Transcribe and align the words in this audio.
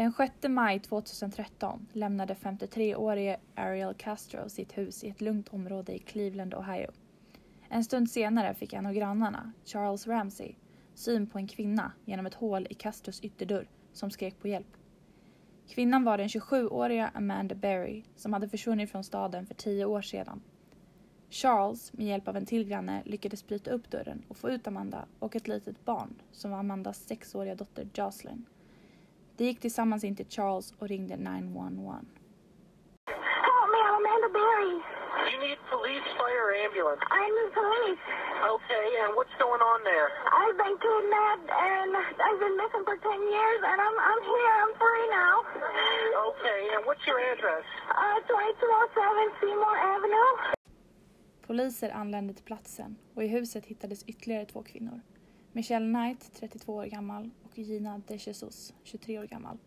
Den 0.00 0.12
6 0.12 0.32
maj 0.48 0.80
2013 0.80 1.86
lämnade 1.92 2.34
53-årige 2.34 3.36
Ariel 3.54 3.94
Castro 3.94 4.48
sitt 4.48 4.78
hus 4.78 5.04
i 5.04 5.08
ett 5.08 5.20
lugnt 5.20 5.48
område 5.48 5.94
i 5.94 5.98
Cleveland, 5.98 6.54
Ohio. 6.54 6.90
En 7.68 7.84
stund 7.84 8.10
senare 8.10 8.54
fick 8.54 8.72
en 8.72 8.86
av 8.86 8.92
grannarna, 8.92 9.52
Charles 9.64 10.06
Ramsey, 10.06 10.54
syn 10.94 11.26
på 11.26 11.38
en 11.38 11.48
kvinna 11.48 11.92
genom 12.04 12.26
ett 12.26 12.34
hål 12.34 12.66
i 12.70 12.74
Castros 12.74 13.20
ytterdörr 13.20 13.68
som 13.92 14.10
skrek 14.10 14.38
på 14.38 14.48
hjälp. 14.48 14.76
Kvinnan 15.68 16.04
var 16.04 16.18
den 16.18 16.28
27-åriga 16.28 17.10
Amanda 17.14 17.54
Berry 17.54 18.02
som 18.16 18.32
hade 18.32 18.48
försvunnit 18.48 18.90
från 18.90 19.04
staden 19.04 19.46
för 19.46 19.54
tio 19.54 19.84
år 19.84 20.02
sedan. 20.02 20.40
Charles, 21.30 21.92
med 21.92 22.06
hjälp 22.06 22.28
av 22.28 22.36
en 22.36 22.46
till 22.46 22.64
granne, 22.64 23.02
lyckades 23.04 23.46
bryta 23.46 23.70
upp 23.70 23.90
dörren 23.90 24.22
och 24.28 24.36
få 24.36 24.50
ut 24.50 24.66
Amanda 24.66 25.04
och 25.18 25.36
ett 25.36 25.48
litet 25.48 25.84
barn 25.84 26.14
som 26.32 26.50
var 26.50 26.58
Amandas 26.58 26.98
sexåriga 26.98 27.54
dotter 27.54 27.88
Jocelyn. 27.94 28.46
De 29.40 29.46
gick 29.46 29.60
tillsammans 29.60 30.04
in 30.04 30.14
till 30.16 30.30
Charles 30.36 30.74
och 30.78 30.88
ringde 30.88 31.16
911. 31.16 32.06
Help 33.48 33.68
me, 33.74 33.80
I'm 33.88 33.96
Amanda 34.00 34.28
Berry. 34.38 34.74
You 35.30 35.38
need 35.46 35.58
police, 35.74 36.06
fire, 36.20 36.48
ambulance. 36.64 37.02
I'm 37.18 37.34
the 37.40 37.46
police. 37.60 38.04
Okay, 38.54 38.86
and 39.02 39.10
what's 39.18 39.36
going 39.44 39.62
on 39.72 39.78
there? 39.90 40.08
I've 40.40 40.56
been 40.62 40.76
kidnapped 40.86 41.48
and 41.72 41.90
I've 42.26 42.40
been 42.44 42.56
missing 42.62 42.84
for 42.88 42.96
10 43.00 43.36
years 43.36 43.60
and 43.70 43.78
I'm, 43.86 43.96
I'm 44.10 44.22
here. 44.34 44.52
I'm 44.62 44.74
free 44.82 45.06
now. 45.22 45.34
Okay, 46.28 46.60
and 46.74 46.82
what's 46.88 47.04
your 47.08 47.20
address? 47.32 47.64
Uh, 48.04 48.18
2207 48.28 49.40
Seymour 49.40 49.76
Avenue. 49.94 50.30
Poliser 51.46 51.90
anlände 51.90 52.32
till 52.34 52.44
platsen 52.44 52.96
och 53.14 53.24
i 53.24 53.26
huset 53.26 53.66
hittades 53.66 54.02
ytterligare 54.06 54.44
två 54.44 54.62
kvinnor. 54.62 55.00
Michelle 55.52 55.86
Knight, 55.86 56.30
32 56.34 56.74
år 56.74 56.84
gammal, 56.84 57.30
och 57.42 57.58
Gina 57.58 58.02
De 58.06 58.16
Jesus, 58.16 58.74
23 58.84 59.18
år 59.18 59.24
gammal. 59.24 59.58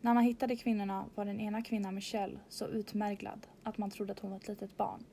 När 0.00 0.14
man 0.14 0.24
hittade 0.24 0.56
kvinnorna 0.56 1.06
var 1.14 1.24
den 1.24 1.40
ena 1.40 1.62
kvinnan, 1.62 1.94
Michelle, 1.94 2.38
så 2.48 2.66
utmärglad 2.66 3.46
att 3.62 3.78
man 3.78 3.90
trodde 3.90 4.12
att 4.12 4.18
hon 4.18 4.30
var 4.30 4.38
ett 4.38 4.48
litet 4.48 4.76
barn. 4.76 5.04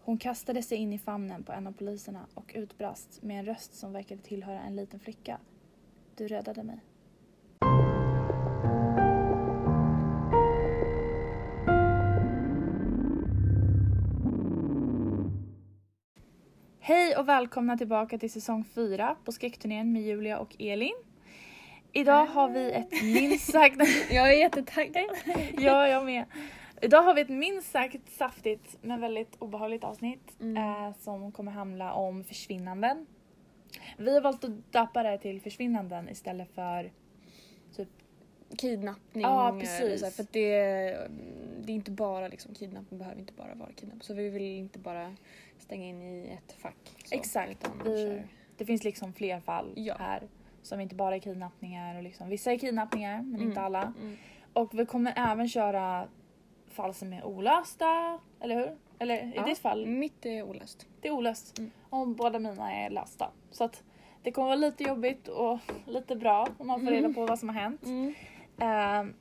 Hon 0.00 0.18
kastade 0.18 0.62
sig 0.62 0.78
in 0.78 0.92
i 0.92 0.98
famnen 0.98 1.42
på 1.42 1.52
en 1.52 1.66
av 1.66 1.72
poliserna 1.72 2.26
och 2.34 2.52
utbrast 2.54 3.22
med 3.22 3.38
en 3.38 3.44
röst 3.44 3.74
som 3.74 3.92
verkade 3.92 4.22
tillhöra 4.22 4.60
en 4.60 4.76
liten 4.76 5.00
flicka. 5.00 5.38
Du 6.16 6.28
räddade 6.28 6.62
mig. 6.62 6.80
Hej 16.92 17.16
och 17.16 17.28
välkomna 17.28 17.76
tillbaka 17.76 18.18
till 18.18 18.30
säsong 18.30 18.64
4 18.64 19.16
på 19.24 19.32
skräckturnén 19.32 19.92
med 19.92 20.02
Julia 20.02 20.38
och 20.38 20.56
Elin. 20.58 20.94
Idag 21.92 22.26
har 22.26 22.48
vi 22.48 22.72
ett 22.72 23.02
minst 23.02 23.52
sagt... 23.52 23.76
Jag 24.10 24.32
är 24.32 24.38
jättetaggad. 24.38 25.04
ja, 25.58 25.88
jag 25.88 26.04
med. 26.04 26.24
Idag 26.80 27.02
har 27.02 27.14
vi 27.14 27.20
ett 27.20 27.28
minst 27.28 27.70
sagt 27.70 28.10
saftigt 28.10 28.78
men 28.82 29.00
väldigt 29.00 29.36
obehagligt 29.38 29.84
avsnitt 29.84 30.40
Mm. 30.40 30.56
eh, 30.56 30.94
som 31.00 31.32
kommer 31.32 31.52
handla 31.52 31.92
om 31.92 32.24
försvinnanden. 32.24 33.06
Vi 33.98 34.14
har 34.14 34.20
valt 34.20 34.44
att 34.44 34.72
döpa 34.72 35.02
det 35.02 35.18
till 35.18 35.40
försvinnanden 35.40 36.08
istället 36.08 36.54
för 36.54 36.92
typ 37.76 37.88
Kidnappning. 38.58 39.22
Ja, 39.22 39.56
precis. 39.60 40.02
här, 40.02 40.10
för 40.10 40.26
det, 40.30 40.50
det 41.64 41.72
är 41.72 41.74
inte 41.74 41.90
bara 41.90 42.28
liksom 42.28 42.54
kidnappning 42.54 42.98
behöver 42.98 43.20
inte 43.20 43.32
bara 43.32 43.54
vara 43.54 43.72
kidnappning. 43.72 44.02
Så 44.02 44.14
vi 44.14 44.28
vill 44.28 44.42
inte 44.42 44.78
bara 44.78 45.16
stänga 45.62 45.86
in 45.86 46.02
i 46.02 46.28
ett 46.46 46.52
fack. 46.52 46.76
Så, 47.04 47.14
Exakt. 47.14 47.70
Vi, 47.84 48.22
det 48.56 48.64
finns 48.64 48.84
liksom 48.84 49.12
fler 49.12 49.40
fall 49.40 49.72
Ja. 49.76 49.96
här 49.98 50.22
som 50.62 50.80
inte 50.80 50.94
bara 50.94 51.14
är 51.14 51.18
kidnappningar 51.20 51.96
och 51.96 52.02
liksom, 52.02 52.28
vissa 52.28 52.52
är 52.52 52.58
kidnappningar 52.58 53.22
men 53.22 53.40
inte 53.40 53.60
Mm. 53.60 53.64
alla. 53.64 53.92
Mm. 54.00 54.16
Och 54.52 54.78
vi 54.78 54.86
kommer 54.86 55.12
även 55.16 55.48
köra 55.48 56.08
fall 56.68 56.94
som 56.94 57.12
är 57.12 57.24
olösta, 57.24 58.18
eller 58.40 58.54
hur? 58.56 58.76
Eller 58.98 59.14
i 59.14 59.32
Ja. 59.36 59.44
ditt 59.46 59.58
fall, 59.58 59.86
Mitt 59.86 60.26
är 60.26 60.42
olöst. 60.42 60.86
det 61.00 61.08
är 61.08 61.12
olöst. 61.12 61.58
Mm. 61.58 61.70
Och 61.90 62.08
båda 62.08 62.38
mina 62.38 62.72
är 62.74 62.90
lösta. 62.90 63.30
Så 63.50 63.64
att 63.64 63.82
det 64.22 64.32
kommer 64.32 64.46
vara 64.48 64.56
lite 64.56 64.84
jobbigt 64.84 65.28
och 65.28 65.58
lite 65.86 66.16
bra 66.16 66.48
om 66.58 66.66
man 66.66 66.80
får 66.80 66.88
Mm. 66.88 67.02
reda 67.02 67.14
på 67.14 67.26
vad 67.26 67.38
som 67.38 67.48
har 67.48 67.56
hänt. 67.56 67.82
Ehm, 68.58 69.14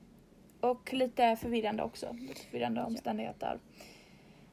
och 0.59 0.93
lite 0.93 1.35
förvirrande 1.35 1.83
också. 1.83 2.13
Lite 2.19 2.41
förvirrande 2.41 2.81
Ja. 2.81 3.57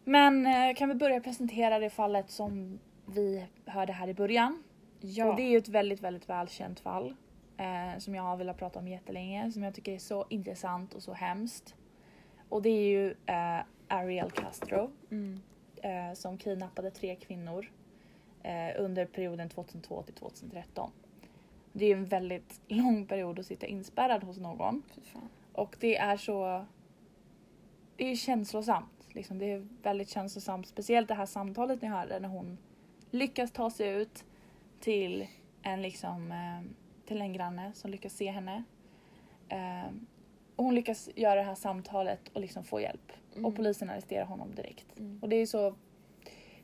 Men 0.09 0.47
eh, 0.47 0.75
kan 0.75 0.89
vi 0.89 0.95
börja 0.95 1.21
presentera 1.21 1.79
det 1.79 1.91
fallet 1.91 2.31
som 2.31 2.79
vi 3.07 3.47
hörde 3.67 3.93
här 3.93 4.09
i 4.09 4.15
början. 4.15 4.63
Ja. 5.01 5.27
Och 5.27 5.37
det 5.37 5.43
är 5.43 5.51
ju 5.51 5.59
ett 5.59 5.69
väldigt, 5.69 6.01
väldigt 6.01 6.29
välkänt 6.29 6.81
fall. 6.81 7.15
Eh, 7.57 7.99
som 7.99 8.15
jag 8.15 8.23
har 8.23 8.37
velat 8.37 8.59
prata 8.59 8.79
om 8.79 8.89
jättelänge. 8.89 9.53
Som 9.53 9.63
jag 9.63 9.75
tycker 9.75 9.93
är 9.93 9.99
så 9.99 10.27
intressant 10.29 10.95
och 10.95 11.03
så 11.03 11.13
hemskt. 11.13 11.75
Och 12.49 12.63
det 12.63 12.69
är 12.69 12.89
ju 12.89 13.15
eh, 13.27 13.61
Ariel 13.89 14.31
Castro. 14.31 14.91
Mm. 15.11 15.41
Eh, 15.83 16.15
som 16.15 16.39
kidnappade 16.39 16.91
tre 16.91 17.17
kvinnor. 17.17 17.71
Eh, 18.43 18.83
under 18.83 19.07
perioden 19.07 19.49
2002 19.49 20.03
till 20.03 20.15
2013. 20.15 20.91
Det 21.73 21.85
är 21.85 21.89
ju 21.89 21.95
en 21.95 22.07
väldigt 22.07 22.61
lång 22.69 23.07
period 23.07 23.39
att 23.39 23.47
sitta 23.47 23.67
inspärrad 23.67 24.25
hos 24.25 24.39
någon. 24.39 24.83
Och 25.53 25.77
det 25.81 25.97
är 25.97 26.17
så... 26.17 26.65
Det 27.97 28.11
är 28.11 28.17
känslosamt. 28.17 28.98
Liksom. 29.15 29.39
Det 29.39 29.53
är 29.53 29.67
väldigt 29.83 30.09
känslosamt. 30.09 30.67
Speciellt 30.67 31.09
det 31.09 31.15
här 31.15 31.27
samtalet 31.27 31.83
ni 31.83 31.89
hörde 31.89 32.21
när 32.21 32.29
hon 32.29 32.59
lyckas 33.11 33.51
ta 33.51 33.71
sig 33.71 33.89
ut 34.03 34.25
till 34.81 35.27
en, 35.63 35.83
liksom, 35.83 36.33
eh, 36.33 36.71
till 37.07 37.21
en 37.21 37.33
granne 37.33 37.73
som 37.75 37.91
lyckas 37.91 38.13
se 38.13 38.31
henne. 38.31 38.63
Eh, 39.49 39.91
och 40.57 40.65
hon 40.65 40.75
lyckas 40.75 41.09
göra 41.17 41.35
det 41.35 41.43
här 41.43 41.55
samtalet 41.55 42.21
och 42.33 42.41
liksom 42.41 42.65
få 42.65 42.81
hjälp. 42.81 43.13
Mm. 43.33 43.45
Och 43.45 43.57
polisen 43.57 43.91
arresterar 43.91 44.25
honom 44.25 44.55
direkt. 44.55 44.99
Mm. 44.99 45.19
Och 45.23 45.29
det 45.29 45.37
är 45.37 45.47
så 45.47 45.75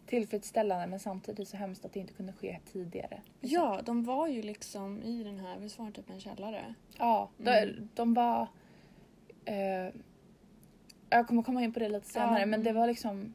tillfredsställande 0.07 0.87
men 0.87 1.01
samtidigt 1.01 1.49
så 1.49 1.57
hemskt 1.57 1.85
att 1.85 1.93
det 1.93 2.01
inte 2.01 2.13
kunde 2.13 2.33
ske 2.33 2.59
tidigare. 2.73 3.21
liksom. 3.41 3.63
Ja, 3.63 3.81
de 3.85 4.05
var 4.05 4.27
ju 4.29 4.43
liksom 4.43 5.03
i 5.03 5.25
den 5.25 5.39
här, 5.39 5.59
visst 5.59 5.79
var 5.79 5.87
det 5.87 5.93
typ 5.93 6.11
en 6.11 6.21
källare? 6.21 6.75
Ja, 6.99 7.29
de, 7.39 7.51
Mm. 7.51 7.89
de 7.95 8.15
var... 8.15 8.47
Eh, 9.45 9.95
jag 11.11 11.29
kommer 11.29 11.43
komma 11.43 11.63
in 11.63 11.73
på 11.73 11.79
det 11.79 11.89
lite 11.89 12.09
senare 12.09 12.41
Ja, 12.41 12.47
men 12.47 12.63
det 12.63 12.71
mm. 12.71 12.81
var 12.81 12.87
liksom... 12.87 13.35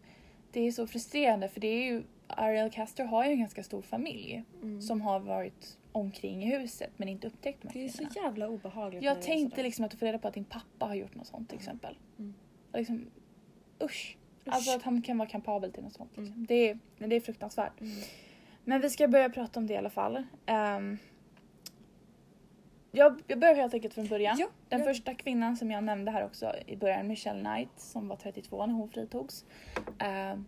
Det 0.51 0.67
är 0.67 0.71
så 0.71 0.87
frustrerande 0.87 1.49
för 1.49 1.59
det 1.59 1.67
är 1.67 1.83
ju... 1.83 2.03
Ariel 2.27 2.71
Castor 2.71 3.03
har 3.03 3.25
ju 3.25 3.31
en 3.31 3.39
ganska 3.39 3.63
stor 3.63 3.81
familj 3.81 4.43
Mm. 4.61 4.81
som 4.81 5.01
har 5.01 5.19
varit 5.19 5.77
omkring 5.91 6.43
i 6.43 6.57
huset 6.57 6.91
men 6.97 7.09
inte 7.09 7.27
upptäckt 7.27 7.61
de 7.61 7.69
Det 7.73 7.85
är 7.85 7.89
så 7.89 8.03
jävla 8.15 8.47
obehagligt. 8.47 9.03
Jag 9.03 9.21
tänkte 9.21 9.63
liksom 9.63 9.85
att 9.85 9.91
du 9.91 9.97
får 9.97 10.05
reda 10.05 10.19
på 10.19 10.27
att 10.27 10.33
din 10.33 10.45
pappa 10.45 10.85
har 10.85 10.95
gjort 10.95 11.15
något 11.15 11.27
sånt 11.27 11.49
till 11.49 11.57
exempel. 11.57 11.97
Mm. 12.19 12.33
Liksom, 12.73 13.05
usch. 13.83 14.17
Usch. 14.47 14.53
Alltså 14.53 14.75
att 14.75 14.83
han 14.83 15.01
kan 15.01 15.17
vara 15.17 15.29
kapabel 15.29 15.71
till 15.71 15.83
något 15.83 15.93
sånt. 15.93 16.17
Liksom. 16.17 16.33
Mm. 16.33 16.45
Det, 16.45 16.69
är, 16.69 16.79
det 16.97 17.15
är 17.15 17.21
fruktansvärt. 17.21 17.81
Mm. 17.81 17.93
Men 18.63 18.81
vi 18.81 18.89
ska 18.89 19.07
börja 19.07 19.29
prata 19.29 19.59
om 19.59 19.67
det 19.67 19.73
i 19.73 19.77
alla 19.77 19.89
fall. 19.89 20.23
Ehm, 20.45 20.97
jag, 22.91 23.21
jag 23.27 23.39
börjar 23.39 23.55
helt 23.55 23.73
enkelt 23.73 23.93
från 23.93 24.07
början. 24.07 24.37
Ja, 24.39 24.47
Den 24.69 24.83
första 24.83 25.13
kvinnan 25.13 25.57
som 25.57 25.71
jag 25.71 25.83
nämnde 25.83 26.11
här 26.11 26.25
också 26.25 26.53
i 26.65 26.75
början, 26.75 27.07
Michelle 27.07 27.39
Knight, 27.39 27.69
som 27.77 28.07
var 28.07 28.15
32 28.15 28.65
när 28.65 28.73
hon 28.73 28.89
fritogs. 28.89 29.45
Ehm, 29.99 30.45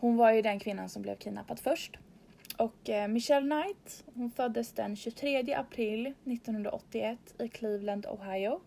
hon 0.00 0.16
var 0.16 0.32
ju 0.32 0.42
den 0.42 0.58
kvinnan 0.58 0.88
som 0.88 1.02
blev 1.02 1.16
kidnappad 1.16 1.60
först. 1.60 1.98
Och 2.56 2.90
eh, 2.90 3.08
Michelle 3.08 3.46
Knight, 3.46 4.04
hon 4.14 4.30
föddes 4.30 4.72
den 4.72 4.96
23 4.96 5.54
april 5.54 6.06
1981 6.06 7.18
i 7.38 7.48
Cleveland, 7.48 8.06
Ohio. 8.06 8.60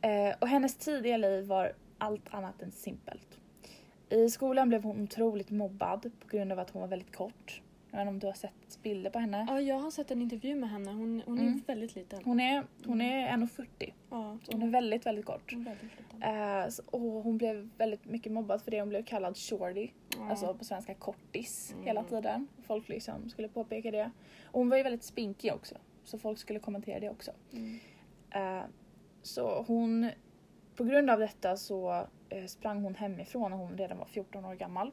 Eh, 0.00 0.34
och 0.38 0.48
hennes 0.48 0.76
tidiga 0.76 1.16
liv 1.16 1.46
var 1.46 1.72
allt 1.98 2.34
annat 2.34 2.62
än 2.62 2.72
simpelt. 2.72 3.38
I 4.08 4.30
skolan 4.30 4.68
blev 4.68 4.82
hon 4.82 5.02
otroligt 5.02 5.50
mobbad 5.50 6.10
på 6.20 6.36
grund 6.36 6.52
av 6.52 6.58
att 6.58 6.70
hon 6.70 6.80
var 6.82 6.88
väldigt 6.88 7.16
kort. 7.16 7.62
Jag 7.94 7.98
vet 7.98 8.02
inte 8.02 8.10
om 8.10 8.18
du 8.18 8.26
har 8.26 8.34
sett 8.34 8.82
bilder 8.82 9.10
på 9.10 9.18
henne? 9.18 9.46
Ja, 9.48 9.60
jag 9.60 9.78
har 9.78 9.90
sett 9.90 10.10
en 10.10 10.22
intervju 10.22 10.54
med 10.54 10.70
henne. 10.70 10.90
Hon, 10.90 11.22
hon 11.26 11.38
Mm. 11.38 11.54
är 11.54 11.66
väldigt 11.66 11.94
liten. 11.94 12.20
Hon 12.24 12.40
är, 12.40 12.64
hon 12.86 13.00
är 13.00 13.28
1,40. 13.28 13.92
Ja, 14.10 14.38
så 14.44 14.52
Hon 14.52 14.62
är 14.62 14.68
väldigt, 14.68 15.06
väldigt 15.06 15.24
kort. 15.24 15.52
hon 15.52 15.64
väldigt 15.64 16.74
så- 16.74 16.82
och 16.90 17.00
hon 17.00 17.38
blev 17.38 17.70
väldigt 17.78 18.04
mycket 18.04 18.32
mobbad 18.32 18.62
för 18.62 18.70
det. 18.70 18.80
Hon 18.80 18.88
blev 18.88 19.04
kallad 19.04 19.36
shorty, 19.36 19.88
Ja. 20.18 20.30
alltså 20.30 20.54
på 20.54 20.64
svenska 20.64 20.94
kortis, 20.94 21.72
Mm. 21.72 21.84
hela 21.86 22.04
tiden. 22.04 22.48
Folk 22.66 22.88
liksom 22.88 23.28
skulle 23.30 23.48
påpeka 23.48 23.90
det. 23.90 24.10
Och 24.44 24.58
hon 24.60 24.68
var 24.68 24.76
ju 24.76 24.82
väldigt 24.82 25.02
spinkig 25.04 25.52
också, 25.52 25.74
så 26.04 26.18
folk 26.18 26.38
skulle 26.38 26.58
kommentera 26.58 27.00
det 27.00 27.10
också. 27.10 27.30
Mm. 27.52 27.78
Eh, 28.30 28.64
så 29.22 29.62
hon, 29.66 30.10
på 30.76 30.84
grund 30.84 31.10
av 31.10 31.18
detta 31.18 31.56
så 31.56 32.06
eh, 32.28 32.44
sprang 32.46 32.82
hon 32.82 32.94
hemifrån 32.94 33.50
när 33.50 33.58
hon 33.58 33.78
redan 33.78 33.98
var 33.98 34.06
14 34.06 34.44
år 34.44 34.54
gammal. 34.54 34.90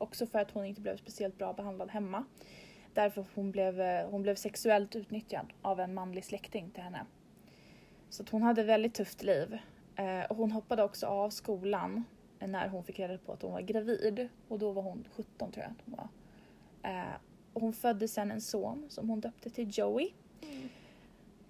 Också 0.00 0.26
för 0.26 0.38
att 0.38 0.50
hon 0.50 0.64
inte 0.64 0.80
blev 0.80 0.96
speciellt 0.96 1.38
bra 1.38 1.52
behandlad 1.52 1.90
hemma. 1.90 2.24
Därför 2.94 3.24
hon 3.34 3.50
blev, 3.50 3.80
eh, 3.80 4.10
hon 4.10 4.22
blev 4.22 4.34
sexuellt 4.34 4.96
utnyttjad 4.96 5.52
av 5.62 5.80
en 5.80 5.94
manlig 5.94 6.24
släkting 6.24 6.70
till 6.70 6.82
henne. 6.82 7.06
Så 8.10 8.24
hon 8.30 8.42
hade 8.42 8.60
ett 8.60 8.66
väldigt 8.66 8.94
tufft 8.94 9.22
liv. 9.22 9.58
Eh, 9.96 10.24
och 10.30 10.36
hon 10.36 10.52
hoppade 10.52 10.82
också 10.82 11.06
av 11.06 11.30
skolan 11.30 12.04
när 12.38 12.68
hon 12.68 12.84
fick 12.84 12.98
reda 12.98 13.18
på 13.18 13.32
att 13.32 13.42
hon 13.42 13.52
var 13.52 13.60
gravid. 13.60 14.28
Och 14.48 14.58
då 14.58 14.72
var 14.72 14.82
hon 14.82 15.08
17 15.16 15.52
tror 15.52 15.64
jag 15.64 15.70
att 15.70 15.84
hon 15.84 15.96
var. 15.96 16.08
Eh, 16.90 17.14
och 17.52 17.60
hon 17.60 17.72
födde 17.72 18.08
sen 18.08 18.30
en 18.30 18.40
son 18.40 18.86
som 18.88 19.08
hon 19.08 19.20
döpte 19.20 19.50
till 19.50 19.70
Joey. 19.78 20.10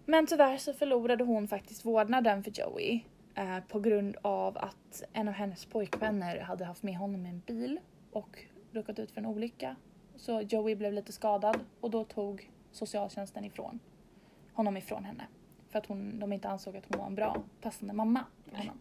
Men 0.04 0.26
tyvärr 0.26 0.56
så 0.56 0.72
förlorade 0.72 1.24
hon 1.24 1.48
faktiskt 1.48 1.84
vårdnaden 1.84 2.44
för 2.44 2.50
Joey 2.60 3.00
eh, 3.34 3.60
på 3.68 3.80
grund 3.80 4.16
av 4.22 4.58
att 4.58 5.02
en 5.12 5.28
av 5.28 5.34
hennes 5.34 5.64
pojkvänner 5.66 6.40
hade 6.40 6.64
haft 6.64 6.82
med 6.82 6.96
honom 6.96 7.26
i 7.26 7.28
en 7.28 7.42
bil 7.46 7.80
och 8.12 8.44
råkat 8.72 8.98
ut 8.98 9.10
för 9.10 9.20
en 9.20 9.26
olycka. 9.26 9.76
Så 10.16 10.40
Joey 10.40 10.74
blev 10.74 10.92
lite 10.92 11.12
skadad 11.12 11.60
och 11.80 11.90
då 11.90 12.04
tog 12.04 12.50
socialtjänsten 12.72 13.44
ifrån 13.44 13.80
honom 14.52 14.76
ifrån 14.76 15.04
henne. 15.04 15.26
För 15.68 15.78
att 15.78 15.86
hon, 15.86 16.18
de 16.18 16.32
inte 16.32 16.48
ansåg 16.48 16.76
att 16.76 16.84
hon 16.88 16.98
var 16.98 17.06
en 17.06 17.14
bra 17.14 17.42
passande 17.60 17.94
mamma 17.94 18.24
för 18.46 18.56
honom. 18.56 18.80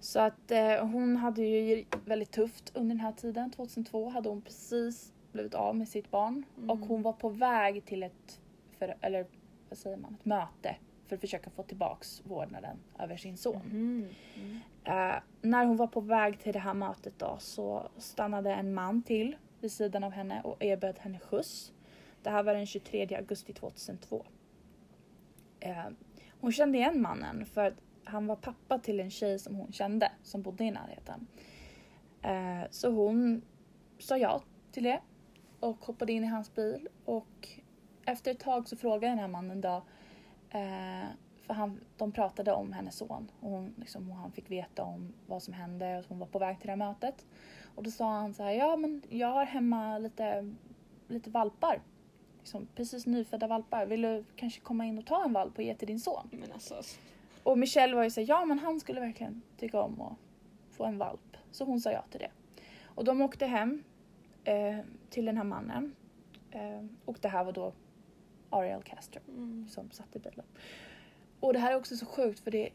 Så 0.00 0.20
att 0.20 0.50
eh, 0.50 0.86
hon 0.86 1.16
hade 1.16 1.42
ju 1.42 1.84
väldigt 2.04 2.30
tufft 2.30 2.72
under 2.74 2.94
den 2.94 3.00
här 3.00 3.12
tiden. 3.12 3.50
2002 3.50 4.08
hade 4.08 4.28
hon 4.28 4.42
precis 4.42 5.12
blivit 5.32 5.54
av 5.54 5.76
med 5.76 5.88
sitt 5.88 6.10
barn 6.10 6.44
och 6.68 6.78
hon 6.78 7.02
var 7.02 7.12
på 7.12 7.28
väg 7.28 7.84
till 7.84 8.02
ett, 8.02 8.40
för, 8.78 8.96
eller 9.00 9.26
vad 9.68 9.78
säger 9.78 9.96
man, 9.96 10.14
ett 10.14 10.24
möte 10.24 10.76
för 11.06 11.14
att 11.16 11.20
försöka 11.20 11.50
få 11.50 11.62
tillbaks 11.62 12.22
vårdnaden 12.24 12.76
över 12.98 13.16
sin 13.16 13.36
son. 13.36 13.70
Mm. 13.70 14.08
Eh, 14.84 15.22
när 15.42 15.64
hon 15.66 15.76
var 15.76 15.86
på 15.86 16.00
väg 16.00 16.40
till 16.40 16.52
det 16.52 16.58
här 16.58 16.74
mötet 16.74 17.18
då 17.18 17.36
så 17.38 17.88
stannade 17.98 18.54
en 18.54 18.74
man 18.74 19.02
till 19.02 19.36
vid 19.60 19.72
sidan 19.72 20.04
av 20.04 20.12
henne 20.12 20.40
och 20.44 20.64
erbjöd 20.64 20.98
henne 20.98 21.18
skjuts. 21.18 21.72
Det 22.22 22.30
här 22.30 22.42
var 22.42 22.54
den 22.54 22.66
23 22.66 23.16
augusti 23.16 23.52
2002. 23.52 24.26
Eh, 25.60 25.84
hon 26.40 26.52
kände 26.52 26.78
igen 26.78 27.02
mannen 27.02 27.46
för 27.46 27.64
att 27.64 27.74
han 28.04 28.26
var 28.26 28.36
pappa 28.36 28.78
till 28.78 29.00
en 29.00 29.10
tjej 29.10 29.38
som 29.38 29.54
hon 29.54 29.72
kände 29.72 30.12
som 30.22 30.42
bodde 30.42 30.64
i 30.64 30.70
närheten. 30.70 31.26
Eh, 32.22 32.70
så 32.70 32.90
hon 32.90 33.42
sa 33.98 34.16
ja 34.16 34.42
till 34.72 34.82
det 34.84 35.00
och 35.60 35.84
hoppade 35.84 36.12
in 36.12 36.24
i 36.24 36.26
hans 36.26 36.54
bil 36.54 36.88
och 37.04 37.48
efter 38.06 38.30
ett 38.30 38.40
tag 38.40 38.68
så 38.68 38.76
frågade 38.76 39.12
den 39.12 39.18
här 39.18 39.28
mannen 39.28 39.60
då 39.60 39.82
eh, 40.54 41.08
för 41.46 41.54
han, 41.54 41.80
de 41.96 42.12
pratade 42.12 42.52
om 42.52 42.72
hennes 42.72 42.96
son 42.96 43.30
och 43.40 43.50
hon, 43.50 43.74
liksom, 43.78 44.10
och 44.10 44.16
han 44.16 44.32
fick 44.32 44.50
veta 44.50 44.82
om 44.82 45.14
vad 45.26 45.42
som 45.42 45.54
hände 45.54 45.92
och 45.92 45.98
att 45.98 46.06
hon 46.06 46.18
var 46.18 46.26
på 46.26 46.38
väg 46.38 46.58
till 46.58 46.66
det 46.66 46.72
här 46.72 46.76
mötet. 46.76 47.26
Och 47.74 47.82
då 47.82 47.90
sa 47.90 48.10
han 48.10 48.34
så 48.34 48.42
här, 48.42 48.50
ja 48.50 48.76
men 48.76 49.02
jag 49.08 49.28
har 49.28 49.44
hemma 49.44 49.98
lite, 49.98 50.54
lite 51.08 51.30
valpar. 51.30 51.82
Liksom, 52.38 52.68
precis 52.74 53.06
nyfödda 53.06 53.46
valpar. 53.46 53.86
Vill 53.86 54.02
du 54.02 54.24
kanske 54.36 54.60
komma 54.60 54.84
in 54.84 54.98
och 54.98 55.06
ta 55.06 55.24
en 55.24 55.32
valp 55.32 55.58
och 55.58 55.64
ge 55.64 55.74
till 55.74 55.88
din 55.88 56.00
son? 56.00 56.28
Men 56.30 56.52
alltså. 56.52 56.82
Och 57.42 57.58
Michelle 57.58 57.96
var 57.96 58.02
ju 58.02 58.10
såhär, 58.10 58.28
ja 58.28 58.44
men 58.44 58.58
han 58.58 58.80
skulle 58.80 59.00
verkligen 59.00 59.42
tycka 59.56 59.80
om 59.80 60.00
att 60.00 60.16
få 60.70 60.84
en 60.84 60.98
valp. 60.98 61.36
Så 61.50 61.64
hon 61.64 61.80
sa 61.80 61.92
ja 61.92 62.04
till 62.10 62.20
det. 62.20 62.30
Och 62.84 63.04
de 63.04 63.20
åkte 63.20 63.46
hem 63.46 63.84
eh, 64.44 64.78
till 65.10 65.24
den 65.24 65.36
här 65.36 65.44
mannen. 65.44 65.94
Eh, 66.50 66.84
och 67.04 67.18
det 67.20 67.28
här 67.28 67.44
var 67.44 67.52
då 67.52 67.72
Ariel 68.54 68.82
Castro 68.82 69.20
Mm. 69.28 69.68
som 69.68 69.90
i 70.14 70.18
bilen. 70.18 70.46
Och 71.40 71.52
det 71.52 71.58
här 71.58 71.72
är 71.72 71.76
också 71.76 71.96
så 71.96 72.06
sjukt 72.06 72.40
för 72.40 72.50
det 72.50 72.68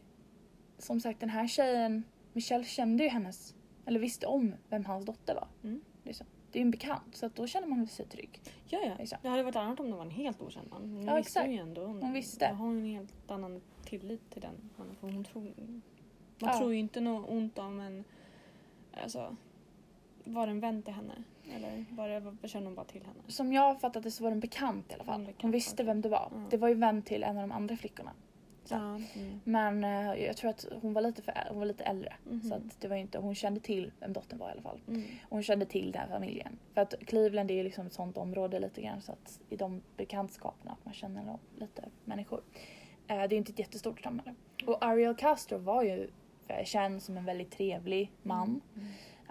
som 0.78 1.00
sagt 1.00 1.20
den 1.20 1.28
här 1.28 1.46
tjejen, 1.48 2.04
Michelle 2.32 2.64
kände 2.64 3.04
ju 3.04 3.10
hennes, 3.10 3.54
eller 3.86 4.00
visste 4.00 4.26
om 4.26 4.54
vem 4.68 4.84
hans 4.84 5.06
dotter 5.06 5.34
var. 5.34 5.48
Mm. 5.62 5.80
Liksom. 6.04 6.26
Det 6.52 6.58
är 6.58 6.60
ju 6.60 6.64
en 6.64 6.70
bekant 6.70 7.16
så 7.16 7.26
att 7.26 7.34
då 7.34 7.46
känner 7.46 7.66
man 7.66 7.86
sig 7.86 8.06
trygg. 8.06 8.40
Ja, 8.68 8.78
ja. 8.86 8.94
Liksom. 8.98 9.18
Det 9.22 9.28
hade 9.28 9.42
varit 9.42 9.56
annat 9.56 9.80
om 9.80 9.90
det 9.90 9.96
var 9.96 10.02
en 10.04 10.10
helt 10.10 10.42
okänd 10.42 10.70
man. 10.70 10.82
Hon 10.82 11.04
Ja, 11.06 11.14
visste 11.16 11.18
exakt. 11.40 11.48
ju 11.50 11.56
ändå. 11.56 11.84
Hon, 11.86 12.02
Hon 12.02 12.12
visste. 12.12 12.46
Har 12.46 12.68
en 12.68 12.84
helt 12.84 13.30
annan 13.30 13.60
tillit 13.84 14.30
till 14.30 14.42
den 14.42 14.70
mannen. 14.76 14.96
För 15.00 15.08
hon 15.10 15.24
tror, 15.24 15.42
man 15.42 15.82
Ja. 16.38 16.58
tror 16.58 16.72
ju 16.72 16.78
inte 16.78 17.00
något 17.00 17.28
ont 17.30 17.58
om 17.58 17.80
en... 17.80 18.04
Alltså, 19.02 19.36
var 20.34 20.46
det 20.46 20.50
en 20.50 20.60
vän 20.60 20.82
till 20.82 20.94
henne? 20.94 21.14
Eller 21.56 21.84
var 21.90 22.08
det, 22.42 22.48
kände 22.48 22.66
hon 22.68 22.74
bara 22.74 22.86
till 22.86 23.02
henne? 23.02 23.18
Som 23.26 23.52
jag 23.52 23.62
har 23.62 23.74
fattat 23.74 24.02
det 24.02 24.10
så 24.10 24.22
var 24.22 24.30
det 24.30 24.34
en 24.34 24.40
bekant 24.40 24.90
i 24.90 24.94
alla 24.94 25.04
fall. 25.04 25.28
Hon 25.42 25.50
visste 25.50 25.82
vem 25.82 26.00
det 26.00 26.08
var. 26.08 26.28
Ja. 26.32 26.42
Det 26.50 26.56
var 26.56 26.68
ju 26.68 26.74
vän 26.74 27.02
till 27.02 27.22
en 27.22 27.36
av 27.36 27.42
de 27.48 27.52
andra 27.52 27.76
flickorna. 27.76 28.12
Mm. 28.72 29.40
Men 29.44 29.84
eh, 29.84 30.24
jag 30.24 30.36
tror 30.36 30.50
att 30.50 30.66
hon 30.82 30.92
var 30.92 31.02
lite, 31.02 31.22
för, 31.22 31.32
hon 31.48 31.58
var 31.58 31.66
lite 31.66 31.84
äldre. 31.84 32.14
Mhm. 32.24 32.42
Så 32.42 32.54
att 32.54 32.80
det 32.80 32.88
var 32.88 32.96
inte, 32.96 33.18
hon 33.18 33.34
kände 33.34 33.60
till 33.60 33.92
vem 34.00 34.12
dottern 34.12 34.38
var 34.38 34.48
i 34.48 34.52
alla 34.52 34.62
fall. 34.62 34.80
Mm. 34.88 35.02
Och 35.22 35.30
hon 35.30 35.42
kände 35.42 35.66
till 35.66 35.92
den 35.92 36.00
här 36.00 36.08
familjen. 36.08 36.58
För 36.74 36.80
att 36.80 36.94
Cleveland 37.06 37.50
är 37.50 37.54
ju 37.54 37.62
liksom 37.62 37.86
ett 37.86 37.92
sånt 37.92 38.16
område 38.16 38.60
lite 38.60 38.82
grann 38.82 39.00
så 39.02 39.12
att 39.12 39.40
i 39.48 39.56
de 39.56 39.82
bekantskaperna 39.96 40.72
att 40.72 40.84
man 40.84 40.94
känner 40.94 41.38
lite 41.56 41.84
människor. 42.04 42.40
Eh, 43.06 43.22
det 43.28 43.34
är 43.34 43.36
inte 43.36 43.52
ett 43.52 43.58
jättestort 43.58 44.00
samhälle. 44.00 44.34
Och 44.66 44.84
Ariel 44.84 45.14
Castro 45.14 45.58
var 45.58 45.82
ju 45.82 46.10
eh, 46.48 46.64
känd 46.64 47.02
som 47.02 47.16
en 47.16 47.24
väldigt 47.24 47.50
trevlig 47.50 48.12
man. 48.22 48.60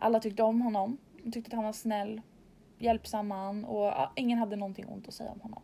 Alla 0.02 0.20
tyckte 0.20 0.44
om 0.44 0.62
honom. 0.62 0.98
De 1.24 1.32
tyckte 1.32 1.50
att 1.50 1.56
han 1.56 1.66
var 1.66 1.74
snäll, 1.74 2.22
hjälpsam 2.78 3.28
man 3.28 3.66
och 3.66 3.86
ja, 3.86 4.12
ingen 4.16 4.40
hade 4.40 4.56
någonting 4.56 4.86
ont 4.88 5.08
att 5.08 5.14
säga 5.14 5.32
om 5.32 5.42
honom. 5.42 5.62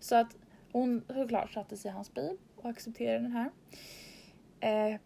Så 0.00 0.16
att 0.16 0.36
hon 0.72 1.02
såklart 1.08 1.52
satte 1.52 1.76
sig 1.76 1.90
i 1.90 1.94
hans 1.94 2.14
bil 2.14 2.36
och 2.56 2.70
accepterade 2.70 3.18
den 3.18 3.32
här. 3.32 3.50
Eh, 4.60 5.00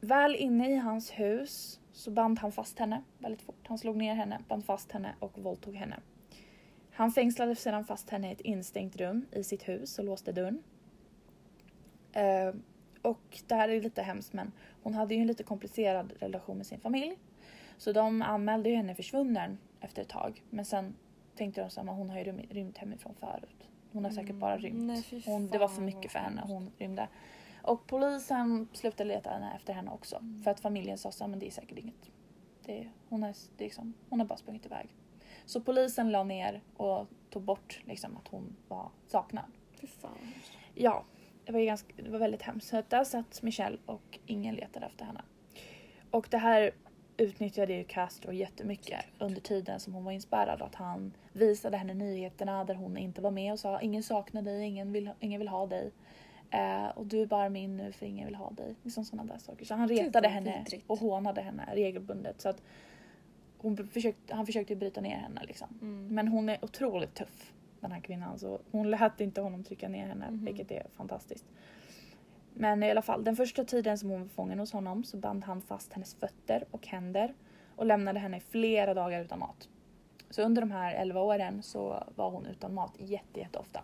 väl 0.00 0.36
inne 0.36 0.70
i 0.70 0.76
hans 0.76 1.10
hus 1.10 1.80
så 1.92 2.10
band 2.10 2.38
han 2.38 2.52
fast 2.52 2.78
henne 2.78 3.02
väldigt 3.18 3.42
fort. 3.42 3.66
Han 3.68 3.78
slog 3.78 3.96
ner 3.96 4.14
henne, 4.14 4.38
band 4.48 4.64
fast 4.64 4.92
henne 4.92 5.14
och 5.18 5.38
våldtog 5.38 5.74
henne. 5.74 6.00
Han 6.92 7.12
fängslade 7.12 7.56
sedan 7.56 7.84
fast 7.84 8.10
henne 8.10 8.28
i 8.28 8.32
ett 8.32 8.40
instängt 8.40 8.96
rum 8.96 9.26
i 9.32 9.44
sitt 9.44 9.68
hus 9.68 9.98
och 9.98 10.04
låste 10.04 10.32
dörren. 10.32 10.62
Eh, 12.12 12.54
och 13.02 13.42
det 13.46 13.54
här 13.54 13.68
är 13.68 13.80
lite 13.80 14.02
hemskt 14.02 14.32
men 14.32 14.52
hon 14.82 14.94
hade 14.94 15.14
ju 15.14 15.20
en 15.20 15.26
lite 15.26 15.42
komplicerad 15.42 16.12
relation 16.18 16.56
med 16.56 16.66
sin 16.66 16.80
familj. 16.80 17.16
Så 17.80 17.92
de 17.92 18.22
anmälde 18.22 18.68
ju 18.68 18.76
henne 18.76 18.94
försvunnen 18.94 19.58
efter 19.80 20.02
ett 20.02 20.08
tag. 20.08 20.42
Men 20.50 20.64
sen 20.64 20.94
tänkte 21.36 21.60
de 21.60 21.70
så 21.70 21.80
här, 21.80 21.84
"Men 21.84 21.94
hon 21.94 22.10
har 22.10 22.18
ju 22.18 22.24
rymt, 22.32 22.78
hemifrån 22.78 23.14
förut. 23.14 23.68
Hon 23.92 24.04
har 24.04 24.12
säkert 24.12 24.34
bara 24.34 24.58
rymt. 24.58 24.74
Mm. 24.74 24.86
Nej, 24.86 25.22
hon, 25.26 25.48
det 25.48 25.58
var 25.58 25.68
för 25.68 25.82
mycket 25.82 26.12
för 26.12 26.18
henne. 26.18 26.42
Hon 26.46 26.70
rymde. 26.78 27.08
Och 27.62 27.86
polisen 27.86 28.68
slutade 28.72 29.08
leta 29.08 29.30
henne 29.30 29.52
efter 29.56 29.72
henne 29.72 29.90
också. 29.90 30.16
Mm. 30.16 30.42
För 30.42 30.50
att 30.50 30.60
familjen 30.60 30.98
sa 30.98 31.12
så 31.12 31.26
men 31.26 31.38
det 31.38 31.46
är 31.46 31.50
säkert 31.50 31.78
inget. 31.78 32.10
Det, 32.64 32.88
hon, 33.08 33.22
är, 33.22 33.36
det 33.56 33.64
är 33.64 33.66
liksom, 33.66 33.94
hon 34.08 34.20
har 34.20 34.26
bara 34.26 34.38
sprungit 34.38 34.66
iväg. 34.66 34.96
Så 35.44 35.60
polisen 35.60 36.10
la 36.10 36.24
ner 36.24 36.62
och 36.76 37.06
tog 37.30 37.42
bort 37.42 37.80
liksom, 37.84 38.16
att 38.16 38.28
hon 38.28 38.56
var 38.68 38.90
saknad. 39.06 39.52
Fy 39.80 39.86
fan. 39.86 40.32
Ja, 40.74 41.04
det 41.44 41.52
var, 41.52 41.60
ju 41.60 41.66
ganska, 41.66 42.02
det 42.02 42.10
var 42.10 42.18
väldigt 42.18 42.42
hemskt. 42.42 42.68
Så 42.68 42.82
där 42.88 43.04
satt 43.04 43.42
Michelle 43.42 43.78
och 43.86 44.18
ingen 44.26 44.54
letade 44.54 44.86
efter 44.86 45.04
henne. 45.04 45.22
Och 46.10 46.28
det 46.30 46.38
här 46.38 46.70
utnyttjade 47.20 47.72
ju 47.72 47.84
Castro 47.84 48.32
jättemycket 48.32 49.04
under 49.18 49.40
tiden 49.40 49.80
som 49.80 49.94
hon 49.94 50.04
var 50.04 50.12
inspärrad. 50.12 50.62
Att 50.62 50.74
han 50.74 51.12
visade 51.32 51.76
henne 51.76 51.94
nyheterna 51.94 52.64
där 52.64 52.74
hon 52.74 52.96
inte 52.96 53.20
var 53.20 53.30
med 53.30 53.52
och 53.52 53.58
sa 53.58 53.80
ingen 53.80 54.02
saknar 54.02 54.42
dig, 54.42 54.64
ingen 54.64 54.92
vill, 54.92 55.10
ingen 55.20 55.38
vill 55.40 55.48
ha 55.48 55.66
dig. 55.66 55.90
Eh, 56.50 56.88
och 56.88 57.06
du 57.06 57.22
är 57.22 57.26
bara 57.26 57.48
min 57.48 57.76
nu 57.76 57.92
för 57.92 58.06
ingen 58.06 58.26
vill 58.26 58.34
ha 58.34 58.50
dig. 58.50 58.74
Liksom 58.82 59.04
sådana 59.04 59.32
där 59.32 59.38
saker. 59.38 59.64
Så 59.64 59.74
han 59.74 59.88
retade 59.88 60.28
henne 60.28 60.58
vidrigt. 60.64 60.84
och 60.90 60.98
hånade 60.98 61.40
henne 61.40 61.68
regelbundet. 61.74 62.40
Så 62.40 62.48
att 62.48 62.62
hon 63.58 63.88
försökte, 63.88 64.34
han 64.34 64.46
försökte 64.46 64.76
bryta 64.76 65.00
ner 65.00 65.16
henne 65.16 65.40
liksom. 65.46 65.68
Mm. 65.82 66.14
Men 66.14 66.28
hon 66.28 66.48
är 66.48 66.64
otroligt 66.64 67.14
tuff 67.14 67.52
den 67.80 67.92
här 67.92 68.00
kvinnan. 68.00 68.38
Så 68.38 68.60
hon 68.70 68.90
lät 68.90 69.20
inte 69.20 69.40
honom 69.40 69.64
trycka 69.64 69.88
ner 69.88 70.06
henne 70.06 70.30
Mhm. 70.30 70.44
vilket 70.44 70.70
är 70.70 70.86
fantastiskt. 70.96 71.44
Men 72.54 72.82
i 72.82 72.90
alla 72.90 73.02
fall, 73.02 73.24
den 73.24 73.36
första 73.36 73.64
tiden 73.64 73.98
som 73.98 74.10
hon 74.10 74.20
var 74.20 74.28
fången 74.28 74.58
hos 74.58 74.72
honom 74.72 75.04
så 75.04 75.16
band 75.16 75.44
han 75.44 75.62
fast 75.62 75.92
hennes 75.92 76.14
fötter 76.14 76.64
och 76.70 76.86
händer 76.86 77.34
och 77.76 77.86
lämnade 77.86 78.18
henne 78.18 78.40
flera 78.40 78.94
dagar 78.94 79.20
utan 79.20 79.38
mat. 79.38 79.68
Så 80.30 80.42
under 80.42 80.62
de 80.62 80.70
här 80.70 80.94
11 80.94 81.20
åren 81.20 81.62
så 81.62 82.04
var 82.14 82.30
hon 82.30 82.46
utan 82.46 82.74
mat 82.74 82.94
jätte, 82.98 83.40
jätte 83.40 83.58
ofta. 83.58 83.80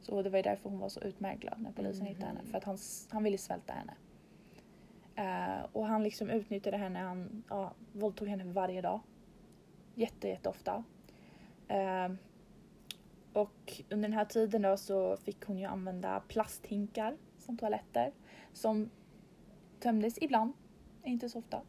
Så 0.00 0.22
det 0.22 0.30
var 0.30 0.38
ju 0.38 0.42
därför 0.42 0.70
hon 0.70 0.78
var 0.78 0.88
så 0.88 1.00
utmärglad 1.00 1.60
när 1.60 1.72
polisen 1.72 2.06
hittade 2.06 2.26
henne. 2.26 2.40
För 2.50 2.58
att 2.58 2.64
han, 2.64 2.78
han 3.10 3.22
ville 3.22 3.38
svälta 3.38 3.72
henne. 3.72 3.94
Eh, 5.14 5.66
och 5.72 5.86
han 5.86 6.02
liksom 6.02 6.30
utnyttjade 6.30 6.76
henne, 6.76 6.98
han 6.98 7.42
ja, 7.48 7.72
våldtog 7.92 8.28
henne 8.28 8.44
varje 8.44 8.80
dag. 8.80 9.00
Jätte, 9.94 10.28
jätte 10.28 10.48
ofta. 10.48 10.84
Eh, 11.68 12.08
och 13.32 13.82
under 13.90 14.08
den 14.08 14.18
här 14.18 14.24
tiden 14.24 14.62
då 14.62 14.76
så 14.76 15.16
fick 15.16 15.44
hon 15.44 15.58
ju 15.58 15.64
använda 15.64 16.22
plasthinkar 16.28 17.16
som 17.50 17.56
toaletter. 17.56 18.12
Som 18.52 18.90
tömdes 19.80 20.18
ibland, 20.20 20.52
inte 21.04 21.28
så 21.28 21.38
ofta. 21.38 21.60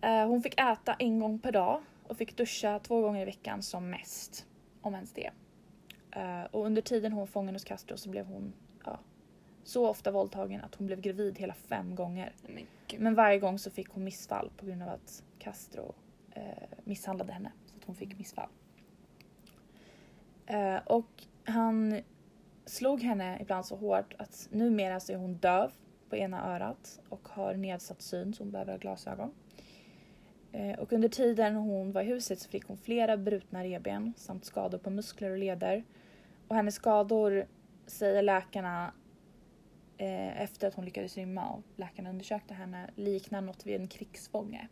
Eh, 0.00 0.28
hon 0.28 0.42
fick 0.42 0.60
äta 0.60 0.94
en 0.94 1.18
gång 1.20 1.38
per 1.38 1.52
dag 1.52 1.82
och 2.02 2.16
fick 2.16 2.36
duscha 2.36 2.78
två 2.78 3.00
gånger 3.00 3.22
i 3.22 3.24
veckan 3.24 3.62
som 3.62 3.90
mest. 3.90 4.46
Om 4.80 4.94
ens 4.94 5.12
det. 5.12 5.30
Eh, 6.10 6.44
och 6.50 6.66
under 6.66 6.82
tiden 6.82 7.12
hon 7.12 7.20
var 7.20 7.26
fången 7.26 7.54
hos 7.54 7.64
Castro 7.64 7.96
så 7.96 8.10
blev 8.10 8.26
hon 8.26 8.52
ja, 8.84 8.98
så 9.64 9.88
ofta 9.88 10.10
våldtagen 10.10 10.60
att 10.60 10.74
hon 10.74 10.86
blev 10.86 11.00
gravid 11.00 11.38
hela 11.38 11.54
fem 11.54 11.94
gånger. 11.94 12.32
Men 12.98 13.14
varje 13.14 13.38
gång 13.38 13.58
så 13.58 13.70
fick 13.70 13.88
hon 13.88 14.04
missfall 14.04 14.50
på 14.56 14.66
grund 14.66 14.82
av 14.82 14.88
att 14.88 15.22
Castro 15.38 15.94
eh, 16.30 16.42
misshandlade 16.84 17.32
henne. 17.32 17.52
Så 17.66 17.76
att 17.76 17.84
hon 17.84 17.94
fick 17.94 18.18
missfall. 18.18 18.48
Eh, 20.46 20.76
och 20.86 21.24
han 21.44 22.00
slog 22.64 23.02
henne 23.02 23.38
ibland 23.40 23.66
så 23.66 23.76
hårt 23.76 24.14
att 24.18 24.48
numera 24.50 25.00
så 25.00 25.12
är 25.12 25.16
hon 25.16 25.34
döv 25.34 25.72
på 26.08 26.16
ena 26.16 26.54
örat 26.54 27.00
och 27.08 27.28
har 27.28 27.54
nedsatt 27.54 28.02
syn 28.02 28.34
så 28.34 28.42
hon 28.42 28.50
behöver 28.50 28.72
ha 28.72 28.78
glasögon. 28.78 29.34
Eh, 30.52 30.78
och 30.78 30.92
under 30.92 31.08
tiden 31.08 31.54
hon 31.54 31.92
var 31.92 32.02
i 32.02 32.04
huset 32.04 32.38
så 32.38 32.50
fick 32.50 32.64
hon 32.64 32.76
flera 32.76 33.16
brutna 33.16 33.64
revben 33.64 34.12
samt 34.16 34.44
skador 34.44 34.78
på 34.78 34.90
muskler 34.90 35.30
och 35.30 35.38
leder. 35.38 35.84
Och 36.48 36.56
hennes 36.56 36.74
skador 36.74 37.46
säger 37.86 38.22
läkarna 38.22 38.92
eh, 39.98 40.42
efter 40.42 40.68
att 40.68 40.74
hon 40.74 40.84
lyckades 40.84 41.16
rymma 41.16 41.48
och 41.48 41.62
läkarna 41.76 42.10
undersökte 42.10 42.54
henne 42.54 42.90
liknar 42.94 43.40
något 43.40 43.66
vid 43.66 43.80
en 43.80 43.88
krigsfånge. 43.88 44.68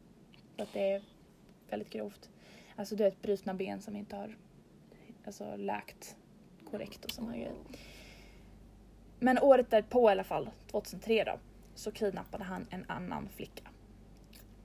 Så 0.57 0.63
att 0.63 0.73
det 0.73 0.93
är 0.93 1.03
väldigt 1.71 1.91
grovt. 1.91 2.31
Alltså 2.77 2.97
det 2.97 3.05
är 3.05 3.09
ett 3.09 3.23
brutna 3.23 3.55
ben 3.55 3.81
som 3.81 3.97
inte 3.97 4.17
har 4.17 4.37
alltså, 5.25 5.57
läkt 5.57 6.17
korrekt 6.73 7.05
och 7.05 7.11
sådana 7.11 7.33
grejer. 7.33 7.55
Men 9.19 9.39
året 9.39 9.71
därpå 9.71 10.09
i 10.09 10.13
alla 10.13 10.25
fall, 10.25 10.51
2003 10.71 11.25
då, 11.25 11.39
så 11.75 11.93
kidnappade 11.93 12.45
han 12.45 12.67
en 12.71 12.85
annan 12.89 13.29
flicka. 13.29 13.63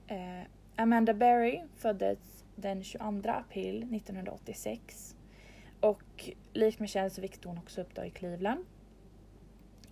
Eh, 0.06 0.42
Amanda 0.76 1.14
Berry 1.14 1.62
föddes 1.76 2.18
den 2.56 2.84
22 2.84 3.30
april 3.30 3.76
1986 3.76 5.16
och 5.80 6.30
likt 6.52 6.80
Michelle 6.80 7.10
så 7.10 7.20
växte 7.20 7.48
hon 7.48 7.58
också 7.58 7.80
upp 7.80 7.94
då 7.94 8.04
i 8.04 8.10
Cleveland. 8.10 8.64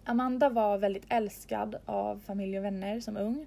Amanda 0.05 0.49
var 0.49 0.79
väldigt 0.79 1.07
älskad 1.09 1.77
av 1.85 2.19
familj 2.19 2.59
och 2.59 2.65
vänner 2.65 3.01
som 3.01 3.17
ung. 3.17 3.47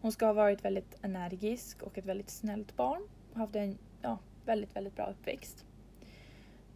Hon 0.00 0.12
ska 0.12 0.26
ha 0.26 0.32
varit 0.32 0.64
väldigt 0.64 0.98
energisk 1.02 1.82
och 1.82 1.98
ett 1.98 2.06
väldigt 2.06 2.30
snällt 2.30 2.76
barn 2.76 3.02
och 3.32 3.38
haft 3.38 3.56
en 3.56 3.78
ja, 4.02 4.18
väldigt, 4.44 4.76
väldigt 4.76 4.96
bra 4.96 5.06
uppväxt. 5.06 5.64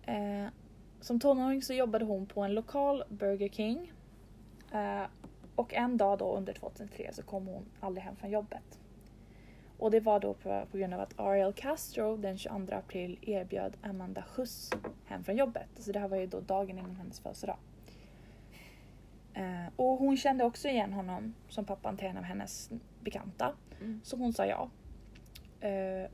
Eh, 0.02 0.46
som 1.06 1.20
tonåring 1.20 1.62
så 1.62 1.74
jobbade 1.74 2.04
hon 2.04 2.26
på 2.26 2.42
en 2.42 2.54
lokal 2.54 3.04
Burger 3.08 3.48
King 3.48 3.92
eh, 4.72 5.02
och 5.54 5.74
en 5.74 5.96
dag 5.96 6.18
då 6.18 6.36
under 6.36 6.52
2003 6.52 7.12
så 7.12 7.22
kom 7.22 7.46
hon 7.46 7.66
aldrig 7.80 8.04
hem 8.04 8.16
från 8.16 8.30
jobbet. 8.30 8.80
Och 9.78 9.90
det 9.90 10.00
var 10.00 10.20
då 10.20 10.34
på, 10.34 10.66
på 10.70 10.78
grund 10.78 10.94
av 10.94 11.00
att 11.00 11.20
Ariel 11.20 11.52
Castro 11.52 12.16
den 12.16 12.38
22 12.38 12.74
april 12.74 13.18
erbjöd 13.22 13.76
Amanda 13.82 14.22
skjuts 14.22 14.70
hem 15.04 15.24
från 15.24 15.36
jobbet. 15.36 15.68
Så 15.78 15.92
det 15.92 15.98
här 15.98 16.08
var 16.08 16.16
ju 16.16 16.26
då 16.26 16.40
dagen 16.40 16.78
innan 16.78 16.96
hennes 16.96 17.20
födelsedag. 17.20 17.58
Eh, 19.34 19.66
och 19.76 19.98
hon 19.98 20.16
kände 20.16 20.44
också 20.44 20.68
igen 20.68 20.92
honom 20.92 21.34
som 21.48 21.64
pappan 21.64 21.96
till 21.96 22.06
en 22.06 22.16
av 22.16 22.24
hennes 22.24 22.70
bekanta. 23.00 23.52
Mm. 23.80 24.00
Så 24.04 24.16
hon 24.16 24.32
sa 24.32 24.46
ja. 24.46 24.70
Eh, 25.68 26.10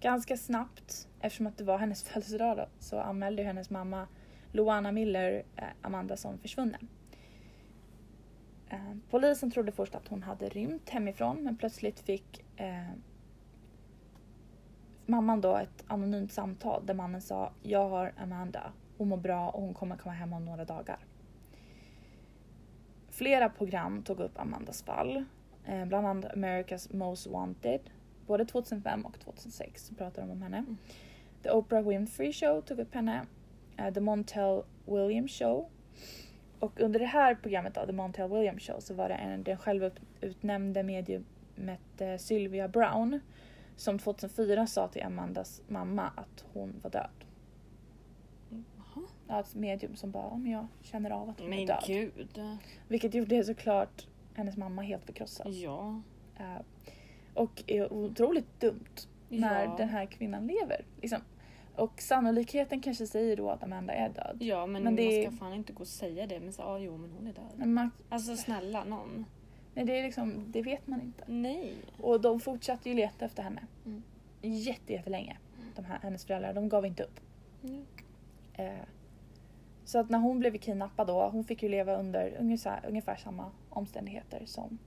ganska 0.00 0.36
snabbt, 0.36 1.08
eftersom 1.20 1.46
att 1.46 1.58
det 1.58 1.64
var 1.64 1.78
hennes 1.78 2.02
födelsedag 2.08 2.56
då, 2.56 2.66
så 2.78 3.00
anmälde 3.00 3.42
hennes 3.42 3.70
mamma 3.70 4.08
Luana 4.52 4.92
Miller 4.92 5.42
eh, 5.56 5.64
Amanda 5.82 6.16
som 6.16 6.38
försvunnen. 6.38 6.88
Eh, 8.68 8.96
polisen 9.10 9.50
trodde 9.50 9.72
först 9.72 9.94
att 9.94 10.08
hon 10.08 10.22
hade 10.22 10.48
rymt 10.48 10.88
hemifrån 10.88 11.44
men 11.44 11.56
plötsligt 11.56 12.00
fick 12.00 12.44
eh, 12.56 12.90
mamman 15.06 15.40
då 15.40 15.56
ett 15.56 15.84
anonymt 15.86 16.32
samtal 16.32 16.86
där 16.86 16.94
mannen 16.94 17.22
sa 17.22 17.52
Jag 17.62 17.88
har 17.88 18.12
Amanda, 18.16 18.72
hon 18.98 19.08
mår 19.08 19.16
bra 19.16 19.50
och 19.50 19.62
hon 19.62 19.74
kommer 19.74 19.96
komma 19.96 20.14
hem 20.14 20.32
om 20.32 20.44
några 20.44 20.64
dagar. 20.64 20.98
Flera 23.10 23.48
program 23.48 24.02
tog 24.02 24.20
upp 24.20 24.40
Amandas 24.40 24.82
fall, 24.82 25.24
eh, 25.66 25.84
bland 25.84 26.06
annat 26.06 26.32
America's 26.34 26.96
Most 26.96 27.26
Wanted. 27.26 27.80
Både 28.30 28.44
2005 28.44 29.06
och 29.06 29.18
2006 29.20 29.86
så 29.86 29.94
pratade 29.94 30.26
de 30.26 30.32
om 30.32 30.42
henne. 30.42 30.56
Mm. 30.58 30.76
The 31.42 31.50
Oprah 31.50 31.88
Winfrey 31.88 32.32
Show 32.32 32.60
tog 32.60 32.78
upp 32.78 32.94
henne. 32.94 33.26
eh, 33.76 33.94
The 33.94 34.00
Montel 34.00 34.62
Williams 34.86 35.32
Show. 35.32 35.68
Och 36.58 36.80
under 36.80 37.00
det 37.00 37.06
här 37.06 37.34
programmet 37.34 37.74
då, 37.74 37.86
The 37.86 37.92
Montel 37.92 38.30
Williams 38.30 38.62
Show, 38.62 38.80
så 38.80 38.94
var 38.94 39.08
det 39.08 39.14
en, 39.14 39.42
den 39.42 39.56
självutnämnde 39.56 40.82
mediumet 40.82 42.00
eh, 42.00 42.16
Sylvia 42.16 42.68
Brown 42.68 43.20
som 43.76 43.98
2004 43.98 44.66
sa 44.66 44.88
till 44.88 45.02
Amandas 45.02 45.62
mamma 45.68 46.12
att 46.16 46.44
hon 46.52 46.80
var 46.82 46.90
död. 46.90 47.10
Jaha. 48.50 49.04
Ja, 49.28 49.40
ett 49.40 49.54
medium 49.54 49.96
som 49.96 50.10
bara, 50.10 50.36
men 50.36 50.52
jag 50.52 50.66
känner 50.82 51.10
av 51.10 51.28
att 51.28 51.40
hon 51.40 51.52
är 51.52 51.56
Men 51.56 51.66
död. 51.66 51.82
gud. 51.86 52.40
Vilket 52.88 53.14
gjorde 53.14 53.44
såklart 53.44 54.06
hennes 54.34 54.56
mamma 54.56 54.82
helt 54.82 55.04
förkrossad. 55.04 55.52
Ja. 55.52 56.02
Eh, 56.38 56.56
och 57.40 57.62
är 57.66 57.92
otroligt 57.92 58.60
dumt 58.60 59.06
när 59.28 59.64
Ja. 59.64 59.74
den 59.78 59.88
här 59.88 60.06
kvinnan 60.06 60.46
lever. 60.46 60.84
Liksom. 61.00 61.18
Och 61.74 62.00
sannolikheten 62.00 62.80
kanske 62.80 63.06
säger 63.06 63.36
då 63.36 63.50
att 63.50 63.62
Amanda 63.62 63.92
är 63.92 64.08
död. 64.08 64.36
Ja 64.40 64.66
men, 64.66 64.82
Men 64.82 64.96
det- 64.96 65.22
man 65.28 65.32
ska 65.36 65.44
fan 65.44 65.54
inte 65.54 65.72
gå 65.72 65.80
och 65.80 65.86
säga 65.88 66.26
det 66.26 66.40
men 66.40 66.52
så, 66.52 66.62
ah, 66.62 66.78
jo 66.78 66.96
men 66.96 67.10
hon 67.12 67.26
är 67.26 67.32
död. 67.32 67.68
Man, 67.68 67.90
Alltså 68.08 68.36
snälla 68.36 68.84
någon. 68.84 69.24
nej, 69.74 69.84
det, 69.84 69.98
är 69.98 70.02
liksom, 70.02 70.44
det 70.52 70.62
vet 70.62 70.86
man 70.86 71.00
inte. 71.00 71.24
Nej. 71.26 71.74
Och 72.00 72.20
de 72.20 72.40
fortsatte 72.40 72.88
ju 72.88 72.94
leta 72.94 73.24
efter 73.24 73.42
henne. 73.42 73.62
Mm. 73.86 74.02
Jätte, 74.42 74.92
jättelänge. 74.92 75.36
De 75.76 75.84
här, 75.84 75.98
hennes 76.02 76.24
föräldrar, 76.24 76.54
de 76.54 76.68
gav 76.68 76.86
inte 76.86 77.02
upp. 77.02 77.20
Mm. 77.64 77.84
Eh, 78.54 78.84
så 79.84 79.98
att 79.98 80.10
när 80.10 80.18
hon 80.18 80.38
blev 80.38 80.58
kidnappad 80.58 81.06
då, 81.06 81.28
hon 81.28 81.44
fick 81.44 81.62
ju 81.62 81.68
leva 81.68 81.96
under 81.96 82.36
ungefär, 82.40 82.84
ungefär 82.88 83.16
samma 83.16 83.50
omständigheter 83.70 84.42
som 84.46 84.78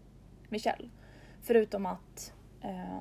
Michelle. 0.50 0.89
Förutom 1.41 1.86
att 1.86 2.33
eh, 2.63 3.00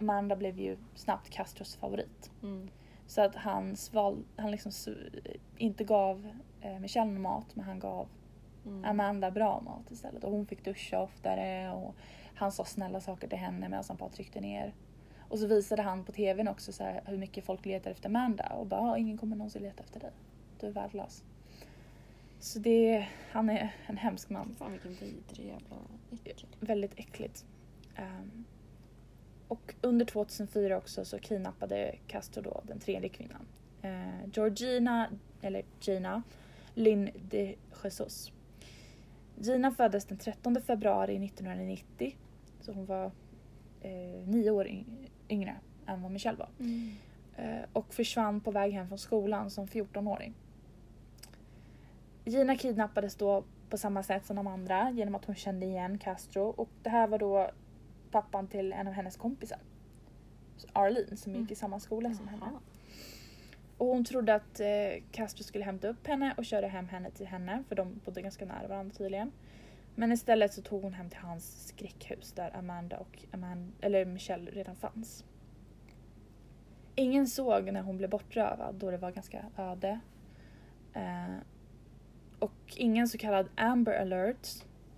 Amanda 0.00 0.36
blev 0.36 0.58
ju 0.58 0.76
snabbt 0.94 1.30
Castros 1.30 1.76
favorit. 1.76 2.30
Mm. 2.42 2.68
Så 3.06 3.20
att 3.22 3.34
han, 3.34 3.76
sval, 3.76 4.24
han 4.36 4.50
liksom 4.50 4.72
inte 5.58 5.84
gav 5.84 6.28
eh, 6.60 6.78
Michelle 6.78 7.18
mat 7.18 7.56
men 7.56 7.64
han 7.64 7.78
gav 7.78 8.08
Mm. 8.66 8.84
Amanda 8.84 9.30
bra 9.30 9.60
mat 9.60 9.90
istället. 9.90 10.24
Och 10.24 10.32
hon 10.32 10.46
fick 10.46 10.64
duscha 10.64 11.00
oftare 11.02 11.72
och 11.72 11.94
han 12.34 12.52
sa 12.52 12.64
snälla 12.64 13.00
saker 13.00 13.28
till 13.28 13.38
henne 13.38 13.68
medan 13.68 13.84
han 13.88 13.96
bara 13.96 14.08
tryckte 14.10 14.40
ner. 14.40 14.74
Och 15.28 15.38
så 15.38 15.46
visade 15.46 15.82
han 15.82 16.04
på 16.04 16.12
tvn 16.12 16.48
också 16.48 16.72
så 16.72 16.84
hur 17.04 17.18
mycket 17.18 17.44
folk 17.44 17.66
letar 17.66 17.90
efter 17.90 18.08
Amanda 18.08 18.46
och 18.46 18.66
bara 18.66 18.80
"Ah, 18.80 18.96
ingen 18.96 19.18
kommer 19.18 19.36
någonsin 19.36 19.62
leta 19.62 19.82
efter 19.82 20.00
dig. 20.00 20.10
Du 20.60 20.66
är 20.66 20.70
värdelös. 20.70 21.24
Så 22.40 22.58
det, 22.58 23.08
han 23.30 23.50
är 23.50 23.74
en 23.86 23.96
hemsk 23.96 24.30
man. 24.30 24.54
Fan 24.58 24.72
vilken 24.72 24.90
vidrig 24.94 25.46
jävla 25.46 25.76
äckel. 26.12 26.46
Väldigt 26.60 26.98
äckligt. 26.98 27.44
Ehm, 27.96 28.44
och 29.52 29.74
under 29.80 30.04
2004 30.04 30.76
också 30.76 31.04
så 31.04 31.18
kidnappade 31.18 31.94
Castro 32.06 32.42
då 32.42 32.60
den 32.64 32.78
tredje 32.78 33.08
kvinnan. 33.08 33.46
Uh, 33.84 34.28
Georgina, 34.32 35.08
eller 35.42 35.62
Gina, 35.80 36.22
Lynn 36.74 37.10
de 37.30 37.56
Jesus. 37.84 38.32
Gina 39.36 39.70
föddes 39.70 40.04
den 40.04 40.18
13 40.18 40.62
februari 40.62 41.24
1990. 41.26 42.16
Så 42.60 42.72
hon 42.72 42.86
var 42.86 43.10
eh, 43.80 44.26
nio 44.26 44.50
år 44.50 44.66
yng- 44.66 45.08
yngre 45.28 45.56
än 45.86 46.02
vad 46.02 46.10
Michelle 46.10 46.38
var. 46.38 46.48
Mm. 46.58 46.96
Eh, 47.36 47.68
och 47.72 47.94
försvann 47.94 48.40
på 48.40 48.50
väg 48.50 48.72
hem 48.72 48.88
från 48.88 48.98
skolan 48.98 49.50
som 49.50 49.66
14-åring. 49.66 50.34
Gina 52.24 52.56
kidnappades 52.56 53.14
då 53.14 53.44
på 53.70 53.78
samma 53.78 54.02
sätt 54.02 54.26
som 54.26 54.36
de 54.36 54.46
andra 54.46 54.90
genom 54.90 55.14
att 55.14 55.24
hon 55.24 55.34
kände 55.34 55.66
igen 55.66 55.98
Castro 55.98 56.42
och 56.42 56.68
det 56.82 56.90
här 56.90 57.08
var 57.08 57.18
då 57.18 57.50
pappan 58.12 58.46
till 58.46 58.72
en 58.72 58.86
av 58.88 58.92
hennes 58.94 59.16
kompisar. 59.16 59.58
Arlene 60.72 61.16
som 61.16 61.34
gick 61.34 61.50
i 61.50 61.54
samma 61.54 61.80
skola 61.80 62.14
som 62.14 62.28
henne. 62.28 62.46
Och 63.78 63.86
hon 63.86 64.04
trodde 64.04 64.34
att 64.34 64.60
eh, 64.60 65.02
Castro 65.12 65.44
skulle 65.44 65.64
hämta 65.64 65.88
upp 65.88 66.06
henne 66.06 66.34
och 66.36 66.44
köra 66.44 66.66
hem 66.68 66.88
henne 66.88 67.10
till 67.10 67.26
henne 67.26 67.64
för 67.68 67.76
de 67.76 68.00
bodde 68.04 68.22
ganska 68.22 68.44
nära 68.44 68.68
varandra 68.68 68.94
tydligen. 68.96 69.32
Men 69.94 70.12
istället 70.12 70.52
så 70.54 70.62
tog 70.62 70.82
hon 70.82 70.92
hem 70.94 71.10
till 71.10 71.18
hans 71.18 71.66
skräckhus 71.68 72.32
där 72.32 72.56
Amanda 72.56 72.96
och 72.98 73.24
Amanda, 73.32 73.72
eller 73.80 74.04
Michelle 74.04 74.50
redan 74.50 74.76
fanns. 74.76 75.24
Ingen 76.94 77.26
såg 77.26 77.72
när 77.72 77.82
hon 77.82 77.96
blev 77.98 78.10
bortrövad 78.10 78.74
då 78.74 78.90
det 78.90 78.96
var 78.96 79.10
ganska 79.10 79.44
öde. 79.56 80.00
Eh, 80.94 81.34
och 82.38 82.74
ingen 82.76 83.08
så 83.08 83.18
kallad 83.18 83.48
Amber 83.54 83.92
alert. 84.00 84.48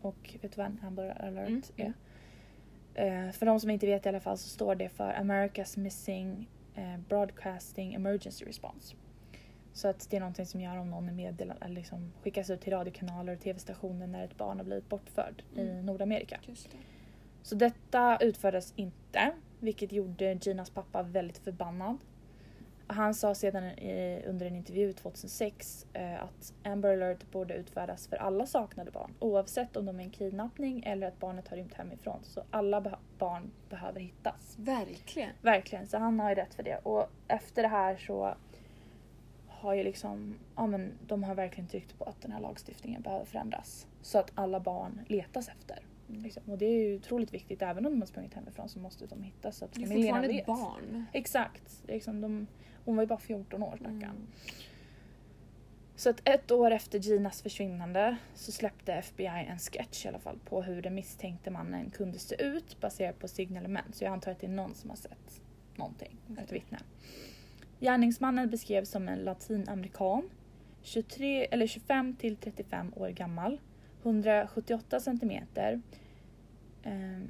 Och 0.00 0.36
vet 0.42 0.52
du 0.52 0.56
vad 0.56 0.66
en 0.66 0.80
Amber 0.86 1.22
alert 1.22 1.48
Mm, 1.48 1.62
är? 1.76 1.82
mm. 1.84 1.92
Eh, 2.94 3.30
för 3.30 3.46
de 3.46 3.60
som 3.60 3.70
inte 3.70 3.86
vet 3.86 4.06
i 4.06 4.08
alla 4.08 4.20
fall 4.20 4.38
så 4.38 4.48
står 4.48 4.74
det 4.74 4.88
för 4.88 5.12
America's 5.12 5.78
Missing 5.78 6.48
eh, 6.74 6.96
Broadcasting 7.08 7.94
Emergency 7.94 8.44
Response. 8.44 8.94
Så 9.72 9.88
att 9.88 10.10
det 10.10 10.16
är 10.16 10.20
någonting 10.20 10.46
som 10.46 10.60
gör 10.60 10.76
om 10.76 10.90
någon 10.90 11.08
är 11.08 11.12
meddelad 11.12 11.56
eller 11.60 11.74
liksom 11.74 12.12
skickas 12.22 12.50
ut 12.50 12.60
till 12.60 12.72
radiokanaler 12.72 13.32
och 13.32 13.40
tv-stationer 13.40 14.06
när 14.06 14.24
ett 14.24 14.36
barn 14.36 14.56
har 14.58 14.64
blivit 14.64 14.88
bortförd 14.88 15.42
i 15.56 15.60
Mm. 15.60 15.86
Nordamerika. 15.86 16.40
Just 16.46 16.70
det. 16.70 16.76
Så 17.42 17.54
detta 17.54 18.18
utfördes 18.20 18.72
inte, 18.76 19.32
vilket 19.60 19.92
gjorde 19.92 20.34
Ginas 20.34 20.70
pappa 20.70 21.02
väldigt 21.02 21.38
förbannad. 21.38 21.98
Han 22.86 23.14
sa 23.14 23.34
sedan 23.34 23.64
under 24.26 24.46
en 24.46 24.56
intervju 24.56 24.92
2006 24.92 25.86
eh, 25.92 26.22
att 26.22 26.52
Amber 26.64 26.92
alert 26.92 27.30
borde 27.30 27.54
utfärdas 27.54 28.08
för 28.08 28.16
alla 28.16 28.46
saknade 28.46 28.90
barn 28.90 29.14
oavsett 29.18 29.76
om 29.76 29.86
de 29.86 30.00
är 30.00 30.04
en 30.04 30.10
kidnappning 30.10 30.82
eller 30.86 31.06
att 31.06 31.18
barnet 31.20 31.48
har 31.48 31.56
rymt 31.56 31.74
hemifrån. 31.74 32.18
Så 32.22 32.42
alla 32.50 32.80
beh- 32.80 32.96
barn 33.18 33.50
behöver 33.70 34.00
hittas. 34.00 34.54
Verkligen. 34.58 35.30
Verkligen, 35.42 35.86
så 35.86 35.98
han 35.98 36.20
har 36.20 36.28
ju 36.28 36.34
rätt 36.34 36.54
för 36.54 36.62
det. 36.62 36.76
Och 36.76 37.06
efter 37.28 37.62
det 37.62 37.68
här 37.68 37.96
så 37.96 38.34
har 39.48 39.74
ju 39.74 39.82
liksom, 39.84 40.38
ja 40.56 40.66
men 40.66 40.92
de 41.06 41.24
har 41.24 41.34
verkligen 41.34 41.68
tryckt 41.68 41.98
på 41.98 42.04
att 42.04 42.22
den 42.22 42.32
här 42.32 42.40
lagstiftningen 42.40 43.02
behöver 43.02 43.24
förändras. 43.24 43.86
Så 44.02 44.18
att 44.18 44.32
alla 44.34 44.60
barn 44.60 45.00
letas 45.08 45.48
efter. 45.48 45.78
Liksom. 46.06 46.42
Och 46.50 46.58
det 46.58 46.64
är 46.66 46.88
ju 46.88 46.96
otroligt 46.96 47.34
viktigt, 47.34 47.62
även 47.62 47.86
om 47.86 47.92
de 47.92 48.00
har 48.00 48.06
sprungit 48.06 48.34
hemifrån 48.34 48.68
så 48.68 48.78
måste 48.78 49.06
de 49.06 49.22
hittas 49.22 49.56
så 49.56 49.64
att 49.64 49.72
Det 49.72 49.82
är 49.82 49.86
familjerna 49.86 50.22
fortfarande 50.22 50.28
vet. 50.28 50.40
ett 50.40 50.46
barn. 50.46 51.04
Exakt. 51.12 51.82
Liksom 51.86 52.20
de, 52.20 52.46
hon 52.84 52.96
var 52.96 53.02
ju 53.02 53.06
bara 53.06 53.18
14 53.18 53.62
år 53.62 53.76
stackarn. 53.76 54.02
Mm. 54.02 54.26
Så 55.96 56.10
att 56.10 56.28
ett 56.28 56.50
år 56.50 56.70
efter 56.70 56.98
Ginas 56.98 57.42
försvinnande 57.42 58.16
så 58.34 58.52
släppte 58.52 58.92
FBI 58.92 59.46
en 59.48 59.58
sketch 59.58 60.04
i 60.04 60.08
alla 60.08 60.18
fall 60.18 60.38
på 60.44 60.62
hur 60.62 60.82
den 60.82 60.94
misstänkte 60.94 61.50
mannen 61.50 61.90
kunde 61.90 62.18
se 62.18 62.42
ut 62.42 62.80
baserat 62.80 63.18
på 63.18 63.28
signalement. 63.28 63.94
Så 63.94 64.04
jag 64.04 64.12
antar 64.12 64.32
att 64.32 64.40
det 64.40 64.46
är 64.46 64.50
någon 64.50 64.74
som 64.74 64.90
har 64.90 64.96
sett 64.96 65.42
någonting, 65.76 66.16
ett 66.42 66.52
vittne. 66.52 66.78
Gärningsmannen 67.80 68.50
beskrevs 68.50 68.90
som 68.90 69.08
en 69.08 69.18
latinamerikan, 69.18 70.30
23, 70.82 71.44
eller 71.44 71.66
25 71.66 72.16
till 72.16 72.36
35 72.36 72.92
år 72.96 73.08
gammal, 73.08 73.60
178 74.02 75.00
centimeter, 75.00 75.80
ehm, 76.82 77.28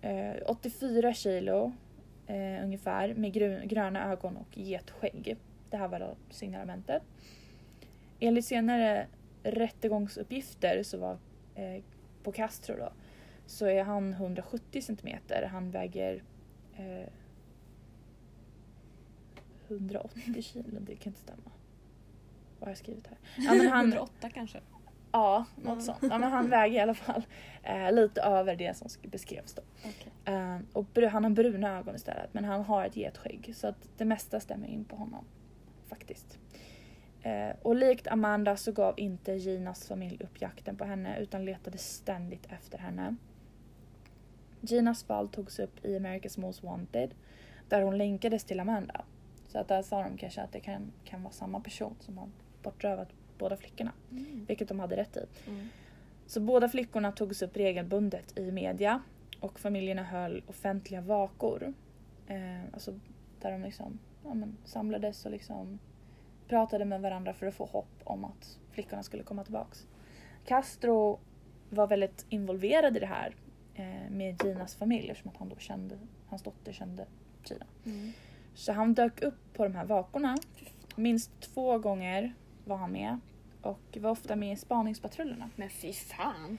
eh, 0.00 0.36
84 0.46 1.14
kilo 1.14 1.72
eh, 2.26 2.64
ungefär 2.64 3.14
med 3.14 3.32
gröna 3.68 4.12
ögon 4.12 4.36
och 4.36 4.58
getskägg. 4.58 5.36
Det 5.70 5.76
här 5.76 5.88
var 5.88 6.00
då 6.00 6.16
signalementet. 6.30 7.02
Enligt 8.20 8.44
senare 8.44 9.06
rättegångsuppgifter 9.42 10.82
så 10.82 10.98
var 10.98 11.18
eh, 11.54 11.82
på 12.22 12.32
Castro 12.32 12.76
då 12.76 12.92
så 13.46 13.66
är 13.66 13.84
han 13.84 14.12
170 14.12 14.82
centimeter. 14.82 15.48
Han 15.52 15.70
väger 15.70 16.22
eh, 16.76 17.08
180 19.68 20.42
kilo. 20.42 20.80
Det 20.80 20.96
kan 20.96 21.10
inte 21.10 21.20
stämma. 21.20 21.50
Vad 22.58 22.66
har 22.66 22.70
jag 22.70 22.78
skrivit 22.78 23.06
här? 23.06 23.18
Ja, 23.36 23.54
men 23.54 23.66
han, 23.66 23.84
108 23.92 24.30
kanske? 24.30 24.60
Ja, 25.16 25.44
något 25.56 25.82
sånt. 25.82 25.98
Ja, 26.02 26.18
men 26.18 26.32
han 26.32 26.50
väger 26.50 26.76
i 26.78 26.80
alla 26.80 26.94
fall 26.94 27.22
eh, 27.62 27.92
lite 27.92 28.20
över 28.20 28.56
det 28.56 28.76
som 28.76 28.88
sk- 28.88 29.10
beskrevs 29.10 29.54
då. 29.54 29.62
Okej. 29.78 30.34
Eh, 30.34 30.58
och 30.72 30.98
han 31.12 31.24
har 31.24 31.30
bruna 31.30 31.78
ögon 31.78 31.94
istället 31.94 32.34
men 32.34 32.44
han 32.44 32.64
har 32.64 32.84
ett 32.84 32.96
getskägg 32.96 33.52
så 33.56 33.68
att 33.68 33.88
det 33.96 34.04
mesta 34.04 34.40
stämmer 34.40 34.68
in 34.68 34.84
på 34.84 34.96
honom. 34.96 35.24
Faktiskt. 35.88 36.38
Eh, 37.22 37.56
och 37.62 37.76
likt 37.76 38.06
Amanda 38.06 38.56
så 38.56 38.72
gav 38.72 38.94
inte 38.96 39.32
Ginas 39.32 39.88
familj 39.88 40.24
upp 40.24 40.40
jakten 40.40 40.76
på 40.76 40.84
henne 40.84 41.18
utan 41.18 41.44
letade 41.44 41.78
ständigt 41.78 42.46
efter 42.52 42.78
henne. 42.78 43.16
Ginas 44.60 45.04
fall 45.04 45.28
togs 45.28 45.58
upp 45.58 45.84
i 45.84 45.98
America's 45.98 46.40
Most 46.40 46.62
Wanted 46.62 47.14
där 47.68 47.82
hon 47.82 47.98
länkades 47.98 48.44
till 48.44 48.60
Amanda. 48.60 49.04
Så 49.48 49.58
att 49.58 49.68
där 49.68 49.82
sa 49.82 50.02
de 50.02 50.16
kanske 50.16 50.42
att 50.42 50.52
det 50.52 50.60
kan, 50.60 50.92
kan 51.04 51.22
vara 51.22 51.32
samma 51.32 51.60
person 51.60 51.96
som 52.00 52.18
har 52.18 52.28
bortrövat 52.62 53.08
båda 53.38 53.56
flickorna. 53.56 53.92
Mm. 54.10 54.44
Vilket 54.48 54.68
de 54.68 54.80
hade 54.80 54.96
rätt 54.96 55.16
i. 55.16 55.50
Mm. 55.50 55.68
Så 56.26 56.40
båda 56.40 56.68
flickorna 56.68 57.12
togs 57.12 57.42
upp 57.42 57.56
regelbundet 57.56 58.38
i 58.38 58.50
media 58.52 59.02
och 59.40 59.60
familjerna 59.60 60.02
höll 60.02 60.42
offentliga 60.46 61.00
vakor. 61.00 61.74
Eh, 62.26 62.64
alltså 62.72 63.00
där 63.40 63.52
de 63.52 63.62
liksom 63.62 63.98
ja, 64.24 64.34
men, 64.34 64.56
samlades 64.64 65.24
och 65.24 65.30
liksom 65.30 65.78
pratade 66.48 66.84
med 66.84 67.00
varandra 67.00 67.32
för 67.32 67.46
att 67.46 67.54
få 67.54 67.64
hopp 67.64 68.00
om 68.04 68.24
att 68.24 68.58
flickorna 68.70 69.02
skulle 69.02 69.22
komma 69.22 69.44
tillbaks. 69.44 69.86
Castro 70.44 71.18
var 71.70 71.86
väldigt 71.86 72.26
involverad 72.28 72.96
i 72.96 73.00
det 73.00 73.06
här 73.06 73.34
eh, 73.74 74.10
med 74.10 74.42
Ginas 74.44 74.74
familj 74.74 75.10
eftersom 75.10 75.30
att 75.30 75.36
han 75.36 75.48
då 75.48 75.56
kände, 75.56 75.98
hans 76.26 76.42
dotter 76.42 76.72
kände 76.72 77.06
Gina. 77.44 77.66
Mm. 77.84 78.12
Så 78.54 78.72
han 78.72 78.94
dök 78.94 79.22
upp 79.22 79.52
på 79.52 79.64
de 79.64 79.74
här 79.74 79.84
vakorna. 79.84 80.36
Minst 80.96 81.40
två 81.40 81.78
gånger 81.78 82.34
var 82.66 82.76
han 82.76 82.92
med 82.92 83.20
och 83.62 83.98
var 84.00 84.10
ofta 84.10 84.36
med 84.36 84.52
i 84.52 84.56
spaningspatrullerna. 84.56 85.50
Men 85.56 85.70
fy 85.70 85.92
fan! 85.92 86.58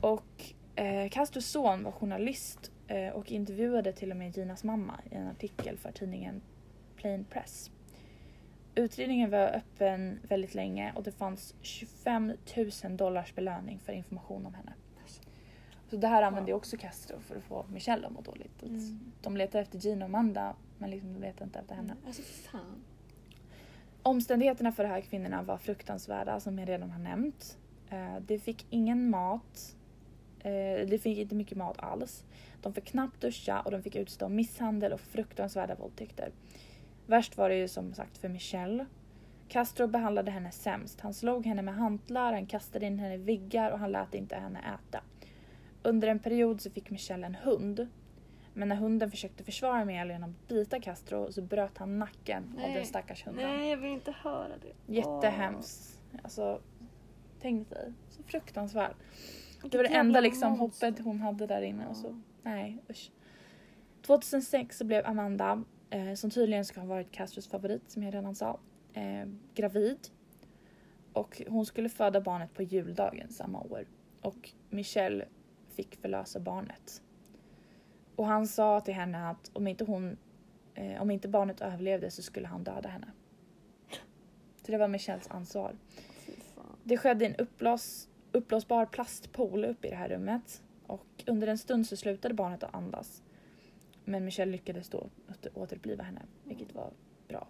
Och 0.00 0.54
eh, 0.76 1.08
Castros 1.08 1.46
son 1.46 1.84
var 1.84 1.92
journalist 1.92 2.70
eh, 2.86 3.08
och 3.08 3.32
intervjuade 3.32 3.92
till 3.92 4.10
och 4.10 4.16
med 4.16 4.36
Ginas 4.36 4.64
mamma 4.64 5.00
i 5.10 5.14
en 5.14 5.28
artikel 5.28 5.78
för 5.78 5.92
tidningen 5.92 6.42
Plain 6.96 7.24
Press. 7.24 7.70
Utredningen 8.74 9.30
var 9.30 9.56
öppen 9.56 10.18
väldigt 10.28 10.54
länge 10.54 10.92
och 10.96 11.02
det 11.02 11.12
fanns 11.12 11.54
25 11.62 12.32
000 12.84 12.96
dollars 12.96 13.34
belöning 13.34 13.78
för 13.78 13.92
information 13.92 14.46
om 14.46 14.54
henne. 14.54 14.72
Så 15.90 15.96
det 15.96 16.08
här 16.08 16.22
använde 16.22 16.50
ju 16.50 16.56
också 16.56 16.76
Castro 16.76 17.20
för 17.20 17.36
att 17.36 17.42
få 17.42 17.66
Michelle 17.68 18.06
att 18.06 18.12
må 18.12 18.20
dåligt. 18.20 18.62
Mm. 18.62 19.00
De 19.22 19.36
letar 19.36 19.60
efter 19.60 19.78
Gina 19.78 20.04
och 20.04 20.08
Amanda 20.08 20.56
men 20.78 20.90
liksom 20.90 21.12
de 21.12 21.20
letar 21.20 21.44
inte 21.44 21.58
efter 21.58 21.74
henne. 21.74 21.96
Alltså 22.06 22.22
fan. 22.22 22.84
Omständigheterna 24.06 24.72
för 24.72 24.82
de 24.82 24.88
här 24.88 25.00
kvinnorna 25.00 25.42
var 25.42 25.58
fruktansvärda 25.58 26.40
som 26.40 26.58
jag 26.58 26.68
redan 26.68 26.90
har 26.90 26.98
nämnt. 26.98 27.58
Eh, 27.90 28.16
De 28.20 28.38
fick 28.38 28.66
ingen 28.70 29.10
mat. 29.10 29.76
Eh, 30.38 30.86
De 30.88 30.98
fick 30.98 31.18
inte 31.18 31.34
mycket 31.34 31.58
mat 31.58 31.76
alls. 31.78 32.24
De 32.62 32.74
fick 32.74 32.84
knappt 32.84 33.20
duscha 33.20 33.60
och 33.60 33.70
de 33.70 33.82
fick 33.82 33.96
utstå 33.96 34.28
misshandel 34.28 34.92
och 34.92 35.00
fruktansvärda 35.00 35.74
våldtäkter. 35.74 36.32
Värst 37.06 37.36
var 37.36 37.48
det 37.48 37.56
ju 37.56 37.68
som 37.68 37.94
sagt 37.94 38.18
för 38.18 38.28
Michelle. 38.28 38.86
Castro 39.48 39.86
behandlade 39.86 40.30
henne 40.30 40.50
sämst. 40.50 41.00
Han 41.00 41.14
slog 41.14 41.46
henne 41.46 41.62
med 41.62 41.74
hantlar, 41.74 42.32
han 42.32 42.46
kastade 42.46 42.86
in 42.86 42.98
henne 42.98 43.14
i 43.14 43.18
väggar 43.18 43.70
och 43.70 43.78
han 43.78 43.92
lät 43.92 44.14
inte 44.14 44.36
henne 44.36 44.58
äta. 44.58 45.02
Under 45.82 46.08
en 46.08 46.18
period 46.18 46.60
så 46.60 46.70
fick 46.70 46.90
Michelle 46.90 47.26
en 47.26 47.34
hund. 47.34 47.88
Men 48.56 48.68
när 48.68 48.76
hunden 48.76 49.10
försökte 49.10 49.44
försvara 49.44 49.84
Michelle 49.84 50.12
genom 50.12 50.30
att 50.30 50.48
bita 50.48 50.80
Castro 50.80 51.32
så 51.32 51.42
bröt 51.42 51.78
han 51.78 51.98
nacken 51.98 52.44
av 52.44 52.60
Nej. 52.60 52.74
den 52.74 52.86
stackars 52.86 53.26
hunden. 53.26 53.50
Nej, 53.50 53.70
jag 53.70 53.76
vill 53.76 53.90
inte 53.90 54.12
höra 54.12 54.48
det. 54.48 54.92
Jättehemskt. 54.94 56.00
Alltså, 56.22 56.60
tänk 57.40 57.70
dig. 57.70 57.92
Så 58.08 58.22
fruktansvärt. 58.22 58.96
Det 59.62 59.76
var 59.76 59.84
det 59.84 59.94
enda 59.94 60.20
liksom 60.20 60.58
hoppet 60.58 60.98
hon 60.98 61.20
hade 61.20 61.46
där 61.46 61.62
inne. 61.62 61.86
Och 61.86 61.96
så. 61.96 62.20
Nej, 62.42 62.78
usch. 62.90 63.10
2006 64.02 64.78
så 64.78 64.84
blev 64.84 65.06
Amanda, 65.06 65.64
eh, 65.90 66.14
som 66.14 66.30
tydligen 66.30 66.64
ska 66.64 66.80
ha 66.80 66.86
varit 66.86 67.12
Castros 67.12 67.48
favorit 67.48 67.90
som 67.90 68.02
jag 68.02 68.14
redan 68.14 68.34
sa, 68.34 68.58
eh, 68.92 69.28
gravid. 69.54 69.98
Och 71.12 71.42
hon 71.48 71.66
skulle 71.66 71.88
föda 71.88 72.20
barnet 72.20 72.54
på 72.54 72.62
juldagen 72.62 73.28
samma 73.28 73.60
år. 73.60 73.86
Och 74.22 74.50
Michelle 74.70 75.24
fick 75.68 75.96
förlösa 75.96 76.40
barnet. 76.40 77.02
Och 78.16 78.26
han 78.26 78.46
sa 78.46 78.80
till 78.80 78.94
henne 78.94 79.28
att 79.28 79.50
om 79.52 79.66
inte, 79.66 79.84
hon, 79.84 80.16
eh, 80.74 81.02
om 81.02 81.10
inte 81.10 81.28
barnet 81.28 81.60
överlevde 81.60 82.10
så 82.10 82.22
skulle 82.22 82.48
han 82.48 82.64
döda 82.64 82.88
henne. 82.88 83.06
Så 84.62 84.72
det 84.72 84.78
var 84.78 84.88
Michelles 84.88 85.30
ansvar. 85.30 85.76
Det 86.84 86.96
skedde 86.96 87.26
en 87.26 87.36
uppblås, 87.36 88.08
uppblåsbar 88.32 88.86
plastpool 88.86 89.64
uppe 89.64 89.86
i 89.86 89.90
det 89.90 89.96
här 89.96 90.08
rummet. 90.08 90.62
Och 90.86 91.24
under 91.26 91.46
en 91.46 91.58
stund 91.58 91.86
så 91.86 91.96
slutade 91.96 92.34
barnet 92.34 92.62
att 92.62 92.74
andas. 92.74 93.22
Men 94.04 94.24
Michelle 94.24 94.52
lyckades 94.52 94.88
då 94.88 95.06
åter- 95.28 95.58
återuppliva 95.58 96.04
henne, 96.04 96.22
vilket 96.44 96.74
var 96.74 96.90
bra. 97.28 97.48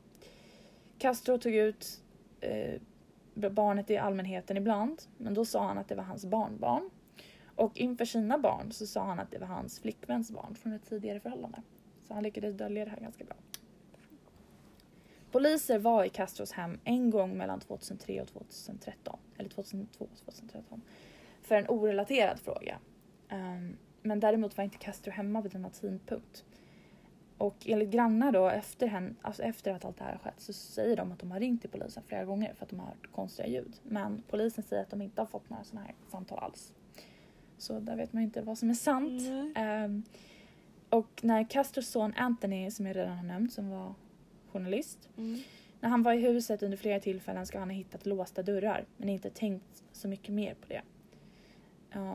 Castro 0.98 1.38
tog 1.38 1.54
ut 1.54 2.02
eh, 2.40 2.80
barnet 3.34 3.90
i 3.90 3.96
allmänheten 3.96 4.56
ibland, 4.56 5.02
men 5.16 5.34
då 5.34 5.44
sa 5.44 5.66
han 5.66 5.78
att 5.78 5.88
det 5.88 5.94
var 5.94 6.04
hans 6.04 6.26
barnbarn. 6.26 6.90
Och 7.56 7.78
inför 7.78 8.04
sina 8.04 8.38
barn 8.38 8.72
så 8.72 8.86
sa 8.86 9.04
han 9.04 9.18
att 9.18 9.30
det 9.30 9.38
var 9.38 9.46
hans 9.46 9.80
flickväns 9.80 10.30
barn 10.30 10.54
från 10.54 10.72
ett 10.72 10.88
tidigare 10.88 11.20
förhållande. 11.20 11.62
Så 12.08 12.14
han 12.14 12.22
lyckades 12.22 12.54
dölja 12.54 12.84
det 12.84 12.90
här 12.90 13.00
ganska 13.00 13.24
bra. 13.24 13.36
Poliser 15.30 15.78
var 15.78 16.04
i 16.04 16.08
Castros 16.08 16.52
hem 16.52 16.78
en 16.84 17.10
gång 17.10 17.36
mellan 17.36 17.60
2003 17.60 18.20
och 18.20 18.28
2013. 18.28 19.18
Eller 19.38 19.50
2002 19.50 20.04
och 20.04 20.18
2013. 20.24 20.82
För 21.42 21.54
en 21.54 21.68
orelaterad 21.68 22.40
fråga. 22.40 22.78
Ehm, 23.28 23.76
men 24.02 24.20
däremot 24.20 24.56
var 24.56 24.64
inte 24.64 24.78
Castro 24.78 25.12
hemma 25.12 25.40
vid 25.40 25.52
denna 25.52 25.70
tidpunkt. 25.70 26.44
Och 27.38 27.56
enligt 27.66 27.90
grannar 27.90 28.32
då 28.32 28.48
efter, 28.48 28.86
hen, 28.86 29.16
alltså 29.22 29.42
efter 29.42 29.72
att 29.74 29.84
allt 29.84 29.98
det 29.98 30.04
här 30.04 30.12
har 30.12 30.18
skett 30.18 30.40
så 30.40 30.52
säger 30.52 30.96
de 30.96 31.12
att 31.12 31.18
de 31.18 31.30
har 31.30 31.40
ringt 31.40 31.60
till 31.60 31.70
polisen 31.70 32.02
flera 32.06 32.24
gånger 32.24 32.54
för 32.54 32.64
att 32.64 32.70
de 32.70 32.80
har 32.80 32.86
hört 32.86 33.12
konstiga 33.12 33.48
ljud. 33.48 33.76
Men 33.82 34.22
polisen 34.28 34.64
säger 34.64 34.82
att 34.82 34.90
de 34.90 35.02
inte 35.02 35.20
har 35.20 35.26
fått 35.26 35.50
några 35.50 35.64
sådana 35.64 35.86
här 35.86 35.94
samtal 36.10 36.38
alls. 36.38 36.72
Så 37.58 37.80
där 37.80 37.96
vet 37.96 38.12
man 38.12 38.22
inte 38.22 38.42
vad 38.42 38.58
som 38.58 38.70
är 38.70 38.74
sant. 38.74 39.22
Ehm, 39.56 40.02
och 40.88 41.20
när 41.22 41.50
Castros 41.50 41.88
son 41.88 42.14
Anthony, 42.16 42.70
som 42.70 42.86
jag 42.86 42.96
redan 42.96 43.16
har 43.16 43.24
nämnt, 43.24 43.52
som 43.52 43.70
var 43.70 43.94
journalist. 44.52 45.08
Mm. 45.16 45.40
När 45.80 45.90
han 45.90 46.02
var 46.02 46.12
i 46.12 46.20
huset 46.20 46.62
under 46.62 46.76
flera 46.76 47.00
tillfällen 47.00 47.46
ska 47.46 47.58
han 47.58 47.70
ha 47.70 47.74
hittat 47.74 48.06
låsta 48.06 48.42
dörrar, 48.42 48.84
men 48.96 49.08
inte 49.08 49.30
tänkt 49.30 49.84
så 49.92 50.08
mycket 50.08 50.34
mer 50.34 50.54
på 50.54 50.66
det. 50.68 50.82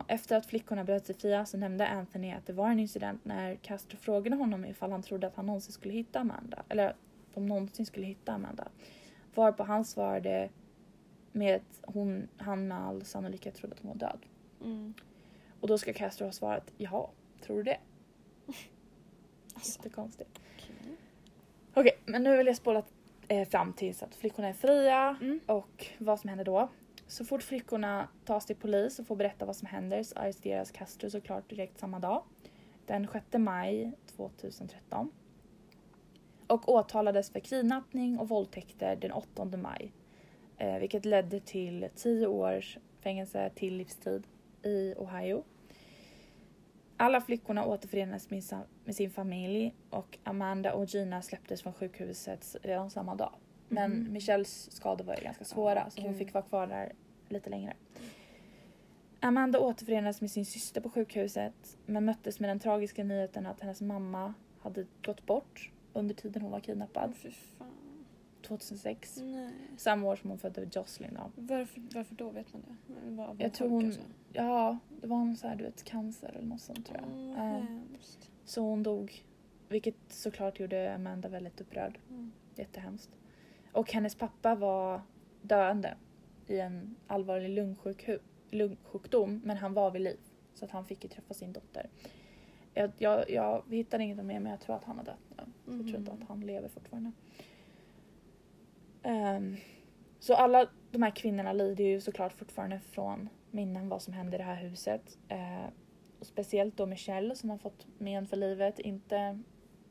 Efter 0.07 0.37
att 0.37 0.45
flickorna 0.45 0.83
bröt 0.83 1.05
sig 1.05 1.15
fria 1.15 1.45
så 1.45 1.57
nämnde 1.57 1.87
Anthony 1.87 2.31
att 2.31 2.45
det 2.45 2.53
var 2.53 2.69
en 2.69 2.79
incident 2.79 3.25
när 3.25 3.55
Castro 3.55 3.97
frågade 3.97 4.35
honom 4.35 4.65
ifall 4.65 4.91
han 4.91 5.03
trodde 5.03 5.27
att 5.27 5.35
han 5.35 5.45
någonsin 5.45 5.73
skulle 5.73 5.93
hitta 5.93 6.19
Amanda. 6.19 6.63
Eller 6.69 6.89
att 6.89 6.95
de 7.33 7.45
någonsin 7.45 7.85
skulle 7.85 8.05
hitta 8.05 8.31
Amanda. 8.31 8.67
Varpå 9.35 9.63
han 9.63 9.85
svarade 9.85 10.49
med 11.31 11.55
att 11.55 11.93
hon, 11.93 12.27
han 12.37 12.67
med 12.67 12.81
all 12.81 13.05
sannolikhet 13.05 13.55
trodde 13.55 13.75
att 13.75 13.81
hon 13.81 13.91
var 13.91 13.97
död. 13.97 14.19
Mm. 14.63 14.93
Och 15.61 15.67
då 15.67 15.77
ska 15.77 15.93
Castro 15.93 16.25
ha 16.25 16.31
svarat 16.31 16.71
jaha, 16.77 17.07
tror 17.41 17.57
du 17.57 17.63
det? 17.63 17.77
Alltså, 19.55 19.79
Jättekonstigt. 19.79 20.39
okej. 20.55 20.95
Okej, 21.73 21.97
men 22.05 22.23
nu 22.23 22.37
vill 22.37 22.47
jag 22.47 22.55
spola 22.55 22.83
eh, 23.27 23.47
fram 23.47 23.73
tills 23.73 24.03
att 24.03 24.15
flickorna 24.15 24.47
är 24.47 24.53
fria 24.53 25.17
Mm. 25.21 25.39
och 25.45 25.87
vad 25.97 26.19
som 26.19 26.27
händer 26.29 26.45
då. 26.45 26.69
Så 27.07 27.25
fort 27.25 27.43
flickorna 27.43 28.07
tas 28.25 28.45
till 28.45 28.55
polis 28.55 28.99
och 28.99 29.07
får 29.07 29.15
berätta 29.15 29.45
vad 29.45 29.55
som 29.55 29.67
händer 29.67 30.03
så 30.03 30.19
arresteras 30.19 30.71
Castro 30.71 31.09
såklart 31.09 31.49
direkt 31.49 31.79
samma 31.79 31.99
dag. 31.99 32.23
Den 32.85 33.07
6 33.13 33.25
maj 33.37 33.91
2013. 34.15 35.11
och 36.47 36.69
åtalades 36.69 37.29
för 37.31 37.39
kidnappning 37.39 38.19
och 38.19 38.29
våldtäkter 38.29 38.95
den 38.95 39.11
8 39.11 39.45
maj. 39.45 39.91
Eh, 40.57 40.79
vilket 40.79 41.05
ledde 41.05 41.39
till 41.39 41.89
10 41.95 42.27
års 42.27 42.77
fängelse 42.99 43.51
till 43.55 43.75
livstid 43.77 44.27
i 44.63 44.93
Ohio. 44.97 45.43
Alla 46.97 47.21
flickorna 47.21 47.65
återförenades 47.65 48.29
med, 48.29 48.95
sin 48.95 49.09
familj 49.11 49.73
och 49.89 50.17
Amanda 50.23 50.73
och 50.73 50.85
Gina 50.85 51.21
släpptes 51.21 51.61
från 51.61 51.73
sjukhuset 51.73 52.55
redan 52.61 52.89
samma 52.89 53.15
dag. 53.15 53.33
Men 53.69 53.91
Mhm. 53.91 54.13
Michelles 54.13 54.71
skador 54.71 55.05
var 55.05 55.15
ju 55.15 55.23
ganska 55.23 55.45
svåra 55.45 55.89
så 55.89 56.01
hon 56.01 56.15
fick 56.15 56.33
vara 56.33 56.43
kvar 56.43 56.67
där 56.67 56.91
lite 57.29 57.49
längre. 57.49 57.73
Amanda 59.19 59.59
återförenades 59.59 60.21
med 60.21 60.31
sin 60.31 60.45
syster 60.45 60.81
på 60.81 60.89
sjukhuset 60.89 61.77
men 61.85 62.05
möttes 62.05 62.39
med 62.39 62.49
den 62.49 62.59
tragiska 62.59 63.03
nyheten 63.03 63.45
att 63.45 63.61
hennes 63.61 63.81
mamma 63.81 64.33
hade 64.61 64.85
gått 65.05 65.25
bort 65.25 65.71
under 65.93 66.15
tiden 66.15 66.41
hon 66.41 66.51
var 66.51 66.59
kidnappad, 66.59 67.15
fan. 67.15 67.60
2006. 68.41 69.17
Nej. 69.21 69.49
Samma 69.77 70.07
år 70.07 70.15
som 70.15 70.29
hon 70.29 70.39
födde 70.39 70.69
Jocelyn 70.71 71.13
då. 71.13 71.31
Varför, 71.35 71.81
varför 71.95 72.15
då 72.15 72.29
vet 72.29 72.53
man 72.53 72.61
det? 72.67 73.09
Vad 73.11 73.41
Jag 73.41 73.53
tror 73.53 73.69
hon, 73.69 73.85
alltså? 73.85 74.01
ja 74.33 74.77
det 75.01 75.07
var 75.07 75.17
någon 75.17 75.35
så 75.37 75.47
här, 75.47 75.55
du 75.55 75.63
vet 75.63 75.83
cancer 75.83 76.29
eller 76.35 76.47
något 76.47 76.61
sånt 76.61 76.85
tror 76.85 76.99
jag. 77.01 77.29
Ja. 77.29 77.43
hemskt. 77.43 78.31
Så 78.45 78.61
hon 78.61 78.83
dog. 78.83 79.23
Vilket 79.69 79.95
såklart 80.09 80.59
gjorde 80.59 80.95
Amanda 80.95 81.29
väldigt 81.29 81.61
upprörd. 81.61 81.99
Mm. 82.09 82.31
Jättehemskt. 82.55 83.09
Och 83.71 83.91
hennes 83.93 84.15
pappa 84.15 84.55
var 84.55 85.01
döende 85.41 85.97
i 86.47 86.59
en 86.59 86.95
allvarlig 87.07 87.49
lungsjukdom 88.51 89.41
men 89.43 89.57
han 89.57 89.73
var 89.73 89.91
vid 89.91 90.01
liv. 90.01 90.17
Så 90.53 90.65
att 90.65 90.71
han 90.71 90.85
fick 90.85 91.03
ju 91.03 91.09
träffa 91.09 91.33
sin 91.33 91.53
dotter. 91.53 91.89
Jag, 92.73 92.91
jag, 92.97 93.29
jag 93.29 93.63
hittade 93.69 94.03
inget 94.03 94.25
mer 94.25 94.39
men 94.39 94.51
jag 94.51 94.59
tror 94.59 94.75
att 94.75 94.83
han 94.83 94.97
har 94.97 95.05
dött 95.05 95.19
nu. 95.29 95.43
Så 95.65 95.71
Jag 95.71 95.85
tror 95.87 95.95
inte 95.99 96.11
Mhm. 96.11 96.21
att 96.21 96.27
han 96.27 96.41
lever 96.41 96.69
fortfarande. 96.69 97.11
Ehm, 99.03 99.55
så 100.19 100.33
alla 100.35 100.67
de 100.91 101.03
här 101.03 101.11
kvinnorna 101.11 101.53
lider 101.53 101.83
ju 101.83 102.01
såklart 102.01 102.33
fortfarande 102.33 102.79
från 102.79 103.29
minnen 103.51 103.89
vad 103.89 104.01
som 104.01 104.13
hände 104.13 104.35
i 104.35 104.37
det 104.37 104.43
här 104.43 104.55
huset. 104.63 105.17
Eh, 105.27 105.65
och 106.19 106.25
speciellt 106.27 106.77
då 106.77 106.85
Michelle 106.85 107.35
som 107.35 107.49
har 107.49 107.57
fått 107.57 107.87
men 107.97 108.27
för 108.27 108.37
livet. 108.37 108.79
Inte, 108.79 109.39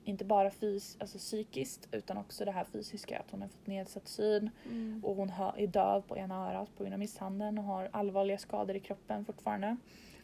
inte 0.04 0.24
bara 0.24 0.50
fys, 0.50 0.96
alltså 1.00 1.18
psykiskt 1.18 1.88
utan 1.92 2.16
också 2.18 2.44
det 2.44 2.52
här 2.52 2.64
fysiska. 2.64 3.18
Att 3.18 3.30
hon 3.30 3.42
har 3.42 3.48
fått 3.48 3.66
nedsatt 3.66 4.08
syn 4.08 4.50
Mm. 4.70 5.04
och 5.04 5.16
hon 5.16 5.32
är 5.56 5.66
döv 5.66 6.02
på 6.02 6.16
ena 6.16 6.48
örat 6.50 6.76
på 6.76 6.82
grund 6.82 6.92
av 6.94 6.98
misshandeln 6.98 7.58
och 7.58 7.64
har 7.64 7.88
allvarliga 7.92 8.38
skador 8.38 8.76
i 8.76 8.80
kroppen 8.80 9.24
fortfarande. 9.24 9.76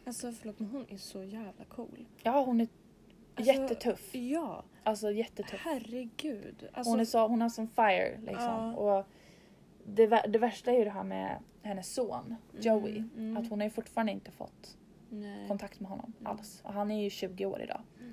Alltså 0.05 0.31
förlåt 0.31 0.59
men 0.59 0.69
hon 0.69 0.85
är 0.89 0.97
så 0.97 1.23
jävla 1.23 1.65
cool. 1.65 2.05
Ja 2.23 2.43
hon 2.45 2.61
är 2.61 2.67
Alltså, 3.37 3.53
jättetuff. 3.53 4.15
Ja, 4.15 4.63
Alltså 4.83 5.11
jättetuff. 5.11 5.61
herregud. 5.63 6.67
Alltså, 6.73 6.91
Hon 6.91 6.99
är 6.99 7.05
så, 7.05 7.27
hon 7.27 7.41
har 7.41 7.49
som 7.49 7.67
fire 7.67 8.17
liksom. 8.21 8.43
Ja. 8.45 8.75
Och 8.75 9.05
det, 9.85 10.07
det 10.27 10.39
värsta 10.39 10.71
är 10.71 10.77
ju 10.77 10.83
det 10.83 10.89
här 10.89 11.03
med 11.03 11.39
hennes 11.61 11.93
son 11.93 12.35
Joey. 12.59 12.97
Mm, 12.97 13.09
mm. 13.17 13.37
Att 13.37 13.49
hon 13.49 13.59
har 13.59 13.65
ju 13.65 13.71
fortfarande 13.71 14.11
inte 14.11 14.31
fått 14.31 14.77
Nej. 15.09 15.47
kontakt 15.47 15.79
med 15.79 15.89
honom 15.89 16.13
Mm. 16.19 16.31
alls. 16.31 16.61
Och 16.63 16.73
han 16.73 16.91
är 16.91 17.03
ju 17.03 17.09
20 17.09 17.45
år 17.45 17.61
idag. 17.61 17.81
Mm. 17.99 18.11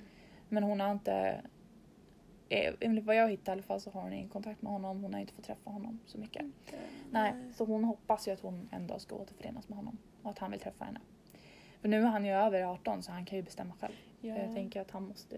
Men 0.48 0.62
hon 0.62 0.80
har 0.80 0.92
inte, 0.92 1.40
eh, 2.48 2.74
enligt 2.80 3.04
vad 3.04 3.16
jag 3.16 3.30
hittade 3.30 3.50
i 3.50 3.52
alla 3.52 3.62
fall 3.62 3.80
så 3.80 3.90
har 3.90 4.02
hon 4.02 4.12
ingen 4.12 4.28
kontakt 4.28 4.62
med 4.62 4.72
honom. 4.72 5.02
Hon 5.02 5.14
har 5.14 5.20
inte 5.20 5.32
fått 5.32 5.44
träffa 5.44 5.70
honom 5.70 6.00
så 6.06 6.18
mycket. 6.18 6.42
Inte. 6.42 6.76
Nej, 7.10 7.32
så 7.54 7.64
hon 7.64 7.84
hoppas 7.84 8.28
ju 8.28 8.32
att 8.32 8.40
hon 8.40 8.68
en 8.72 8.86
dag 8.86 9.00
ska 9.00 9.16
återförenas 9.16 9.68
med 9.68 9.78
honom. 9.78 9.98
Och 10.22 10.30
att 10.30 10.38
han 10.38 10.50
vill 10.50 10.60
träffa 10.60 10.84
henne. 10.84 11.00
För 11.80 11.88
nu 11.88 12.02
är 12.02 12.06
han 12.06 12.24
ju 12.24 12.32
över 12.32 12.62
18 12.62 13.02
så 13.02 13.12
han 13.12 13.24
kan 13.24 13.36
ju 13.38 13.42
bestämma 13.44 13.74
själv. 13.80 13.94
Ja. 14.28 14.36
Jag 14.36 14.54
tänker 14.54 14.80
att 14.80 14.90
han 14.90 15.08
måste 15.08 15.36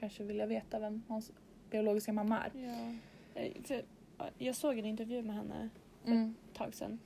kanske 0.00 0.24
vilja 0.24 0.46
veta 0.46 0.78
vem 0.78 1.02
hans 1.08 1.32
biologiska 1.70 2.12
mamma 2.12 2.38
är. 2.44 2.50
Ja. 2.54 2.94
Eh, 3.40 3.52
För, 3.64 3.82
ja, 4.18 4.24
jag 4.38 4.54
såg 4.56 4.78
en 4.78 4.84
intervju 4.84 5.22
med 5.22 5.34
henne 5.36 5.68
Mm. 6.06 6.34
ett 6.50 6.54
tag 6.58 6.74
sedan. 6.74 6.98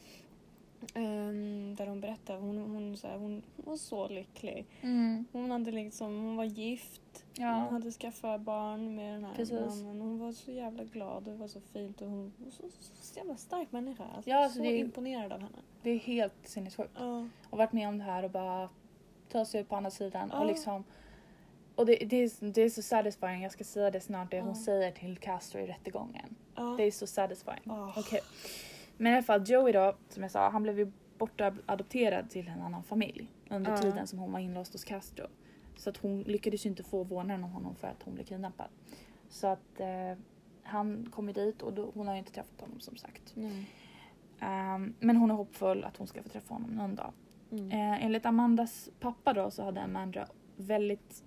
Ehm, 0.95 1.75
där 1.79 1.87
hon 1.87 2.01
berättade, 2.01 2.39
hon, 2.39 2.59
hon, 2.59 2.97
så 2.97 3.07
här, 3.09 3.19
hon, 3.19 3.43
hon 3.57 3.65
var 3.65 3.77
så 3.77 4.09
lycklig. 4.09 4.67
Mm. 4.81 5.25
Hon 5.33 5.51
hade 5.51 5.71
liksom, 5.73 6.07
hon 6.25 6.37
var 6.37 6.45
gift. 6.45 7.25
Hon 7.37 7.47
Ja. 7.47 7.53
hade 7.53 7.91
skaffat 7.91 8.41
barn 8.41 8.95
med 8.95 9.15
den 9.15 9.25
här 9.25 9.35
Precis. 9.35 9.61
mannen. 9.61 10.01
Hon 10.01 10.19
var 10.19 10.33
så 10.33 10.53
jävla 10.53 10.85
glad 10.85 11.17
och 11.17 11.23
det 11.23 11.35
var 11.39 11.49
så 11.49 11.61
fint. 11.61 12.01
Och 12.03 12.09
hon 12.09 12.33
var 12.37 12.51
så, 12.51 12.63
så, 12.71 12.95
så 12.95 13.19
jävla 13.19 13.37
stark 13.37 13.73
människa. 13.73 14.05
Alltså, 14.05 14.31
Ja, 14.31 14.45
alltså 14.45 14.57
så 14.59 14.63
det 14.63 14.71
är- 14.73 14.79
imponerad 14.79 15.33
av 15.33 15.41
henne. 15.41 15.59
Det 15.83 15.91
är 15.91 15.99
helt 15.99 16.49
sinnessjukt. 16.49 16.91
Ja. 16.99 17.29
Och 17.51 17.59
varit 17.59 17.73
med 17.73 17.89
om 17.89 17.99
det 17.99 18.05
här 18.05 18.23
och 18.23 18.31
bara 18.31 18.69
ta 19.29 19.45
sig 19.45 19.61
ut 19.61 19.69
på 19.69 19.77
andra 19.77 19.91
sidan 19.91 20.29
Ja. 20.33 20.41
och 20.41 20.47
liksom 20.47 20.85
och 21.83 21.87
det, 21.87 21.97
det, 22.07 22.17
är, 22.17 22.53
det 22.53 22.63
är 22.63 22.69
så 22.69 22.83
satisfying, 22.83 23.43
jag 23.43 23.53
ska 23.53 23.65
säga 23.65 23.91
det 23.91 24.01
snart, 24.01 24.31
det 24.31 24.41
hon 24.41 24.57
säger 24.57 24.91
till 24.91 25.19
Castro 25.19 25.61
i 25.61 25.67
rättegången. 25.67 26.37
Ja. 26.55 26.75
Det 26.77 26.85
är 26.85 26.91
så 26.91 27.07
satisfying. 27.07 27.61
Ja. 27.65 27.95
Okej. 27.97 28.21
Men 28.97 29.13
i 29.13 29.17
alla 29.17 29.23
fall 29.23 29.51
Joey 29.51 29.73
då, 29.73 29.97
som 30.09 30.23
jag 30.23 30.33
sa, 30.33 30.49
han 30.49 30.63
blev 30.63 30.79
ju 30.79 30.93
bortadopterad 31.19 32.31
till 32.31 32.49
en 32.49 32.61
annan 32.61 32.83
familj 32.83 33.31
under 33.51 33.77
tiden 33.77 34.07
som 34.07 34.19
hon 34.19 34.33
var 34.33 34.41
inlåst 34.41 34.73
hos 34.73 34.85
Castro. 34.85 35.27
Så 35.77 35.91
att 35.91 35.97
hon 35.97 36.23
lyckades 36.23 36.67
ju 36.67 36.71
inte 36.71 36.83
få 36.83 37.05
vårdnaden 37.05 37.45
om 37.45 37.51
honom 37.51 37.75
för 37.75 37.89
att 37.89 38.03
hon 38.03 38.15
blev 38.15 38.25
kidnappad. 38.25 38.69
Så 39.29 39.47
att 39.47 39.81
eh, 39.81 40.19
han 40.63 41.09
kom 41.15 41.29
ju 41.29 41.33
dit 41.33 41.63
och 41.63 41.73
då, 41.73 41.91
hon 41.95 42.07
har 42.07 42.15
ju 42.15 42.19
inte 42.19 42.33
träffat 42.33 42.61
honom 42.61 42.81
som 42.81 42.97
sagt. 42.97 43.33
Nej. 43.35 43.71
Ehm, 44.41 44.95
men 45.01 45.17
hon 45.17 45.31
är 45.31 45.35
hoppfull 45.35 45.85
att 45.85 45.97
hon 45.97 46.07
ska 46.07 46.23
få 46.23 46.29
träffa 46.29 46.55
honom 46.55 46.71
någon 46.71 46.95
dag. 46.95 47.13
Mm. 47.51 47.71
Eh, 47.71 48.05
enligt 48.05 48.27
Amandas 48.27 48.91
pappa 49.01 49.33
då 49.33 49.51
så 49.51 49.63
hade 49.63 49.83
Amanda 49.83 50.27
väldigt, 50.57 51.25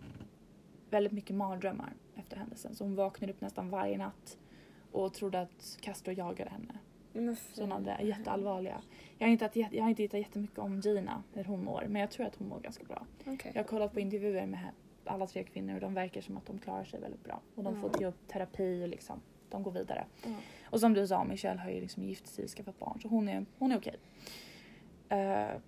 väldigt 0.95 1.13
mycket 1.13 1.35
mardrömmar 1.35 1.93
efter 2.15 2.37
händelsen. 2.37 2.75
Så 2.75 2.83
hon 2.83 2.95
vaknade 2.95 3.33
upp 3.33 3.41
nästan 3.41 3.69
varje 3.69 3.97
natt 3.97 4.37
och 4.91 5.13
trodde 5.13 5.41
att 5.41 5.77
Castro 5.81 6.13
jagade 6.13 6.49
henne. 6.49 6.79
Men 7.13 7.35
Så 7.35 7.61
hon 7.61 7.71
hade 7.71 7.97
jätteallvarliga. 8.01 8.81
Jag 9.17 9.27
har, 9.27 9.31
inte, 9.31 9.49
jag 9.71 9.83
har 9.83 9.89
inte 9.89 10.03
hittat 10.03 10.19
jättemycket 10.19 10.59
om 10.59 10.79
Gina, 10.79 11.23
hur 11.33 11.43
hon 11.43 11.63
mår, 11.63 11.85
men 11.87 12.01
jag 12.01 12.11
tror 12.11 12.25
att 12.25 12.35
hon 12.35 12.47
mår 12.47 12.59
ganska 12.59 12.83
bra. 12.83 13.05
Okej. 13.25 13.51
Jag 13.55 13.63
har 13.63 13.67
kollat 13.67 13.93
på 13.93 13.99
intervjuer 13.99 14.45
med 14.45 14.69
alla 15.05 15.27
tre 15.27 15.43
kvinnor 15.43 15.75
och 15.75 15.81
de 15.81 15.93
verkar 15.93 16.21
som 16.21 16.37
att 16.37 16.45
de 16.45 16.59
klarar 16.59 16.83
sig 16.83 16.99
väldigt 16.99 17.23
bra. 17.23 17.41
Och 17.55 17.63
de 17.63 17.81
får 17.81 17.89
till 17.89 18.05
upp 18.05 18.27
terapi 18.27 18.83
och 18.83 18.87
liksom, 18.87 19.21
de 19.49 19.63
går 19.63 19.71
vidare. 19.71 20.05
Ja. 20.23 20.35
Och 20.63 20.79
som 20.79 20.93
du 20.93 21.07
sa, 21.07 21.23
Michelle 21.23 21.59
har 21.59 21.69
ju 21.69 21.81
liksom 21.81 22.03
gift 22.03 22.27
sig 22.27 22.43
och 22.43 22.49
skaffat 22.51 22.79
barn 22.79 22.99
så 23.01 23.07
hon 23.07 23.29
är, 23.29 23.45
hon 23.57 23.71
är 23.71 23.77
okej. 23.77 23.95
Eh, 25.09 25.59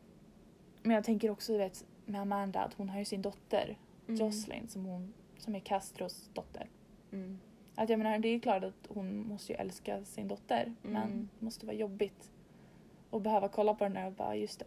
men 0.84 0.96
jag 0.96 1.04
tänker 1.04 1.30
också 1.30 1.58
vet, 1.58 1.86
med 2.06 2.22
Amanda 2.22 2.60
att 2.60 2.74
hon 2.74 2.90
har 2.90 3.00
ju 3.00 3.06
sin 3.06 3.22
dotter 3.22 3.78
Mm. 4.08 4.20
Jocelyn 4.22 4.67
som, 4.67 4.86
hon, 4.86 5.13
som 5.38 5.56
är 5.56 5.60
Castros 5.60 6.30
dotter. 6.34 6.70
Mm. 7.12 7.39
Att 7.76 7.89
jag 7.89 8.00
menar 8.00 8.20
det 8.20 8.28
är 8.30 8.39
klart 8.39 8.63
att 8.63 8.88
hon 8.89 9.28
måste 9.28 9.52
ju 9.54 9.58
älska 9.58 10.04
sin 10.06 10.28
dotter 10.28 10.76
men 10.82 10.96
Mm. 11.04 11.30
det 11.39 11.46
måste 11.46 11.65
vara 11.65 11.76
jobbigt 11.76 12.32
att 13.12 13.22
behöva 13.22 13.48
kolla 13.48 13.74
på 13.74 13.84
den 13.84 13.93
där 13.93 14.06
och 14.08 14.13
bara 14.13 14.36
just 14.36 14.60
det, 14.60 14.65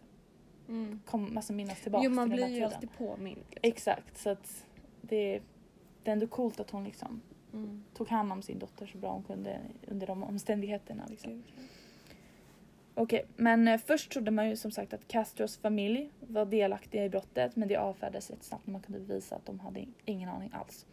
Mm. 0.67 0.99
kom 1.05 1.33
massa 1.33 1.53
minnas 1.53 1.81
tillbaka 1.81 2.05
Jo 2.05 2.11
man 2.11 2.29
till 2.29 2.35
blir 2.35 2.47
ju 2.47 2.63
alltid 2.63 2.89
påmind. 2.97 3.37
Liksom. 3.49 3.59
Exakt 3.69 4.17
så 4.17 4.29
att 4.29 4.65
det, 5.01 5.41
det 6.03 6.09
är 6.11 6.13
ändå 6.13 6.27
coolt 6.27 6.59
att 6.59 6.69
hon 6.69 6.83
liksom 6.83 7.21
Mm. 7.53 7.83
tog 7.93 8.07
hand 8.07 8.31
om 8.31 8.41
sin 8.41 8.59
dotter 8.59 8.85
så 8.85 8.97
bra 8.97 9.11
hon 9.13 9.23
kunde 9.23 9.59
under 9.87 10.07
de 10.07 10.23
omständigheterna. 10.23 11.05
Liksom. 11.09 11.31
Gud, 11.31 11.43
ja. 11.57 11.63
Okej, 12.95 13.25
men 13.35 13.67
eh, 13.67 13.77
först 13.77 14.11
trodde 14.11 14.31
man 14.31 14.49
ju 14.49 14.55
som 14.55 14.71
sagt 14.71 14.93
att 14.93 15.07
Castros 15.07 15.57
familj 15.57 16.09
var 16.19 16.45
delaktiga 16.45 17.05
i 17.05 17.09
brottet 17.09 17.55
men 17.55 17.67
det 17.67 17.75
avfärdades 17.75 18.29
rätt 18.29 18.43
snabbt 18.43 18.67
när 18.67 18.71
man 18.71 18.81
kunde 18.81 18.99
bevisa 18.99 19.35
att 19.35 19.45
de 19.45 19.59
hade 19.59 19.85
ingen 20.05 20.29
aning 20.29 20.51
alls. 20.53 20.85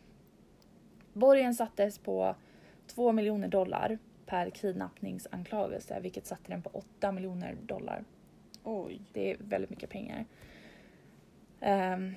Borgen 1.12 1.54
sattes 1.54 1.98
på 1.98 2.34
2 2.86 3.12
miljoner 3.12 3.48
dollar 3.48 3.98
per 4.26 4.50
kidnappningsanklagelse 4.50 6.00
vilket 6.00 6.26
satte 6.26 6.52
den 6.52 6.62
på 6.62 6.70
8 6.72 7.12
miljoner 7.12 7.56
dollar. 7.62 8.04
Oj. 8.64 9.00
Det 9.12 9.30
är 9.30 9.36
väldigt 9.40 9.70
mycket 9.70 9.90
pengar. 9.90 10.24
Ehm, 11.60 12.14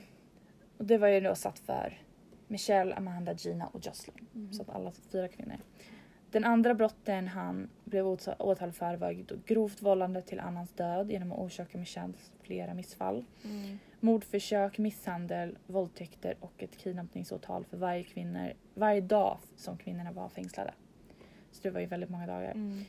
och 0.77 0.85
det 0.85 0.97
var 0.97 1.07
ju 1.07 1.19
då 1.19 1.35
satt 1.35 1.59
för 1.59 2.01
Michelle, 2.47 2.95
Amanda, 2.95 3.33
Gina 3.33 3.67
och 3.67 3.85
Jocelyn. 3.85 4.27
Mhm. 4.33 4.53
Så 4.53 4.61
att 4.61 4.69
alla 4.69 4.91
fyra 4.91 5.27
kvinnor. 5.27 5.57
Den 6.31 6.43
andra 6.43 6.73
brotten 6.73 7.27
han 7.27 7.69
blev 7.83 8.05
åta- 8.07 8.35
åtalad 8.39 8.75
för 8.75 8.95
var 8.95 9.11
grovt 9.45 9.81
vållande 9.81 10.21
till 10.21 10.39
annans 10.39 10.71
död 10.71 11.11
genom 11.11 11.31
att 11.31 11.39
orsaka 11.39 11.77
Michelles 11.77 12.31
flera 12.41 12.73
missfall. 12.73 13.25
Mm. 13.43 13.79
Mordförsök, 13.99 14.77
misshandel, 14.77 15.57
våldtäkter 15.67 16.35
och 16.39 16.63
ett 16.63 16.77
kidnappningsåtal 16.77 17.65
för 17.65 17.77
varje, 17.77 18.03
kvinnor, 18.03 18.53
varje 18.73 19.01
dag 19.01 19.37
som 19.55 19.77
kvinnorna 19.77 20.11
var 20.11 20.29
fängslade. 20.29 20.73
Så 21.51 21.59
det 21.63 21.69
var 21.69 21.79
ju 21.79 21.85
väldigt 21.85 22.09
många 22.09 22.27
dagar. 22.27 22.51
Mm. 22.51 22.83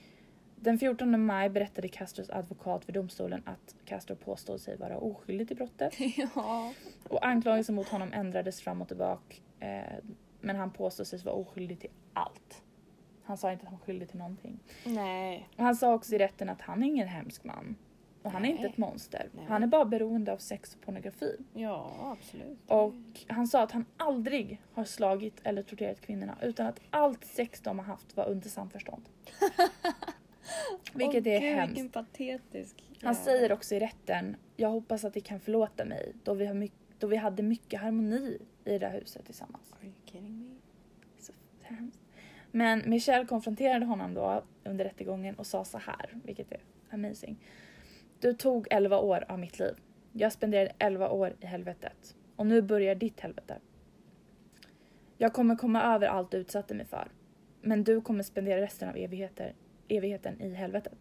Den 0.57 0.79
14 0.79 1.25
maj 1.25 1.49
berättade 1.49 1.89
Castros 1.89 2.31
advokat 2.31 2.85
för 2.85 2.93
domstolen 2.93 3.43
att 3.45 3.75
Castro 3.85 4.17
påstod 4.17 4.61
sig 4.61 4.77
vara 4.77 4.99
oskyldig 4.99 5.49
till 5.49 5.57
brottet. 5.57 5.95
ja. 6.35 6.73
Och 7.09 7.27
anklagelsen 7.27 7.75
mot 7.75 7.89
honom 7.89 8.13
ändrades 8.13 8.61
fram 8.61 8.83
och 8.83 8.89
tillbaka. 8.89 9.37
Eh, 9.61 9.83
men 10.41 10.57
han 10.57 10.71
påstod 10.71 11.07
sig 11.07 11.19
vara 11.19 11.35
oskyldig 11.35 11.81
till 11.81 11.91
allt. 12.13 12.62
Han 13.33 13.37
sa 13.39 13.53
inte 13.53 13.63
att 13.63 13.69
han 13.71 13.79
var 13.79 13.85
skyldig 13.87 14.09
till 14.09 14.19
någonting. 14.19 14.59
Nej. 14.85 15.49
Och 15.57 15.65
han 15.65 15.77
sa 15.77 15.95
också 15.95 16.15
i 16.15 16.19
rätten 16.19 16.49
att 16.49 16.61
han 16.61 16.83
är 16.83 16.87
ingen 16.87 17.09
hemsk 17.09 17.45
man. 17.45 17.77
Och 18.23 18.31
han 18.31 18.45
är 18.45 18.49
inte 18.49 18.63
Nej. 18.63 18.71
ett 18.71 18.77
monster. 18.79 19.29
Nej. 19.35 19.45
Han 19.49 19.63
är 19.63 19.67
bara 19.67 19.85
beroende 19.85 20.33
av 20.33 20.39
sex 20.39 20.75
och 20.75 20.81
pornografi. 20.81 21.37
Ja, 21.55 21.93
absolut. 22.19 22.59
Och 22.67 22.95
han 23.29 23.47
sa 23.47 23.63
att 23.63 23.71
han 23.73 23.85
aldrig 23.97 24.61
har 24.73 24.85
slagit 24.85 25.41
eller 25.45 25.63
torterat 25.63 26.01
kvinnorna 26.01 26.39
utan 26.43 26.67
att 26.67 26.81
allt 26.91 27.25
sex 27.25 27.61
de 27.61 27.79
har 27.79 27.87
haft 27.87 28.17
var 28.17 28.29
under 28.29 28.49
samförstånd. 28.49 29.09
Vilket 30.95 31.27
Åh, 31.27 31.33
är 31.33 31.41
Gud, 31.41 31.55
hemskt. 31.57 31.71
Vilken 31.77 31.89
patetisk 31.89 32.77
Han 33.03 33.13
jävel. 33.13 33.17
säger 33.25 33.53
också 33.53 33.75
i 33.75 33.81
rätten, 33.81 34.37
jag 34.57 34.69
hoppas 34.71 35.05
att 35.05 35.15
ni 35.15 35.21
kan 35.21 35.41
förlåta 35.41 35.85
mig 35.85 36.13
då 36.25 36.35
vi, 36.35 36.47
har 36.47 36.55
my- 36.55 36.71
då 36.99 37.07
vi 37.07 37.17
hade 37.17 37.43
mycket 37.43 37.81
harmoni 37.81 38.39
i 38.65 38.79
det 38.79 38.87
här 38.89 39.01
huset 39.01 39.25
tillsammans. 39.27 39.73
Are 39.73 39.85
you 39.87 39.95
kidding 40.05 40.39
me? 40.39 40.55
Så 41.19 41.33
hemskt. 41.63 41.99
Men 42.55 42.83
Michelle 42.87 43.27
konfronterade 43.27 43.85
honom 43.85 44.15
då 44.15 44.43
under 44.65 44.85
rättegången 44.85 45.35
och 45.35 45.47
sa 45.47 45.65
så 45.65 45.79
här, 45.79 46.11
vilket 46.25 46.53
är 46.53 46.61
amazing. 46.91 47.37
Du 48.21 48.33
tog 48.33 48.67
11 48.71 48.99
år 48.99 49.25
av 49.29 49.39
mitt 49.39 49.59
liv. 49.59 49.75
Jag 50.13 50.33
spenderade 50.33 50.73
11 50.79 51.09
år 51.11 51.35
i 51.41 51.47
helvetet. 51.47 52.17
Och 52.37 52.47
nu 52.47 52.63
börjar 52.63 52.95
ditt 52.95 53.21
helvete. 53.21 53.59
Jag 55.19 55.33
kommer 55.33 55.57
komma 55.57 55.83
över 55.83 56.07
allt 56.07 56.31
du 56.31 56.37
utsatte 56.37 56.75
mig 56.75 56.87
för. 56.87 57.09
Men 57.61 57.85
du 57.85 58.01
kommer 58.01 58.23
spendera 58.23 58.61
resten 58.61 58.89
av 58.89 58.97
evigheter, 58.97 59.55
evigheten 59.89 60.41
i 60.41 60.55
helvetet. 60.55 60.99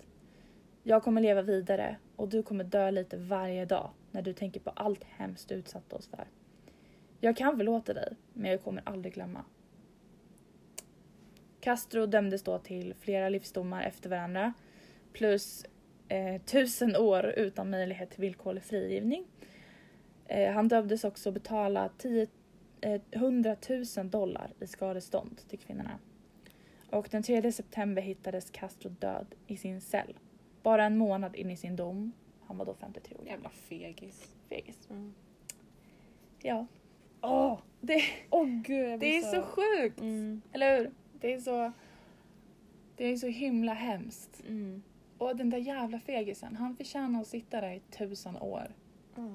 Jag 0.84 1.04
kommer 1.04 1.22
leva 1.22 1.42
vidare 1.42 1.98
och 2.16 2.30
du 2.30 2.44
kommer 2.44 2.64
dö 2.64 2.92
lite 2.92 3.18
varje 3.18 3.66
dag 3.66 3.90
när 4.12 4.22
du 4.22 4.34
tänker 4.34 4.60
på 4.60 4.70
allt 4.70 5.04
hemskt 5.04 5.50
du 5.50 5.56
utsatte 5.56 5.96
oss 5.96 6.08
för. 6.08 6.28
Jag 7.20 7.38
kan 7.38 7.58
förlåta 7.58 7.94
dig, 7.94 8.16
men 8.34 8.52
jag 8.52 8.64
kommer 8.64 8.82
aldrig 8.86 9.14
glömma. 9.14 9.46
Castro 11.62 12.06
dömdes 12.06 12.44
då 12.44 12.60
till 12.60 12.94
flera 13.00 13.30
livsdomar 13.30 13.84
efter 13.84 14.10
varandra 14.10 14.54
plus 15.14 15.66
eh, 16.08 16.42
tusen 16.42 16.96
år 16.96 17.26
utan 17.26 17.70
möjlighet 17.70 18.12
till 18.12 18.22
villkorlig 18.22 18.64
frigivning. 18.64 19.26
Eh, 20.28 20.52
han 20.52 20.68
dömdes 20.68 21.04
också 21.04 21.32
betala 21.32 21.90
10, 21.98 22.28
eh, 22.82 23.02
100 23.12 23.56
000 23.98 24.10
dollar 24.10 24.54
i 24.60 24.68
skadestånd 24.68 25.42
till 25.50 25.60
kvinnorna. 25.60 26.00
Och 26.90 27.08
den 27.12 27.24
3 27.24 27.52
september 27.52 28.02
hittades 28.02 28.50
Castro 28.50 28.90
död 28.90 29.36
i 29.48 29.58
sin 29.58 29.82
cell. 29.82 30.18
Bara 30.64 30.86
en 30.86 30.98
månad 30.98 31.36
in 31.36 31.52
i 31.52 31.58
sin 31.58 31.76
dom. 31.76 32.12
Han 32.48 32.58
var 32.58 32.66
då 32.66 32.74
53 32.74 33.16
år. 33.16 33.28
Jävla 33.28 33.50
fegis. 33.50 34.36
Fegis. 34.50 34.90
Mm. 34.90 35.14
Ja. 36.42 36.68
Åh! 37.22 37.60
det, 37.82 38.02
Åh 38.30 38.46
gud, 38.46 39.00
det 39.00 39.18
är 39.18 39.22
så 39.22 39.42
sjukt! 39.42 40.00
Mm. 40.00 40.42
Eller 40.54 40.78
hur? 40.78 40.92
Det 41.22 41.34
är 41.34 41.40
så... 41.40 41.72
Det 42.98 43.06
är 43.06 43.18
så 43.18 43.28
himla 43.28 43.74
hemskt. 43.74 44.42
Mm. 44.48 44.84
Och 45.18 45.36
den 45.36 45.50
där 45.50 45.58
jävla 45.58 46.00
fegisen, 46.00 46.56
han 46.56 46.76
förtjänar 46.76 47.22
att 47.22 47.28
sitta 47.28 47.62
där 47.62 47.72
i 47.74 47.80
tusen 47.80 48.38
år. 48.38 48.72
Ja. 49.16 49.30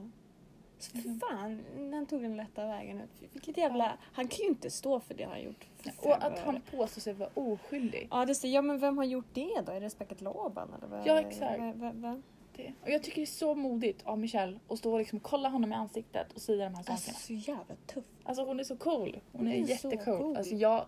Så 0.78 0.90
för 0.98 1.18
fan, 1.30 1.64
han 1.92 2.06
tog 2.06 2.22
den 2.22 2.36
lätta 2.36 2.66
vägen 2.66 3.00
ut. 3.00 3.28
Vilket 3.32 3.56
jävla... 3.56 3.98
Han 4.02 4.28
kan 4.28 4.38
ju 4.38 4.46
inte 4.48 4.70
stå 4.70 5.00
för 5.00 5.14
det 5.14 5.24
han 5.24 5.42
gjort. 5.42 5.66
För 5.76 6.06
Och 6.08 6.24
att 6.24 6.38
han 6.38 6.60
påstår 6.70 7.00
sig 7.00 7.12
vara 7.14 7.30
oskyldig. 7.34 8.08
Ja, 8.10 8.24
det 8.24 8.44
är, 8.44 8.48
ja, 8.48 8.62
men 8.62 8.78
vem 8.78 8.98
har 8.98 9.04
gjort 9.04 9.26
det 9.32 9.62
då? 9.66 9.72
Är 9.72 9.80
det 9.80 9.90
Späcket 9.90 10.20
Laban 10.20 10.74
eller 10.74 10.86
vad? 10.86 11.06
Ja, 11.06 11.20
exakt. 11.20 11.60
vad- 11.74 11.94
vad-? 11.94 12.22
Det. 12.56 12.72
Och 12.82 12.90
jag 12.90 13.02
tycker 13.02 13.16
det 13.16 13.24
är 13.24 13.26
så 13.26 13.54
modigt 13.54 14.06
av 14.06 14.18
Michelle 14.18 14.58
att 14.68 14.78
stå 14.78 14.92
och 14.92 14.98
liksom 14.98 15.20
kolla 15.20 15.48
honom 15.48 15.72
i 15.72 15.74
ansiktet 15.74 16.32
och 16.32 16.40
säga 16.42 16.64
de 16.64 16.74
här 16.74 16.78
Alltså 16.90 16.96
sakerna. 16.96 17.18
så 17.18 17.50
jävla 17.50 17.74
tuff. 17.86 18.04
Alltså 18.24 18.44
hon 18.44 18.60
är 18.60 18.64
så 18.64 18.76
cool. 18.76 19.20
Hon 19.32 19.40
Hon 19.40 19.48
är, 19.48 19.54
är 19.54 19.68
jättecool. 19.68 20.18
cool. 20.18 20.36
Alltså 20.36 20.54
jag, 20.54 20.84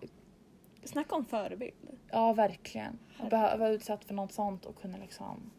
Snacka 0.84 1.14
om 1.16 1.24
förebild. 1.24 1.74
ja 2.10 2.32
verkligen. 2.32 2.98
Att 3.18 3.32
vara 3.32 3.68
utsatt 3.68 4.04
för 4.04 4.14
något 4.14 4.32
sånt 4.32 4.64
och 4.64 4.76
kunna 4.80 4.98
liksom... 4.98 5.50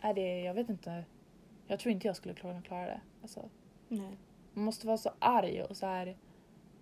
Är 0.00 0.14
det, 0.14 0.40
jag 0.40 0.54
vet 0.54 0.68
inte. 0.68 1.04
Jag 1.66 1.80
tror 1.80 1.92
inte 1.92 2.06
jag 2.06 2.16
skulle 2.16 2.34
klara, 2.34 2.62
klara 2.62 2.86
det. 2.86 3.00
Alltså, 3.22 3.48
Nej. 3.88 4.18
man 4.52 4.64
måste 4.64 4.86
vara 4.86 4.96
så 4.96 5.10
arg 5.18 5.62
och 5.62 5.76
så 5.76 5.86
här 5.86 6.16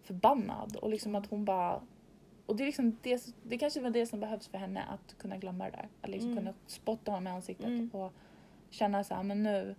förbannad 0.03 0.77
och 0.77 0.91
liksom 0.91 1.15
att 1.15 1.27
hon 1.27 1.45
bara... 1.45 1.83
Och 2.47 2.57
det 2.57 2.63
är 2.65 2.67
liksom 2.67 2.97
det, 3.03 3.35
det 3.43 3.59
kanske 3.59 3.81
var 3.81 3.91
det 3.91 4.07
som 4.07 4.21
behövs 4.21 4.49
för 4.49 4.59
henne 4.59 4.83
att 4.83 5.19
kunna 5.19 5.37
glömma 5.37 5.65
det 5.65 5.71
där. 5.71 5.89
Att 6.01 6.09
liksom 6.11 6.31
Mm. 6.31 6.45
kunna 6.45 6.55
spotta 6.67 7.11
honom 7.11 7.27
i 7.27 7.31
ansiktet 7.31 7.67
Mm. 7.67 7.91
och 7.93 8.13
känna 8.71 9.05
så 9.05 9.15
här, 9.15 9.23
men 9.23 9.43
nu, 9.43 9.75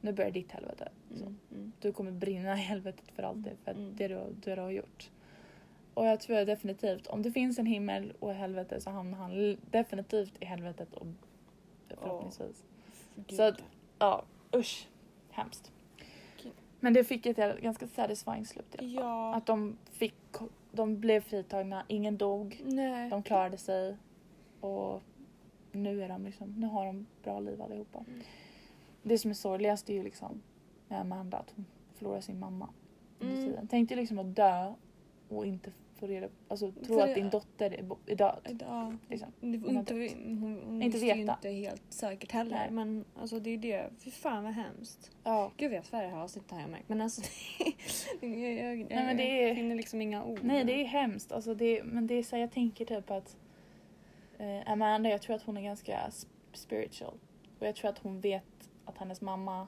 nu 0.00 0.12
börjar 0.12 0.30
ditt 0.30 0.52
helvete. 0.52 0.88
Mm. 1.10 1.38
Mm. 1.52 1.72
Du 1.80 1.92
kommer 1.92 2.12
brinna 2.12 2.54
i 2.54 2.56
helvetet 2.60 3.10
för 3.10 3.22
alltid 3.22 3.52
för 3.64 3.70
Mm. 3.70 3.96
det, 3.96 4.08
du, 4.08 4.20
det 4.44 4.54
du 4.54 4.60
har 4.60 4.70
gjort. 4.70 5.10
Och 5.94 6.06
jag 6.06 6.20
tror 6.20 6.44
definitivt, 6.44 7.06
om 7.06 7.22
det 7.22 7.32
finns 7.32 7.58
en 7.58 7.66
himmel 7.66 8.12
och 8.20 8.34
helvete 8.34 8.80
så 8.80 8.90
hamnar 8.90 9.18
han 9.18 9.56
definitivt 9.70 10.32
i 10.40 10.44
helvetet 10.44 10.94
och 10.94 11.06
förhoppningsvis. 11.88 12.64
Gud. 13.14 13.36
Så 13.36 13.42
att, 13.42 13.64
ja, 13.98 14.22
usch. 14.54 14.88
Hemskt. 15.30 15.72
Gud. 16.42 16.52
Men 16.80 16.92
det 16.92 17.04
fick 17.04 17.26
ett 17.26 17.60
ganska 17.62 17.86
satisfying 17.86 18.46
slut. 18.46 18.76
Ja. 18.80 19.34
Att 19.34 19.46
de 19.46 19.76
fick, 19.84 20.14
de 20.72 21.00
blev 21.00 21.20
fritagna, 21.20 21.84
ingen 21.88 22.16
dog, 22.16 22.62
Nej. 22.64 23.10
de 23.10 23.22
klarade 23.22 23.56
sig 23.56 23.96
och 24.60 25.02
nu 25.72 26.02
är 26.02 26.08
de 26.08 26.24
liksom, 26.24 26.54
nu 26.58 26.66
har 26.66 26.86
de 26.86 27.06
bra 27.22 27.40
liv 27.40 27.62
allihopa. 27.62 27.98
Mm. 27.98 28.20
Det 29.02 29.18
som 29.18 29.30
är 29.30 29.34
sorgligast 29.34 29.90
är 29.90 29.94
ju 29.94 30.02
liksom 30.02 30.42
med 30.88 31.00
Amanda 31.00 31.38
att 31.38 31.52
hon 31.56 31.66
förlorar 31.94 32.20
sin 32.20 32.38
mamma 32.38 32.68
Mm. 33.22 33.66
Tänk 33.70 33.88
dig 33.88 33.96
liksom 33.96 34.18
att 34.18 34.36
dö 34.36 34.74
och 35.30 35.46
inte 35.46 35.72
få 35.96 36.06
reda 36.06 36.28
alltså 36.48 36.72
tro 36.72 36.94
För 36.98 37.08
att 37.08 37.14
din 37.14 37.30
dotter 37.30 37.70
är, 37.70 38.12
är 38.12 38.14
död. 38.16 38.62
Ja. 38.68 38.92
Liksom. 39.08 39.32
Hon 39.40 39.54
inte, 39.76 39.94
hon, 39.94 40.62
hon 40.66 40.82
Inte 40.82 40.98
visste 40.98 41.06
ju 41.18 41.20
inte 41.22 41.48
helt 41.50 41.82
säkert 41.88 42.32
heller. 42.32 42.56
Nej. 42.56 42.70
Men 42.70 43.04
alltså 43.20 43.40
det 43.40 43.50
är 43.50 43.58
det. 43.58 43.90
Fy 43.98 44.10
fan 44.10 44.44
vad 44.44 44.52
hemskt. 44.52 45.10
Ja. 45.24 45.52
Gud 45.56 45.70
vet 45.70 45.92
vad 45.92 46.02
det 46.02 46.08
här 46.08 46.22
avsnittet 46.22 46.50
har 46.50 46.60
jag 46.60 46.70
märkt. 46.70 46.88
Men 46.88 47.00
alltså 47.00 47.22
jag, 48.20 48.30
jag, 48.30 48.56
jag, 48.56 48.76
Nej, 48.90 49.04
men 49.06 49.16
det 49.16 49.22
är- 49.42 49.46
jag 49.46 49.56
finner 49.56 49.74
liksom 49.76 50.00
inga 50.00 50.24
ord. 50.24 50.40
Nej 50.42 50.64
det 50.64 50.72
är 50.80 50.84
hemskt. 50.84 51.32
Alltså 51.32 51.54
det, 51.54 51.82
men 51.84 52.06
det 52.06 52.14
är 52.14 52.22
så 52.22 52.36
jag 52.36 52.52
tänker 52.52 52.84
typ 52.84 53.10
att 53.10 53.36
eh, 54.38 54.72
Amanda, 54.72 55.10
jag 55.10 55.22
tror 55.22 55.36
att 55.36 55.42
hon 55.42 55.56
är 55.56 55.62
ganska 55.62 55.96
sp- 56.08 56.26
spiritual. 56.52 57.14
Och 57.58 57.66
jag 57.66 57.74
tror 57.76 57.90
att 57.90 57.98
hon 57.98 58.20
vet 58.20 58.70
att 58.84 58.98
hennes 58.98 59.20
mamma 59.20 59.66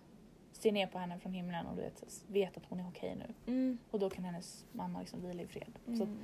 ser 0.63 0.73
ner 0.73 0.87
på 0.87 0.99
henne 0.99 1.19
från 1.19 1.33
himlen 1.33 1.67
och 1.67 1.77
du 1.77 1.83
vet, 1.83 2.03
vet 2.29 2.57
att 2.57 2.63
hon 2.69 2.81
är 2.81 2.89
okej 2.89 3.17
nu. 3.17 3.53
Mm. 3.53 3.79
Och 3.91 3.99
då 3.99 4.11
kan 4.11 4.25
hennes 4.25 4.65
mamma 4.73 5.01
liksom 5.01 5.23
vila 5.29 5.43
i 5.43 5.47
fred. 5.47 5.73
Så 5.87 5.93
att, 5.93 6.09
Mm. 6.09 6.19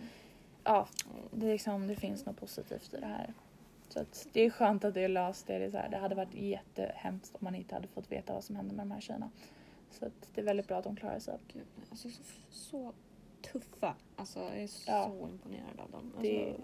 ja, 0.64 0.88
det, 1.31 1.46
liksom, 1.53 1.87
det 1.87 1.96
finns 1.96 2.27
något 2.27 2.37
positivt 2.37 2.94
i 2.94 3.01
det 3.01 3.07
här. 3.07 3.35
Så 3.88 4.01
att 4.01 4.27
det 4.33 4.40
är 4.40 4.51
skönt 4.51 4.85
att 4.85 4.94
det 4.94 5.01
är 5.01 5.09
löst. 5.09 5.46
Det, 5.46 5.55
är 5.55 5.70
så 5.70 5.77
här, 5.77 5.88
det 5.88 5.96
hade 5.96 6.14
varit 6.14 6.35
jättehemskt 6.35 7.35
om 7.35 7.44
man 7.44 7.55
inte 7.55 7.74
hade 7.74 7.88
fått 7.88 8.12
veta 8.12 8.33
vad 8.35 8.44
som 8.44 8.57
hände 8.57 8.74
med 8.74 8.87
de 8.87 8.90
här 8.90 9.01
tjejerna. 9.01 9.31
Så 9.90 10.07
att 10.07 10.29
det 10.35 10.40
är 10.40 10.44
väldigt 10.44 10.68
bra 10.68 10.79
att 10.79 10.85
de 10.85 10.96
klarar 10.96 11.18
sig. 11.18 11.38
Gud, 11.53 11.62
alltså, 11.90 12.09
så, 12.11 12.22
så 12.51 12.92
tuffa. 13.53 13.94
Alltså 14.16 14.38
jag 14.40 14.62
är 14.62 14.66
så 14.66 14.90
Ja. 14.90 15.29
imponerad 15.31 15.81
av 15.81 15.90
dem. 15.90 16.01
Alltså, 16.16 16.22
Det, 16.22 16.57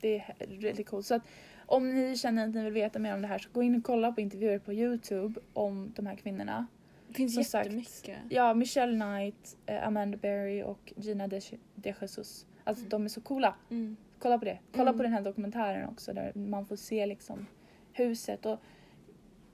det 0.00 0.18
är 0.18 0.60
väldigt 0.60 0.88
coolt. 0.88 1.06
Så 1.06 1.14
att 1.14 1.22
om 1.66 1.94
ni 1.94 2.16
känner 2.16 2.48
att 2.48 2.54
ni 2.54 2.64
vill 2.64 2.72
veta 2.72 2.98
mer 2.98 3.14
om 3.14 3.22
det 3.22 3.28
här 3.28 3.38
så 3.38 3.48
gå 3.52 3.62
in 3.62 3.74
och 3.76 3.84
kolla 3.84 4.12
på 4.12 4.20
intervjuer 4.20 4.58
på 4.58 4.72
Youtube 4.72 5.40
om 5.52 5.92
de 5.96 6.06
här 6.06 6.16
kvinnorna. 6.16 6.66
Det 7.12 7.16
finns 7.16 7.34
som 7.34 7.44
sagt, 7.44 7.66
jättemycket. 7.66 8.18
Ja, 8.28 8.54
Michelle 8.54 8.92
Knight, 9.00 9.56
eh, 9.66 9.86
Amanda 9.86 10.16
Berry 10.18 10.62
och 10.62 10.92
Gina 10.96 11.28
De, 11.28 11.40
De 11.74 11.94
Jesus. 12.00 12.46
Alltså 12.64 12.84
de 12.84 13.04
är 13.04 13.08
så 13.08 13.20
coola. 13.20 13.54
Mm. 13.70 13.96
Kolla 14.18 14.38
på 14.38 14.44
det. 14.44 14.58
Kolla 14.72 14.82
Mm. 14.90 14.96
på 14.96 15.02
den 15.02 15.12
här 15.12 15.22
dokumentären 15.22 15.88
också 15.88 16.12
där 16.12 16.32
man 16.34 16.66
får 16.66 16.76
se 16.76 17.06
liksom 17.06 17.46
huset 17.92 18.46
och 18.46 18.58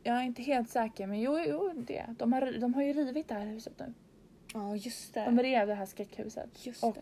jag 0.03 0.17
är 0.17 0.23
inte 0.23 0.43
helt 0.43 0.69
säker 0.71 1.07
men 1.07 1.21
jo, 1.21 1.39
jo 1.47 1.73
det. 1.77 2.15
De 2.19 2.33
har, 2.33 2.59
de 2.61 2.75
har 2.75 2.83
ju 2.83 2.93
rivit 2.93 3.29
det 3.29 3.35
här 3.35 3.47
huset 3.47 3.73
nu. 3.79 3.95
Ja 4.55 4.77
just 4.77 5.15
det. 5.15 5.25
De 5.25 5.39
rev 5.41 5.67
det 5.67 5.75
här 5.75 5.87
skräckhuset. 5.87 6.67
just 6.67 6.85
och 6.85 6.97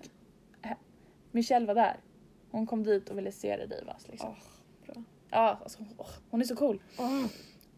det. 0.62 0.76
Michelle 1.32 1.66
var 1.66 1.74
där. 1.74 1.96
Hon 2.50 2.66
kom 2.66 2.82
dit 2.82 3.08
och 3.10 3.18
ville 3.18 3.32
se 3.32 3.56
det 3.56 3.66
Divas 3.66 4.08
liksom. 4.08 4.34
Bra. 4.86 4.94
Ja, 5.30 5.58
alltså, 5.62 5.84
åh, 5.96 6.08
hon 6.30 6.40
är 6.40 6.44
så 6.44 6.56
cool. 6.56 6.82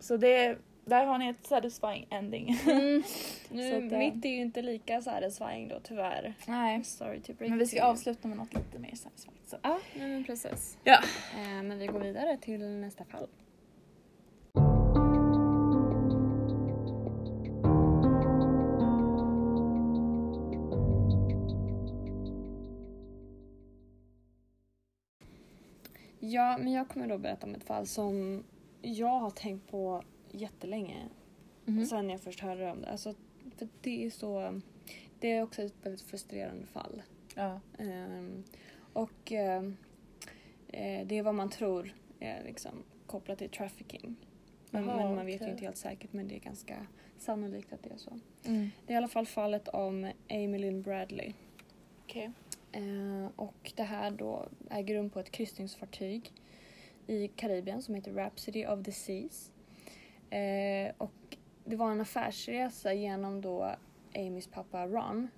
Så 0.01 0.17
det, 0.17 0.59
där 0.89 1.07
har 1.07 1.19
ni 1.19 1.29
ett 1.29 1.47
satisfying 1.47 2.07
ending. 2.11 2.59
Mm. 2.67 3.03
Nu, 3.51 3.87
att, 3.87 3.93
eh, 3.93 3.99
mitt 3.99 4.25
är 4.25 4.29
ju 4.29 4.41
inte 4.41 4.63
lika 4.63 5.03
satisfying 5.03 5.69
då 5.69 5.81
tyvärr. 5.83 6.35
Nej. 6.47 6.85
Sorry 6.85 7.21
to 7.21 7.33
break 7.33 7.51
Men 7.51 7.59
vi 7.59 7.67
ska 7.67 7.85
avsluta 7.85 8.29
med 8.29 8.37
något 8.37 8.55
lite 8.55 8.79
mer 8.79 8.95
satisfying. 8.95 9.39
Så. 9.47 9.57
Ja, 9.63 9.79
men 9.99 10.25
precis. 10.25 10.79
Ja. 10.85 10.99
Eh, 11.35 11.63
men 11.63 11.79
vi 11.79 11.87
går 11.87 12.01
vidare 12.01 12.37
till 12.37 12.69
nästa 12.69 13.05
fall. 13.05 13.27
Ja, 26.21 26.59
men 26.59 26.73
jag 26.73 26.89
kommer 26.89 27.07
då 27.07 27.19
berätta 27.19 27.47
om 27.47 27.55
ett 27.55 27.65
fall 27.65 27.87
som 27.87 28.45
jag 28.83 29.21
har 29.21 29.31
tänkt 29.31 29.71
på 29.71 30.03
jättelänge. 30.35 31.09
Mhm. 31.65 31.87
Sen 31.87 32.11
jag 32.11 32.21
först 32.21 32.41
hörde 32.41 32.71
om 32.71 32.81
det. 32.81 32.89
Alltså, 32.89 33.15
för 33.57 33.69
det 33.81 34.07
är 34.07 34.11
så... 34.11 34.61
Det 35.21 35.33
är 35.33 35.43
också 35.43 35.63
ett 35.63 35.75
väldigt 35.83 36.03
frustrerande 36.03 36.67
fall. 36.67 37.03
Ja. 37.35 37.61
Ehm, 37.79 38.45
och 38.93 39.33
ehm, 39.33 39.77
eh, 40.69 41.07
det 41.07 41.19
är 41.19 41.23
vad 41.23 41.35
man 41.35 41.51
tror 41.51 41.95
är 42.21 42.45
liksom 42.45 42.73
kopplat 43.07 43.39
till 43.39 43.51
trafficking. 43.51 44.17
Men, 44.71 44.85
Jaha, 44.85 44.97
men 44.97 45.15
man 45.15 45.27
vet 45.27 45.35
ju 45.35 45.45
okej. 45.45 45.51
inte 45.51 45.65
helt 45.65 45.77
säkert 45.77 46.13
men 46.13 46.29
det 46.29 46.35
är 46.35 46.41
ganska 46.41 46.87
sannolikt 47.19 47.73
att 47.73 47.83
det 47.83 47.91
är 47.91 47.97
så. 47.97 48.19
Mm. 48.45 48.71
Det 48.87 48.93
är 48.93 48.95
i 48.95 48.97
alla 48.99 49.09
fall 49.09 49.27
fallet 49.27 49.69
om 49.69 50.11
Amy 50.31 50.59
Lynn 50.59 50.83
Bradley. 50.83 51.33
Okej. 52.05 52.31
Eh, 52.73 53.31
och 53.37 53.73
det 53.77 53.83
här 53.83 54.11
då 54.11 54.49
äger 54.71 54.95
rum 54.95 55.11
på 55.11 55.21
ett 55.21 55.31
kryssningsfartyg 55.31 56.33
i 57.07 57.29
Karibien 57.29 57.83
som 57.83 57.95
heter 57.95 58.13
Rhapsody 58.13 58.67
of 58.67 58.85
the 58.85 58.93
Seas. 58.93 59.53
Eh, 60.31 60.93
och 60.99 61.37
det 61.65 61.77
var 61.77 61.91
en 61.93 62.01
affärsresa 62.01 62.93
genom 62.93 63.41
då 63.41 63.75
Amys 64.15 64.47
pappa 64.47 64.87
Ron. 64.87 65.29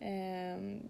Eh, 0.00 0.80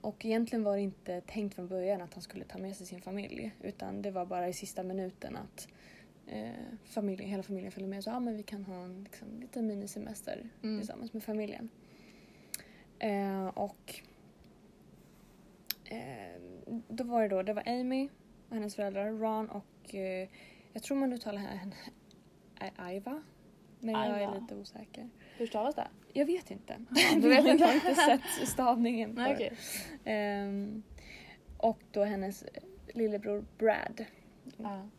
och 0.00 0.24
egentligen 0.24 0.64
var 0.64 0.76
det 0.76 0.82
inte 0.82 1.20
tänkt 1.20 1.54
från 1.54 1.68
början 1.68 2.00
att 2.00 2.14
han 2.14 2.22
skulle 2.22 2.44
ta 2.44 2.58
med 2.58 2.76
sig 2.76 2.86
sin 2.86 3.00
familj 3.00 3.52
utan 3.62 4.02
det 4.02 4.10
var 4.10 4.26
bara 4.26 4.48
i 4.48 4.52
sista 4.52 4.82
minuten 4.82 5.36
att 5.36 5.68
eh, 6.26 6.50
familjen, 6.84 7.30
hela 7.30 7.42
familjen 7.42 7.72
följde 7.72 7.90
med 7.90 7.98
och 7.98 8.04
sa 8.04 8.12
ah, 8.12 8.20
men 8.20 8.36
vi 8.36 8.42
kan 8.42 8.64
ha 8.64 8.84
en 8.84 9.04
liksom, 9.04 9.40
liten 9.40 9.66
minisemester 9.66 10.48
Mm. 10.62 10.78
tillsammans 10.78 11.12
med 11.12 11.22
familjen. 11.22 11.68
Eh, 12.98 13.46
och 13.46 14.00
eh, 15.84 16.40
då 16.88 17.04
var 17.04 17.22
det 17.22 17.28
då, 17.28 17.42
det 17.42 17.52
var 17.52 17.62
Amy 17.66 18.08
och 18.48 18.54
hennes 18.54 18.74
föräldrar, 18.74 19.12
Ron 19.12 19.48
och 19.48 19.94
eh, 19.94 20.28
jag 20.72 20.82
tror 20.82 20.96
man 20.96 21.12
uttalar 21.12 21.38
henne 21.38 21.76
I- 22.60 22.96
Iva. 22.96 23.22
Men 23.80 23.94
jag 23.94 24.22
är 24.22 24.40
lite 24.40 24.56
osäker. 24.56 25.08
Hur 25.36 25.46
stavas 25.46 25.74
det? 25.74 25.88
Jag 26.12 26.26
vet 26.26 26.50
inte. 26.50 26.76
du 27.14 27.28
vet 27.28 27.46
inte. 27.46 27.50
jag 27.64 27.66
har 27.66 27.74
inte 27.74 27.94
sett 27.94 28.48
stavningen 28.48 29.14
på 29.14 29.20
Nej, 29.20 29.34
det. 29.38 29.46
okej. 29.46 29.56
Ehm, 30.04 30.82
och 31.56 31.78
då 31.90 32.04
hennes 32.04 32.44
lillebror 32.94 33.44
Brad 33.58 34.04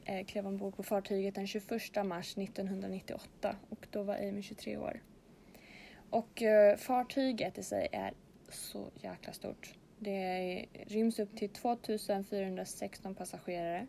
eh, 0.05 0.25
klev 0.25 0.47
ombord 0.47 0.75
på 0.75 0.83
fartyget 0.83 1.35
den 1.35 1.47
21 1.47 1.71
mars 2.05 2.37
1998 2.37 3.55
och 3.69 3.87
då 3.91 4.03
var 4.03 4.15
Amy 4.15 4.41
23 4.41 4.77
år. 4.77 5.01
Och 6.09 6.41
eh, 6.41 6.77
fartyget 6.77 7.57
i 7.57 7.63
sig 7.63 7.87
är 7.91 8.13
så 8.49 8.91
jäkla 8.95 9.33
stort. 9.33 9.73
Det 9.99 10.65
ryms 10.87 11.19
upp 11.19 11.35
till 11.37 11.49
2416 11.49 13.15
passagerare, 13.15 13.87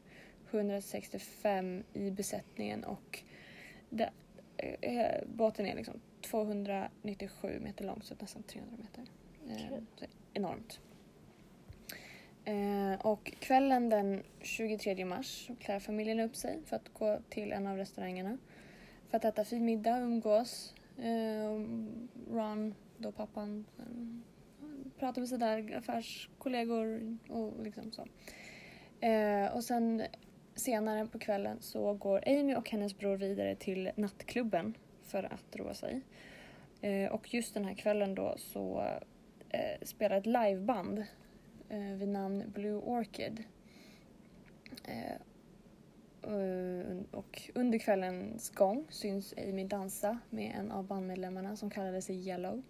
165 0.50 1.82
i 1.92 2.10
besättningen 2.10 2.84
och 2.84 3.22
det, 3.92 4.10
eh, 4.80 5.24
båten 5.26 5.66
är 5.66 5.76
liksom 5.76 6.00
297 6.20 7.60
meter 7.60 7.84
lång 7.84 8.02
så 8.02 8.14
nästan 8.20 8.42
300 8.42 8.76
meter. 8.78 9.04
Eh, 9.48 10.08
enormt. 10.34 10.80
Eh, 12.44 13.06
och 13.06 13.32
kvällen 13.38 13.88
den 13.88 14.22
23 14.40 15.04
mars 15.04 15.50
klär 15.60 15.80
familjen 15.80 16.20
upp 16.20 16.36
sig 16.36 16.58
för 16.64 16.76
att 16.76 16.88
gå 16.88 17.18
till 17.28 17.52
en 17.52 17.66
av 17.66 17.76
restaurangerna. 17.76 18.38
För 19.08 19.16
att 19.16 19.24
äta 19.24 19.44
fin 19.44 19.64
middag 19.64 19.96
och 19.96 20.02
umgås. 20.02 20.74
Eh, 20.98 21.66
Ron, 22.30 22.74
då 22.98 23.12
pappan, 23.12 23.64
eh, 23.78 24.98
pratar 24.98 25.20
med 25.20 25.28
sina 25.28 25.78
affärskollegor 25.78 27.18
och 27.28 27.62
liksom 27.62 27.92
så. 27.92 28.06
Eh, 29.06 29.54
och 29.54 29.64
sen 29.64 30.02
senare 30.54 31.06
på 31.06 31.18
kvällen 31.18 31.56
så 31.60 31.94
går 31.94 32.22
Amy 32.26 32.54
och 32.54 32.70
hennes 32.70 32.98
bror 32.98 33.16
vidare 33.16 33.54
till 33.56 33.90
nattklubben 33.96 34.74
för 35.02 35.22
att 35.22 35.56
roa 35.56 35.74
sig. 35.74 36.00
Eh, 36.80 37.12
och 37.12 37.34
just 37.34 37.54
den 37.54 37.64
här 37.64 37.74
kvällen 37.74 38.14
då 38.14 38.34
så 38.38 38.84
eh, 39.48 39.80
spelar 39.82 40.16
ett 40.16 40.26
liveband 40.26 41.04
eh, 41.68 41.96
vid 41.96 42.08
namn 42.08 42.44
Blue 42.54 42.80
Orchid. 42.80 43.44
Eh, 44.84 45.12
eh 46.32 46.96
och- 47.10 47.50
under 47.54 47.78
kvällens 47.78 48.50
gång 48.50 48.86
syns 48.88 49.34
Amy 49.36 49.64
dansa 49.64 50.18
med 50.30 50.54
en 50.58 50.72
av 50.72 50.84
bandmedlemmarna 50.84 51.56
som 51.56 51.70
kallade 51.70 52.02
sig 52.02 52.28
Yellow. 52.28 52.62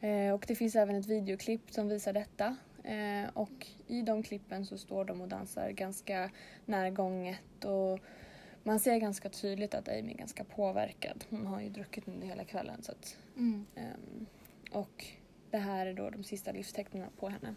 Eh, 0.00 0.34
och 0.34 0.44
det 0.48 0.54
finns 0.54 0.76
även 0.76 0.96
ett 0.96 1.06
videoklipp 1.06 1.70
som 1.70 1.88
visar 1.88 2.12
detta. 2.12 2.56
Eh, 2.86 3.30
och 3.34 3.66
i 3.86 4.02
de 4.02 4.22
klippen 4.22 4.66
så 4.66 4.78
står 4.78 5.04
de 5.04 5.20
och 5.20 5.28
dansar 5.28 5.70
ganska 5.70 6.30
närgånget 6.64 7.64
och 7.64 8.00
man 8.62 8.80
ser 8.80 8.96
ganska 8.98 9.28
tydligt 9.28 9.74
att 9.74 9.88
Amy 9.88 10.12
är 10.12 10.16
ganska 10.16 10.44
påverkad. 10.44 11.24
Hon 11.30 11.46
har 11.46 11.60
ju 11.60 11.68
druckit 11.68 12.08
under 12.08 12.26
hela 12.26 12.44
kvällen 12.44 12.82
så 12.82 12.92
att 12.92 13.16
Mm. 13.36 13.66
Ehm, 13.74 14.26
och 14.72 15.04
det 15.50 15.58
här 15.58 15.86
är 15.86 15.92
då 15.94 16.10
de 16.10 16.24
sista 16.24 16.52
livstecknen 16.52 17.10
på 17.18 17.28
henne. 17.28 17.54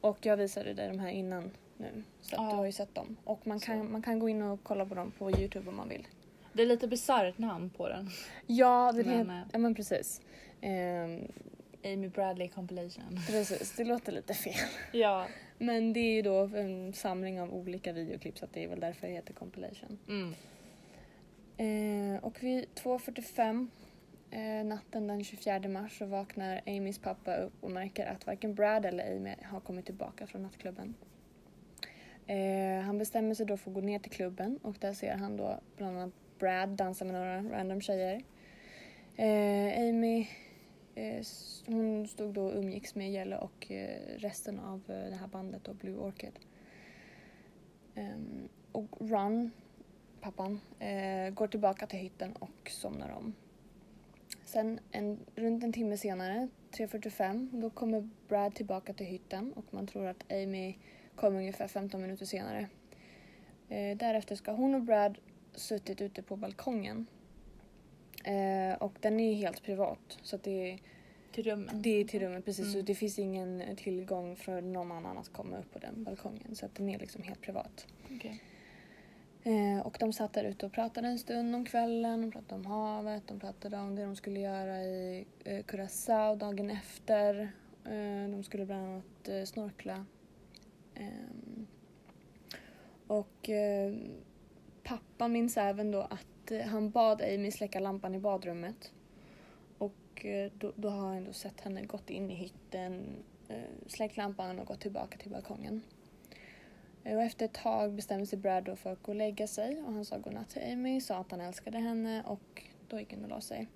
Och 0.00 0.26
jag 0.26 0.36
visade 0.36 0.74
dig 0.74 0.88
de 0.88 0.98
här 0.98 1.10
innan 1.10 1.50
nu. 1.76 2.02
Så 2.20 2.36
att 2.36 2.42
Ja. 2.42 2.50
du 2.50 2.56
har 2.56 2.64
ju 2.66 2.72
sett 2.72 2.94
dem. 2.94 3.16
Och 3.24 3.46
man 3.46 3.60
Så. 3.60 3.66
kan, 3.66 3.92
man 3.92 4.02
kan 4.02 4.18
gå 4.18 4.28
in 4.28 4.42
och 4.42 4.60
kolla 4.62 4.86
på 4.86 4.94
dem 4.94 5.10
på 5.18 5.30
Youtube 5.30 5.68
om 5.68 5.76
man 5.76 5.88
vill. 5.88 6.06
Det 6.52 6.62
är 6.62 6.66
lite 6.66 6.88
bisarrt 6.88 7.38
namn 7.38 7.70
på 7.70 7.88
den. 7.88 8.08
Ja, 8.46 8.92
det 8.92 9.04
Men, 9.04 9.26
men, 9.26 9.38
eh, 9.38 9.46
ja 9.52 9.58
men 9.58 9.74
precis. 9.74 10.20
Ehm, 10.60 11.20
Amy 11.84 12.08
Bradley 12.08 12.48
compilation. 12.48 13.20
precis, 13.26 13.76
det 13.76 13.84
låter 13.84 14.12
lite 14.12 14.34
fel. 14.34 14.68
Ja. 14.92 15.26
Men 15.58 15.92
det 15.92 16.00
är 16.00 16.12
ju 16.12 16.22
då 16.22 16.38
en 16.38 16.92
samling 16.92 17.40
av 17.40 17.54
olika 17.54 17.92
videoklipp 17.92 18.38
så 18.38 18.46
det 18.52 18.64
är 18.64 18.68
väl 18.68 18.80
därför 18.80 19.06
det 19.06 19.12
heter 19.12 19.34
compilation. 19.34 19.98
Mm. 20.08 20.34
Eh, 21.56 22.24
och 22.24 22.42
vid 22.42 22.66
2.45 22.74 23.68
eh, 24.30 24.64
natten 24.64 25.06
den 25.06 25.24
24 25.24 25.68
mars 25.68 25.98
så 25.98 26.06
vaknar 26.06 26.60
Amys 26.66 26.98
pappa 26.98 27.36
upp 27.36 27.52
och 27.60 27.70
märker 27.70 28.06
att 28.06 28.26
varken 28.26 28.54
Brad 28.54 28.86
eller 28.86 29.16
Amy 29.16 29.34
har 29.42 29.60
kommit 29.60 29.86
tillbaka 29.86 30.26
från 30.26 30.42
nattklubben. 30.42 30.94
Eh, 32.26 32.80
han 32.84 32.98
bestämmer 32.98 33.34
sig 33.34 33.46
då 33.46 33.56
för 33.56 33.70
att 33.70 33.74
gå 33.74 33.80
ner 33.80 33.98
till 33.98 34.12
klubben 34.12 34.58
och 34.62 34.76
där 34.80 34.92
ser 34.92 35.14
han 35.14 35.36
då 35.36 35.60
bland 35.76 35.98
annat 35.98 36.14
Brad 36.38 36.68
dansa 36.68 37.04
med 37.04 37.14
några 37.14 37.42
random 37.42 37.80
tjejer. 37.80 38.22
Eh, 39.16 39.88
Amy 39.88 40.26
Eh, 41.00 41.24
hon 41.66 42.08
stod 42.08 42.34
då 42.34 42.44
och 42.44 42.56
umgicks 42.56 42.94
med 42.94 43.12
Jelle 43.12 43.36
och 43.36 43.70
eh, 43.70 44.18
resten 44.18 44.58
av 44.58 44.82
eh, 44.88 45.10
det 45.10 45.16
här 45.20 45.26
bandet 45.26 45.64
då, 45.64 45.74
Blue 45.74 45.96
Orchid. 45.96 46.38
Ehm, 47.94 48.48
och 48.72 48.96
Ron 49.00 49.50
pappan, 50.20 50.60
eh, 50.78 51.30
går 51.30 51.46
tillbaka 51.46 51.86
till 51.86 51.98
hytten 51.98 52.32
och 52.32 52.70
somnar 52.70 53.10
om. 53.10 53.34
Sen 54.44 54.80
en, 54.90 55.18
runt 55.34 55.64
en 55.64 55.72
timme 55.72 55.96
senare, 55.96 56.48
3.45, 56.72 57.60
då 57.60 57.70
kommer 57.70 58.08
Brad 58.28 58.54
tillbaka 58.54 58.92
till 58.92 59.06
hytten 59.06 59.52
och 59.52 59.74
man 59.74 59.86
tror 59.86 60.06
att 60.06 60.32
Amy 60.32 60.74
kommer 61.16 61.38
ungefär 61.38 61.68
15 61.68 62.02
minuter 62.02 62.26
senare. 62.26 62.68
Eh, 63.68 63.96
därefter 63.96 64.34
ska 64.34 64.52
hon 64.52 64.74
och 64.74 64.82
Brad 64.82 65.18
suttit 65.54 66.00
ute 66.00 66.22
på 66.22 66.36
balkongen. 66.36 67.06
Eh, 68.24 68.74
och 68.78 68.92
den 69.00 69.20
är 69.20 69.34
helt 69.34 69.62
privat 69.62 70.18
så 70.22 70.36
det, 70.36 70.78
Till 71.32 71.44
rummen. 71.44 71.82
det 71.82 72.00
är 72.00 72.04
till 72.04 72.20
rummet 72.20 72.44
precis 72.44 72.64
så 72.66 72.72
Mm. 72.78 72.84
det 72.84 72.94
finns 72.94 73.18
ingen 73.18 73.76
tillgång 73.76 74.36
för 74.36 74.60
någon 74.60 74.92
annan 74.92 75.18
att 75.18 75.32
komma 75.32 75.58
upp 75.58 75.72
på 75.72 75.78
den 75.78 76.04
balkongen 76.04 76.54
så 76.56 76.68
den 76.74 76.88
är 76.88 76.98
liksom 76.98 77.22
helt 77.22 77.40
privat. 77.40 77.86
Okej. 78.16 78.42
Eh, 79.42 79.86
och 79.86 79.96
de 80.00 80.12
satt 80.12 80.32
där 80.32 80.44
ute 80.44 80.66
och 80.66 80.72
pratade 80.72 81.08
en 81.08 81.18
stund 81.18 81.54
om 81.54 81.64
kvällen, 81.64 82.20
de 82.20 82.30
pratade 82.32 82.54
om 82.54 82.66
havet, 82.66 83.22
de 83.26 83.40
pratade 83.40 83.76
om 83.78 83.96
det 83.96 84.02
de 84.04 84.16
skulle 84.16 84.40
göra 84.40 84.82
i 84.84 85.26
eh, 85.44 85.62
Curaçao 85.64 86.36
dagen 86.36 86.70
efter. 86.70 87.52
Eh, 87.84 88.30
de 88.30 88.42
skulle 88.44 88.66
bland 88.66 88.86
annat 88.86 89.28
eh, 89.28 89.44
snorkla. 89.44 90.06
Ehm, 90.94 91.66
och 93.06 93.48
eh, 93.50 93.94
pappa 94.82 95.28
minns 95.28 95.56
även 95.56 95.90
då 95.90 96.00
att 96.00 96.26
han 96.58 96.90
bad 96.90 97.22
Amy 97.22 97.50
släcka 97.50 97.80
lampan 97.80 98.14
i 98.14 98.18
badrummet. 98.18 98.92
Och 99.78 100.24
eh, 100.24 100.52
då, 100.58 100.72
då 100.76 100.88
har 100.88 101.06
han 101.06 101.16
ändå 101.16 101.32
sett 101.32 101.60
henne 101.60 101.82
gått 101.82 102.10
in 102.10 102.30
i 102.30 102.34
hytten, 102.34 103.06
eh, 103.48 103.56
släckt 103.86 104.16
lampan 104.16 104.58
och 104.58 104.66
gått 104.66 104.80
tillbaka 104.80 105.18
till 105.18 105.30
balkongen. 105.30 105.82
Eh, 107.04 107.16
och 107.16 107.22
efter 107.22 107.44
ett 107.44 107.54
tag 107.54 107.94
bestämde 107.94 108.26
sig 108.26 108.38
Brad 108.38 108.64
då 108.64 108.76
för 108.76 108.92
att 108.92 109.02
gå 109.02 109.12
och 109.12 109.16
lägga 109.16 109.46
sig 109.46 109.82
och 109.82 109.92
han 109.92 110.04
sa 110.04 110.18
godnatt 110.18 110.48
till 110.48 110.72
Amy, 110.72 111.00
sa 111.00 111.16
att 111.16 111.30
han 111.30 111.40
älskade 111.40 111.78
henne 111.78 112.22
och 112.26 112.62
då 112.88 112.98
gick 113.00 113.14
hon 113.14 113.24
och 113.24 113.30
la 113.30 113.40
sig. 113.40 113.68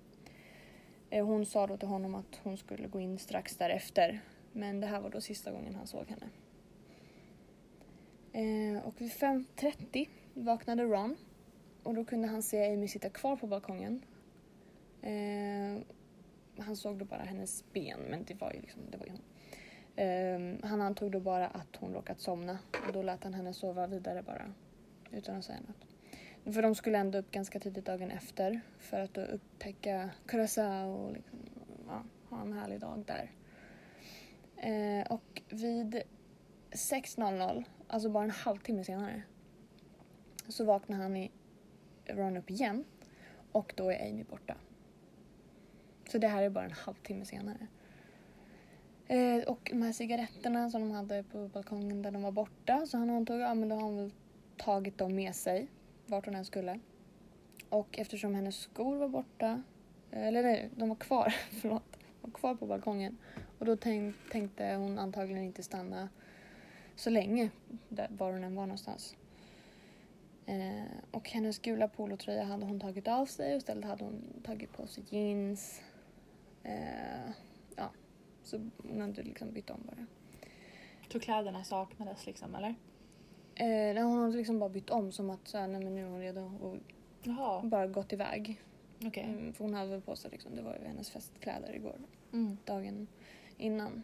Hon 1.11 1.45
sa 1.45 1.67
då 1.67 1.77
till 1.77 1.87
honom 1.87 2.15
att 2.15 2.39
hon 2.43 2.57
skulle 2.57 2.87
gå 2.87 2.99
in 2.99 3.19
strax 3.19 3.57
därefter 3.57 4.21
men 4.51 4.79
det 4.79 4.87
här 4.87 5.01
var 5.01 5.09
då 5.09 5.21
sista 5.21 5.51
gången 5.51 5.75
han 5.75 5.87
såg 5.87 6.05
henne. 6.07 6.29
Och 8.83 9.01
vid 9.01 9.11
5.30 9.11 10.07
vaknade 10.33 10.83
Ron 10.83 11.17
och 11.85 11.93
då 11.93 12.05
kunde 12.05 12.27
han 12.27 12.41
se 12.41 12.73
Amy 12.73 12.87
sitta 12.87 13.09
kvar 13.09 13.35
på 13.35 13.47
balkongen. 13.47 14.01
Eh, 15.01 15.81
Han 16.57 16.75
såg 16.75 16.97
då 16.97 17.05
bara 17.05 17.21
hennes 17.21 17.63
ben 17.73 17.99
men 18.09 18.23
det 18.23 18.33
var 18.33 18.53
ju 18.53 18.61
liksom, 18.61 18.81
det 18.91 18.97
var 18.97 19.05
ju 19.05 19.11
hon. 19.11 19.21
Eh, 19.95 20.69
han 20.69 20.81
antog 20.81 21.11
då 21.11 21.19
bara 21.19 21.47
att 21.47 21.75
hon 21.75 21.93
råkat 21.93 22.19
somna 22.19 22.59
och 22.87 22.93
då 22.93 23.01
lät 23.01 23.23
han 23.23 23.33
henne 23.33 23.53
sova 23.53 23.87
vidare 23.87 24.23
bara 24.23 24.53
utan 25.11 25.35
att 25.35 25.45
säga 25.45 25.59
något. 25.67 26.53
För 26.53 26.61
de 26.61 26.75
skulle 26.75 26.97
ändå 26.97 27.17
upp 27.17 27.31
ganska 27.31 27.59
tidigt 27.59 27.85
dagen 27.85 28.11
efter 28.11 28.61
för 28.79 28.99
att 28.99 29.13
då 29.13 29.21
upptäcka 29.21 30.09
Curacao 30.25 30.91
och 30.91 31.13
liksom, 31.13 31.39
ja, 31.87 32.03
ha 32.29 32.41
en 32.41 32.53
härlig 32.53 32.79
dag 32.79 33.03
där. 33.07 33.31
Eh, 34.57 35.11
och 35.11 35.41
vid 35.49 36.01
6.00, 36.71 37.63
alltså 37.87 38.09
bara 38.09 38.23
en 38.23 38.31
halvtimme 38.31 38.83
senare, 38.83 39.23
så 40.47 40.65
vaknar 40.65 40.97
han 40.97 41.17
i 41.17 41.31
Ron 42.07 42.37
upp 42.37 42.49
igen 42.49 42.85
och 43.51 43.73
då 43.77 43.91
är 43.91 44.09
Amy 44.09 44.23
borta. 44.23 44.55
Så 46.09 46.17
det 46.17 46.27
här 46.27 46.43
är 46.43 46.49
bara 46.49 46.65
en 46.65 46.71
halvtimme 46.71 47.25
senare. 47.25 47.67
Eh, 49.07 49.43
och 49.47 49.69
de 49.71 49.81
här 49.81 49.91
cigaretterna 49.91 50.69
som 50.69 50.81
de 50.81 50.91
hade 50.91 51.23
på 51.23 51.47
balkongen 51.47 52.01
där 52.01 52.11
de 52.11 52.21
var 52.21 52.31
borta 52.31 52.85
så 52.85 52.97
han 52.97 53.09
antog 53.09 53.39
ja 53.39 53.53
men 53.53 53.69
då 53.69 53.75
har 53.75 53.83
hon 53.83 53.97
väl 53.97 54.11
tagit 54.57 54.97
dem 54.97 55.15
med 55.15 55.35
sig 55.35 55.67
vart 56.05 56.25
hon 56.25 56.35
än 56.35 56.45
skulle. 56.45 56.79
Och 57.69 57.99
eftersom 57.99 58.35
hennes 58.35 58.55
skor 58.55 58.95
var 58.95 59.09
borta, 59.09 59.63
eh, 60.11 60.27
eller 60.27 60.43
nej, 60.43 60.69
de 60.75 60.89
var 60.89 60.95
kvar, 60.95 61.35
förlåt, 61.61 61.83
de 61.91 62.21
var 62.21 62.31
kvar 62.31 62.55
på 62.55 62.65
balkongen. 62.65 63.17
Och 63.59 63.65
då 63.65 63.75
tänk, 63.75 64.15
tänkte 64.31 64.73
hon 64.73 64.99
antagligen 64.99 65.43
inte 65.43 65.63
stanna 65.63 66.09
så 66.95 67.09
länge 67.09 67.49
där, 67.89 68.07
var 68.09 68.31
hon 68.31 68.43
än 68.43 68.55
var 68.55 68.65
någonstans. 68.65 69.15
Eh, 70.45 70.83
och 71.11 71.29
hennes 71.29 71.59
gula 71.59 71.87
polotröja 71.87 72.43
hade 72.43 72.65
hon 72.65 72.79
tagit 72.79 73.07
av 73.07 73.25
sig 73.25 73.51
och 73.51 73.57
istället 73.57 73.85
hade 73.85 74.03
hon 74.03 74.41
tagit 74.43 74.73
på 74.73 74.87
sig 74.87 75.03
jeans. 75.09 75.81
Eh, 76.63 77.29
ja, 77.75 77.89
så 78.43 78.69
hon 78.89 79.01
hade 79.01 79.23
liksom 79.23 79.51
bytt 79.51 79.69
om 79.69 79.81
bara. 79.85 80.05
Så 81.11 81.19
kläderna 81.19 81.63
saknades 81.63 82.25
liksom 82.25 82.55
eller? 82.55 82.75
Eh, 83.55 83.65
nej, 83.93 84.01
hon 84.03 84.21
hade 84.21 84.37
liksom 84.37 84.59
bara 84.59 84.69
bytt 84.69 84.89
om 84.89 85.11
som 85.11 85.29
att 85.29 85.47
så 85.47 85.57
här, 85.57 85.67
nej, 85.67 85.83
men 85.83 85.95
nu 85.95 86.01
är 86.05 86.09
hon 86.09 86.19
redo 86.19 86.41
och 86.61 86.75
Jaha, 87.23 87.61
bara 87.63 87.87
gått 87.87 88.13
iväg. 88.13 88.61
okej. 89.05 89.23
Mm, 89.23 89.53
för 89.53 89.63
hon 89.63 89.73
hade 89.73 89.89
väl 89.91 90.01
på 90.01 90.15
sig 90.15 90.31
liksom, 90.31 90.55
det 90.55 90.61
var 90.61 90.77
ju 90.81 90.87
hennes 90.87 91.09
festkläder 91.09 91.75
igår, 91.75 91.95
Mm. 92.33 92.57
dagen 92.65 93.07
innan. 93.57 94.03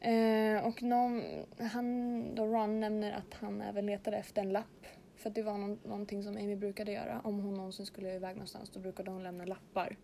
Eh, 0.00 0.66
och 0.66 0.82
någon, 0.82 1.22
han, 1.58 2.24
då 2.34 2.46
Ron 2.46 2.80
nämner 2.80 3.12
att 3.12 3.34
han 3.34 3.60
även 3.62 3.86
letade 3.86 4.16
efter 4.16 4.42
en 4.42 4.52
lapp. 4.52 4.86
För 5.22 5.30
det 5.30 5.42
var 5.42 5.58
någon, 5.58 5.78
någonting 5.84 6.22
som 6.22 6.36
Amy 6.36 6.56
brukade 6.56 6.92
göra. 6.92 7.20
Om 7.24 7.38
hon 7.40 7.54
någonsin 7.54 7.86
skulle 7.86 8.14
iväg 8.14 8.34
någonstans 8.36 8.70
då 8.70 8.80
brukade 8.80 9.10
hon 9.10 9.22
lämna 9.22 9.44
lappar. 9.44 9.96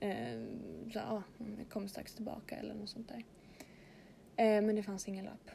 Eh, 0.00 0.42
så 0.92 0.98
ja, 0.98 1.22
hon 1.38 1.64
kommer 1.70 1.88
strax 1.88 2.14
tillbaka 2.14 2.56
eller 2.56 2.74
något 2.74 2.88
sånt 2.90 3.08
där. 3.08 3.24
Eh, 4.36 4.62
men 4.62 4.76
det 4.76 4.82
fanns 4.82 5.08
ingen 5.08 5.24
lapp. 5.24 5.50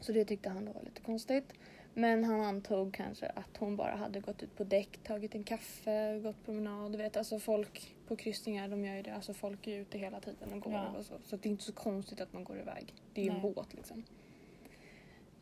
Så 0.00 0.12
det 0.12 0.24
tyckte 0.24 0.48
han 0.48 0.64
då 0.64 0.72
var 0.72 0.82
lite 0.82 1.00
konstigt. 1.00 1.52
Men 1.94 2.24
han 2.24 2.40
antog 2.40 2.94
kanske 2.94 3.26
att 3.26 3.56
hon 3.58 3.76
bara 3.76 3.96
hade 3.96 4.20
gått 4.20 4.42
ut 4.42 4.56
på 4.56 4.64
däck, 4.64 4.98
tagit 5.04 5.34
en 5.34 5.44
kaffe, 5.44 6.18
gått 6.18 6.44
promenad. 6.44 6.92
Du 6.92 6.98
vet, 6.98 7.16
alltså 7.16 7.38
folk 7.38 7.94
på 8.08 8.16
kryssningar 8.16 8.68
de 8.68 8.84
gör 8.84 8.94
ju 8.94 9.02
det. 9.02 9.14
Alltså 9.14 9.34
folk 9.34 9.66
är 9.66 9.78
ute 9.78 9.98
hela 9.98 10.20
tiden 10.20 10.52
och 10.52 10.60
går 10.60 10.72
Ja. 10.72 10.88
och 10.98 11.04
så. 11.04 11.14
Så 11.24 11.36
det 11.36 11.48
är 11.48 11.50
inte 11.50 11.64
så 11.64 11.72
konstigt 11.72 12.20
att 12.20 12.32
man 12.32 12.44
går 12.44 12.58
iväg. 12.58 12.94
Det 13.14 13.20
är 13.20 13.24
ju 13.24 13.30
en 13.30 13.42
båt 13.42 13.74
liksom. 13.74 14.04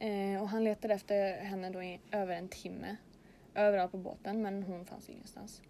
Eh, 0.00 0.42
och 0.42 0.48
han 0.48 0.64
letade 0.64 0.94
efter 0.94 1.36
henne 1.36 1.70
då 1.70 1.82
i 1.82 2.00
över 2.10 2.36
en 2.36 2.48
timme. 2.48 2.96
Överallt 3.54 3.92
på 3.92 3.98
båten 3.98 4.42
men 4.42 4.62
hon 4.62 4.86
fanns 4.86 5.10
ingenstans. 5.10 5.62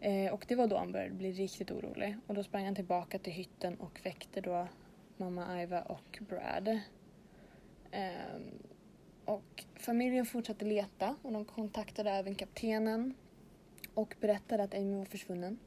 Eh, 0.00 0.32
och 0.32 0.44
det 0.48 0.54
var 0.54 0.66
då 0.66 0.76
han 0.76 0.92
började 0.92 1.14
bli 1.14 1.32
riktigt 1.32 1.70
orolig. 1.70 2.16
Och 2.26 2.34
då 2.34 2.42
sprang 2.42 2.64
han 2.64 2.74
tillbaka 2.74 3.18
till 3.18 3.32
hytten 3.32 3.74
och 3.74 4.00
väckte 4.02 4.40
då 4.40 4.68
mamma 5.16 5.62
Iva 5.62 5.82
och 5.82 6.18
Brad. 6.28 6.68
Eh, 7.90 8.40
och 9.24 9.64
familjen 9.74 10.26
fortsatte 10.26 10.64
leta 10.64 11.16
och 11.22 11.32
de 11.32 11.44
kontaktade 11.44 12.10
även 12.10 12.34
kaptenen 12.34 13.14
och 13.94 14.16
berättade 14.20 14.62
att 14.62 14.74
Amy 14.74 14.96
var 14.96 15.04
försvunnen. 15.04 15.58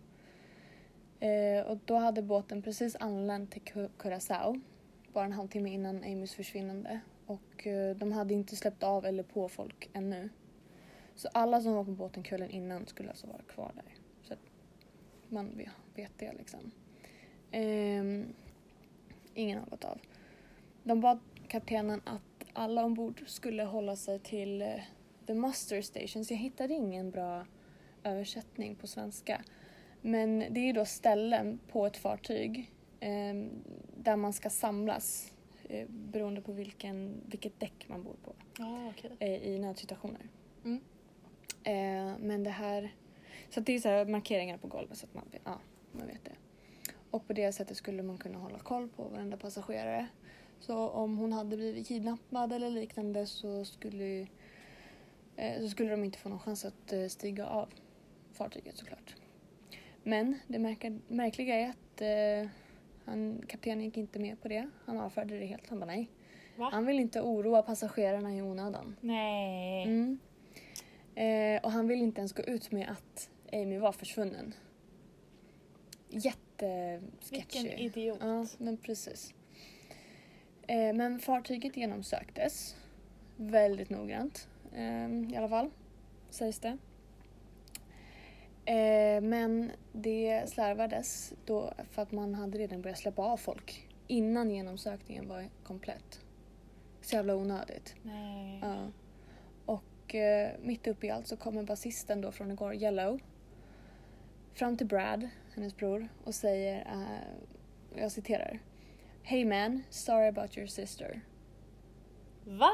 Eh, 1.20 1.66
och 1.66 1.78
då 1.86 1.96
hade 1.96 2.22
båten 2.22 2.62
precis 2.62 2.96
anlänt 2.96 3.52
till 3.52 3.90
Curaçao 3.98 4.62
bara 5.14 5.26
en 5.26 5.32
halvtimme 5.32 5.74
innan 5.74 6.04
Amys 6.04 6.34
försvinnande. 6.34 7.00
Och 7.34 7.68
eh, 7.68 7.96
de 7.96 8.12
hade 8.12 8.34
inte 8.34 8.56
släppt 8.56 8.84
av 8.84 9.06
eller 9.06 9.24
på 9.24 9.50
folk 9.50 9.90
ännu. 9.94 10.30
Så 11.16 11.30
alla 11.34 11.62
som 11.62 11.74
var 11.74 11.84
på 11.84 11.92
båten 11.92 12.24
kvällen 12.24 12.50
innan 12.50 12.88
skulle 12.88 13.10
alltså 13.10 13.28
vara 13.28 13.42
kvar 13.42 13.72
där. 13.76 13.96
Så 14.24 14.34
att 14.34 14.40
man 15.30 15.62
vet 15.96 16.12
det 16.18 16.34
liksom. 16.34 16.72
Ehm, 17.52 18.34
ingen 19.34 19.60
har 19.60 19.66
gått 19.66 19.84
av. 19.84 20.00
De 20.84 21.02
bad 21.02 21.20
kaptenen 21.48 22.02
att 22.06 22.22
alla 22.54 22.86
ombord 22.86 23.24
skulle 23.26 23.64
hålla 23.64 23.96
sig 23.96 24.20
till 24.20 24.62
eh, 24.62 24.68
the 25.26 25.34
muster 25.34 25.82
stations. 25.82 26.32
Jag 26.32 26.38
hittade 26.38 26.74
ingen 26.74 27.12
bra 27.12 27.46
översättning 28.04 28.76
på 28.76 28.88
svenska. 28.88 29.42
Men 30.02 30.40
det 30.40 30.60
är 30.60 30.66
ju 30.66 30.74
då 30.74 30.86
ställen 30.86 31.60
på 31.72 31.86
ett 31.86 31.98
fartyg 31.98 32.72
eh, 33.00 33.36
där 33.98 34.16
man 34.16 34.34
ska 34.34 34.50
samlas 34.50 35.33
eh, 35.74 35.86
beroende 35.89 36.41
på 36.41 36.51
vilken, 36.51 37.21
vilket 37.26 37.59
däck 37.59 37.86
man 37.89 38.03
bor 38.03 38.15
på 38.24 38.34
Ja, 38.57 38.89
okej. 38.89 39.11
eh, 39.19 39.43
i 39.47 39.59
nödsituationer. 39.59 40.30
Mm. 40.65 40.82
Eh, 41.63 42.17
men 42.19 42.43
det 42.43 42.49
här... 42.49 42.95
Så 43.49 43.59
det 43.59 43.74
är 43.74 43.80
så 43.80 43.89
här 43.89 44.05
markeringar 44.05 44.57
på 44.57 44.67
golvet 44.67 44.97
så 44.97 45.05
att 45.05 45.13
man, 45.13 45.24
ja, 45.43 45.59
man 45.91 46.07
vet 46.07 46.26
det. 46.26 46.32
Och 47.11 47.28
på 47.28 47.34
det 47.34 47.51
sättet 47.51 47.78
skulle 47.78 48.03
man 48.03 48.17
kunna 48.17 48.38
hålla 48.39 48.59
koll 48.59 48.89
på 48.89 49.03
varenda 49.03 49.38
passagerare. 49.38 50.07
Så 50.59 50.89
om 50.89 51.17
hon 51.17 51.34
hade 51.34 51.57
blivit 51.57 51.88
kidnappad 51.88 52.53
eller 52.53 52.69
liknande 52.69 53.26
så 53.26 53.65
skulle, 53.65 54.28
så 55.59 55.69
skulle 55.69 55.89
de 55.91 56.03
inte 56.03 56.17
få 56.17 56.30
någon 56.30 56.39
chans 56.39 56.65
att 56.65 56.93
stiga 57.11 57.47
av 57.47 57.69
fartyget 58.34 58.78
såklart. 58.78 59.15
Men 60.03 60.39
det 60.47 60.59
märkliga 61.07 61.55
är 61.55 61.69
att 61.69 62.01
han, 63.06 63.43
kaptenen 63.47 63.84
gick 63.84 63.97
inte 63.97 64.20
med 64.20 64.41
på 64.41 64.47
det. 64.47 64.70
Han 64.86 64.99
avfärdade 64.99 65.39
det 65.39 65.45
helt. 65.45 65.70
Han 65.70 65.80
bara 65.80 65.86
nej. 65.86 66.10
Va? 66.56 66.70
Han 66.72 66.86
vill 66.86 66.99
inte 66.99 67.22
oroa 67.22 67.62
passagerarna 67.62 68.36
i 68.36 68.41
onödan. 68.41 68.95
Nej. 69.01 69.84
Mm. 69.84 70.20
Eh, 71.16 71.62
och 71.64 71.72
han 71.72 71.88
vill 71.88 72.01
inte 72.01 72.22
ens 72.22 72.34
gå 72.34 72.43
ut 72.43 72.72
med 72.72 72.89
att 72.89 73.30
Amy 73.54 73.78
var 73.78 73.91
försvunnen. 73.91 74.54
Jättesketchy. 76.10 77.62
Vilken 77.62 77.80
idiot. 77.80 78.18
Ja, 78.22 78.45
men 78.58 78.78
precis. 78.78 79.34
Eh, 80.68 80.93
men 80.93 81.20
fartyget 81.20 81.78
genomsöktes 81.78 82.76
väldigt 83.38 83.89
noggrant 83.89 84.47
eh, 84.74 85.32
i 85.32 85.36
alla 85.38 85.49
fall, 85.49 85.70
sägs 86.30 86.60
det. 86.60 86.78
Eh, 88.66 89.22
men 89.22 89.72
det 89.91 90.49
slarvades 90.49 91.34
då 91.45 91.74
för 91.91 92.01
att 92.01 92.11
man 92.11 92.34
hade 92.34 92.57
redan 92.57 92.82
börjat 92.82 92.99
släppa 92.99 93.22
av 93.22 93.38
folk 93.38 93.88
innan 94.07 94.51
genomsökningen 94.51 95.28
var 95.28 95.49
komplett. 95.64 96.20
Så 97.01 97.16
jävla 97.16 97.36
onödigt. 97.36 97.95
Nej. 98.01 98.59
Ja. 98.61 98.91
Och 99.66 100.16
eh, 100.16 100.51
mitt 100.61 100.88
uppe 100.88 101.07
i 101.07 101.09
allt 101.09 101.28
så 101.28 101.38
kommer 101.38 101.64
basisten 101.64 102.22
då 102.22 102.32
från 102.32 102.51
igår, 102.51 102.74
Yellow, 102.74 103.20
fram 104.53 104.78
till 104.78 104.88
Brad, 104.88 105.30
hennes 105.55 105.76
bror, 105.76 106.07
och 106.24 106.36
säger, 106.36 106.80
eh, 106.80 108.01
jag 108.01 108.11
citerar. 108.11 108.59
Hey 109.24 109.45
man, 109.45 109.84
sorry 109.89 110.28
about 110.28 110.57
your 110.57 110.68
sister. 110.68 111.22
Va? 112.45 112.72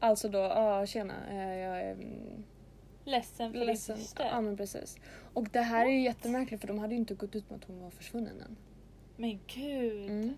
Alltså 0.00 0.28
då, 0.28 0.38
ja 0.38 0.86
tjena, 0.86 1.14
eh, 1.30 1.56
jag 1.58 1.80
är 1.80 1.92
mm, 1.92 2.44
Ledsen 3.04 3.52
för 3.52 3.58
din 3.58 3.66
ledsen. 3.66 3.96
syster? 3.98 4.24
Ja 4.26 4.40
men 4.40 4.56
precis. 4.56 4.96
Och 5.34 5.48
det 5.48 5.60
här 5.60 5.86
är 5.86 5.90
ju 5.90 6.02
jättemärkligt 6.02 6.60
för 6.60 6.68
de 6.68 6.78
hade 6.78 6.94
ju 6.94 7.00
inte 7.00 7.14
gått 7.14 7.36
ut 7.36 7.50
med 7.50 7.56
att 7.58 7.64
hon 7.64 7.80
var 7.80 7.90
försvunnen 7.90 8.40
än. 8.40 8.56
Men 9.16 9.40
gud. 9.46 10.10
Mm. 10.10 10.36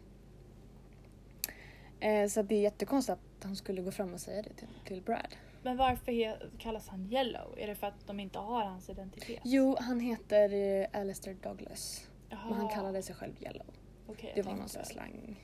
Eh, 2.01 2.29
så 2.29 2.43
det 2.43 2.55
är 2.55 2.61
jättekonstigt 2.61 3.19
att 3.39 3.45
han 3.45 3.57
skulle 3.57 3.83
gå 3.83 3.91
fram 3.91 4.15
och 4.15 4.21
säga 4.21 4.43
det 4.43 4.53
till, 4.55 4.69
till 4.85 5.03
Brad. 5.03 5.35
Men 5.62 5.77
varför 5.77 6.12
he- 6.12 6.59
kallas 6.59 6.89
han 6.89 7.12
Yellow? 7.12 7.55
Är 7.59 7.67
det 7.67 7.75
för 7.75 7.87
att 7.87 8.07
de 8.07 8.21
inte 8.21 8.39
har 8.39 8.65
hans 8.65 8.91
identitet? 8.91 9.41
Jo, 9.45 9.77
han 9.81 10.01
heter 10.01 10.53
eh, 10.55 11.01
Alistair 11.01 11.37
Douglas. 11.43 12.09
Jaha. 12.31 12.41
Men 12.49 12.59
han 12.59 12.69
kallade 12.69 13.03
sig 13.03 13.15
själv 13.15 13.33
Yellow. 13.43 13.67
Jag 14.07 14.33
Det 14.35 14.43
var 14.43 14.53
någon 14.53 14.69
här 14.77 14.85
slang. 14.85 15.37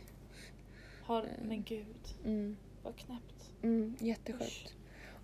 Har... 1.03 1.23
eh. 1.23 1.29
Men 1.43 1.62
gud, 1.62 1.97
Mm, 2.25 2.57
vad 2.83 2.97
knäppt. 2.97 3.51
mm, 3.62 3.97
jättesjukt. 4.01 4.75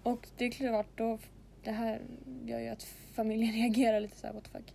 Och 0.03 0.28
det 0.36 0.44
är 0.44 0.51
klart 0.51 0.86
då, 0.94 1.18
det 1.66 1.72
här 1.72 2.00
gör 2.44 2.58
ju 2.58 2.68
att 2.68 2.82
familjen 3.12 3.52
reagerar 3.62 4.00
lite 4.00 4.16
såhär 4.16 4.34
what 4.34 4.44
the 4.44 4.50
fuck. 4.50 4.74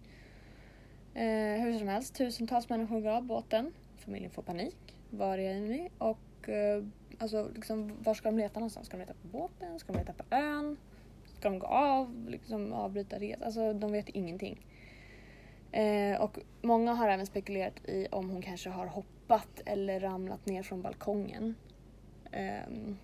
Eh, 1.14 1.62
hur 1.62 1.80
som 1.80 1.88
helst, 1.88 2.16
tusentals 2.16 2.70
människor 2.70 3.02
går 3.02 3.10
av 3.10 3.24
båten. 3.24 3.74
Familjen 3.98 4.32
får 4.32 4.44
panik. 4.44 4.96
Var 5.10 5.38
är 5.38 5.58
Amy? 5.58 5.90
Och 5.98 6.50
eh, 6.50 6.84
alltså 7.18 7.50
liksom, 7.56 8.04
var 8.04 8.14
ska 8.14 8.32
de 8.32 8.38
leta 8.38 8.60
någonstans? 8.60 8.88
Ska 8.88 8.98
de 8.98 9.04
leta 9.04 9.14
på 9.14 9.28
båten? 9.28 9.80
Ska 9.80 9.94
de 9.94 10.00
leta 10.00 10.14
på 10.14 10.36
ön? 10.36 10.78
Ska 11.26 11.50
de 11.50 11.60
gå 11.60 11.68
av? 11.68 12.30
Liksom 12.30 12.74
avbryta 12.74 13.20
resan? 13.20 13.44
Alltså 13.44 13.74
de 13.74 13.92
vet 13.92 14.10
ingenting. 14.10 14.66
Eh, 15.72 16.22
och 16.22 16.40
många 16.62 16.94
har 16.94 17.10
även 17.10 17.26
spekulerat 17.26 17.86
i 17.86 18.08
om 18.12 18.30
hon 18.30 18.42
kanske 18.42 18.70
har 18.70 18.86
hoppat 18.86 19.62
eller 19.66 20.00
ramlat 20.00 20.46
ner 20.46 20.64
från 20.64 20.82
balkongen. 20.82 21.56
Ehm, 22.32 22.98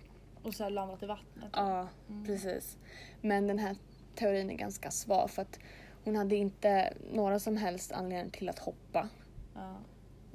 och 0.48 0.54
så 0.54 0.68
landat 0.68 1.02
i 1.02 1.06
vattnet. 1.06 1.50
Ja, 1.52 1.88
Mm. 2.08 2.24
precis. 2.24 2.78
Men 3.20 3.46
den 3.46 3.58
här 3.58 3.76
teorin 4.14 4.50
är 4.50 4.54
ganska 4.54 4.90
svag 4.90 5.30
för 5.30 5.42
att 5.42 5.58
hon 6.04 6.16
hade 6.16 6.36
inte 6.36 6.94
några 7.12 7.38
som 7.38 7.56
helst 7.56 7.92
anledning 7.92 8.30
till 8.30 8.48
att 8.48 8.58
hoppa. 8.58 9.08
Ja. 9.54 9.76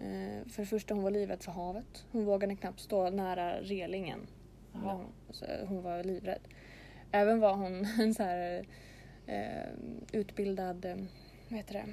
Eh, 0.04 0.46
för 0.48 0.62
det 0.62 0.66
första, 0.66 0.94
hon 0.94 1.04
var 1.04 1.12
livrädd 1.12 1.44
för 1.44 1.52
havet. 1.52 2.06
Hon 2.12 2.26
vågade 2.26 2.56
knappt 2.56 2.80
stå 2.80 3.10
nära 3.10 3.62
relingen. 3.62 4.20
Jaha. 4.74 5.06
Hon, 5.68 5.84
var 5.84 6.04
livrädd. 6.04 6.42
Även 7.12 7.40
var 7.40 7.54
hon 7.56 7.86
en 8.00 8.14
så 8.14 8.24
här 8.24 8.66
eh, 9.28 9.70
utbildad, 10.12 10.86
eh, 10.86 10.96
vad 11.50 11.58
heter 11.58 11.74
det? 11.74 11.86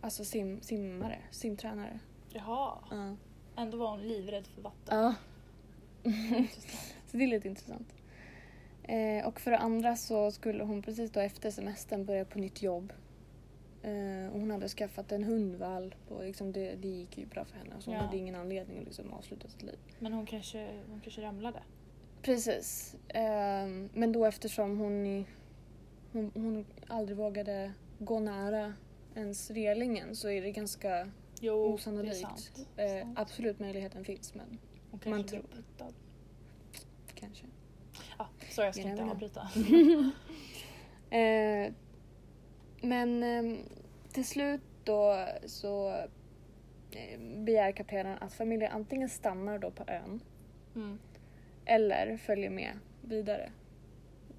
Alltså 0.00 0.24
sim, 0.24 0.60
simmare, 0.60 1.18
simtränare. 1.30 1.98
Jaha. 2.28 2.78
Ja. 2.90 3.16
Ändå 3.56 3.78
var 3.78 3.90
hon 3.90 4.08
livrädd 4.08 4.46
för 4.46 4.62
vatten. 4.62 4.98
Ja. 4.98 5.14
Så 7.06 7.16
det 7.16 7.24
är 7.24 7.28
lite 7.28 7.48
intressant. 7.48 7.94
Eh, 8.82 9.26
och 9.26 9.40
för 9.40 9.50
det 9.50 9.58
andra 9.58 9.96
så 9.96 10.30
skulle 10.30 10.64
hon 10.64 10.82
precis 10.82 11.10
då 11.10 11.20
efter 11.20 11.50
semestern 11.50 12.04
börja 12.04 12.24
på 12.24 12.38
nytt 12.38 12.62
jobb. 12.62 12.92
Eh, 13.82 14.32
och 14.32 14.40
hon 14.40 14.50
hade 14.50 14.68
skaffat 14.68 15.12
en 15.12 15.24
hundvalp 15.24 16.10
och 16.10 16.24
liksom 16.24 16.52
det, 16.52 16.74
det 16.74 16.88
gick 16.88 17.18
ju 17.18 17.26
bra 17.26 17.44
för 17.44 17.56
henne. 17.58 17.74
Så 17.78 17.90
hon 17.90 17.98
Ja. 17.98 18.04
hade 18.06 18.16
ingen 18.16 18.34
anledning 18.34 18.78
att 18.78 18.84
liksom 18.84 19.12
avsluta 19.12 19.48
sitt 19.48 19.62
liv. 19.62 19.78
Men 19.98 20.12
hon 20.12 20.26
kanske, 20.26 20.68
hon 20.90 21.00
kanske 21.00 21.22
ramlade. 21.22 21.62
Precis. 22.22 22.96
Eh, 23.08 23.66
men 23.94 24.12
då 24.12 24.24
eftersom 24.24 24.78
hon, 24.78 25.24
hon, 26.12 26.30
hon 26.34 26.66
aldrig 26.86 27.16
vågade 27.18 27.72
gå 27.98 28.18
nära 28.20 28.74
ens 29.14 29.50
relingen 29.50 30.16
så 30.16 30.28
är 30.28 30.42
det 30.42 30.50
ganska 30.50 31.10
Jo, 31.40 31.68
det 31.68 31.74
osannolikt. 31.74 32.16
sant. 32.20 32.68
Eh, 32.76 33.00
Sant. 33.02 33.18
absolut 33.18 33.58
möjligheten 33.58 34.04
finns 34.04 34.34
men 34.34 34.58
Hon 34.94 34.98
kanske 35.00 35.10
man 35.10 35.22
blev 35.22 35.30
tror. 35.30 35.50
puttad. 35.62 35.94
kanske. 37.14 37.46
Ja, 38.18 38.28
så 38.50 38.60
jag 38.62 38.74
ska 38.74 38.88
inte 38.88 39.04
avbryta. 39.04 39.48
Eh, 41.10 41.72
men 42.80 43.22
eh, 43.22 43.58
till 44.12 44.24
slut 44.24 44.60
då 44.84 45.26
så 45.46 45.88
eh, 46.90 47.20
begär 47.44 47.72
kaptenen 47.72 48.18
att 48.20 48.32
familjen 48.32 48.72
antingen 48.72 49.08
stannar 49.08 49.58
då 49.58 49.70
på 49.70 49.84
ön 49.86 50.20
Mm. 50.74 50.98
eller 51.64 52.16
följer 52.16 52.50
med 52.50 52.72
vidare. 53.02 53.50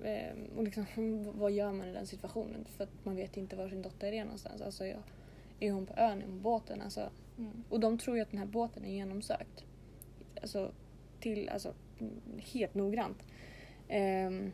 Eh, 0.03 0.35
och 0.57 0.63
liksom, 0.63 0.85
vad 1.39 1.51
gör 1.51 1.71
man 1.71 1.87
i 1.87 1.93
den 1.93 2.07
situationen? 2.07 2.65
För 2.65 2.83
att 2.83 3.05
man 3.05 3.15
vet 3.15 3.37
inte 3.37 3.55
var 3.55 3.69
sin 3.69 3.81
dotter 3.81 4.11
är 4.13 4.23
någonstans. 4.23 4.61
Alltså, 4.61 4.85
ja, 4.85 4.97
är 5.59 5.71
hon 5.71 5.85
på 5.85 5.93
ön? 5.97 6.21
Är 6.21 6.25
hon 6.25 6.37
på 6.37 6.43
båten? 6.43 6.81
Alltså, 6.81 7.09
Mm. 7.37 7.63
och 7.69 7.79
de 7.79 7.97
tror 7.97 8.15
ju 8.15 8.21
att 8.21 8.29
den 8.31 8.39
här 8.39 8.45
båten 8.47 8.85
är 8.85 8.89
genomsökt. 8.91 9.65
Alltså, 10.45 10.71
till, 11.19 11.49
alltså 11.49 11.73
helt 12.37 12.75
noggrant. 12.75 13.23
Ehm, 13.87 14.51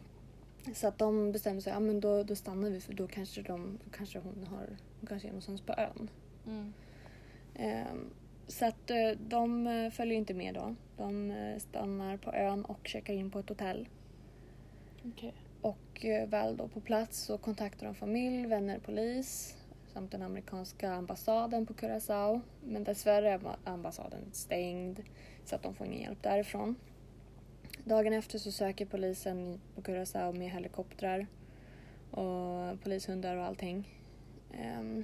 så 0.73 0.87
att 0.87 0.97
de 0.97 1.31
bestämmer 1.31 1.61
sig, 1.61 1.73
ja 1.73 1.79
men 1.79 1.99
då, 1.99 2.23
då 2.23 2.35
stannar 2.35 2.69
vi 2.69 2.79
för 2.79 2.93
då 2.93 3.07
kanske, 3.07 3.41
de, 3.41 3.79
då 3.85 3.91
kanske 3.97 4.19
hon, 4.19 4.47
har, 4.49 4.67
hon 4.99 5.07
kanske 5.07 5.27
är 5.27 5.31
någonstans 5.31 5.61
på 5.61 5.73
ön. 5.73 6.09
Mm. 6.47 6.73
Ehm, 7.55 8.09
så 8.47 8.65
att 8.65 8.91
eh, 8.91 9.11
de 9.27 9.67
eh, 9.67 9.89
följer 9.89 10.17
inte 10.17 10.33
med 10.33 10.53
då. 10.53 10.75
De 10.97 11.31
eh, 11.31 11.57
stannar 11.57 12.17
på 12.17 12.33
ön 12.33 12.65
och 12.65 12.87
checkar 12.87 13.13
in 13.13 13.31
på 13.31 13.39
ett 13.39 13.49
hotell. 13.49 13.87
Okej. 15.05 15.33
Och 15.61 16.05
väl 16.27 16.57
då 16.57 16.67
på 16.67 16.81
plats 16.81 17.19
så 17.19 17.37
kontaktar 17.37 17.85
de 17.85 17.95
familj, 17.95 18.45
vänner, 18.45 18.79
polis 18.79 19.57
samt 19.93 20.11
den 20.11 20.21
amerikanska 20.21 20.91
ambassaden 20.93 21.65
på 21.65 21.73
Curaçao. 21.73 22.41
Men 22.63 22.83
dessvärre 22.83 23.29
är 23.29 23.37
amba- 23.37 23.57
ambassaden 23.63 24.21
stängd 24.31 24.99
så 25.45 25.55
att 25.55 25.63
de 25.63 25.75
får 25.75 25.87
ingen 25.87 26.01
hjälp 26.01 26.23
därifrån. 26.23 26.75
Dagen 27.83 28.13
efter 28.13 28.39
så 28.39 28.51
söker 28.51 28.85
polisen 28.85 29.61
på 29.75 29.81
Curaçao 29.81 30.33
med 30.37 30.49
helikoptrar 30.51 31.27
och 32.11 32.81
polishundar 32.83 33.37
och 33.37 33.43
allting. 33.43 33.87
Ehm, 34.53 35.03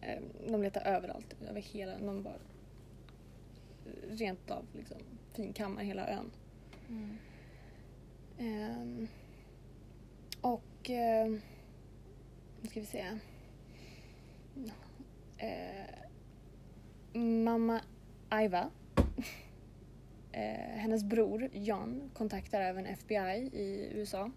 ehm, 0.00 0.24
de 0.48 0.62
letar 0.62 0.86
överallt, 0.86 1.36
över 1.50 1.60
hela, 1.60 1.98
de 1.98 2.22
bara 2.22 2.38
rent 4.08 4.50
av 4.50 4.64
liksom 4.72 4.98
finkammar 5.32 5.82
hela 5.82 6.08
ön. 6.08 6.30
Mm. 6.88 7.18
Ehm, 8.38 9.08
och... 10.40 10.90
Eh, 10.90 11.28
nu 12.62 12.68
ska 12.68 12.80
vi 12.80 12.86
se. 12.86 13.18
Eh, 15.38 15.94
mamma 17.20 17.80
Aiva, 18.28 18.70
eh, 20.32 20.76
hennes 20.76 21.04
bror 21.04 21.48
John 21.52 22.10
kontaktar 22.14 22.60
även 22.60 22.86
FBI 22.86 23.50
i 23.52 23.90
USA. 23.94 24.30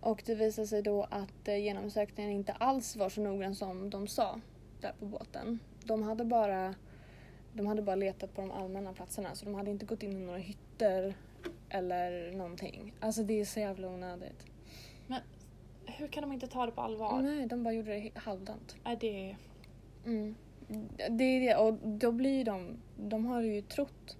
Och 0.00 0.22
det 0.26 0.34
visar 0.34 0.64
sig 0.64 0.82
då 0.82 1.02
att 1.02 1.48
eh, 1.48 1.56
genomsökningen 1.56 2.32
inte 2.32 2.52
alls 2.52 2.96
var 2.96 3.08
så 3.08 3.20
noggrann 3.20 3.54
som 3.54 3.90
de 3.90 4.06
sa 4.06 4.40
där 4.80 4.92
på 4.98 5.06
båten. 5.06 5.58
De 5.84 6.02
hade 6.02 6.24
bara, 6.24 6.74
de 7.52 7.66
hade 7.66 7.82
bara 7.82 7.96
letat 7.96 8.34
på 8.34 8.40
de 8.40 8.50
allmänna 8.50 8.92
platserna 8.92 9.34
så 9.34 9.44
de 9.44 9.54
hade 9.54 9.70
inte 9.70 9.86
gått 9.86 10.02
in 10.02 10.12
i 10.12 10.26
några 10.26 10.38
hytter 10.38 11.14
eller 11.68 12.32
någonting. 12.32 12.94
Alltså 13.00 13.22
det 13.22 13.40
är 13.40 13.44
så 13.44 13.60
jävla 13.60 13.88
onödigt. 13.88 14.44
Hur 15.96 16.08
kan 16.08 16.22
de 16.22 16.32
inte 16.32 16.46
ta 16.46 16.66
det 16.66 16.72
på 16.72 16.80
allvar? 16.80 17.22
Nej, 17.22 17.46
de 17.46 17.62
bara 17.62 17.74
gjorde 17.74 17.94
det 17.94 18.10
halvdant. 18.14 18.76
Nej, 18.84 18.96
det 19.00 19.30
är... 19.30 19.36
Mm. 20.06 20.34
Det 21.10 21.24
är 21.24 21.40
det 21.40 21.56
och 21.56 21.74
då 21.74 22.12
blir 22.12 22.38
ju 22.38 22.44
de, 22.44 22.76
de 22.96 23.26
har 23.26 23.40
ju 23.40 23.62
trott 23.62 24.16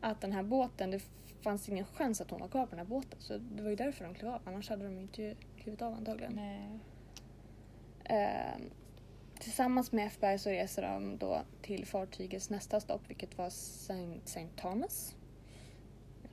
att 0.00 0.20
den 0.20 0.32
här 0.32 0.42
båten, 0.42 0.90
det 0.90 1.02
fanns 1.42 1.68
ingen 1.68 1.84
chans 1.84 2.20
att 2.20 2.30
hon 2.30 2.40
var 2.40 2.48
kvar 2.48 2.66
på 2.66 2.70
den 2.70 2.78
här 2.78 2.86
båten. 2.86 3.20
Så 3.20 3.38
det 3.38 3.62
var 3.62 3.70
ju 3.70 3.76
därför 3.76 4.04
de 4.04 4.14
klev 4.14 4.32
av, 4.32 4.40
annars 4.44 4.68
hade 4.68 4.84
de 4.84 4.98
inte 4.98 5.34
klivit 5.58 5.82
av 5.82 5.92
antagligen. 5.92 6.32
Nej. 6.32 6.78
Eh, 8.04 8.60
tillsammans 9.38 9.92
med 9.92 10.06
FBI 10.06 10.38
så 10.38 10.50
reser 10.50 10.82
de 10.82 11.18
då 11.18 11.42
till 11.62 11.86
fartygets 11.86 12.50
nästa 12.50 12.80
stopp, 12.80 13.02
vilket 13.08 13.38
var 13.38 13.50
Saint 14.24 14.56
Thomas. 14.56 15.16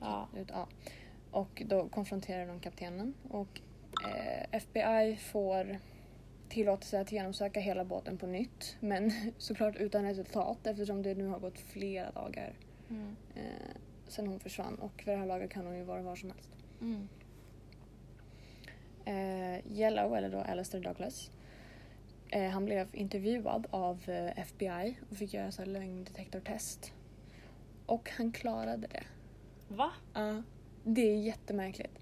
Ja. 0.00 0.28
Ja. 0.48 0.68
Och 1.30 1.62
då 1.66 1.88
konfronterar 1.88 2.46
de 2.46 2.60
kaptenen 2.60 3.14
och 3.30 3.60
FBI 4.50 5.16
får 5.16 5.78
tillåtelse 6.48 7.00
att 7.00 7.12
genomsöka 7.12 7.60
hela 7.60 7.84
båten 7.84 8.18
på 8.18 8.26
nytt. 8.26 8.76
Men 8.80 9.12
såklart 9.38 9.76
utan 9.76 10.04
resultat 10.04 10.66
eftersom 10.66 11.02
det 11.02 11.14
nu 11.14 11.26
har 11.26 11.38
gått 11.38 11.58
flera 11.58 12.10
dagar 12.10 12.52
Mm. 12.90 13.16
eh, 13.34 13.76
sedan 14.06 14.26
hon 14.26 14.40
försvann 14.40 14.74
och 14.74 15.02
för 15.02 15.10
det 15.10 15.16
här 15.16 15.26
laget 15.26 15.50
kan 15.50 15.66
hon 15.66 15.76
ju 15.76 15.84
vara 15.84 16.02
var 16.02 16.16
som 16.16 16.30
helst. 16.30 16.50
Mm. 16.80 17.08
Eh, 19.04 19.72
Yellow, 19.78 20.16
eller 20.16 20.30
då 20.30 20.38
Alistair 20.38 20.80
Douglas, 20.82 21.30
eh, 22.28 22.48
han 22.50 22.64
blev 22.64 22.88
intervjuad 22.92 23.66
av 23.70 24.10
eh, 24.10 24.38
FBI 24.38 24.98
och 25.10 25.16
fick 25.16 25.34
göra 25.34 25.50
så 25.52 25.62
här 25.62 25.66
lögndetektortest. 25.66 26.92
Och 27.86 28.10
han 28.16 28.32
klarade 28.32 28.86
det. 28.86 29.04
Va? 29.68 29.90
Ja, 30.14 30.42
det 30.84 31.00
är 31.10 31.16
jättemärkligt. 31.16 31.98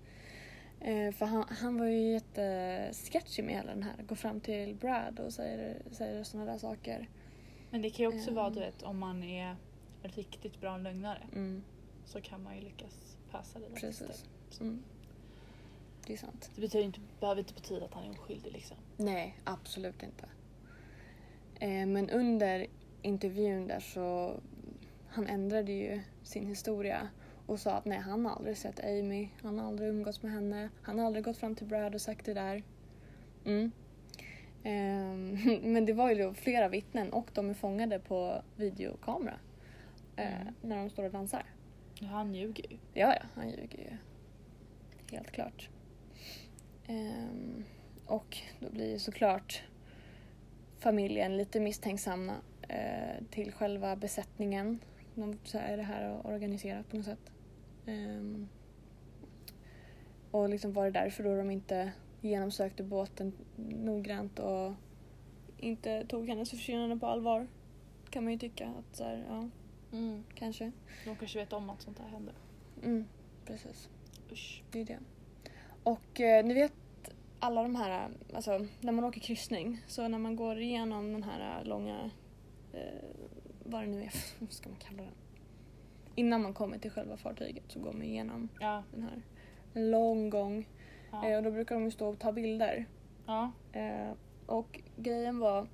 Eh, 0.87 1.12
för 1.12 1.26
han, 1.26 1.45
han 1.49 1.78
var 1.78 1.87
ju 1.87 2.12
jättesketchy 2.12 3.43
med 3.43 3.55
hela 3.55 3.70
den 3.74 3.82
här. 3.82 4.03
Går 4.03 4.16
fram 4.16 4.41
till 4.41 4.74
Brad 4.74 5.20
och 5.20 5.32
säger, 5.32 5.82
säger 5.93 6.24
sådana 6.24 6.53
där 6.53 6.59
saker. 6.59 7.09
Men 7.70 7.82
det 7.82 7.91
kan 7.91 8.11
ju 8.11 8.18
också 8.18 8.32
vara, 8.32 8.47
Ehm. 8.47 8.55
du 8.55 8.61
vet, 8.61 8.82
om 8.82 8.99
man 8.99 9.22
är 9.22 9.57
riktigt 10.03 10.61
bra 10.61 10.76
lögnare 10.76 11.22
Mm, 11.32 11.62
så 12.05 12.20
kan 12.20 12.43
man 12.43 12.57
ju 12.57 12.61
lyckas 12.62 13.16
passa 13.30 13.59
det 13.59 13.68
där 13.68 13.76
precis. 13.76 14.24
Mm. 14.61 14.82
Det 16.07 16.12
är 16.12 16.16
sant. 16.16 16.51
Det 16.55 16.61
betyder 16.61 16.84
inte, 16.84 17.01
behöver 17.20 17.41
inte 17.41 17.55
betyda 17.55 17.84
att 17.84 17.95
han 17.95 18.05
är 18.05 18.11
oskyldig 18.11 18.53
liksom. 18.53 18.76
Nej, 18.97 19.39
absolut 19.45 20.03
inte. 20.03 20.24
Eh, 21.61 21.87
men 21.87 22.11
under 22.11 22.66
intervjun 23.03 23.66
där 23.66 23.80
så 23.80 24.41
han 25.09 25.26
ändrade 25.26 25.72
ju 25.72 26.01
sin 26.22 26.47
historia 26.47 27.09
och 27.47 27.61
sa 27.61 27.70
att 27.70 27.84
nej, 27.84 27.99
han 27.99 28.24
har 28.26 28.32
aldrig 28.32 28.57
sett 28.57 28.84
Amy, 28.84 29.28
han 29.42 29.59
har 29.59 29.66
aldrig 29.66 29.88
umgåtts 29.88 30.22
med 30.22 30.32
henne, 30.32 30.70
han 30.82 30.99
har 30.99 31.07
aldrig 31.07 31.24
gått 31.24 31.36
fram 31.36 31.55
till 31.55 31.66
Brad 31.66 31.94
och 31.94 32.01
sagt 32.01 32.26
det 32.26 32.34
där. 32.34 32.62
Mm. 33.44 33.70
Ehm, 34.62 35.38
men 35.72 35.86
det 35.86 35.92
var 35.92 36.11
ju 36.11 36.14
då 36.22 36.34
flera 36.34 36.68
vittnen 36.68 37.12
och 37.12 37.30
de 37.34 37.51
är 37.51 37.55
fångade 37.55 37.99
på 37.99 38.42
videokamera 38.57 39.38
eh, 40.16 40.40
Mm. 40.40 40.55
när 40.62 40.76
de 40.76 40.90
står 40.90 41.05
och 41.05 41.11
dansar. 41.11 41.42
Ja, 42.01 42.07
Han 42.07 42.34
ljuger 42.34 42.70
ju. 42.70 42.78
Ja, 42.94 43.14
ja, 43.14 43.26
han 43.34 43.51
ljuger 43.51 43.78
ju. 43.78 43.97
Helt 45.16 45.30
klart. 45.30 45.68
Ehm, 46.86 47.64
och 48.07 48.38
då 48.61 48.70
blir 48.70 48.90
ju 48.90 48.99
såklart 48.99 49.62
familjen 50.78 51.36
lite 51.36 51.61
misstänksamma 51.61 52.34
eh, 52.68 53.24
till 53.30 53.53
själva 53.53 53.97
besättningen. 53.97 54.78
De, 55.14 55.38
är 55.53 55.76
det 55.76 55.82
här 55.82 56.26
organiserat 56.26 56.88
på 56.90 56.97
något 56.97 57.05
sätt. 57.07 57.30
Ehm, 57.87 58.49
och 60.30 60.49
liksom 60.49 60.72
var 60.72 60.84
det 60.84 60.91
därför 60.91 61.24
då 61.24 61.37
de 61.37 61.51
inte 61.51 61.93
genomsökte 62.20 62.82
båten 62.82 63.32
noggrant 63.57 64.39
och 64.39 64.72
inte 65.59 66.05
tog 66.07 66.28
hennes 66.28 66.51
försvinnande 66.51 66.97
på 66.97 67.07
allvar. 67.07 67.47
Kan 68.11 68.24
man 68.24 68.32
ju 68.32 68.39
tycka 68.39 68.66
att 68.68 68.97
så 68.97 69.05
här, 69.05 69.24
ja, 69.28 69.49
Mm. 69.93 70.24
kanske. 70.34 70.72
De 71.05 71.16
kanske 71.16 71.39
vet 71.39 71.53
om 71.53 71.70
att 71.70 71.82
sånt 71.82 71.99
här 71.99 72.09
händer. 72.09 72.34
Mm, 72.82 73.05
precis. 73.45 73.89
Usch. 74.32 74.62
Det 74.70 74.80
är 74.80 74.84
det. 74.84 74.99
Och 75.82 76.20
eh, 76.20 76.45
ni 76.45 76.55
vet 76.55 76.72
alla 77.39 77.62
de 77.62 77.76
här, 77.76 78.11
alltså 78.34 78.66
när 78.80 78.93
man 78.93 79.05
åker 79.05 79.20
kryssning, 79.20 79.82
så 79.87 80.09
när 80.09 80.18
man 80.18 80.37
går 80.37 80.59
igenom 80.61 81.12
den 81.12 81.22
här 81.22 81.64
långa, 81.64 82.11
eh, 82.72 82.80
vad 83.64 83.82
det 83.82 83.87
nu 83.87 84.03
är, 84.03 84.12
vad 84.41 84.53
ska 84.53 84.68
man 84.68 84.78
kalla 84.78 85.03
den? 85.03 85.12
Innan 86.16 86.42
man 86.42 86.54
kommer 86.54 86.78
till 86.78 86.90
själva 86.90 87.16
fartyget 87.16 87.64
så 87.68 87.80
går 87.80 87.92
man 87.92 88.02
igenom 88.02 88.48
Ja. 88.60 88.82
den 88.92 89.02
här 89.02 89.22
en 89.74 89.90
lång 89.90 90.30
gång. 90.30 90.68
Ja. 91.12 91.28
Eh, 91.28 91.36
och 91.36 91.42
då 91.42 91.50
brukar 91.50 91.74
de 91.74 91.84
ju 91.84 91.90
stå 91.90 92.08
och 92.08 92.18
ta 92.18 92.32
bilder. 92.32 92.86
ja. 93.26 93.52
Eh, 93.72 94.10
och 94.46 94.80
grejen 94.96 95.38
var 95.38 95.66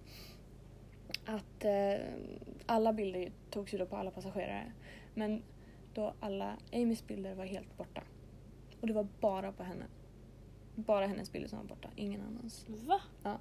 att 1.26 1.64
eh, 1.64 2.00
alla 2.66 2.92
bilder 2.92 3.32
togs 3.50 3.74
ju 3.74 3.78
då 3.78 3.86
på 3.86 3.96
alla 3.96 4.10
passagerare. 4.10 4.72
Men 5.14 5.42
då 5.94 6.14
alla 6.20 6.56
Amys 6.72 7.06
bilder 7.06 7.34
var 7.34 7.44
helt 7.44 7.76
borta. 7.76 8.02
Och 8.80 8.86
det 8.86 8.92
var 8.92 9.06
bara 9.20 9.52
på 9.52 9.62
henne. 9.62 9.84
Bara 10.74 11.06
hennes 11.06 11.32
bilder 11.32 11.48
som 11.48 11.58
var 11.58 11.66
borta, 11.66 11.88
ingen 11.96 12.20
annans. 12.20 12.66
Va? 12.68 13.00
Ja. 13.22 13.38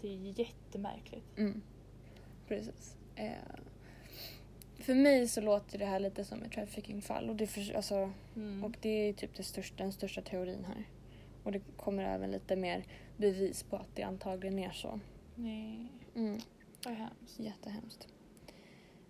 Det 0.00 0.08
är 0.08 0.40
jättemärkligt. 0.40 1.38
Mm. 1.38 1.60
Precis. 2.48 2.96
Eh, 3.16 3.32
för 4.78 4.94
mig 4.94 5.28
så 5.28 5.40
låter 5.40 5.78
det 5.78 5.86
här 5.86 6.00
lite 6.00 6.24
som 6.24 6.42
ett 6.42 6.52
traffickingfall 6.52 7.28
och 7.30 7.36
det, 7.36 7.46
för, 7.46 7.76
alltså, 7.76 8.10
Mm. 8.36 8.64
och 8.64 8.76
det 8.80 8.88
är 9.08 9.12
typ 9.12 9.34
det 9.36 9.42
största, 9.42 9.82
den 9.82 9.92
största 9.92 10.22
teorin 10.22 10.64
här. 10.64 10.84
Och 11.42 11.52
det 11.52 11.60
kommer 11.76 12.04
även 12.04 12.30
lite 12.30 12.56
mer 12.56 12.84
bevis 13.16 13.62
på 13.62 13.76
att 13.76 13.94
det 13.96 14.02
antagligen 14.02 14.58
är 14.58 14.70
så. 14.70 15.00
Nej, 15.34 15.86
Mm. 16.14 16.38
vad 16.84 16.94
hemskt. 16.94 17.38
Jättehemskt. 17.40 18.08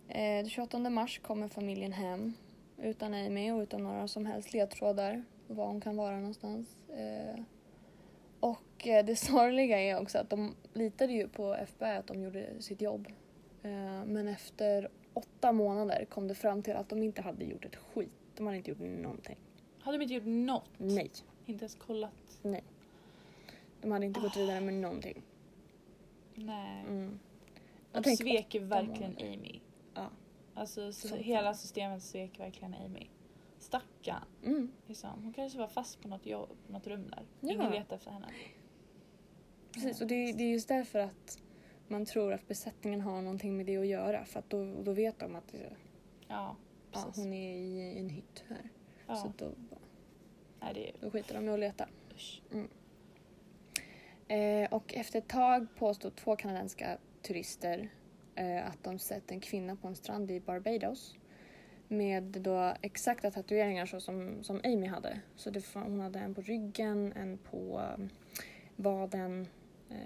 Eh, 0.08 0.16
den 0.18 0.50
28 0.50 0.90
mars 0.90 1.18
kommer 1.18 1.48
familjen 1.48 1.92
hem 1.92 2.32
utan 2.82 3.14
Amy 3.14 3.50
och 3.50 3.60
utan 3.60 3.82
några 3.82 4.08
som 4.08 4.26
helst 4.26 4.52
ledtrådar 4.52 5.24
var 5.46 5.66
hon 5.66 5.80
kan 5.80 5.96
vara 5.96 6.16
någonstans. 6.16 6.76
Eh, 6.88 7.40
och 8.40 8.86
eh, 8.86 9.04
det 9.04 9.16
sorgliga 9.26 9.80
är 9.80 10.00
också 10.00 10.18
att 10.18 10.30
de 10.30 10.54
litade 10.72 11.12
ju 11.12 11.28
på 11.28 11.54
FBI 11.54 11.84
att 11.96 12.06
de 12.06 12.22
gjorde 12.22 12.62
sitt 12.62 12.80
jobb. 12.82 13.08
Eh, 13.62 14.04
men 14.04 14.28
efter 14.28 14.88
åtta 15.18 15.52
månader 15.52 16.04
kom 16.04 16.28
det 16.28 16.34
fram 16.34 16.62
till 16.62 16.76
att 16.76 16.88
de 16.88 17.02
inte 17.02 17.22
hade 17.22 17.44
gjort 17.44 17.64
ett 17.64 17.76
skit. 17.76 18.10
De 18.36 18.46
hade 18.46 18.56
inte 18.58 18.70
gjort 18.70 18.80
någonting. 18.80 19.36
Hade 19.80 19.98
de 19.98 20.02
inte 20.02 20.14
gjort 20.14 20.24
något? 20.26 20.70
Nej, 20.76 21.10
Inte 21.46 21.64
ens 21.64 21.74
kollat? 21.74 22.38
nej. 22.42 22.64
De 23.80 23.92
hade 23.92 24.06
inte 24.06 24.20
gått 24.20 24.36
vidare 24.36 24.60
med 24.60 24.74
någonting. 24.74 25.22
Nej. 26.34 26.80
Mm. 26.80 27.08
De 27.10 27.18
Jag 27.92 28.04
tänker 28.04 28.24
svek 28.24 28.54
verkligen 28.54 29.12
månader. 29.12 29.32
Amy. 29.32 29.60
Ja. 29.94 30.06
Alltså 30.54 30.92
så 30.92 31.08
Så 31.08 31.16
hela 31.16 31.54
systemet 31.54 32.02
svek 32.02 32.40
verkligen 32.40 32.74
Amy. 32.74 33.06
Stackarn. 33.58 34.24
Mm. 34.44 34.72
Liksom. 34.86 35.22
Hon 35.22 35.32
kanske 35.32 35.58
var 35.58 35.68
fast 35.68 36.02
på 36.02 36.08
något, 36.08 36.26
jobb, 36.26 36.56
något 36.66 36.86
rum 36.86 37.10
där. 37.10 37.22
Ja. 37.40 37.52
Ingen 37.52 37.70
letade 37.70 37.94
efter 37.94 38.10
henne. 38.10 38.26
Precis, 39.72 40.00
och 40.00 40.06
det, 40.06 40.32
det 40.32 40.44
är 40.44 40.52
just 40.52 40.68
därför 40.68 40.98
att 40.98 41.42
man 41.88 42.06
tror 42.06 42.32
att 42.32 42.48
besättningen 42.48 43.00
har 43.00 43.22
någonting 43.22 43.56
med 43.56 43.66
det 43.66 43.76
att 43.76 43.86
göra. 43.86 44.24
För 44.24 44.38
att 44.38 44.50
då, 44.50 44.82
då 44.82 44.92
vet 44.92 45.18
de 45.18 45.36
att 45.36 45.54
eh, 45.54 45.60
Ja, 46.28 46.56
ja, 46.92 47.12
hon 47.16 47.32
är 47.32 47.56
i 47.56 47.98
en 47.98 48.08
hytt 48.08 48.44
här. 48.48 48.68
ja. 49.06 49.16
Så 49.16 49.32
då, 49.36 49.50
Nej, 50.60 50.74
det 50.74 50.88
är 50.88 50.94
då 51.00 51.10
skiter 51.10 51.34
de 51.34 51.48
i 51.48 51.52
att 51.52 51.58
leta. 51.60 51.88
usch. 52.14 52.42
Eh, 54.28 54.72
och 54.72 54.94
efter 54.94 55.18
ett 55.18 55.28
tag 55.28 55.66
påstod 55.76 56.16
två 56.16 56.36
kanadensiska 56.36 56.98
turister 57.22 57.88
eh, 58.34 58.66
att 58.66 58.84
de 58.84 58.98
sett 58.98 59.30
en 59.30 59.40
kvinna 59.40 59.76
på 59.76 59.88
en 59.88 59.96
strand 59.96 60.30
i 60.30 60.40
Barbados 60.40 61.16
med 61.88 62.22
då 62.22 62.74
exakta 62.82 63.30
tatueringar 63.30 63.86
så 63.86 64.00
som, 64.00 64.42
som 64.42 64.60
Amy 64.64 64.86
hade. 64.86 65.20
Så 65.36 65.50
det, 65.50 65.64
hon 65.74 66.00
hade 66.00 66.18
en 66.18 66.34
på 66.34 66.40
ryggen, 66.40 67.12
en 67.16 67.38
på 67.38 67.80
um, 67.96 68.08
vaden. 68.76 69.46
Eh, 69.90 69.96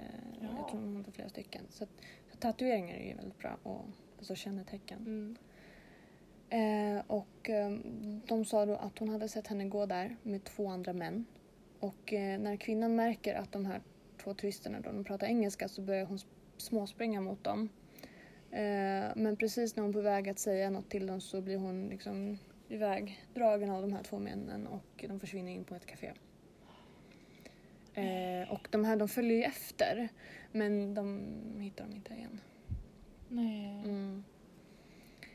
Ja. 0.40 0.48
Jag 0.58 0.68
tror 0.68 0.80
hon 0.80 0.96
hade 0.96 1.12
flera 1.12 1.28
stycken. 1.28 1.62
Så, 1.70 1.86
så 2.30 2.36
tatueringar 2.38 2.94
är 2.94 3.08
ju 3.08 3.14
väldigt 3.14 3.38
bra 3.38 3.58
och 3.62 3.84
alltså 4.18 4.34
kännetecken. 4.34 4.98
Mm. 4.98 5.36
Eh, 6.48 7.02
och 7.06 7.50
eh, 7.50 7.70
de 8.26 8.44
sa 8.44 8.66
då 8.66 8.76
att 8.76 8.98
hon 8.98 9.08
hade 9.08 9.28
sett 9.28 9.46
henne 9.46 9.64
gå 9.64 9.86
där 9.86 10.16
med 10.22 10.44
två 10.44 10.68
andra 10.68 10.92
män. 10.92 11.24
Och 11.80 12.12
eh, 12.12 12.38
när 12.40 12.56
kvinnan 12.56 12.96
märker 12.96 13.34
att 13.34 13.52
de 13.52 13.66
här 13.66 13.80
två 14.22 14.34
turisterna 14.34 14.80
då, 14.80 14.92
de 14.92 15.04
pratar 15.04 15.26
engelska 15.26 15.68
så 15.68 15.82
börjar 15.82 16.06
hon 16.06 16.16
sp- 16.16 16.26
småspringa 16.56 17.20
mot 17.20 17.44
dem. 17.44 17.68
Eh, 18.50 19.10
men 19.16 19.36
precis 19.38 19.76
när 19.76 19.82
hon 19.82 19.90
är 19.90 19.94
på 19.94 20.00
väg 20.00 20.28
att 20.28 20.38
säga 20.38 20.70
något 20.70 20.90
till 20.90 21.06
dem 21.06 21.20
så 21.20 21.40
blir 21.40 21.56
hon 21.56 21.86
liksom 21.88 22.38
ivägdragen 22.68 23.70
av 23.70 23.82
de 23.82 23.92
här 23.92 24.02
två 24.02 24.18
männen 24.18 24.66
och 24.66 25.04
de 25.08 25.20
försvinner 25.20 25.52
in 25.52 25.64
på 25.64 25.74
ett 25.74 25.86
café. 25.86 26.12
Eh, 27.94 28.52
och 28.52 28.68
de 28.70 28.84
här 28.84 28.96
de 28.96 29.08
följer 29.08 29.36
ju 29.36 29.42
efter 29.42 30.08
men 30.52 30.94
de 30.94 31.20
hittar 31.60 31.84
dem 31.84 31.94
inte 31.94 32.14
igen. 32.14 32.40
Nej. 33.28 33.82
Mm. 33.84 34.24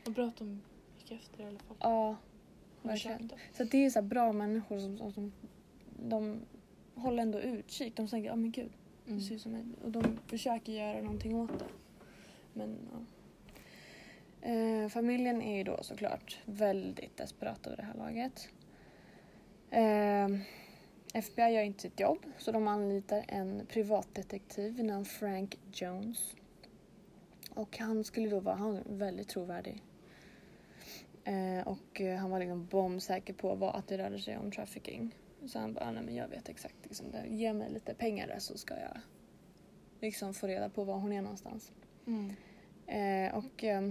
Vad 0.04 0.14
bra 0.14 0.26
att 0.26 0.36
de 0.36 0.62
gick 0.98 1.12
efter 1.12 1.42
i 1.42 1.46
alla 1.46 1.58
fall. 1.58 1.76
Ja, 1.80 2.16
verkligen. 2.82 3.30
Så 3.52 3.64
det 3.64 3.84
är 3.84 3.90
så 3.90 4.00
här 4.00 4.06
bra 4.06 4.32
människor 4.32 4.78
som, 4.78 4.98
som, 4.98 5.12
som 5.12 5.32
de 6.08 6.40
håller 6.94 7.22
ändå 7.22 7.40
utkik. 7.40 7.96
De 7.96 8.08
tänker, 8.08 8.30
ja 8.30 8.36
men 8.36 8.50
gud, 8.52 8.72
Mm. 9.08 9.18
det 9.18 9.24
ser 9.24 9.34
ut 9.34 9.40
som 9.40 9.54
en... 9.54 9.74
Och 9.84 9.90
de 9.90 10.18
försöker 10.26 10.72
göra 10.72 11.02
någonting 11.02 11.36
åt 11.36 11.58
det. 11.58 11.64
Men 12.52 12.76
ja. 12.92 12.98
Eh, 14.48 14.88
familjen 14.88 15.42
är 15.42 15.56
ju 15.56 15.64
då 15.64 15.78
såklart 15.82 16.38
väldigt 16.44 17.16
desperat 17.16 17.66
över 17.66 17.76
det 17.76 17.82
här 17.82 17.94
laget. 17.94 18.48
Eh, 19.70 20.28
FBI 21.14 21.50
gör 21.50 21.62
inte 21.62 21.82
sitt 21.82 22.00
jobb 22.00 22.26
så 22.38 22.52
de 22.52 22.68
anlitar 22.68 23.24
en 23.28 23.66
privatdetektiv 23.66 24.76
vid 24.76 24.84
namn 24.84 25.04
Frank 25.04 25.58
Jones. 25.72 26.34
Och 27.50 27.78
han 27.78 28.04
skulle 28.04 28.28
då 28.28 28.40
vara 28.40 28.54
han 28.54 28.82
väldigt 28.86 29.28
trovärdig. 29.28 29.82
Eh, 31.24 31.68
och 31.68 32.00
eh, 32.00 32.16
han 32.16 32.30
var 32.30 32.38
liksom 32.38 32.66
bombsäker 32.66 33.34
på 33.34 33.54
vad, 33.54 33.76
att 33.76 33.88
det 33.88 33.98
rörde 33.98 34.18
sig 34.18 34.38
om 34.38 34.50
trafficking. 34.50 35.14
Så 35.46 35.58
han 35.58 35.74
bara, 35.74 35.90
nej 35.90 36.02
men 36.02 36.14
jag 36.14 36.28
vet 36.28 36.48
exakt. 36.48 36.76
Liksom, 36.82 37.10
där, 37.10 37.24
ge 37.24 37.52
mig 37.52 37.70
lite 37.70 37.94
pengar 37.94 38.26
där 38.26 38.38
så 38.38 38.58
ska 38.58 38.74
jag 38.74 39.00
liksom 40.00 40.34
få 40.34 40.46
reda 40.46 40.68
på 40.68 40.84
var 40.84 40.94
hon 40.94 41.12
är 41.12 41.22
någonstans. 41.22 41.72
Mm. 42.06 42.34
Eh, 42.86 43.34
och 43.34 43.64
eh, 43.64 43.90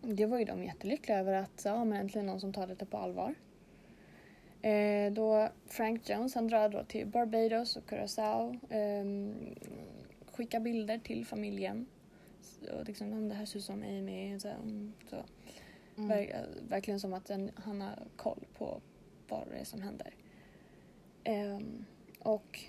det 0.00 0.26
var 0.26 0.38
ju 0.38 0.44
de 0.44 0.64
jättelyckliga 0.64 1.18
över 1.18 1.32
att 1.32 1.62
ja, 1.64 1.84
men 1.84 2.00
äntligen 2.00 2.26
någon 2.26 2.40
som 2.40 2.52
tar 2.52 2.66
det 2.66 2.86
på 2.86 2.96
allvar. 2.96 3.34
Eh, 4.64 5.12
då 5.12 5.48
Frank 5.66 6.08
Jones 6.10 6.34
han 6.34 6.48
drar 6.48 6.68
då 6.68 6.84
till 6.84 7.06
Barbados 7.06 7.76
och 7.76 7.84
Curaçao. 7.90 8.58
Eh, 8.70 9.04
skickar 10.32 10.60
bilder 10.60 10.98
till 10.98 11.26
familjen. 11.26 11.86
Så, 12.42 12.82
liksom, 12.86 13.08
"Ja, 13.08 13.14
men 13.14 13.28
det 13.28 13.34
här 13.34 13.46
ser 13.46 13.58
ut 13.58 13.64
som 13.64 13.82
Amy. 13.82 14.38
Så, 14.38 14.48
så. 15.10 15.16
Mm. 15.96 16.10
Ver- 16.10 16.46
verkligen 16.68 17.00
som 17.00 17.12
att 17.12 17.24
den, 17.24 17.50
han 17.54 17.80
har 17.80 17.98
koll 18.16 18.44
på 18.58 18.80
vad 19.28 19.48
det 19.50 19.56
är 19.58 19.64
som 19.64 19.82
händer. 19.82 20.14
Ehm, 21.24 21.84
och 22.18 22.60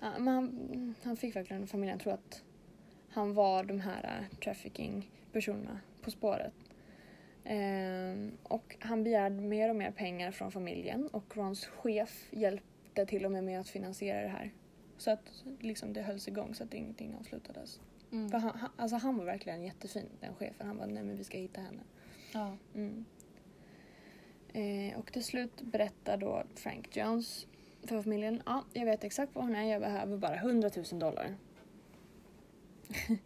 ja, 0.00 0.18
men 0.18 0.34
han, 0.34 0.94
han 1.02 1.16
fick 1.16 1.36
verkligen 1.36 1.66
familjen 1.66 1.96
att 1.96 2.02
tro 2.02 2.12
att 2.12 2.42
han 3.08 3.34
var 3.34 3.64
de 3.64 3.80
här 3.80 4.04
äh, 4.04 4.38
trafficking-personerna 4.38 5.80
på 6.02 6.10
spåret. 6.10 6.52
Ehm, 7.48 8.32
och 8.42 8.76
han 8.80 9.04
begärde 9.04 9.40
mer 9.40 9.68
och 9.68 9.76
mer 9.76 9.90
pengar 9.90 10.30
från 10.30 10.52
familjen 10.52 11.08
och 11.08 11.36
Rons 11.36 11.66
chef 11.66 12.28
hjälpte 12.30 13.06
till 13.06 13.24
och 13.24 13.32
med 13.32 13.44
med 13.44 13.60
att 13.60 13.68
finansiera 13.68 14.22
det 14.22 14.28
här. 14.28 14.52
Så 14.98 15.10
att 15.10 15.44
liksom, 15.60 15.92
det 15.92 16.02
hölls 16.02 16.28
igång 16.28 16.54
så 16.54 16.64
att 16.64 16.74
ingenting 16.74 17.14
avslutades. 17.20 17.80
Mm. 18.12 18.28
För 18.30 18.38
han, 18.38 18.58
han, 18.58 18.70
alltså 18.76 18.96
han 18.96 19.18
var 19.18 19.24
verkligen 19.24 19.62
jättefin, 19.62 20.08
den 20.20 20.34
chefen. 20.34 20.66
Han 20.66 20.76
bara, 20.76 20.86
nej 20.86 21.02
men 21.02 21.16
vi 21.16 21.24
ska 21.24 21.38
hitta 21.38 21.60
henne. 21.60 21.80
Ja. 22.32 22.56
Mm. 22.74 23.04
Eh, 24.52 24.98
och 24.98 25.12
till 25.12 25.24
slut 25.24 25.62
berättar 25.62 26.16
då 26.16 26.44
Frank 26.54 26.96
Jones 26.96 27.46
för 27.82 28.02
familjen, 28.02 28.42
ja, 28.46 28.64
jag 28.72 28.84
vet 28.84 29.04
exakt 29.04 29.34
var 29.34 29.42
hon 29.42 29.56
är, 29.56 29.72
jag 29.72 29.80
behöver 29.80 30.16
bara 30.16 30.34
100 30.34 30.70
000 30.92 31.00
dollar. 31.00 31.36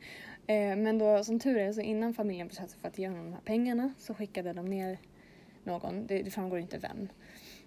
Eh, 0.51 0.77
men 0.77 0.99
då 0.99 1.25
som 1.25 1.39
tur 1.39 1.57
är 1.57 1.73
så 1.73 1.81
innan 1.81 2.15
familjen 2.15 2.49
bestämde 2.49 2.71
sig 2.71 2.81
för 2.81 2.89
att 2.89 2.99
ge 2.99 3.09
honom 3.09 3.25
de 3.25 3.33
här 3.33 3.41
pengarna 3.41 3.95
så 3.99 4.15
skickade 4.15 4.53
de 4.53 4.67
ner 4.67 4.99
någon, 5.65 6.07
det, 6.07 6.23
det 6.23 6.31
framgår 6.31 6.59
inte 6.59 6.79
vem, 6.79 7.09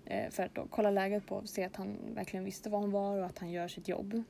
eh, 0.05 0.29
för 0.29 0.43
att 0.43 0.55
då 0.55 0.67
kolla 0.69 0.91
läget 0.91 1.25
på 1.25 1.36
och 1.36 1.49
se 1.49 1.63
att 1.63 1.75
han 1.75 1.97
verkligen 2.15 2.45
visste 2.45 2.69
var 2.69 2.79
hon 2.79 2.91
var 2.91 3.17
och 3.17 3.25
att 3.25 3.39
han 3.39 3.51
gör 3.51 3.67
sitt 3.67 3.88
jobb. 3.88 4.23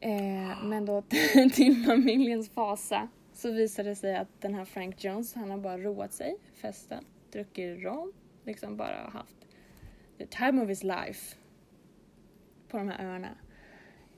Eh, 0.00 0.64
men 0.64 0.86
då 0.86 1.02
till 1.52 1.84
familjens 1.84 2.50
fasa 2.50 3.08
så 3.32 3.50
visade 3.50 3.88
det 3.88 3.96
sig 3.96 4.16
att 4.16 4.40
den 4.40 4.54
här 4.54 4.64
Frank 4.64 5.04
Jones, 5.04 5.34
han 5.34 5.50
har 5.50 5.58
bara 5.58 5.78
roat 5.78 6.12
sig, 6.12 6.36
festat, 6.54 7.04
druckit 7.32 7.84
rom, 7.84 8.12
liksom 8.44 8.76
bara 8.76 9.10
haft 9.12 9.36
the 10.18 10.26
time 10.26 10.62
of 10.62 10.68
his 10.68 10.82
life 10.82 11.36
på 12.68 12.76
de 12.76 12.88
här 12.88 13.04
öarna. 13.04 13.30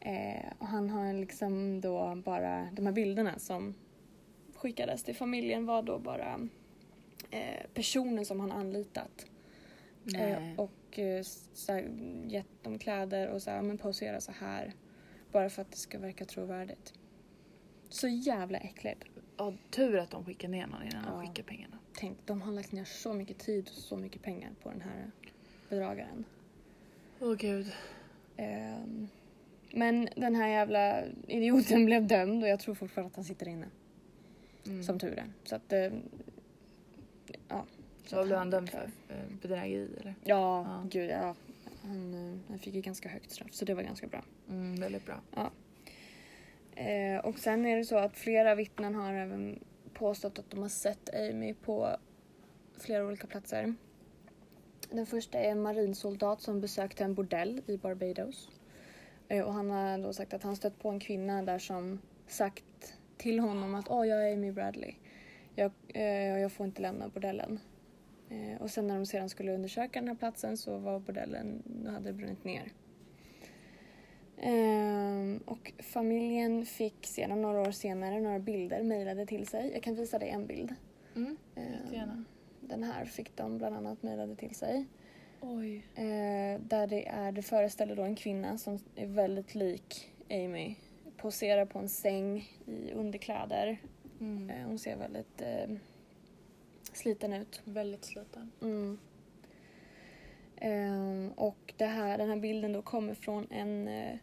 Eh, 0.01 0.53
och 0.59 0.67
han 0.67 0.91
har 0.91 1.13
liksom 1.13 1.81
då 1.81 2.15
bara, 2.25 2.69
de 2.73 2.87
här 2.87 2.93
bilderna 2.93 3.39
som 3.39 3.75
skickades 4.55 5.03
till 5.05 5.15
familjen 5.17 5.67
var 5.67 5.83
då 5.83 5.99
bara 5.99 6.49
eh, 7.31 7.67
personen 7.75 8.25
som 8.25 8.41
han 8.41 8.53
anlitat. 8.53 9.27
Eh, 10.17 10.61
och 10.61 10.99
eh, 10.99 11.23
så 11.53 11.73
här, 11.73 11.89
gett 12.27 12.65
dem 12.65 12.79
kläder 12.79 13.29
och 13.29 13.43
så 13.43 13.51
här, 13.51 13.63
men 13.63 13.79
posera 13.79 14.21
så 14.21 14.33
här. 14.33 14.73
Bara 15.33 15.51
för 15.51 15.63
att 15.63 15.71
det 15.71 15.77
ska 15.77 15.99
verka 15.99 16.25
trovärdigt. 16.25 16.93
Så 17.89 18.09
jävla 18.09 18.59
äckligt. 18.59 19.05
Ja, 19.37 19.55
tur 19.71 19.99
att 19.99 20.11
de 20.11 20.25
skickar 20.25 20.49
ner 20.49 20.67
någon 20.67 20.83
innan 20.83 21.05
Ja. 21.07 21.11
de 21.11 21.27
skickar 21.27 21.43
pengarna. 21.43 21.79
Tänk, 21.95 22.19
de 22.27 22.43
har 22.43 22.53
lagt 22.53 22.73
ner 22.73 22.85
så 22.85 23.15
mycket 23.15 23.39
tid 23.39 23.69
och 23.69 23.75
så 23.83 23.97
mycket 23.97 24.23
pengar 24.23 24.51
på 24.63 24.71
den 24.71 24.81
här 24.81 25.11
bedragaren. 25.69 26.25
Åh 27.21 27.35
gud. 27.35 27.73
Ehm, 28.37 29.09
men 29.73 30.09
den 30.17 30.35
här 30.35 30.49
jävla 30.49 31.03
idioten 31.27 31.85
blev 31.85 32.07
dömd 32.07 32.43
och 32.43 32.49
jag 32.49 32.61
tror 32.61 32.75
fortfarande 32.75 33.11
att 33.11 33.17
han 33.17 33.25
sitter 33.25 33.49
inne. 33.49 33.67
Mm. 34.67 34.83
Som 34.83 34.99
tur 34.99 35.19
är. 35.19 35.27
Så 35.45 35.57
att... 35.57 35.73
eh, 35.73 35.93
Ja. 37.49 37.65
Så 38.07 38.17
vad 38.17 38.27
blev 38.27 38.39
han 38.39 38.51
dömd 38.51 38.71
för? 38.71 38.91
Eh, 39.09 39.17
Bedrägeri 39.43 39.89
eller? 40.01 40.15
Ja, 40.25 40.63
Ja. 40.69 40.87
gud 40.91 41.11
ja. 41.11 41.35
Han, 41.83 42.15
eh, 42.33 42.39
han 42.49 42.59
fick 42.59 42.75
ju 42.75 42.81
ganska 42.81 43.09
högt 43.09 43.31
straff 43.31 43.53
så 43.53 43.65
det 43.65 43.75
var 43.75 43.83
ganska 43.83 44.07
bra. 44.07 44.25
Mm, 44.49 44.81
väldigt 44.81 45.07
bra. 45.07 45.21
Eh, 46.75 47.19
och 47.25 47.39
sen 47.39 47.67
är 47.67 47.77
det 47.77 47.85
så 47.85 47.97
att 47.97 48.17
flera 48.17 48.55
vittnen 48.55 48.95
har 48.95 49.13
även 49.13 49.59
påstått 49.95 50.39
att 50.39 50.51
de 50.51 50.63
har 50.63 50.69
sett 50.69 51.15
Amy 51.15 51.55
på 51.55 51.97
flera 52.79 53.07
olika 53.07 53.27
platser. 53.27 53.75
Den 54.91 55.07
första 55.07 55.39
är 55.39 55.51
en 55.51 55.63
marinsoldat 55.63 56.41
som 56.43 56.61
besökte 56.61 57.05
en 57.05 57.15
bordell 57.15 57.63
i 57.67 57.77
Barbados. 57.77 58.51
Eh, 59.29 59.45
och 59.45 59.53
han 59.53 59.71
har 59.71 59.99
då 59.99 60.13
sagt 60.13 60.35
att 60.35 60.43
han 60.43 60.57
stött 60.57 60.79
på 60.79 60.89
en 60.89 61.01
kvinna 61.01 61.43
där 61.43 61.59
som 61.59 61.99
sagt 62.27 62.95
till 63.17 63.39
honom 63.39 63.75
att 63.75 63.91
åh, 63.91 64.07
jag 64.07 64.29
är 64.29 64.33
Amy 64.33 64.53
Bradley. 64.53 64.95
Jag, 65.55 65.73
eh, 65.89 66.39
jag 66.39 66.53
får 66.53 66.67
inte 66.67 66.83
lämna 66.83 67.09
bordellen. 67.09 67.61
Eh, 68.31 68.63
och 68.63 68.71
sen 68.71 68.87
när 68.87 68.95
de 68.95 69.07
sedan 69.07 69.29
skulle 69.29 69.55
undersöka 69.55 70.01
den 70.01 70.09
här 70.09 70.15
platsen 70.15 70.57
så 70.57 70.79
var 70.79 70.99
bordellen, 70.99 71.63
hade 71.95 72.13
brunnit 72.13 72.45
ner. 72.45 72.73
Ehm, 74.41 75.41
och 75.47 75.73
familjen 75.79 76.67
fick 76.67 77.07
sedan 77.07 77.43
några 77.43 77.61
år 77.61 77.71
senare 77.71 78.21
några 78.21 78.39
bilder 78.39 78.83
mejlade 78.83 79.27
till 79.27 79.47
sig. 79.47 79.71
Jag 79.73 79.83
kan 79.83 79.95
visa 79.95 80.19
dig 80.19 80.29
en 80.29 80.47
bild. 80.47 80.75
Mm, 81.17 81.37
Ehm, 81.55 81.73
jättegärna. 81.73 82.25
Den 82.61 82.83
här 82.83 83.05
fick 83.05 83.37
de 83.37 83.59
bland 83.59 83.77
annat 83.77 84.03
mejlade 84.03 84.37
till 84.37 84.55
sig. 84.55 84.87
Oj. 85.41 85.77
Eh, 85.95 86.61
där 86.61 86.87
det, 86.87 87.09
är, 87.09 87.33
det 87.33 87.43
föreställer 87.43 87.97
då 87.97 88.03
en 88.03 88.17
kvinna 88.17 88.59
som 88.59 88.79
är 88.97 89.07
väldigt 89.07 89.55
lik 89.55 90.11
Amy. 90.31 90.75
Poserar 91.17 91.65
på 91.65 91.79
en 91.79 91.89
säng 91.89 92.53
i 92.67 92.93
underkläder. 92.93 93.79
Mm. 94.21 94.51
Eh, 94.51 94.67
hon 94.67 94.79
ser 94.79 94.97
väldigt 94.97 95.43
eh, 95.43 95.77
sliten 96.93 97.33
ut. 97.33 97.61
Väldigt 97.65 98.05
sliten. 98.05 98.53
Mm. 98.63 98.99
Ehm, 100.57 101.33
och 101.37 101.75
det 101.77 101.87
här, 101.87 102.19
den 102.19 102.29
här 102.29 102.37
bilden 102.37 102.73
då 102.73 102.83
kommer 102.83 103.15
från 103.15 103.47
en 103.51 103.89
eh, 103.89 104.19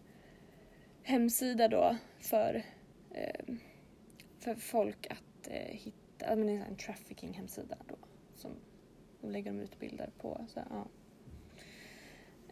hemsida 1.03 1.67
då 1.67 1.97
för, 2.19 2.63
eh, 3.11 3.55
för 4.39 4.55
folk 4.55 5.07
att 5.11 5.47
eh, 5.47 5.75
hitta, 5.75 6.35
men 6.35 6.47
det 6.47 6.53
är 6.53 6.65
en 6.65 6.75
trafficking 6.75 7.33
hemsida 7.33 7.77
då. 7.87 7.95
Som, 8.35 8.51
då 9.21 9.27
lägger 9.27 9.51
de 9.51 9.59
ut 9.59 9.79
bilder 9.79 10.09
på. 10.17 10.45
Så, 10.47 10.59
ja. 10.69 10.87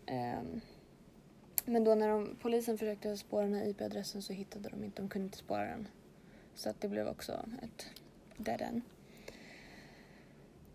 Ehm, 0.06 0.62
men 1.66 1.84
då 1.84 1.96
när 1.96 2.10
de, 2.10 2.36
polisen 2.42 2.78
försökte 2.78 3.18
spåra 3.18 3.44
den 3.44 3.54
här 3.54 3.68
IP-adressen 3.68 4.22
så 4.22 4.34
hittade 4.34 4.70
de 4.70 4.84
inte, 4.84 5.02
de 5.02 5.10
kunde 5.10 5.26
inte 5.26 5.38
spåra 5.38 5.66
den. 5.66 5.88
Så 6.56 6.70
att 6.70 6.82
det 6.82 6.88
blev 6.88 7.08
också 7.08 7.46
ett 7.62 7.86
dead 8.38 8.62
end. 8.62 8.82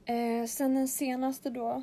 Eh, 0.05 0.47
sen 0.47 0.75
den 0.75 0.89
senaste 0.89 1.51
då, 1.51 1.83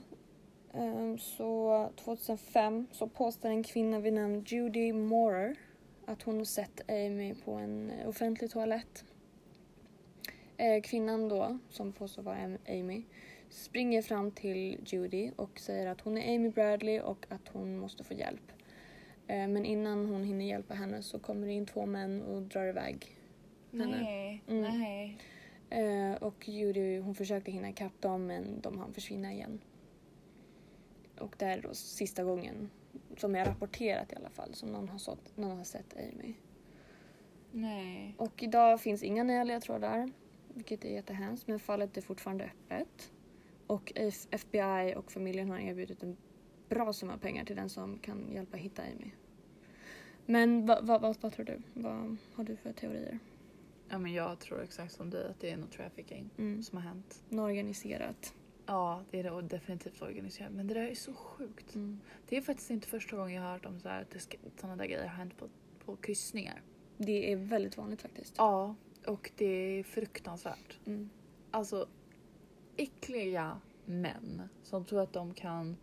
eh, 0.73 1.17
så 1.17 1.89
2005 1.95 2.87
så 2.91 3.07
påstår 3.07 3.49
en 3.49 3.63
kvinna 3.63 3.99
vid 3.99 4.13
namn 4.13 4.43
Judy 4.47 4.93
Moorer 4.93 5.55
att 6.05 6.21
hon 6.21 6.37
har 6.37 6.45
sett 6.45 6.89
Amy 6.89 7.33
på 7.33 7.51
en 7.51 7.91
eh, 7.91 8.09
offentlig 8.09 8.51
toalett. 8.51 9.05
Eh, 10.57 10.81
kvinnan 10.81 11.29
då, 11.29 11.59
som 11.69 11.91
påstår 11.91 12.23
vara 12.23 12.57
Amy, 12.67 13.03
springer 13.49 14.01
fram 14.01 14.31
till 14.31 14.77
Judy 14.85 15.31
och 15.35 15.59
säger 15.59 15.87
att 15.87 16.01
hon 16.01 16.17
är 16.17 16.35
Amy 16.35 16.49
Bradley 16.49 16.99
och 16.99 17.25
att 17.29 17.47
hon 17.47 17.77
måste 17.77 18.03
få 18.03 18.13
hjälp. 18.13 18.51
Eh, 19.27 19.47
men 19.47 19.65
innan 19.65 20.05
hon 20.05 20.23
hinner 20.23 20.45
hjälpa 20.45 20.73
henne 20.73 21.01
så 21.01 21.19
kommer 21.19 21.47
det 21.47 21.53
in 21.53 21.65
två 21.65 21.85
män 21.85 22.21
och 22.21 22.41
drar 22.41 22.65
iväg 22.67 23.17
henne. 23.71 24.01
Nej, 24.01 24.43
Mm. 24.47 24.79
nej. 24.79 25.17
Eh, 25.69 26.13
och 26.23 26.47
Judy 26.49 26.99
hon 26.99 27.15
försökte 27.15 27.51
hinna 27.51 27.69
ikapp 27.69 28.01
dem 28.01 28.25
men 28.27 28.61
de 28.61 28.77
hann 28.77 28.93
försvinna 28.93 29.33
igen. 29.33 29.59
Och 31.19 31.35
det 31.37 31.45
är 31.45 31.61
då 31.61 31.73
sista 31.73 32.23
gången 32.23 32.69
som 33.17 33.35
jag 33.35 33.47
rapporterat 33.47 34.13
i 34.13 34.15
alla 34.15 34.29
fall 34.29 34.53
som 34.53 34.69
någon 34.69 34.89
har, 34.89 34.97
sått, 34.99 35.37
någon 35.37 35.57
har 35.57 35.63
sett 35.63 35.95
Amy. 35.97 36.33
Nej. 37.51 38.15
Och 38.17 38.43
idag 38.43 38.81
finns 38.81 39.03
inga 39.03 39.23
nya 39.23 39.43
ledtrådar, 39.43 40.11
vilket 40.53 40.85
är 40.85 40.89
jättehemskt, 40.89 41.47
men 41.47 41.59
fallet 41.59 41.97
är 41.97 42.01
fortfarande 42.01 42.43
öppet. 42.45 43.11
Och 43.67 43.91
FBI 44.31 44.93
och 44.95 45.11
familjen 45.11 45.49
har 45.49 45.59
erbjudit 45.59 46.03
en 46.03 46.17
bra 46.69 46.93
summa 46.93 47.17
pengar 47.17 47.45
till 47.45 47.55
den 47.55 47.69
som 47.69 47.99
kan 47.99 48.31
hjälpa 48.31 48.57
hitta 48.57 48.81
Amy. 48.81 49.11
Men 50.25 50.65
vad, 50.65 50.85
vad, 50.87 51.01
vad, 51.01 51.17
vad 51.21 51.33
tror 51.33 51.45
du? 51.45 51.61
Vad 51.73 52.17
har 52.33 52.43
du 52.43 52.55
för 52.55 52.73
teorier? 52.73 53.19
Ja, 53.89 53.97
men 53.97 54.13
jag 54.13 54.39
tror 54.39 54.63
exakt 54.63 54.93
som 54.93 55.09
du 55.09 55.23
att 55.27 55.39
det 55.39 55.49
är 55.51 55.57
något 55.57 55.71
trafficking 55.71 56.29
Mm. 56.37 56.63
som 56.63 56.77
har 56.77 56.85
hänt. 56.85 57.23
Något 57.29 57.43
organiserat. 57.43 58.33
Ja, 58.65 59.03
det 59.11 59.19
är 59.19 59.23
det 59.23 59.31
och 59.31 59.43
definitivt 59.43 60.01
organiserat. 60.01 60.51
Men 60.53 60.67
det 60.67 60.73
där 60.73 60.81
är 60.87 60.95
så 60.95 61.13
sjukt. 61.13 61.75
Mm. 61.75 61.99
Det 62.29 62.37
är 62.37 62.41
faktiskt 62.41 62.69
inte 62.69 62.87
första 62.87 63.17
gången 63.17 63.33
jag 63.35 63.41
har 63.41 63.51
hört 63.51 63.65
om 63.65 63.79
så 63.79 63.89
här, 63.89 64.01
att 64.01 64.59
såna 64.59 64.75
där 64.75 64.85
grejer 64.85 65.01
har 65.01 65.07
hänt 65.15 65.37
på, 65.37 65.49
på 65.85 65.95
kryssningar. 65.95 66.61
Det 66.97 67.31
är 67.31 67.35
väldigt 67.35 67.77
vanligt 67.77 68.01
faktiskt. 68.01 68.33
Ja, 68.37 68.75
och 69.07 69.31
det 69.35 69.45
är 69.45 69.83
fruktansvärt. 69.83 70.79
Mm. 70.85 71.09
Alltså 71.51 71.87
äckliga 72.77 73.61
män 73.85 74.49
som 74.63 74.85
tror 74.85 75.01
att 75.01 75.13
de 75.13 75.33
kan 75.33 75.77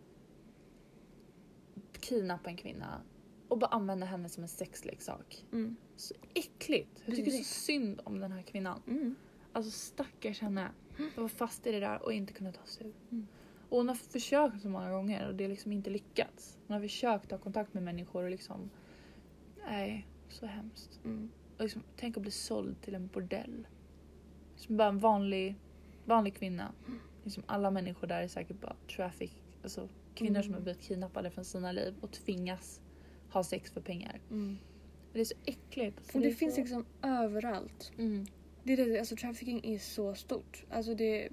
kidnappa 1.99 2.49
en 2.49 2.57
kvinna 2.57 3.01
och 3.47 3.57
bara 3.57 3.67
använda 3.67 4.05
henne 4.05 4.29
som 4.29 4.43
en 4.43 4.49
sexleksak. 4.49 5.45
Mm. 5.51 5.75
Så 5.95 6.13
äckligt! 6.33 7.03
Jag 7.05 7.15
tycker 7.15 7.31
så 7.31 7.43
synd 7.43 8.01
om 8.03 8.19
den 8.19 8.31
här 8.31 8.41
kvinnan. 8.41 8.81
Mm. 8.87 9.15
Alltså 9.53 9.71
stackars 9.71 10.41
henne. 10.41 10.71
Jag 11.15 11.21
var 11.21 11.29
fast 11.29 11.67
i 11.67 11.71
det 11.71 11.79
där 11.79 12.03
och 12.03 12.13
inte 12.13 12.33
kunna 12.33 12.51
ta 12.51 12.65
sig 12.65 12.87
ur. 12.87 12.93
Mm. 13.11 13.27
Och 13.69 13.77
hon 13.77 13.87
har 13.87 13.95
försökt 13.95 14.61
så 14.61 14.69
många 14.69 14.91
gånger 14.91 15.27
och 15.27 15.35
det 15.35 15.43
har 15.43 15.49
liksom 15.49 15.71
inte 15.71 15.89
lyckats. 15.89 16.59
Hon 16.67 16.73
har 16.73 16.81
försökt 16.81 17.29
ta 17.29 17.37
kontakt 17.37 17.73
med 17.73 17.83
människor 17.83 18.23
och 18.23 18.29
liksom... 18.29 18.69
Nej, 19.69 20.07
så 20.29 20.45
hemskt. 20.45 20.99
Mm. 21.05 21.31
Och 21.57 21.63
liksom, 21.63 21.83
tänk 21.95 22.17
att 22.17 22.21
bli 22.23 22.31
såld 22.31 22.81
till 22.81 22.95
en 22.95 23.07
bordell. 23.07 23.67
Som 24.55 24.77
bara 24.77 24.87
en 24.87 24.99
vanlig, 24.99 25.55
vanlig 26.05 26.35
kvinna. 26.35 26.71
Liksom 27.23 27.43
alla 27.45 27.71
människor 27.71 28.07
där 28.07 28.21
är 28.23 28.27
säkert 28.27 28.61
bara 28.61 28.75
traffic. 28.95 29.31
Alltså 29.63 29.89
kvinnor 30.15 30.31
Mm. 30.31 30.43
som 30.43 30.53
har 30.53 30.61
blivit 30.61 30.81
kidnappade 30.81 31.31
från 31.31 31.45
sina 31.45 31.71
liv 31.71 31.93
och 32.01 32.11
tvingas 32.11 32.81
ha 33.31 33.43
sex 33.43 33.71
för 33.71 33.81
pengar. 33.81 34.19
Mm. 34.29 34.57
Det 35.13 35.19
är 35.21 35.25
så 35.25 35.35
äckligt. 35.45 36.07
För 36.11 36.19
Och 36.19 36.21
det, 36.23 36.29
är 36.29 36.33
finns 36.33 36.55
så... 36.55 36.61
liksom 36.61 36.85
överallt. 37.01 37.91
Mm. 37.97 38.25
Det 38.63 38.73
är 38.73 38.77
det, 38.85 38.99
alltså 38.99 39.15
trafficking 39.15 39.61
är 39.65 39.79
så 39.79 40.15
stort. 40.15 40.65
Alltså 40.69 40.95
det, 40.95 41.29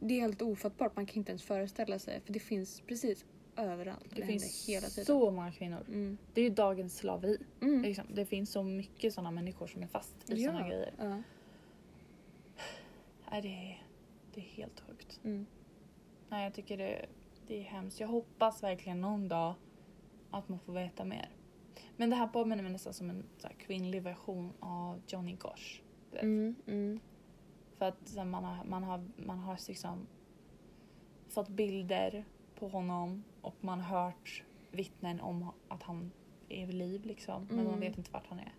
det 0.00 0.14
är 0.16 0.20
helt 0.20 0.42
ofattbart. 0.42 0.96
Man 0.96 1.06
kan 1.06 1.16
inte 1.16 1.32
ens 1.32 1.42
föreställa 1.42 1.98
sig. 1.98 2.20
För 2.20 2.32
det 2.32 2.38
finns 2.40 2.80
precis 2.86 3.24
överallt. 3.56 4.04
Det, 4.10 4.14
händer 4.22 4.26
finns 4.26 4.68
hela 4.68 4.86
tiden. 4.88 5.04
så 5.04 5.30
många 5.30 5.52
kvinnor. 5.52 5.84
Mm. 5.88 6.18
Det 6.34 6.40
är 6.40 6.44
ju 6.44 6.50
dagens 6.50 6.96
slaveri. 6.96 7.38
Mm. 7.60 7.82
Liksom. 7.82 8.04
Det 8.14 8.26
finns 8.26 8.50
så 8.50 8.62
mycket 8.62 9.14
sådana 9.14 9.30
människor 9.30 9.66
som 9.66 9.82
är 9.82 9.86
fast 9.86 10.30
i 10.30 10.44
sådana 10.44 10.68
grejer. 10.68 10.92
Ja. 10.98 11.22
Nej, 13.30 13.42
det, 13.42 13.48
är, 13.48 13.82
det 14.34 14.40
är 14.40 14.44
helt 14.44 14.80
sjukt. 14.80 15.20
Mm. 15.24 15.46
Nej, 16.28 16.44
jag 16.44 16.54
tycker 16.54 16.76
det, 16.78 17.06
det 17.46 17.58
är 17.58 17.62
hemskt. 17.62 18.00
Jag 18.00 18.08
hoppas 18.08 18.62
verkligen 18.62 19.00
någon 19.00 19.28
dag 19.28 19.54
att 20.30 20.48
man 20.48 20.58
får 20.58 20.72
veta 20.72 21.04
mer. 21.04 21.30
Men 21.96 22.10
det 22.10 22.16
här 22.16 22.26
påminner 22.26 22.62
mig 22.62 22.72
nästan 22.72 22.92
som 22.94 23.10
en 23.10 23.24
så 23.38 23.46
här, 23.48 23.54
kvinnlig 23.54 24.02
version 24.02 24.52
av 24.60 25.00
Johnny 25.06 25.32
Gosh. 25.36 25.80
Mm. 26.12 26.54
Mm. 26.66 27.00
För 27.78 27.84
att 27.88 28.14
här, 28.16 28.24
man 28.24 28.44
har, 28.44 28.64
man 28.64 28.84
har, 28.84 29.04
man 29.16 29.38
har 29.38 29.58
liksom 29.68 30.06
fått 31.28 31.48
bilder 31.48 32.24
på 32.54 32.68
honom 32.68 33.24
och 33.40 33.54
man 33.60 33.80
har 33.80 34.02
hört 34.04 34.44
vittnen 34.70 35.20
om 35.20 35.50
att 35.68 35.82
han 35.82 36.10
är 36.48 36.66
vid 36.66 36.74
liv 36.74 37.04
liksom. 37.04 37.46
Men 37.46 37.56
man 37.56 37.66
Mm. 37.66 37.80
vet 37.80 37.98
inte 37.98 38.10
vart 38.10 38.26
han 38.26 38.38
är. 38.38 38.52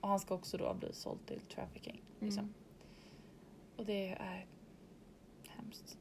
Och 0.00 0.08
han 0.08 0.20
ska 0.20 0.34
också 0.34 0.56
då 0.56 0.74
bli 0.74 0.92
såld 0.92 1.26
till 1.26 1.40
trafficking. 1.40 2.02
Liksom. 2.20 2.54
Och 3.80 3.86
det 3.86 4.08
är 4.08 4.46
hemskt. 5.48 5.98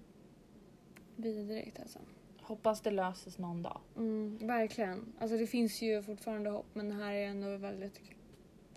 Vidrigt 1.16 1.80
alltså. 1.80 2.00
Hoppas 2.42 2.82
det 2.82 2.92
löses 2.92 3.38
någon 3.38 3.64
dag. 3.64 3.82
Mm, 3.98 4.38
verkligen. 4.48 5.14
Alltså 5.20 5.38
det 5.38 5.48
finns 5.48 5.82
ju 5.82 6.04
fortfarande 6.04 6.50
hopp 6.50 6.66
men 6.74 6.90
det 6.90 6.96
här 6.96 7.14
är 7.14 7.28
ändå 7.28 7.58
väldigt... 7.58 8.02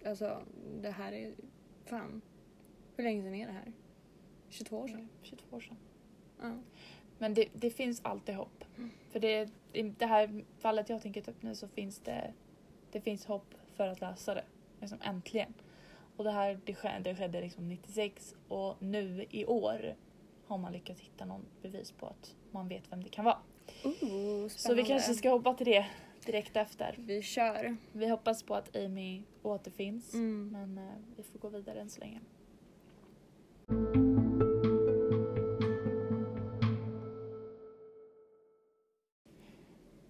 Alltså 0.06 0.42
det 0.80 0.90
här 0.90 1.12
är... 1.12 1.34
Fan. 1.84 2.22
Hur 2.96 3.04
länge 3.04 3.22
sedan 3.22 3.34
är 3.34 3.46
det 3.46 3.52
här? 3.52 3.72
22 4.48 4.78
år 4.78 4.88
sedan? 4.88 5.08
22 5.22 5.56
år 5.56 5.60
sedan. 5.60 5.76
Ja. 6.40 6.52
Men 7.18 7.34
det, 7.34 7.48
det 7.52 7.70
finns 7.70 8.00
alltid 8.04 8.34
hopp. 8.34 8.64
För 9.10 9.20
det, 9.20 9.50
i 9.72 9.82
det 9.82 10.06
här 10.06 10.44
fallet 10.58 10.88
jag 10.88 11.02
tänker 11.02 11.20
ta 11.20 11.30
upp 11.30 11.42
nu 11.42 11.54
så 11.54 11.68
finns 11.68 11.98
det, 11.98 12.32
det 12.92 13.00
finns 13.00 13.26
hopp 13.26 13.54
för 13.76 13.88
att 13.88 14.00
lösa 14.00 14.34
det. 14.34 14.44
Liksom 14.80 14.98
äntligen. 15.02 15.54
Och 16.16 16.24
det 16.24 16.30
här 16.30 16.60
det 16.64 16.74
skedde, 16.74 17.10
det 17.10 17.16
skedde 17.16 17.40
liksom 17.40 17.68
96 17.68 18.34
och 18.48 18.82
nu 18.82 19.26
i 19.30 19.44
år 19.46 19.94
har 20.46 20.58
man 20.58 20.72
lyckats 20.72 21.00
hitta 21.00 21.24
någon 21.24 21.44
bevis 21.62 21.92
på 21.92 22.06
att 22.06 22.34
man 22.50 22.68
vet 22.68 22.92
vem 22.92 23.02
det 23.02 23.08
kan 23.10 23.24
vara. 23.24 23.38
Ooh, 23.84 24.48
Så 24.48 24.74
vi 24.74 24.82
kanske 24.84 25.14
ska 25.14 25.30
hoppa 25.30 25.54
till 25.54 25.66
det 25.66 25.86
direkt 26.26 26.56
efter. 26.56 26.94
Vi 26.98 27.22
kör. 27.22 27.76
Vi 27.92 28.08
hoppas 28.08 28.42
på 28.42 28.54
att 28.54 28.76
Amy 28.76 29.22
återfinns 29.42 30.14
Mm. 30.14 30.48
men 30.52 30.78
eh, 30.88 30.94
vi 31.16 31.22
får 31.22 31.38
gå 31.38 31.48
vidare 31.48 31.80
än 31.80 31.90
så 31.90 32.00
länge. 32.00 32.20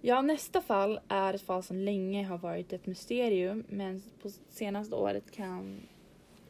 Ja, 0.00 0.22
nästa 0.22 0.60
fall 0.60 1.00
är 1.08 1.34
ett 1.34 1.42
fall 1.42 1.62
som 1.62 1.76
länge 1.78 2.24
har 2.24 2.38
varit 2.38 2.72
ett 2.72 2.86
mysterium 2.86 3.64
men 3.68 4.02
på 4.22 4.30
senaste 4.48 4.94
året 4.96 5.30
kan 5.30 5.80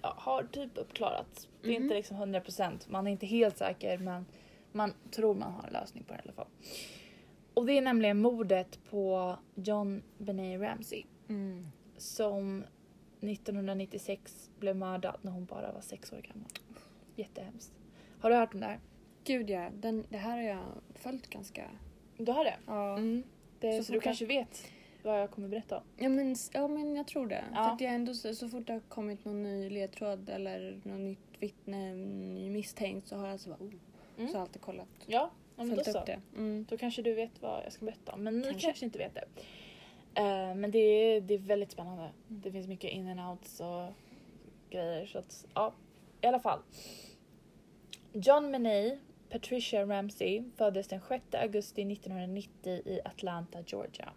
har 0.03 0.43
typ 0.43 0.71
uppklarats. 0.79 1.49
Det 1.63 1.69
är 1.69 1.75
inte 1.75 1.95
liksom 1.95 2.17
100%, 2.17 2.81
man 2.89 3.07
är 3.07 3.11
inte 3.11 3.27
helt 3.27 3.57
säker 3.59 3.99
men 3.99 4.27
man 4.73 4.95
tror 5.11 5.35
man 5.35 5.53
har 5.53 5.67
en 5.67 5.73
lösning 5.73 6.05
på 6.05 6.13
det 6.13 6.19
i 6.19 6.23
alla 6.25 6.33
fall. 6.33 6.49
Och 7.55 7.67
det 7.67 7.73
är 7.79 7.83
nämligen 7.83 8.19
mordet 8.23 8.79
på 8.91 9.37
John 9.55 10.03
Benet 10.19 10.61
Ramsey 10.61 11.05
Mm. 11.29 11.67
som 11.97 12.65
1996 13.21 14.51
blev 14.59 14.77
mördad 14.77 15.17
när 15.23 15.33
hon 15.33 15.45
bara 15.45 15.73
var 15.73 15.81
sex 15.81 16.13
år 16.13 16.21
gammal. 16.21 16.51
Jättehemskt. 17.17 17.73
Har 18.21 18.31
du 18.31 18.37
hört 18.37 18.55
om 18.55 18.61
det 18.61 18.67
här? 18.67 18.81
Gud 19.25 19.51
ja, 19.51 19.71
den, 19.75 20.07
det 20.09 20.19
här 20.19 20.37
har 20.37 20.43
jag 20.43 20.65
följt 20.95 21.27
ganska... 21.31 21.71
Du 22.17 22.33
har 22.33 22.45
det? 22.45 22.57
Ja. 22.67 22.99
Mm. 22.99 23.23
det 23.61 23.73
så, 23.73 23.85
Så 23.85 23.93
du 23.93 23.99
fort 23.99 24.05
kanske 24.05 24.27
vet 24.27 24.65
vad 25.03 25.21
jag 25.21 25.31
kommer 25.31 25.49
berätta 25.49 25.77
om? 25.77 25.83
Ja 25.97 26.09
men, 26.09 26.37
ja 26.53 26.69
men 26.69 26.97
jag 26.97 27.07
tror 27.07 27.27
det. 27.27 27.45
Ja. 27.55 27.65
För 27.65 27.71
att 27.71 27.81
jag 27.81 27.95
ändå, 27.95 28.15
så, 28.15 28.35
så 28.35 28.49
fort 28.49 28.67
det 28.67 28.73
har 28.73 28.81
kommit 28.81 29.25
någon 29.25 29.43
ny 29.43 29.71
ledtråd 29.71 30.29
eller 30.29 30.81
något 30.85 31.01
nytt 31.01 31.19
vittne, 31.39 31.95
ny 31.95 32.51
misstänkt 32.51 33.09
så 33.09 33.17
har 33.17 33.25
jag 33.25 33.33
alltså 33.33 33.49
bara, 33.49 33.65
oh, 33.65 33.73
Mm. 34.19 34.33
så 34.33 34.39
alltid 34.39 34.63
kollat. 34.63 34.89
Ja, 35.07 35.31
ja 35.57 35.65
men 35.65 35.77
då 35.77 35.85
så. 35.85 36.05
det. 36.05 36.21
Mm. 36.37 36.67
Då 36.69 36.77
kanske 36.77 37.03
du 37.03 37.15
vet 37.15 37.43
vad 37.43 37.65
jag 37.65 37.73
ska 37.73 37.85
berätta 37.85 38.13
om. 38.13 38.23
Men 38.23 38.39
ni 38.39 38.45
Kanske. 38.45 38.63
kanske, 38.67 38.85
inte 38.85 38.99
vet 38.99 39.15
det. 39.15 39.25
Eh, 40.15 40.55
men 40.55 40.71
det 40.71 40.79
är, 40.79 41.21
det 41.21 41.35
är 41.35 41.39
väldigt 41.39 41.73
spännande. 41.73 42.11
Det 42.29 42.53
finns 42.53 42.69
mycket 42.69 42.91
in 42.91 43.09
and 43.09 43.31
outs 43.31 43.61
och 43.61 43.89
grejer. 44.71 45.07
Så 45.07 45.19
att, 45.19 45.47
ja, 45.55 45.73
i 46.21 46.27
alla 46.27 46.41
fall. 46.41 46.59
John 48.13 48.51
Meney 48.51 48.99
Patricia 49.31 49.87
Ramsey 49.87 50.45
föddes 50.57 50.89
den 50.89 51.01
6 51.09 51.25
augusti 51.35 51.93
1990 51.93 52.73
i 52.85 53.01
Atlanta, 53.05 53.59
Georgia. 53.67 54.13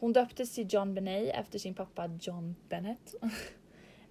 Hon 0.00 0.12
döptes 0.12 0.54
till 0.54 0.66
John 0.70 0.94
Benet 0.94 1.34
efter 1.34 1.58
sin 1.58 1.74
pappa 1.74 2.10
John 2.20 2.56
Bennett 2.68 3.14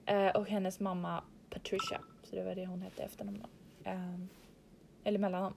Eh, 0.06 0.28
och 0.28 0.48
hennes 0.48 0.80
mamma 0.80 1.24
Patricia. 1.50 2.02
Så 2.24 2.36
det 2.36 2.44
var 2.44 2.56
det 2.56 2.66
hon 2.66 2.82
hette 2.82 3.04
efternamn. 3.04 3.46
Ehm, 3.84 4.30
eller 5.04 5.20
mellannamn. 5.20 5.56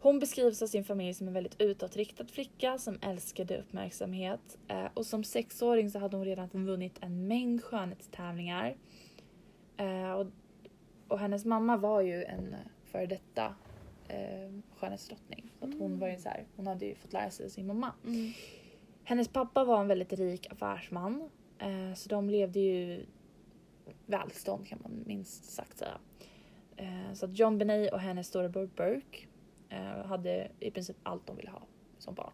Hon 0.00 0.18
beskrivs 0.18 0.62
av 0.62 0.66
sin 0.66 0.84
familj 0.84 1.14
som 1.14 1.28
en 1.28 1.34
väldigt 1.34 1.60
utåtriktad 1.60 2.26
flicka 2.26 2.78
som 2.78 2.98
älskade 3.02 3.58
uppmärksamhet. 3.58 4.58
Eh, 4.68 4.86
och 4.94 5.06
som 5.06 5.24
sexåring 5.24 5.90
så 5.90 5.98
hade 5.98 6.16
hon 6.16 6.26
redan 6.26 6.48
vunnit 6.48 6.98
en 7.00 7.28
mängd 7.28 7.64
skönhetstävlingar. 7.64 8.76
Eh, 9.76 10.12
och, 10.12 10.26
och 11.08 11.18
hennes 11.18 11.44
mamma 11.44 11.76
var 11.76 12.00
ju 12.00 12.24
en 12.24 12.56
före 12.84 13.06
detta 13.06 13.54
eh, 14.08 14.52
skönhetsdrottning. 14.76 15.52
Så 15.58 15.64
att 15.64 15.78
hon 15.78 15.98
var 15.98 16.08
ju 16.08 16.18
så 16.18 16.28
här, 16.28 16.44
hon 16.56 16.66
hade 16.66 16.86
ju 16.86 16.94
fått 16.94 17.12
lära 17.12 17.30
sig 17.30 17.50
sin 17.50 17.66
mamma. 17.66 17.92
Mm. 18.06 18.32
Hennes 19.10 19.28
pappa 19.28 19.64
var 19.64 19.80
en 19.80 19.88
väldigt 19.88 20.12
rik 20.12 20.52
affärsman. 20.52 21.30
Eh, 21.58 21.94
så 21.94 22.08
de 22.08 22.30
levde 22.30 22.60
ju 22.60 23.06
välstånd 24.06 24.66
kan 24.66 24.78
man 24.82 25.02
minst 25.06 25.44
sagt 25.44 25.78
säga. 25.78 25.98
Eh, 26.76 27.12
så 27.14 27.26
att 27.26 27.38
John 27.38 27.58
Benet 27.58 27.92
och 27.92 28.00
hennes 28.00 28.26
storebror 28.26 28.70
Burke 28.76 29.18
eh, 29.68 30.06
hade 30.06 30.50
i 30.60 30.70
princip 30.70 30.96
allt 31.02 31.26
de 31.26 31.36
ville 31.36 31.50
ha 31.50 31.62
som 31.98 32.14
barn. 32.14 32.32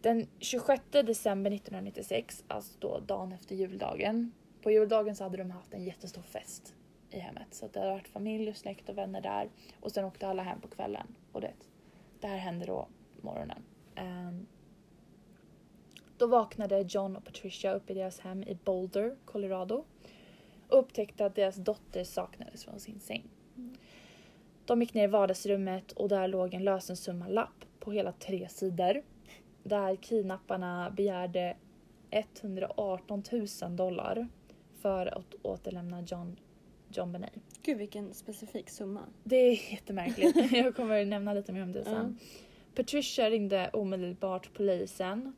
Den 0.00 0.26
26 0.38 0.82
december 0.90 1.50
1996, 1.50 2.44
alltså 2.48 2.78
då 2.78 3.00
dagen 3.00 3.32
efter 3.32 3.54
juldagen. 3.54 4.32
På 4.62 4.70
juldagen 4.70 5.16
så 5.16 5.24
hade 5.24 5.36
de 5.36 5.50
haft 5.50 5.74
en 5.74 5.84
jättestor 5.84 6.22
fest 6.22 6.74
i 7.10 7.18
hemmet. 7.18 7.54
Så 7.54 7.68
det 7.72 7.80
hade 7.80 7.92
varit 7.92 8.08
familj, 8.08 8.50
och 8.50 8.56
släkt 8.56 8.88
och 8.88 8.98
vänner 8.98 9.20
där. 9.20 9.50
Och 9.80 9.92
sen 9.92 10.04
åkte 10.04 10.28
alla 10.28 10.42
hem 10.42 10.60
på 10.60 10.68
kvällen. 10.68 11.14
Och 11.32 11.40
det, 11.40 11.52
det 12.20 12.26
här 12.26 12.36
hände 12.36 12.66
då 12.66 12.88
morgonen. 13.20 13.62
Ehm, 13.94 14.46
då 16.20 16.26
vaknade 16.26 16.84
John 16.88 17.16
och 17.16 17.24
Patricia 17.24 17.74
upp 17.74 17.90
i 17.90 17.94
deras 17.94 18.20
hem 18.20 18.42
i 18.42 18.58
Boulder, 18.64 19.16
Colorado 19.24 19.84
och 20.68 20.78
upptäckte 20.78 21.26
att 21.26 21.34
deras 21.34 21.56
dotter 21.56 22.04
saknades 22.04 22.64
från 22.64 22.80
sin 22.80 23.00
säng. 23.00 23.28
De 24.64 24.80
gick 24.80 24.94
ner 24.94 25.04
i 25.04 25.06
vardagsrummet 25.06 25.92
och 25.92 26.08
där 26.08 26.28
låg 26.28 26.54
en 26.54 26.64
lösensumma-lapp 26.64 27.64
på 27.78 27.92
hela 27.92 28.12
tre 28.12 28.48
sidor. 28.48 29.02
Där 29.62 29.96
kidnapparna 29.96 30.90
begärde 30.90 31.56
118 32.10 33.22
000 33.62 33.76
dollar 33.76 34.28
för 34.80 35.06
att 35.06 35.34
återlämna 35.42 36.00
John, 36.00 36.36
John 36.88 37.12
Benet. 37.12 37.32
Gud 37.62 37.78
vilken 37.78 38.14
specifik 38.14 38.70
summa. 38.70 39.00
Det 39.24 39.36
är 39.36 39.72
jättemärkligt. 39.72 40.52
Jag 40.52 40.76
kommer 40.76 41.04
nämna 41.04 41.34
lite 41.34 41.52
mer 41.52 41.62
om 41.62 41.72
det 41.72 41.84
sen. 41.84 42.18
Patricia 42.74 43.30
ringde 43.30 43.70
omedelbart 43.72 44.50
polisen. 44.54 45.32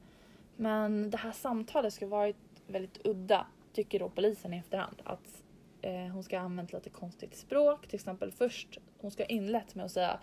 Men 0.63 1.11
det 1.11 1.17
här 1.17 1.33
samtalet 1.33 1.93
ska 1.93 2.07
varit 2.07 2.37
väldigt 2.67 3.07
udda, 3.07 3.47
tycker 3.73 3.99
då 3.99 4.09
polisen 4.09 4.55
i 4.55 4.59
efterhand. 4.59 5.03
Att 5.05 5.43
eh, 5.83 5.93
hon 5.93 6.23
ska 6.23 6.39
ha 6.39 6.45
använt 6.45 6.73
lite 6.73 6.91
konstigt 6.91 7.37
språk. 7.37 7.87
Till 7.87 7.95
exempel 7.95 8.33
först, 8.33 8.79
hon 8.99 9.11
ska 9.11 9.23
ha 9.23 9.29
inlett 9.29 9.75
med 9.75 9.85
att 9.85 9.93
säga 9.93 10.21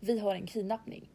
Vi 0.00 0.18
har 0.18 0.34
en 0.34 0.46
kidnappning. 0.46 1.10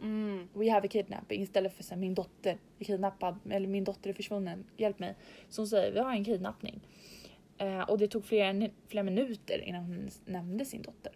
Mm. 0.00 0.48
We 0.52 0.70
have 0.70 0.86
a 0.86 0.90
kidnapping 0.90 1.42
istället 1.42 1.72
för 1.72 1.82
att 1.82 1.86
säga 1.86 1.98
min 1.98 2.14
dotter 2.14 2.58
är 2.78 2.84
kidnappad 2.84 3.38
eller 3.50 3.68
min 3.68 3.84
dotter 3.84 4.10
är 4.10 4.14
försvunnen, 4.14 4.64
hjälp 4.76 4.98
mig. 4.98 5.14
Så 5.48 5.60
hon 5.60 5.68
säger 5.68 5.92
vi 5.92 6.00
har 6.00 6.12
en 6.12 6.24
kidnappning. 6.24 6.80
Eh, 7.58 7.80
och 7.80 7.98
det 7.98 8.08
tog 8.08 8.24
flera, 8.24 8.68
flera 8.86 9.04
minuter 9.04 9.60
innan 9.60 9.84
hon 9.84 10.08
nämnde 10.24 10.64
sin 10.64 10.82
dotter. 10.82 11.12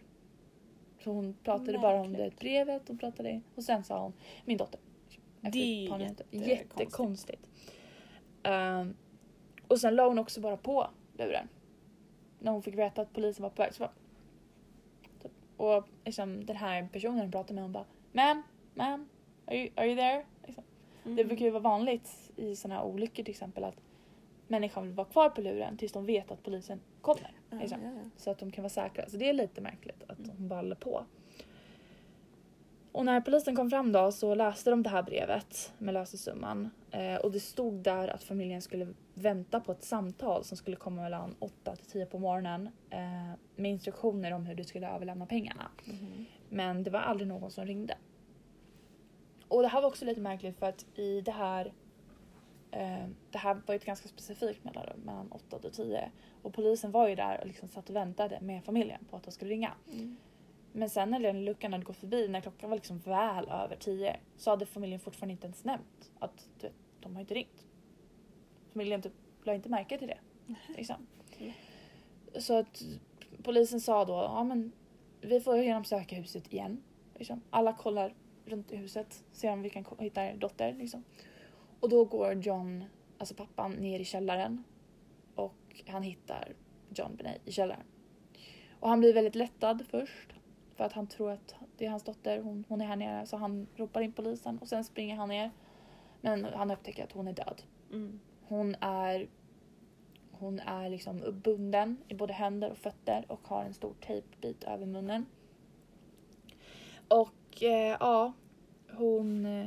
Så 1.05 1.11
hon 1.11 1.35
pratade 1.43 1.79
bara 1.79 2.01
om 2.01 2.13
det 2.13 2.19
Märkligt. 2.19 2.41
brevet 2.41 2.91
och 2.91 3.01
pratade 3.01 3.41
och 3.55 3.65
sen 3.65 3.85
sa 3.85 4.03
hon 4.03 4.13
min 4.45 4.57
dotter. 4.59 4.81
Det 5.53 5.87
är 5.87 6.49
jättekonstigt. 6.49 7.47
Ehm, 8.43 8.95
och 9.69 9.81
sen 9.81 9.97
la 9.97 10.09
hon 10.09 10.19
också 10.19 10.41
bara 10.41 10.57
på 10.57 10.91
luren. 11.19 11.49
När 12.39 12.53
hon 12.53 12.63
fick 12.63 12.79
veta 12.79 13.03
att 13.03 13.13
polisen 13.13 13.43
var 13.43 13.51
på 13.51 13.63
väg. 13.63 13.75
Så 13.75 13.83
bara, 13.83 13.93
typ. 15.23 15.33
Och 15.57 15.89
liksom, 16.05 16.47
den 16.47 16.57
här 16.57 16.89
personen 16.93 17.19
hon 17.19 17.31
pratade 17.31 17.55
med 17.55 17.65
hon 17.65 17.73
bara 17.73 17.85
Ma'am, 18.13 18.43
ma'am, 18.75 19.07
are 19.47 19.57
you, 19.57 19.71
are 19.75 19.87
you 19.87 19.97
there? 19.97 20.25
Liksom. 20.47 20.65
Mm. 21.05 21.17
Det 21.17 21.25
brukar 21.25 21.45
ju 21.45 21.51
vara 21.51 21.63
vanligt 21.63 22.33
i 22.37 22.57
såna 22.57 22.75
här 22.75 22.85
olyckor 22.85 23.25
till 23.25 23.31
exempel 23.31 23.65
att 23.65 23.81
människan 24.49 24.83
vill 24.83 24.93
vara 24.93 25.07
kvar 25.07 25.31
på 25.31 25.41
luren 25.41 25.77
tills 25.77 25.93
de 25.93 26.07
vet 26.07 26.31
att 26.31 26.43
polisen 26.43 26.81
kommer. 27.01 27.33
Ja, 27.51 27.59
liksom. 27.59 27.83
ja, 27.83 27.91
ja. 27.91 28.11
Så 28.17 28.31
att 28.31 28.39
de 28.39 28.51
kan 28.51 28.63
vara 28.63 28.71
säkra. 28.71 29.09
Så 29.09 29.17
det 29.17 29.29
är 29.29 29.33
lite 29.33 29.61
märkligt 29.61 30.03
att 30.09 30.19
hon 30.39 30.49
bara 30.49 30.75
på. 30.75 31.05
Och 32.95 33.05
när 33.05 33.21
polisen 33.21 33.57
kom 33.57 33.71
fram 33.71 33.93
då 33.93 34.13
så 34.13 34.35
läste 34.35 34.71
de 34.71 34.83
det 34.83 34.89
här 34.89 35.03
brevet 35.03 35.73
med 35.79 35.95
lösensumman. 35.95 36.71
Eh, 36.91 37.17
och 37.17 37.33
det 37.33 37.41
stod 37.41 37.75
där 37.75 38.09
att 38.09 38.23
familjen 38.23 38.63
skulle 38.63 38.95
vänta 39.15 39.61
på 39.61 39.73
ett 39.73 39.83
samtal 39.83 40.45
som 40.45 40.57
skulle 40.57 40.77
komma 40.77 41.03
mellan 41.03 41.35
8 41.39 41.77
till 41.77 41.87
10 41.87 42.07
på 42.07 42.19
morgonen. 42.19 42.69
Eh, 42.91 43.33
med 43.57 43.71
instruktioner 43.71 44.33
om 44.33 44.47
hur 44.47 44.55
du 44.55 44.65
skulle 44.65 44.89
överlämna 44.89 45.27
pengarna. 45.27 45.71
Mhm. 45.85 46.25
Men 46.49 46.83
det 46.83 46.91
var 46.91 47.01
aldrig 47.01 47.29
någon 47.29 47.51
som 47.51 47.67
ringde. 47.67 47.97
Och 49.49 49.63
det 49.63 49.69
här 49.69 49.81
var 49.81 49.89
också 49.89 50.05
lite 50.05 50.21
märkligt 50.21 50.59
för 50.59 50.67
att 50.67 50.87
i 50.99 51.21
det 51.21 51.33
här 51.33 51.73
eh, 52.71 53.09
det 53.31 53.39
här 53.39 53.61
var 53.67 53.75
ett 53.75 53.85
ganska 53.85 54.09
specifikt 54.09 54.65
mellanrum, 54.65 55.01
mellan 55.01 55.33
8 55.33 55.57
och 55.57 55.73
10. 55.73 56.11
Och 56.43 56.55
polisen 56.55 56.91
var 56.91 57.09
ju 57.09 57.15
där 57.15 57.41
och 57.41 57.47
liksom 57.47 57.69
satt 57.69 57.91
och 57.91 57.97
väntade 57.97 58.41
med 58.41 58.65
familjen 58.65 59.05
på 59.11 59.17
att 59.17 59.23
de 59.23 59.31
skulle 59.31 59.51
ringa. 59.51 59.73
Mm. 59.93 60.17
Men 60.77 60.91
sen 60.91 61.11
när 61.11 61.21
den 61.21 61.45
luckan 61.45 61.73
hade 61.73 61.85
gått 61.85 61.97
förbi, 61.97 62.29
när 62.29 62.41
klockan 62.41 62.71
var 62.71 62.77
liksom 62.77 62.99
väl 62.99 63.49
över 63.49 63.77
10, 63.77 64.17
så 64.37 64.51
hade 64.51 64.67
familjen 64.67 65.01
fortfarande 65.01 65.33
inte 65.33 65.47
ens 65.47 65.65
nämnt 65.65 66.13
att 66.19 66.49
du 66.61 66.71
de 67.01 67.15
har 67.15 67.21
inte 67.21 67.35
ringt. 67.35 67.67
Familjen 68.73 69.03
typ 69.03 69.13
la 69.43 69.55
inte 69.55 69.69
märke 69.69 69.99
till 69.99 70.09
det. 70.09 70.19
Liksom. 70.77 71.07
Så 72.39 72.59
att 72.59 72.83
polisen 73.43 73.81
sa 73.81 74.05
då, 74.05 74.13
ja 74.13 74.45
men 74.45 74.73
vi 75.21 75.41
får 75.41 75.59
genomsöka 75.59 76.17
huset 76.17 76.53
igen. 76.53 76.83
Liksom. 77.15 77.41
Alla 77.51 77.73
kollar 77.73 78.15
runt 78.45 78.73
i 78.73 78.77
huset, 78.77 79.25
ser 79.33 79.53
om 79.53 79.63
vi 79.63 79.71
kan 79.71 79.85
hitta 79.99 80.25
er 80.25 80.37
dotter. 80.37 80.73
Liksom. 80.73 81.05
Och 81.81 81.89
då 81.89 82.05
går 82.05 82.33
John, 82.33 82.85
alltså 83.19 83.35
pappan, 83.35 83.73
ner 83.73 84.01
i 84.01 84.05
källaren. 84.05 84.65
Och 85.35 85.83
han 85.87 86.03
hittar 86.03 86.53
John 86.95 87.17
Benet 87.17 87.49
i 87.49 87.53
källaren. 87.53 87.87
Och 88.81 88.89
han 88.89 89.01
blir 89.01 89.15
väldigt 89.15 89.35
lättad 89.35 89.87
först. 89.91 90.35
För 90.75 90.85
att 90.85 90.93
han 90.93 91.07
tror 91.07 91.31
att 91.31 91.55
det 91.77 91.87
är 91.87 91.91
hans 91.91 92.03
dotter, 92.03 92.41
hon, 92.41 92.65
hon 92.69 92.81
är 92.81 92.87
här 92.87 92.97
nere. 92.97 93.27
Så 93.27 93.37
han 93.37 93.67
ropar 93.77 94.01
in 94.01 94.13
polisen 94.13 94.59
och 94.59 94.69
sen 94.69 94.85
springer 94.85 95.17
han 95.17 95.29
ner. 95.29 95.51
Men 96.21 96.45
han 96.45 96.71
upptäcker 96.71 97.05
att 97.05 97.13
hon 97.13 97.29
är 97.29 97.33
död. 97.33 97.63
Mm. 97.93 98.21
Hon 98.43 98.77
är... 98.81 99.29
hon 100.33 100.61
är 100.61 100.91
liksom 100.91 101.41
bunden 101.45 101.97
i 102.09 102.15
både 102.15 102.33
händer 102.33 102.71
och 102.71 102.79
fötter 102.79 103.25
och 103.29 103.49
har 103.49 103.65
en 103.65 103.75
stor 103.75 103.95
tejpbit 104.01 104.65
över 104.65 104.87
munnen. 104.87 105.27
Och 107.09 107.63
eh, 107.63 107.97
ja, 108.01 108.33
hon... 108.91 109.47
Eh, 109.47 109.67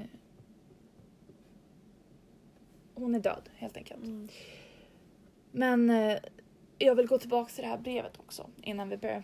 hon 2.96 3.16
är 3.16 3.20
död 3.20 3.50
helt 3.56 3.78
enkelt. 3.78 4.04
Mm. 4.04 4.28
Men 5.52 5.90
eh, 5.90 6.18
jag 6.78 6.96
vill 6.96 7.08
gå 7.08 7.18
tillbaka 7.18 7.52
till 7.52 7.64
det 7.64 7.70
här 7.70 7.78
brevet 7.78 8.20
också 8.20 8.50
innan 8.62 8.90
vi 8.90 8.98
börjar 8.98 9.24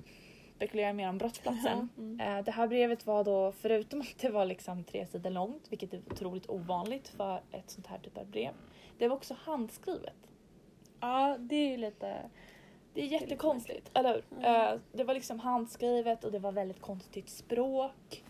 spekulera 0.63 0.93
mer 0.93 1.09
om 1.09 1.17
brottsplatsen. 1.17 1.89
Mm. 1.97 2.19
Eh, 2.19 2.43
det 2.43 2.51
här 2.51 2.67
brevet 2.67 3.05
var 3.05 3.23
då, 3.23 3.51
förutom 3.51 4.01
att 4.01 4.19
det 4.19 4.29
var 4.29 4.45
liksom 4.45 4.83
tre 4.83 5.05
sidor 5.05 5.29
långt, 5.29 5.67
vilket 5.69 5.93
är 5.93 6.01
otroligt 6.11 6.49
ovanligt 6.49 7.07
för 7.07 7.41
ett 7.51 7.69
sånt 7.69 7.87
här 7.87 7.97
typ 7.97 8.17
av 8.17 8.25
brev. 8.25 8.53
Det 8.97 9.07
var 9.07 9.15
också 9.15 9.35
handskrivet. 9.39 10.29
Ja, 10.99 11.37
det 11.39 11.55
är 11.55 11.69
ju 11.69 11.77
lite... 11.77 12.29
Det 12.93 13.01
är 13.01 13.05
jättekonstigt, 13.05 13.91
eller 13.93 14.13
hur? 14.13 14.23
Mm. 14.37 14.73
Eh, 14.73 14.79
det 14.91 15.03
var 15.03 15.13
liksom 15.13 15.39
handskrivet 15.39 16.23
och 16.23 16.31
det 16.31 16.39
var 16.39 16.51
väldigt 16.51 16.81
konstigt 16.81 17.29
språk. 17.29 18.23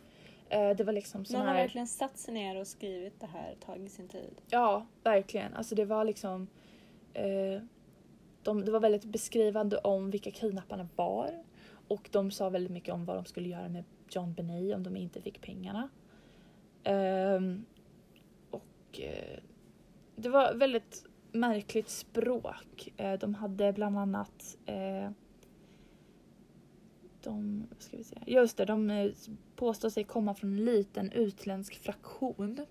Eh, 0.50 0.70
det 0.70 0.84
var 0.84 0.94
liksom 0.94 1.26
sån 1.26 1.38
Någon 1.38 1.48
har 1.48 1.54
här... 1.54 1.62
verkligen 1.62 1.88
satt 1.88 2.18
sig 2.18 2.34
ner 2.34 2.60
och 2.60 2.68
skrivit 2.68 3.20
det 3.20 3.28
här, 3.28 3.56
tagit 3.66 3.92
sin 3.92 4.08
tid. 4.08 4.42
Ja, 4.50 4.86
verkligen. 5.04 5.54
Alltså 5.54 5.76
det 5.76 5.86
var 5.86 6.04
liksom... 6.04 6.48
Eh, 7.14 7.62
de, 8.44 8.66
det 8.66 8.72
var 8.72 8.80
väldigt 8.80 9.06
beskrivande 9.06 9.78
om 9.78 10.12
vilka 10.12 10.32
kidnapparna 10.32 10.88
var. 10.96 11.44
Och 11.94 12.10
de 12.12 12.32
sa 12.32 12.50
väldigt 12.50 12.72
mycket 12.72 12.94
om 12.94 13.06
vad 13.06 13.16
de 13.16 13.26
skulle 13.26 13.50
göra 13.50 13.70
med 13.70 13.84
John 14.10 14.34
Benet 14.34 14.76
om 14.76 14.84
de 14.84 14.98
inte 14.98 15.22
fick 15.22 15.42
pengarna. 15.42 15.90
Ehm, 16.84 17.66
och 18.50 19.00
eh, 19.00 19.40
det 20.16 20.30
var 20.30 20.54
väldigt 20.54 21.06
märkligt 21.32 21.90
språk. 21.90 22.94
Eh, 22.98 23.20
de 23.20 23.34
hade 23.34 23.74
bland 23.74 23.98
annat 23.98 24.58
eh, 24.66 25.12
de, 27.22 27.68
ska 27.80 27.98
vi 27.98 28.04
säga? 28.04 28.22
Just 28.28 28.58
det, 28.58 28.66
de 28.66 29.12
påstår 29.56 29.90
sig 29.90 30.04
komma 30.04 30.34
från 30.36 30.50
en 30.50 30.66
liten 30.66 31.12
utländsk 31.12 31.76
fraktion. 31.76 32.66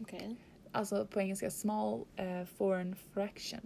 Okej. 0.00 0.36
Alltså 0.72 1.06
på 1.06 1.20
engelska 1.20 1.50
small 1.50 2.04
foreign 2.46 2.96
fraction. 3.12 3.60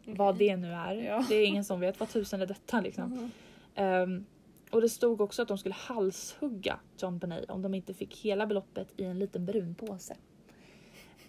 Okej. 0.00 0.14
Vad 0.14 0.38
det 0.38 0.56
nu 0.56 0.72
är. 0.72 0.94
Ja. 0.94 1.24
Det 1.28 1.34
är 1.34 1.46
ingen 1.46 1.64
som 1.64 1.80
vet 1.80 2.00
vad 2.00 2.08
tusen 2.08 2.42
är 2.42 2.46
detta 2.46 2.80
liksom. 2.80 3.10
Mhm. 3.10 3.30
Um, 3.76 4.26
och 4.70 4.80
det 4.80 4.88
stod 4.88 5.20
också 5.20 5.42
att 5.42 5.48
de 5.48 5.58
skulle 5.58 5.74
halshugga 5.74 6.80
John 6.98 7.18
Bonet 7.18 7.50
om 7.50 7.62
de 7.62 7.74
inte 7.74 7.94
fick 7.94 8.16
hela 8.16 8.46
beloppet 8.46 8.88
i 8.96 9.04
en 9.04 9.18
liten 9.18 9.46
brun 9.46 9.74
påse. 9.74 10.16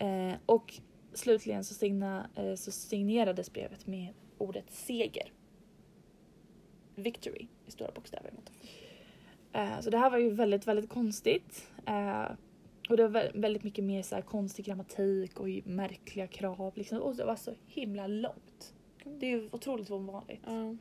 Uh, 0.02 0.34
och 0.46 0.74
slutligen 1.14 1.64
så, 1.64 1.74
signa, 1.74 2.30
uh, 2.40 2.56
så 2.56 2.72
signerades 2.72 3.54
brevet 3.54 3.88
med 3.88 4.14
ordet 4.38 4.72
seger. 4.72 5.32
Victory 6.96 7.48
i 7.68 7.72
stora 7.72 7.92
bokstäver. 7.92 8.32
Uh, 9.56 9.80
så 9.82 9.90
det 9.90 9.98
här 9.98 10.10
var 10.10 10.18
ju 10.18 10.30
väldigt, 10.30 10.68
väldigt 10.68 10.90
konstigt. 10.90 11.68
Och 12.90 12.98
det 12.98 13.08
var 13.08 13.32
väldigt 13.34 13.64
mycket 13.64 13.84
mer 13.84 14.04
så 14.04 14.16
här 14.16 14.22
konstig 14.22 14.66
grammatik 14.66 15.40
och 15.40 15.48
märkliga 15.64 16.28
krav. 16.28 16.72
Liksom. 16.76 17.02
Och 17.02 17.16
det 17.16 17.26
var 17.26 17.36
så 17.36 17.54
himla 17.68 18.08
långt. 18.08 18.74
Det 19.04 19.26
är 19.26 19.30
ju 19.30 19.50
otroligt 19.52 19.92
ovanligt. 19.92 20.48
Mm. 20.48 20.80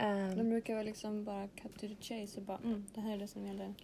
Eh, 0.00 0.36
De 0.36 0.48
brukar 0.48 0.74
väl 0.74 0.86
liksom 0.86 1.24
bara 1.24 1.48
cut 1.48 1.72
to 1.72 1.88
the 1.88 1.96
chase 2.00 2.40
och 2.40 2.46
bara 2.46 2.58
mm, 2.58 2.84
det 2.94 3.00
här 3.00 3.12
är 3.12 3.18
det 3.18 3.28
som 3.28 3.46
gäller. 3.46 3.74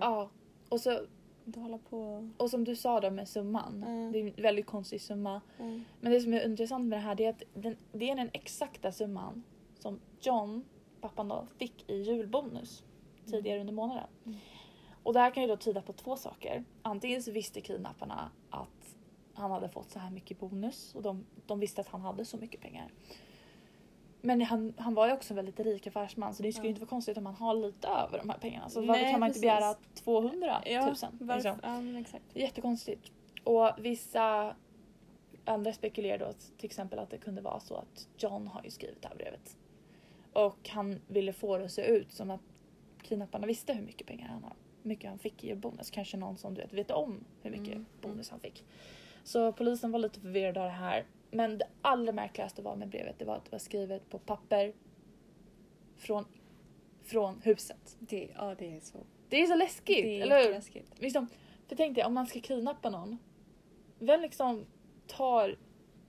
Ja, 0.00 0.30
och, 0.68 0.80
så, 0.80 1.06
Inte 1.44 1.60
hålla 1.60 1.78
på. 1.78 2.30
och 2.36 2.50
som 2.50 2.64
du 2.64 2.76
sa 2.76 3.00
då 3.00 3.10
med 3.10 3.28
summan. 3.28 3.84
Mm. 3.86 4.12
Det 4.12 4.18
är 4.18 4.26
en 4.26 4.42
väldigt 4.42 4.66
konstig 4.66 5.00
summa. 5.00 5.40
Mm. 5.58 5.84
Men 6.00 6.12
det 6.12 6.20
som 6.20 6.34
är 6.34 6.46
intressant 6.46 6.86
med 6.86 6.98
det 6.98 7.02
här 7.02 7.14
det 7.14 7.24
är 7.24 7.30
att 7.30 7.42
den, 7.54 7.76
det 7.92 8.10
är 8.10 8.16
den 8.16 8.30
exakta 8.32 8.92
summan 8.92 9.42
som 9.78 10.00
John, 10.20 10.64
pappan 11.00 11.28
då, 11.28 11.46
fick 11.58 11.90
i 11.90 12.02
julbonus 12.02 12.84
tidigare 13.26 13.60
under 13.60 13.72
månaden. 13.72 14.06
Mm. 14.26 14.38
Och 15.02 15.12
det 15.12 15.20
här 15.20 15.30
kan 15.30 15.42
ju 15.42 15.48
då 15.48 15.56
tyda 15.56 15.82
på 15.82 15.92
två 15.92 16.16
saker. 16.16 16.64
Antingen 16.82 17.22
så 17.22 17.30
visste 17.30 17.60
kidnapparna 17.60 18.30
att 18.50 18.96
han 19.34 19.50
hade 19.50 19.68
fått 19.68 19.90
så 19.90 19.98
här 19.98 20.10
mycket 20.10 20.38
bonus 20.38 20.94
och 20.94 21.02
de, 21.02 21.26
de 21.46 21.60
visste 21.60 21.80
att 21.80 21.88
han 21.88 22.00
hade 22.00 22.24
så 22.24 22.36
mycket 22.36 22.60
pengar. 22.60 22.92
Men 24.26 24.42
han, 24.42 24.74
han 24.76 24.94
var 24.94 25.06
ju 25.06 25.12
också 25.12 25.32
en 25.32 25.36
väldigt 25.36 25.60
rik 25.60 25.86
affärsman 25.86 26.34
så 26.34 26.42
det 26.42 26.52
skulle 26.52 26.66
Ja. 26.66 26.68
inte 26.68 26.80
vara 26.80 26.88
konstigt 26.88 27.18
om 27.18 27.26
han 27.26 27.34
har 27.34 27.54
lite 27.54 27.88
över 27.88 28.18
de 28.18 28.30
här 28.30 28.38
pengarna. 28.38 28.68
Så 28.68 28.80
Nej, 28.80 28.88
varför 28.88 29.10
kan 29.10 29.20
man 29.20 29.28
inte 29.28 29.40
begära 29.40 29.74
200 29.94 30.62
Ja, 30.66 30.80
000? 30.86 30.94
varför? 31.20 31.34
liksom? 31.34 31.92
Ja, 31.94 32.00
exakt. 32.00 32.24
Jättekonstigt. 32.34 33.12
Och 33.44 33.70
vissa 33.78 34.54
andra 35.44 35.72
spekulerar 35.72 36.18
då 36.18 36.32
till 36.56 36.66
exempel 36.66 36.98
att 36.98 37.10
det 37.10 37.18
kunde 37.18 37.40
vara 37.40 37.60
så 37.60 37.74
att 37.76 38.08
John 38.18 38.46
har 38.46 38.64
ju 38.64 38.70
skrivit 38.70 39.02
det 39.02 39.08
här 39.08 39.16
brevet. 39.16 39.56
Och 40.32 40.68
han 40.68 41.00
ville 41.08 41.32
få 41.32 41.58
det 41.58 41.64
att 41.64 41.72
se 41.72 41.82
ut 41.86 42.12
som 42.12 42.30
att 42.30 42.40
kidnapparna 43.02 43.46
visste 43.46 43.72
hur 43.72 43.82
mycket 43.82 44.06
pengar 44.06 44.28
han 44.28 44.42
har. 44.42 44.52
Hur 44.82 44.88
mycket 44.88 45.10
han 45.10 45.18
fick 45.18 45.44
i 45.44 45.54
bonus. 45.54 45.90
Kanske 45.90 46.16
någon 46.16 46.36
som 46.36 46.54
du 46.54 46.60
vet, 46.60 46.72
vet 46.72 46.90
om 46.90 47.24
hur 47.42 47.50
mycket 47.50 47.74
Mm, 47.74 47.86
bonus 48.00 48.30
han 48.30 48.40
fick. 48.40 48.64
Så 49.24 49.52
polisen 49.52 49.90
var 49.92 49.98
lite 49.98 50.20
förvirrad 50.20 50.58
av 50.58 50.64
det 50.64 50.70
här. 50.70 51.04
Men 51.34 51.58
det 51.58 51.66
allra 51.82 52.12
märkligaste 52.12 52.62
var 52.62 52.76
med 52.76 52.88
brevet 52.88 53.18
det 53.18 53.24
var 53.24 53.36
att 53.36 53.44
det 53.44 53.52
var 53.52 53.58
skrivet 53.58 54.08
på 54.10 54.18
papper 54.18 54.72
från, 55.96 56.24
från 57.02 57.40
huset. 57.42 57.96
Det, 57.98 58.28
ja, 58.36 58.54
det 58.58 58.76
är 58.76 58.80
så. 58.80 58.98
Det 59.28 59.42
är 59.42 59.46
så 59.46 59.54
läskigt, 59.54 60.04
Det 60.04 60.18
är 60.18 60.22
eller 60.22 60.36
hur? 60.36 60.42
jätteläskigt. 60.42 61.00
Liksom, 61.00 61.26
för 61.68 61.76
tänk 61.76 61.94
dig 61.94 62.04
om 62.04 62.14
man 62.14 62.26
ska 62.26 62.40
kidnappa 62.40 62.90
någon. 62.90 63.18
Vem 63.98 64.20
liksom 64.20 64.64
tar 65.06 65.56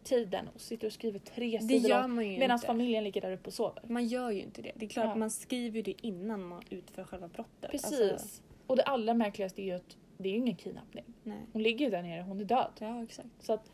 tiden 0.03 0.47
och 0.55 0.61
sitter 0.61 0.87
och 0.87 0.93
skriver 0.93 1.19
tre 1.19 1.59
sidor 1.59 2.07
medan 2.39 2.59
familjen 2.59 3.03
ligger 3.03 3.21
där 3.21 3.31
uppe 3.31 3.47
och 3.47 3.53
sover? 3.53 3.83
Man 3.87 4.05
gör 4.07 4.31
ju 4.31 4.41
inte 4.41 4.61
det. 4.61 4.71
Det 4.75 4.85
är 4.85 4.89
klart 4.89 5.05
Ja. 5.05 5.15
man 5.15 5.31
skriver 5.31 5.75
ju 5.75 5.81
det 5.81 5.95
innan 6.07 6.43
man 6.43 6.63
utför 6.69 7.03
själva 7.03 7.27
brottet. 7.27 7.71
Precis. 7.71 8.11
Alltså, 8.11 8.41
Och 8.67 8.75
det 8.75 8.83
allra 8.83 9.13
märkligaste 9.13 9.61
är 9.61 9.65
ju 9.65 9.71
att 9.71 9.97
det 10.17 10.29
är 10.29 10.33
ju 10.33 10.37
ingen 10.39 10.55
kidnappning. 10.55 11.05
nej. 11.23 11.39
Hon 11.53 11.63
ligger 11.63 11.85
ju 11.85 11.91
där 11.91 12.01
nere, 12.01 12.21
hon 12.21 12.39
är 12.39 12.45
död. 12.45 12.71
Ja, 12.79 13.03
exakt. 13.03 13.29
Så 13.39 13.53
att, 13.53 13.71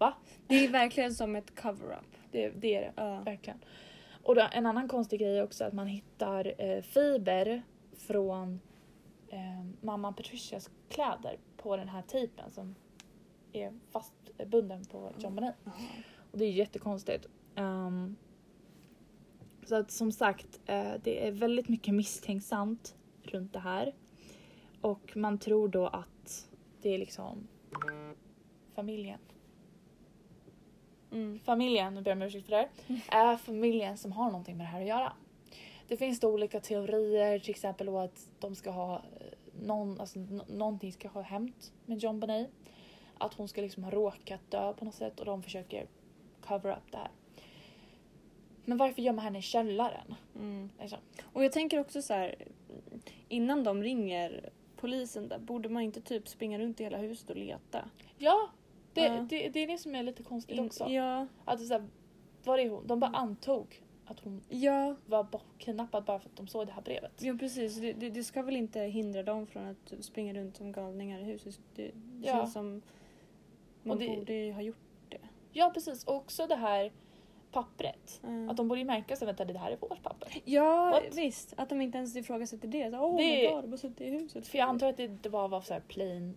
va? 0.00 0.14
Det 0.46 0.64
är 0.64 0.68
verkligen 0.68 1.14
som 1.14 1.36
ett 1.36 1.60
cover-up. 1.60 2.16
Det, 2.30 2.48
det 2.48 2.74
är 2.74 2.80
det. 2.80 2.92
Ja. 2.96 3.20
Verkligen. 3.20 3.58
Och 4.22 4.34
då, 4.34 4.48
en 4.52 4.66
annan 4.66 4.88
konstig 4.88 5.20
grej 5.20 5.38
är 5.38 5.42
också 5.42 5.64
att 5.64 5.72
man 5.72 5.86
hittar 5.86 6.54
eh, 6.58 6.82
fiber 6.82 7.62
från 7.92 8.60
eh, 9.28 9.64
mamman 9.80 10.14
Patricias 10.14 10.70
kläder 10.88 11.38
på 11.56 11.76
den 11.76 11.88
här 11.88 12.02
tejpen 12.02 12.50
som 12.50 12.74
är 13.52 13.72
fastbunden 13.90 14.84
på 14.84 15.12
John 15.18 15.34
Bonet. 15.34 15.54
Och 16.32 16.38
det 16.38 16.44
är 16.44 16.50
jättekonstigt. 16.50 17.26
Um, 17.56 18.16
så 19.64 19.74
att 19.74 19.90
som 19.90 20.12
sagt, 20.12 20.60
eh, 20.66 20.92
det 21.02 21.26
är 21.26 21.32
väldigt 21.32 21.68
mycket 21.68 21.94
misstänksamt 21.94 22.96
runt 23.22 23.52
det 23.52 23.58
här. 23.58 23.94
Och 24.80 25.16
man 25.16 25.38
tror 25.38 25.68
då 25.68 25.86
att 25.86 26.48
det 26.82 26.94
är 26.94 26.98
liksom 26.98 27.48
familjen. 28.74 29.18
Mm. 31.12 31.40
Familjen, 31.44 31.94
nu 31.94 32.02
ber 32.02 32.10
jag 32.10 32.16
om 32.16 32.22
ursäkt 32.22 32.46
för 32.46 32.52
det 32.52 32.68
här, 33.08 33.32
är 33.32 33.36
familjen 33.36 33.98
som 33.98 34.12
har 34.12 34.26
någonting 34.26 34.56
med 34.56 34.66
det 34.66 34.70
här 34.70 34.80
att 34.80 34.86
göra. 34.86 35.12
Det 35.88 35.96
finns 35.96 36.20
då 36.20 36.28
olika 36.28 36.60
teorier, 36.60 37.38
till 37.38 37.50
exempel 37.50 37.96
att 37.96 38.28
de 38.38 38.54
ska 38.54 38.70
ha 38.70 38.94
eh, 38.94 39.00
någon, 39.62 40.00
alltså, 40.00 40.18
någonting 40.48 40.92
ska 40.92 41.08
ha 41.08 41.20
hänt 41.20 41.72
med 41.86 41.98
John 41.98 42.20
Bonet. 42.20 42.50
Att 43.18 43.34
hon 43.34 43.48
ska 43.48 43.60
liksom 43.60 43.84
ha 43.84 43.90
råkat 43.90 44.50
dö 44.50 44.72
på 44.72 44.84
något 44.84 44.94
sätt 44.94 45.20
och 45.20 45.26
de 45.26 45.42
försöker 45.42 45.86
cover 46.40 46.70
up 46.70 46.92
det 46.92 46.98
här. 46.98 47.10
Men 48.64 48.78
varför 48.78 49.02
gömma 49.02 49.22
henne 49.22 49.38
i 49.38 49.42
källaren? 49.42 50.14
Mm. 50.34 50.70
Liksom? 50.80 50.98
Och 51.32 51.44
jag 51.44 51.52
tänker 51.52 51.80
också 51.80 52.02
så 52.02 52.14
här, 52.14 52.34
innan 53.28 53.64
de 53.64 53.82
ringer 53.82 54.50
polisen 54.76 55.28
där, 55.28 55.38
borde 55.38 55.68
man 55.68 55.82
inte 55.82 56.00
typ 56.00 56.28
springa 56.28 56.58
runt 56.58 56.80
i 56.80 56.84
hela 56.84 56.98
huset 56.98 57.30
och 57.30 57.36
leta? 57.36 57.84
Ja, 58.18 58.50
det, 58.92 59.00
Ja. 59.04 59.26
Det, 59.28 59.48
det 59.48 59.60
är 59.62 59.66
det 59.66 59.78
som 59.78 59.94
är 59.94 60.02
lite 60.02 60.22
konstigt 60.22 60.58
In- 60.58 60.66
också. 60.66 60.88
Ja, 60.88 61.26
Att 61.44 61.58
det 61.58 61.64
så 61.64 61.74
här, 61.74 61.84
var 62.44 62.58
är 62.58 62.68
hon? 62.70 62.86
De 62.86 63.00
bara 63.00 63.10
antog 63.10 63.82
att 64.06 64.20
hon 64.20 64.40
ja, 64.48 64.94
var 65.06 65.26
kidnappad 65.58 66.04
bara 66.04 66.18
för 66.18 66.28
att 66.28 66.36
de 66.36 66.46
såg 66.48 66.66
det 66.66 66.72
här 66.72 66.82
brevet. 66.82 67.12
ja 67.22 67.34
precis. 67.40 67.76
Det, 67.76 67.92
det, 67.92 68.10
det 68.10 68.24
ska 68.24 68.42
väl 68.42 68.56
inte 68.56 68.80
hindra 68.80 69.22
dem 69.22 69.46
från 69.46 69.66
att 69.66 70.04
springa 70.04 70.34
runt 70.34 70.56
som 70.56 70.72
galningar 70.72 71.20
i 71.20 71.24
huset. 71.24 71.60
Det, 71.74 71.82
det 71.94 72.26
Ja. 72.26 72.32
känns 72.32 72.52
som 72.52 72.82
man 73.82 73.98
det- 73.98 74.08
borde 74.08 74.32
ju 74.34 74.52
ha 74.52 74.62
gjort 74.62 74.76
Ja 75.52 75.70
precis, 75.74 76.04
och 76.04 76.14
också 76.14 76.46
det 76.46 76.56
här 76.56 76.92
pappret. 77.52 78.20
Mm. 78.24 78.48
Att 78.50 78.56
de 78.56 78.68
borde 78.68 78.80
ju 78.80 78.84
märka 78.86 79.16
sig, 79.16 79.26
vänta 79.26 79.44
det 79.44 79.58
här 79.58 79.70
är 79.70 79.76
vårt 79.76 80.02
papper. 80.02 80.28
Ja, 80.44 80.90
What? 80.90 81.18
visst. 81.18 81.54
Att 81.56 81.68
de 81.68 81.80
inte 81.80 81.98
ens 81.98 82.16
ifrågasätter 82.16 82.68
det. 82.68 82.90
Så, 82.90 82.96
oh 82.96 83.16
Det- 83.16 83.22
my 83.24 83.48
god, 83.54 83.64
de 83.64 83.70
har 83.70 83.76
suttit 83.76 84.00
i 84.00 84.10
huset. 84.10 84.46
För 84.48 84.58
jag 84.58 84.68
antar 84.68 84.88
att 84.88 84.96
det 84.96 85.04
inte 85.04 85.30
bara 85.30 85.48
var 85.48 85.60
så 85.60 85.72
här 85.74 85.80
plain, 85.88 86.36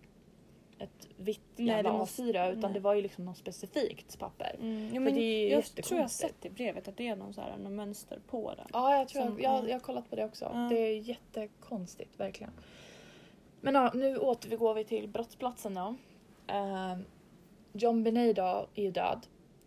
ett 0.84 1.08
vitt 1.16 1.40
jävla 1.56 1.92
det 1.92 1.98
måste- 1.98 2.22
A4 2.22 2.50
utan 2.50 2.60
nej. 2.60 2.72
det 2.72 2.80
var 2.80 2.94
ju 2.94 3.02
liksom 3.02 3.24
något 3.24 3.36
specifikt 3.36 4.18
papper. 4.18 4.56
Mm, 4.60 4.94
ja, 4.94 5.00
men 5.00 5.14
det 5.14 5.48
jag 5.48 5.64
tror 5.64 5.98
jag 5.98 6.04
har 6.04 6.08
sett 6.08 6.44
i 6.44 6.50
brevet 6.50 6.88
att 6.88 6.96
det 6.96 7.08
är 7.08 7.16
någon, 7.16 7.34
så 7.34 7.40
här, 7.40 7.56
någon 7.56 7.74
mönster 7.76 8.18
på 8.26 8.54
den. 8.54 8.66
Ja, 8.72 8.96
jag 8.98 9.08
tror 9.08 9.22
Som- 9.22 9.40
jag, 9.40 9.52
jag, 9.58 9.64
ja. 9.64 9.68
jag 9.68 9.74
har 9.74 9.80
kollat 9.80 10.10
på 10.10 10.16
det 10.16 10.24
också. 10.24 10.44
Ja. 10.54 10.66
Det 10.70 10.78
är 10.78 10.98
jättekonstigt, 11.00 12.20
verkligen. 12.20 12.52
Men 13.60 13.74
ja, 13.74 13.90
nu 13.94 14.16
återgår 14.18 14.74
vi 14.74 14.84
till 14.84 15.08
brottsplatsen 15.08 15.74
då. 15.74 15.94
Ehm, 16.46 17.04
John 17.72 18.02
Benet 18.04 18.36
då 18.36 18.66
är 18.74 18.82
ju 18.82 18.90
död 18.90 19.26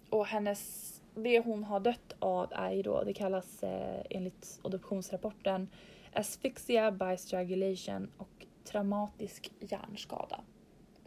och 0.09 0.25
hennes 0.25 0.93
det 1.15 1.39
hon 1.39 1.63
har 1.63 1.79
dött 1.79 2.15
av 2.19 2.47
är 2.51 2.71
ju 2.71 2.81
då, 2.81 3.03
det 3.03 3.13
kallas 3.13 3.63
eh, 3.63 4.01
enligt 4.09 4.59
adoptionsrapporten 4.63 5.69
asphyxia 6.13 6.91
by 6.91 7.17
strangulation 7.17 8.11
och 8.17 8.45
traumatisk 8.63 9.51
hjärnskada. 9.59 10.41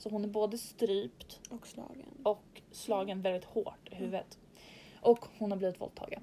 Så 0.01 0.09
hon 0.11 0.24
är 0.24 0.28
både 0.28 0.59
strypt 0.59 1.40
Och 1.51 1.66
slagen. 1.66 2.07
och 2.22 2.62
slagen 2.70 3.22
väldigt 3.22 3.44
hårt 3.44 3.88
i 3.90 3.94
huvudet. 3.94 4.38
Och 5.01 5.24
hon 5.38 5.51
har 5.51 5.59
blivit 5.59 5.80
våldtagen. 5.80 6.22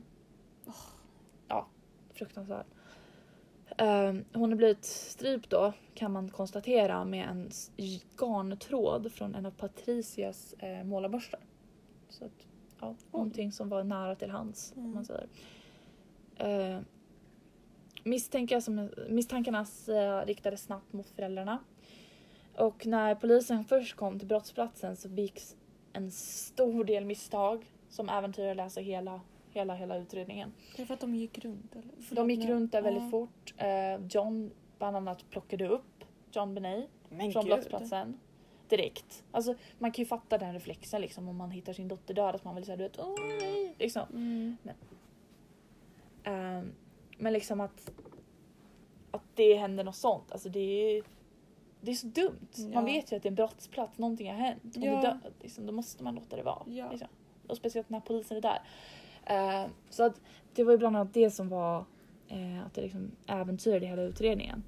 Ja, 1.48 1.68
fruktansvärt. 2.14 2.66
Ehm, 3.78 4.26
hon 4.34 4.50
har 4.50 4.58
blivit 4.58 4.86
strypt 4.86 5.50
då 5.50 5.74
kan 5.94 6.12
man 6.12 6.30
konstatera 6.30 7.06
med 7.06 7.30
en 7.30 7.52
garntråd 8.18 9.12
från 9.12 9.36
en 9.36 9.46
av 9.46 9.52
Patricias 9.52 10.54
eh, 10.54 10.84
målarborstar. 10.84 11.40
Så 12.10 12.26
att, 12.26 12.48
ja, 12.80 12.96
någonting 13.12 13.52
som 13.52 13.70
var 13.70 13.84
nära 13.84 14.16
till 14.16 14.30
hands 14.30 14.74
om 14.76 14.94
man 14.94 15.06
säger. 15.06 15.28
Uh, 16.44 16.82
misstänka 18.04 18.62
som, 18.62 18.90
misstankarna 19.10 19.66
eh, 19.88 20.26
riktades 20.26 20.62
snabbt 20.62 20.94
mot 20.94 21.10
föräldrarna. 21.10 21.60
Och 22.58 22.86
när 22.86 23.16
polisen 23.16 23.64
först 23.66 23.96
kom 23.96 24.20
till 24.20 24.28
brottsplatsen 24.28 24.96
så 24.96 25.10
begicks 25.10 25.56
en 25.94 26.12
stor 26.12 26.84
del 26.84 27.06
misstag 27.06 27.66
som 27.90 28.10
äventyrade 28.10 28.64
alltså 28.64 28.80
hela, 28.80 29.22
hela, 29.52 29.74
hela 29.76 29.98
utredningen. 29.98 30.54
Det 30.76 30.82
är 30.82 30.86
för 30.86 30.94
att 30.94 31.00
de 31.00 31.16
gick 31.16 31.46
runt 31.46 31.76
eller? 31.76 32.16
De 32.16 32.30
gick 32.30 32.50
runt 32.50 32.72
där 32.72 32.82
väldigt 32.82 33.04
Ja. 33.04 33.10
fort. 33.10 33.54
Eh, 33.58 34.08
John 34.10 34.52
bland 34.78 34.98
annat 34.98 35.30
plockade 35.30 35.68
upp 35.68 36.04
John 36.32 36.54
Benet 36.56 36.90
Men 37.10 37.32
från 37.32 37.44
gud. 37.46 37.54
brottsplatsen. 37.54 38.20
Direkt. 38.70 39.24
Alltså 39.32 39.56
man 39.80 39.92
kan 39.92 40.04
ju 40.04 40.08
fatta 40.08 40.38
den 40.38 40.54
reflexen 40.54 41.02
liksom 41.02 41.28
om 41.28 41.36
man 41.38 41.52
hittar 41.52 41.74
sin 41.74 41.88
dotter 41.88 42.14
död 42.14 42.36
att 42.36 42.44
man 42.44 42.56
vill 42.56 42.66
säga 42.66 42.78
du 42.78 42.84
vet 42.84 43.00
åh 43.00 43.16
nej. 43.40 43.76
Liksom. 43.80 44.04
Mm. 44.14 44.58
Ehm, 46.24 46.74
men 47.18 47.34
liksom 47.34 47.62
att, 47.62 47.92
att 49.12 49.24
det 49.36 49.54
händer 49.56 49.84
något 49.84 49.96
sånt. 49.96 50.32
Alltså 50.32 50.50
det 50.50 50.60
är, 50.60 51.04
det 51.88 51.92
är 51.92 51.96
så 51.96 52.08
dumt. 52.08 52.48
Ja. 52.56 52.68
Man 52.74 52.86
vet 52.86 53.12
ju 53.12 53.16
att 53.16 53.24
det 53.24 53.28
är 53.28 53.32
en 53.32 53.36
brottsplats, 53.36 53.98
någonting 53.98 54.30
har 54.32 54.38
hänt. 54.38 54.62
Hon 54.76 54.84
Ja. 54.84 54.98
är 54.98 55.02
död. 55.02 55.34
Liksom, 55.42 55.66
då 55.66 55.72
måste 55.74 56.04
man 56.04 56.16
låta 56.16 56.36
det 56.36 56.44
vara. 56.44 56.64
Ja. 56.68 56.90
Liksom. 56.92 57.08
Och 57.48 57.58
speciellt 57.58 57.90
när 57.90 58.00
polisen 58.00 58.38
är 58.38 58.42
där. 58.42 58.60
Ehm, 59.26 59.70
så 59.90 60.04
att 60.04 60.22
det 60.54 60.64
var 60.64 60.72
ju 60.72 60.78
bland 60.78 60.98
annat 60.98 61.14
det 61.14 61.32
som 61.32 61.50
var 61.50 61.86
eh, 62.28 62.66
att 62.66 62.74
det 62.74 62.82
liksom 62.82 63.12
äventyrade 63.28 63.86
hela 63.86 64.02
utredningen. 64.02 64.64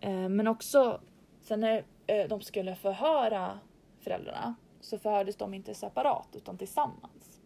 Ehm, 0.00 0.36
men 0.36 0.46
också 0.46 1.00
sen 1.40 1.60
när 1.60 1.84
de 2.28 2.40
skulle 2.40 2.74
förhöra 2.74 3.58
föräldrarna 4.00 4.54
så 4.80 4.98
förhördes 4.98 5.36
de 5.36 5.54
inte 5.54 5.74
separat 5.74 6.28
utan 6.32 6.58
tillsammans. 6.58 7.40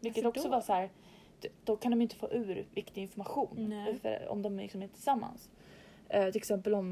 Vilket 0.00 0.24
också 0.24 0.48
var 0.48 0.60
så 0.60 0.72
här. 0.72 0.90
Då 1.64 1.76
kan 1.76 1.90
de 1.90 2.02
inte 2.02 2.16
få 2.16 2.32
ur 2.32 2.66
viktig 2.74 3.02
information 3.02 3.84
för, 4.02 4.28
om 4.28 4.42
de 4.42 4.56
liksom 4.58 4.82
är 4.82 4.88
tillsammans. 4.88 5.50
Till 6.08 6.36
exempel 6.36 6.74
om 6.74 6.90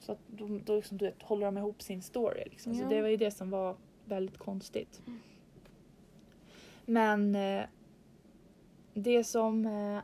så 0.00 0.12
att 0.12 0.18
de, 0.26 0.62
då 0.64 0.76
liksom, 0.76 0.98
du 0.98 1.04
vet, 1.04 1.22
håller 1.22 1.46
de 1.46 1.58
ihop 1.58 1.82
sin 1.82 2.02
story. 2.02 2.44
Liksom. 2.50 2.74
Så 2.74 2.82
Ja. 2.82 2.88
det 2.88 3.02
var 3.02 3.08
ju 3.08 3.16
det 3.16 3.30
som 3.30 3.50
var 3.50 3.76
väldigt 4.04 4.38
konstigt. 4.38 5.00
Men 6.84 7.34
eh, 7.34 7.64
det 8.94 9.24
som 9.24 9.66
eh, 9.66 9.98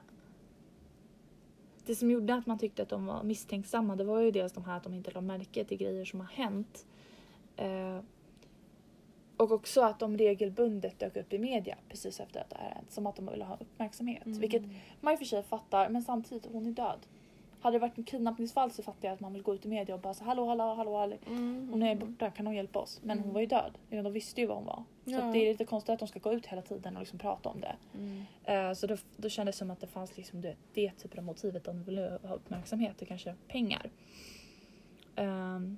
det 1.87 1.95
som 1.95 2.11
gjorde 2.11 2.35
att 2.35 2.47
man 2.47 2.59
tyckte 2.59 2.83
att 2.83 2.89
de 2.89 3.07
var 3.07 3.23
misstänksamma 3.23 3.97
det 3.97 4.05
var 4.05 4.21
ju 4.21 4.31
dels 4.31 4.53
de 4.53 4.65
här 4.65 4.77
att 4.77 4.83
de 4.85 4.95
inte 4.95 5.11
la 5.11 5.21
märke 5.21 5.65
till 5.65 5.79
grejer 5.79 6.05
som 6.05 6.21
har 6.21 6.27
hänt. 6.27 6.87
Eh, 7.57 7.99
och 9.37 9.51
också 9.53 9.81
att 9.81 9.99
de 9.99 10.19
regelbundet 10.19 10.99
dök 10.99 11.17
upp 11.17 11.33
i 11.33 11.39
media 11.39 11.77
precis 11.89 12.21
efter 12.21 12.41
att 12.41 12.51
det 12.51 12.57
här 12.57 12.75
hänt. 12.75 12.91
Som 12.91 13.07
att 13.07 13.17
de 13.17 13.27
ville 13.27 13.45
ha 13.45 13.57
uppmärksamhet. 13.57 14.27
Mm. 14.27 14.39
Vilket 14.39 14.63
man 15.01 15.13
i 15.13 15.15
och 15.15 15.19
för 15.19 15.27
sig 15.27 15.43
fattar 15.43 15.89
men 15.89 16.03
samtidigt 16.03 16.47
hon 16.53 16.67
är 16.67 16.71
död. 16.71 17.07
Hade 17.61 17.75
det 17.75 17.81
varit 17.81 17.99
en 17.99 18.05
kidnappningsfall 18.05 18.71
så 18.71 18.83
fattar 18.83 19.09
jag 19.09 19.15
att 19.15 19.21
man 19.21 19.33
vill 19.33 19.43
gå 19.43 19.55
ut 19.55 19.65
i 19.65 19.69
media 19.69 19.95
och 19.95 20.01
bara 20.01 20.15
så 20.15 20.25
hallå 20.25 20.47
hallå 20.47 20.75
hallå, 20.75 20.97
hallå. 20.97 21.17
Mm. 21.27 21.69
hon 21.73 21.83
är 21.83 21.95
borta 21.97 22.31
kan 22.31 22.47
hon 22.47 22.55
hjälpa 22.55 22.79
oss? 22.79 23.01
Men 23.05 23.19
hon 23.19 23.33
var 23.33 23.41
ju 23.41 23.47
död. 23.47 23.79
De 23.91 24.13
visste 24.13 24.41
ju 24.41 24.47
vad 24.47 24.57
hon 24.57 24.67
var. 24.67 24.85
Så 25.05 25.11
Ja. 25.11 25.23
att 25.27 25.33
det 25.33 25.39
är 25.39 25.53
lite 25.53 25.65
konstigt 25.65 25.91
att 25.93 25.99
de 25.99 26.09
ska 26.09 26.19
gå 26.19 26.33
ut 26.33 26.47
hela 26.47 26.63
tiden 26.63 26.97
och 26.97 27.01
liksom 27.01 27.19
prata 27.19 27.49
om 27.49 27.61
det. 27.61 27.77
Mm. 27.95 28.23
Eh, 28.45 28.73
Så 28.75 28.87
då, 28.87 28.97
då 29.17 29.29
kändes 29.29 29.55
det 29.57 29.59
som 29.59 29.71
att 29.71 29.81
det 29.81 29.87
fanns 29.87 30.17
liksom 30.17 30.41
det, 30.41 30.57
det 30.75 30.91
typen 30.91 31.19
av 31.19 31.25
motivet. 31.25 31.65
De 31.65 31.83
ville 31.85 32.19
ha 32.23 32.35
uppmärksamhet 32.35 33.03
och 33.03 33.09
kanske 33.09 33.35
pengar. 33.49 33.91
Ehm, 35.17 35.77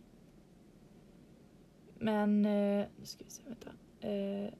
men, 1.98 2.44
eh, 2.44 2.86
nu 2.96 3.04
ska 3.04 3.24
vi 3.24 3.30
se, 3.30 3.42
vänta. 3.46 3.70
Eh, 4.08 4.52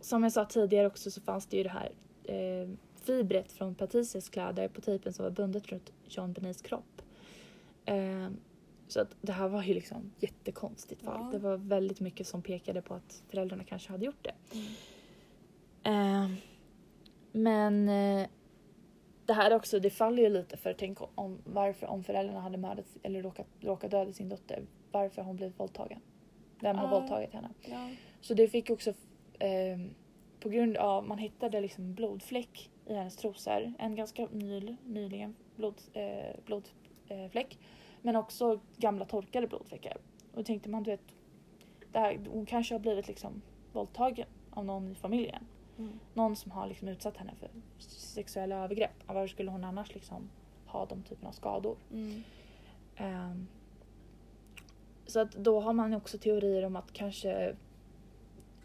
som 0.00 0.22
jag 0.22 0.32
sa 0.32 0.44
tidigare 0.44 0.86
också 0.86 1.10
så 1.10 1.20
fanns 1.20 1.46
det 1.46 1.56
ju 1.56 1.62
det 1.62 1.68
här 1.68 1.92
fibret 3.02 3.52
från 3.52 3.74
Patricias 3.74 4.28
kläder 4.28 4.68
på 4.68 4.80
tejpen 4.80 5.12
som 5.12 5.22
var 5.24 5.30
bundet 5.30 5.66
runt 5.66 5.92
John 6.08 6.32
Benets 6.32 6.62
kropp. 6.62 7.02
Ehm, 7.84 8.36
så 8.88 9.00
att 9.00 9.16
det 9.20 9.32
här 9.32 9.48
var 9.48 9.62
ju 9.62 9.74
liksom 9.74 10.12
jättekonstigt 10.18 11.02
fall. 11.02 11.20
Ja. 11.20 11.28
Det 11.32 11.38
var 11.38 11.56
väldigt 11.56 12.00
mycket 12.00 12.26
som 12.26 12.42
pekade 12.42 12.82
på 12.82 12.94
att 12.94 13.22
föräldrarna 13.28 13.64
kanske 13.64 13.90
hade 13.92 14.04
gjort 14.04 14.24
det. 14.24 14.34
Mm. 14.58 14.66
Ehm, 15.82 16.36
men 17.32 17.88
eh, 17.88 18.28
det 19.26 19.32
här 19.32 19.54
också, 19.54 19.80
det 19.80 19.90
faller 19.90 20.22
ju 20.22 20.28
lite 20.28 20.56
för 20.56 20.72
tänk 20.72 20.98
om 21.14 21.38
varför 21.44 21.86
om 21.86 22.04
föräldrarna 22.04 22.40
hade 22.40 22.58
mördat 22.58 22.86
eller 23.02 23.22
råkat, 23.22 23.46
råkat 23.60 23.90
döda 23.90 24.12
sin 24.12 24.28
dotter. 24.28 24.62
Varför 24.92 25.22
har 25.22 25.26
hon 25.26 25.36
blivit 25.36 25.60
våldtagen? 25.60 26.00
Vem 26.60 26.76
har 26.76 26.84
Ja. 26.84 26.90
våldtagit 27.00 27.32
henne? 27.32 27.48
Ja. 27.60 27.90
Så 28.20 28.34
det 28.34 28.48
fick 28.48 28.70
också 28.70 28.92
ehm, 29.38 29.90
på 30.40 30.48
grund 30.48 30.76
av 30.76 31.08
man 31.08 31.18
hittade 31.18 31.60
liksom 31.60 31.94
blodfläck 31.94 32.70
i 32.86 32.94
hennes 32.94 33.16
trosor. 33.16 33.72
En 33.78 33.94
ganska 33.94 34.28
ny, 34.32 34.76
nyligen 34.86 35.34
blod, 35.56 35.80
eh, 35.92 36.36
blodfläck. 36.46 37.58
Men 38.02 38.16
också 38.16 38.60
gamla 38.76 39.04
torkade 39.04 39.46
blodfläckar. 39.46 39.96
Och 40.30 40.36
då 40.36 40.42
tänkte 40.42 40.68
man 40.68 40.82
du 40.82 40.90
vet, 40.90 41.14
det 41.92 41.98
här, 41.98 42.20
hon 42.30 42.46
kanske 42.46 42.74
har 42.74 42.80
blivit 42.80 43.08
liksom 43.08 43.42
våldtagen 43.72 44.26
av 44.50 44.64
någon 44.64 44.92
i 44.92 44.94
familjen. 44.94 45.46
Mm. 45.78 45.98
Någon 46.14 46.36
som 46.36 46.50
har 46.50 46.66
liksom 46.66 46.88
utsatt 46.88 47.16
henne 47.16 47.32
för 47.40 47.48
sexuella 47.78 48.64
övergrepp. 48.64 49.04
Varför 49.06 49.26
skulle 49.26 49.50
hon 49.50 49.64
annars 49.64 49.94
liksom 49.94 50.30
ha 50.66 50.86
de 50.86 51.02
typerna 51.02 51.28
av 51.28 51.32
skador? 51.32 51.76
Mm. 51.92 52.22
Ehm, 52.96 53.46
så 55.06 55.20
att 55.20 55.32
då 55.32 55.60
har 55.60 55.72
man 55.72 55.94
också 55.94 56.18
teorier 56.18 56.64
om 56.64 56.76
att 56.76 56.92
kanske 56.92 57.56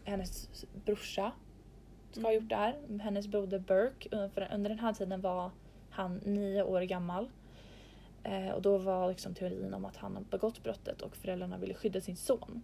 hennes 0.04 0.64
brorsa 0.84 1.32
ska 2.10 2.20
ha 2.20 2.32
gjort 2.32 2.48
det 2.48 2.56
här. 2.56 2.76
Hennes 3.00 3.28
broder 3.28 3.58
Burke. 3.58 4.08
Eh, 4.16 4.28
för 4.28 4.48
under 4.54 4.70
den 4.70 4.78
här 4.78 4.92
tiden 4.92 5.20
var 5.20 5.50
han 5.90 6.16
nio 6.16 6.62
år 6.62 6.80
gammal. 6.80 7.28
Eh, 8.22 8.50
och 8.50 8.62
då 8.62 8.78
var 8.78 9.08
liksom 9.08 9.34
teorin 9.34 9.74
om 9.74 9.84
att 9.84 9.96
han 9.96 10.16
har 10.16 10.22
begått 10.22 10.62
brottet 10.62 11.02
och 11.02 11.16
föräldrarna 11.16 11.58
ville 11.58 11.74
skydda 11.74 12.00
sin 12.00 12.16
son. 12.16 12.62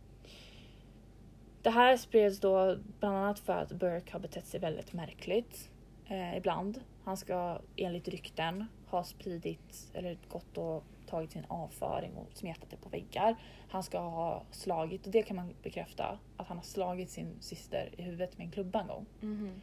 Det 1.62 1.70
här 1.70 1.96
spreds 1.96 2.40
då 2.40 2.76
bland 3.00 3.16
annat 3.16 3.38
för 3.38 3.52
att 3.52 3.72
Burke 3.72 4.12
har 4.12 4.20
betett 4.20 4.46
sig 4.46 4.60
väldigt 4.60 4.92
märkligt 4.92 5.70
eh, 6.06 6.36
ibland. 6.36 6.80
Han 7.04 7.16
ska 7.16 7.60
enligt 7.76 8.08
rykten 8.08 8.64
ha 8.86 9.04
spridit 9.04 9.90
eller 9.94 10.18
gått 10.28 10.58
och 10.58 10.84
tagit 11.14 11.32
sin 11.32 11.44
avföring 11.48 12.16
och 12.16 12.28
smetat 12.32 12.70
det 12.70 12.76
på 12.76 12.88
väggar. 12.88 13.36
Han 13.68 13.82
ska 13.82 13.98
ha 13.98 14.42
slagit, 14.50 15.06
och 15.06 15.12
det 15.12 15.22
kan 15.22 15.36
man 15.36 15.54
bekräfta, 15.62 16.18
att 16.36 16.46
han 16.46 16.56
har 16.56 16.64
slagit 16.64 17.10
sin 17.10 17.36
syster 17.40 17.90
i 17.96 18.02
huvudet 18.02 18.38
med 18.38 18.44
en 18.44 18.50
klubba 18.50 18.80
en 18.80 18.86
gång. 18.86 19.06
Mhm. 19.20 19.60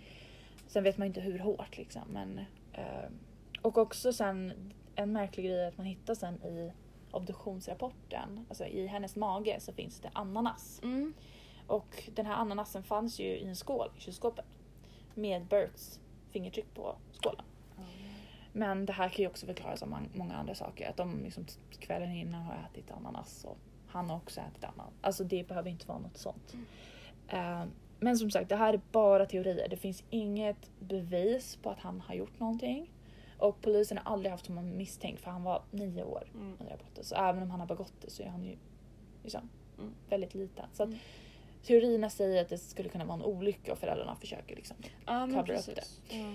Sen 0.67 0.83
vet 0.83 0.97
man 0.97 1.07
inte 1.07 1.21
hur 1.21 1.39
hårt 1.39 1.77
liksom. 1.77 2.01
Men, 2.09 2.39
eh, 2.73 3.09
och 3.61 3.77
också 3.77 4.13
sen 4.13 4.53
en 4.95 5.11
märklig 5.11 5.45
grej 5.45 5.67
att 5.67 5.77
man 5.77 5.85
hittar 5.85 6.15
sen 6.15 6.43
i 6.43 6.71
obduktionsrapporten, 7.11 8.45
alltså 8.49 8.65
i 8.65 8.87
hennes 8.87 9.15
mage 9.15 9.59
så 9.59 9.73
finns 9.73 9.99
det 9.99 10.09
ananas. 10.13 10.79
Mm. 10.83 11.13
Och 11.67 12.09
den 12.15 12.25
här 12.25 12.35
ananasen 12.35 12.83
fanns 12.83 13.19
ju 13.19 13.25
i 13.25 13.47
en 13.47 13.55
skål 13.55 13.89
i 13.97 14.01
kylskåpet. 14.01 14.45
Med 15.15 15.45
Berts 15.45 15.99
fingertryck 16.31 16.73
på 16.73 16.95
skålen. 17.11 17.45
Men 18.53 18.85
det 18.85 18.93
här 18.93 19.09
kan 19.09 19.23
ju 19.23 19.27
också 19.27 19.45
förklaras 19.45 19.83
av 19.83 20.07
många 20.13 20.35
andra 20.35 20.55
saker. 20.55 20.89
Att 20.89 20.97
de 20.97 21.23
liksom 21.23 21.45
kvällen 21.79 22.11
innan 22.11 22.41
har 22.41 22.53
ätit 22.73 22.91
ananas 22.91 23.45
och 23.45 23.57
han 23.87 24.09
har 24.09 24.17
också 24.17 24.41
ätit 24.41 24.63
ananas. 24.63 24.93
Alltså 25.01 25.23
det 25.23 25.47
behöver 25.47 25.69
inte 25.69 25.87
vara 25.87 25.99
något 25.99 26.17
sånt. 26.17 26.55
Eh, 27.27 27.63
men 27.99 28.17
som 28.17 28.31
sagt, 28.31 28.49
det 28.49 28.55
här 28.55 28.73
är 28.73 28.81
bara 28.91 29.25
teorier. 29.25 29.67
Det 29.69 29.77
finns 29.77 30.03
inget 30.09 30.69
bevis 30.79 31.55
på 31.55 31.69
att 31.69 31.79
han 31.79 32.01
har 32.01 32.15
gjort 32.15 32.39
någonting. 32.39 32.91
Och 33.37 33.61
polisen 33.61 33.97
har 33.97 34.13
aldrig 34.13 34.31
haft 34.31 34.47
honom 34.47 34.77
misstänkt 34.77 35.21
för 35.21 35.31
han 35.31 35.43
var 35.43 35.63
nio 35.71 36.03
år 36.03 36.23
Mm. 36.33 36.55
det 36.57 36.63
här 36.69 36.77
brottet. 36.77 37.05
Så 37.05 37.15
även 37.15 37.43
om 37.43 37.51
han 37.51 37.59
har 37.59 37.67
begått 37.67 37.93
det 38.01 38.09
så 38.09 38.23
är 38.23 38.27
han 38.27 38.43
ju 38.43 38.57
liksom 39.23 39.49
Mm. 39.79 39.93
väldigt 40.09 40.33
liten. 40.33 40.65
Så 40.73 40.83
att 40.83 40.89
Mm. 40.89 40.99
teorierna 41.63 42.09
säger 42.09 42.41
att 42.41 42.49
det 42.49 42.57
skulle 42.57 42.89
kunna 42.89 43.05
vara 43.05 43.15
en 43.15 43.23
olycka 43.23 43.71
och 43.71 43.77
föräldrarna 43.77 44.15
försöker 44.15 44.55
liksom. 44.55 44.77
Ja, 45.05 45.25
men 45.25 45.29
Cover 45.35 45.41
up 45.41 45.65
precis. 45.65 46.01
Ja. 46.09 46.33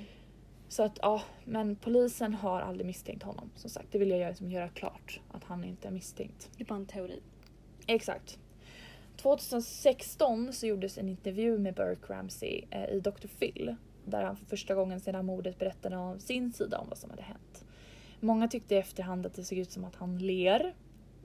Så 0.76 0.82
att 0.82 0.98
ja, 1.02 1.22
men 1.44 1.76
polisen 1.76 2.34
har 2.34 2.60
aldrig 2.60 2.86
misstänkt 2.86 3.22
honom. 3.22 3.50
Som 3.54 3.70
sagt, 3.70 3.86
det 3.90 3.98
vill 3.98 4.10
jag 4.10 4.28
liksom 4.28 4.50
göra 4.50 4.68
klart. 4.68 5.20
Att 5.30 5.44
han 5.44 5.64
inte 5.64 5.88
är 5.88 5.92
misstänkt. 5.92 6.50
Det 6.56 6.62
är 6.62 6.66
bara 6.66 6.74
en 6.78 6.86
teori. 6.86 7.20
Exakt. 7.86 8.38
2016 9.16 10.52
så 10.52 10.66
gjordes 10.66 10.98
en 10.98 11.08
intervju 11.08 11.58
med 11.58 11.74
Burke 11.74 12.12
Ramsey 12.12 12.64
eh, 12.70 12.84
i 12.84 13.00
Dr. 13.00 13.26
Phil. 13.38 13.76
Där 14.04 14.22
han 14.22 14.36
för 14.36 14.44
första 14.46 14.74
gången 14.74 15.00
sedan 15.00 15.26
mordet 15.26 15.58
berättade 15.58 15.96
om 15.96 16.20
sin 16.20 16.52
sida 16.52 16.78
om 16.78 16.88
vad 16.88 16.98
som 16.98 17.10
hade 17.10 17.22
hänt. 17.22 17.64
Många 18.20 18.48
tyckte 18.48 18.74
i 18.74 18.78
efterhand 18.78 19.26
att 19.26 19.34
det 19.34 19.44
såg 19.44 19.58
ut 19.58 19.70
som 19.70 19.84
att 19.84 19.94
han 19.94 20.18
ler. 20.18 20.74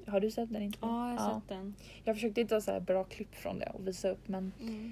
Har 0.07 0.19
du 0.19 0.31
sett 0.31 0.53
den 0.53 0.61
intervjun? 0.61 0.95
Ja, 0.95 1.11
jag 1.13 1.19
har 1.21 1.39
sett 1.39 1.49
den. 1.49 1.75
Jag 2.03 2.15
försökte 2.15 2.41
hitta 2.41 2.61
så 2.61 2.71
här 2.71 2.79
bra 2.79 3.03
klipp 3.03 3.35
från 3.35 3.59
det 3.59 3.71
och 3.73 3.87
visa 3.87 4.09
upp 4.09 4.27
men 4.27 4.51
Mm. 4.61 4.91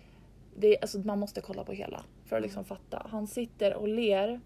det, 0.58 0.78
alltså, 0.82 1.00
man 1.00 1.20
måste 1.20 1.42
kolla 1.42 1.64
på 1.64 1.72
hela 1.72 2.04
för 2.26 2.36
att 2.36 2.42
liksom 2.42 2.66
fatta. 2.66 3.08
Han 3.10 3.28
sitter 3.28 3.74
och 3.74 3.88
ler. 3.88 4.42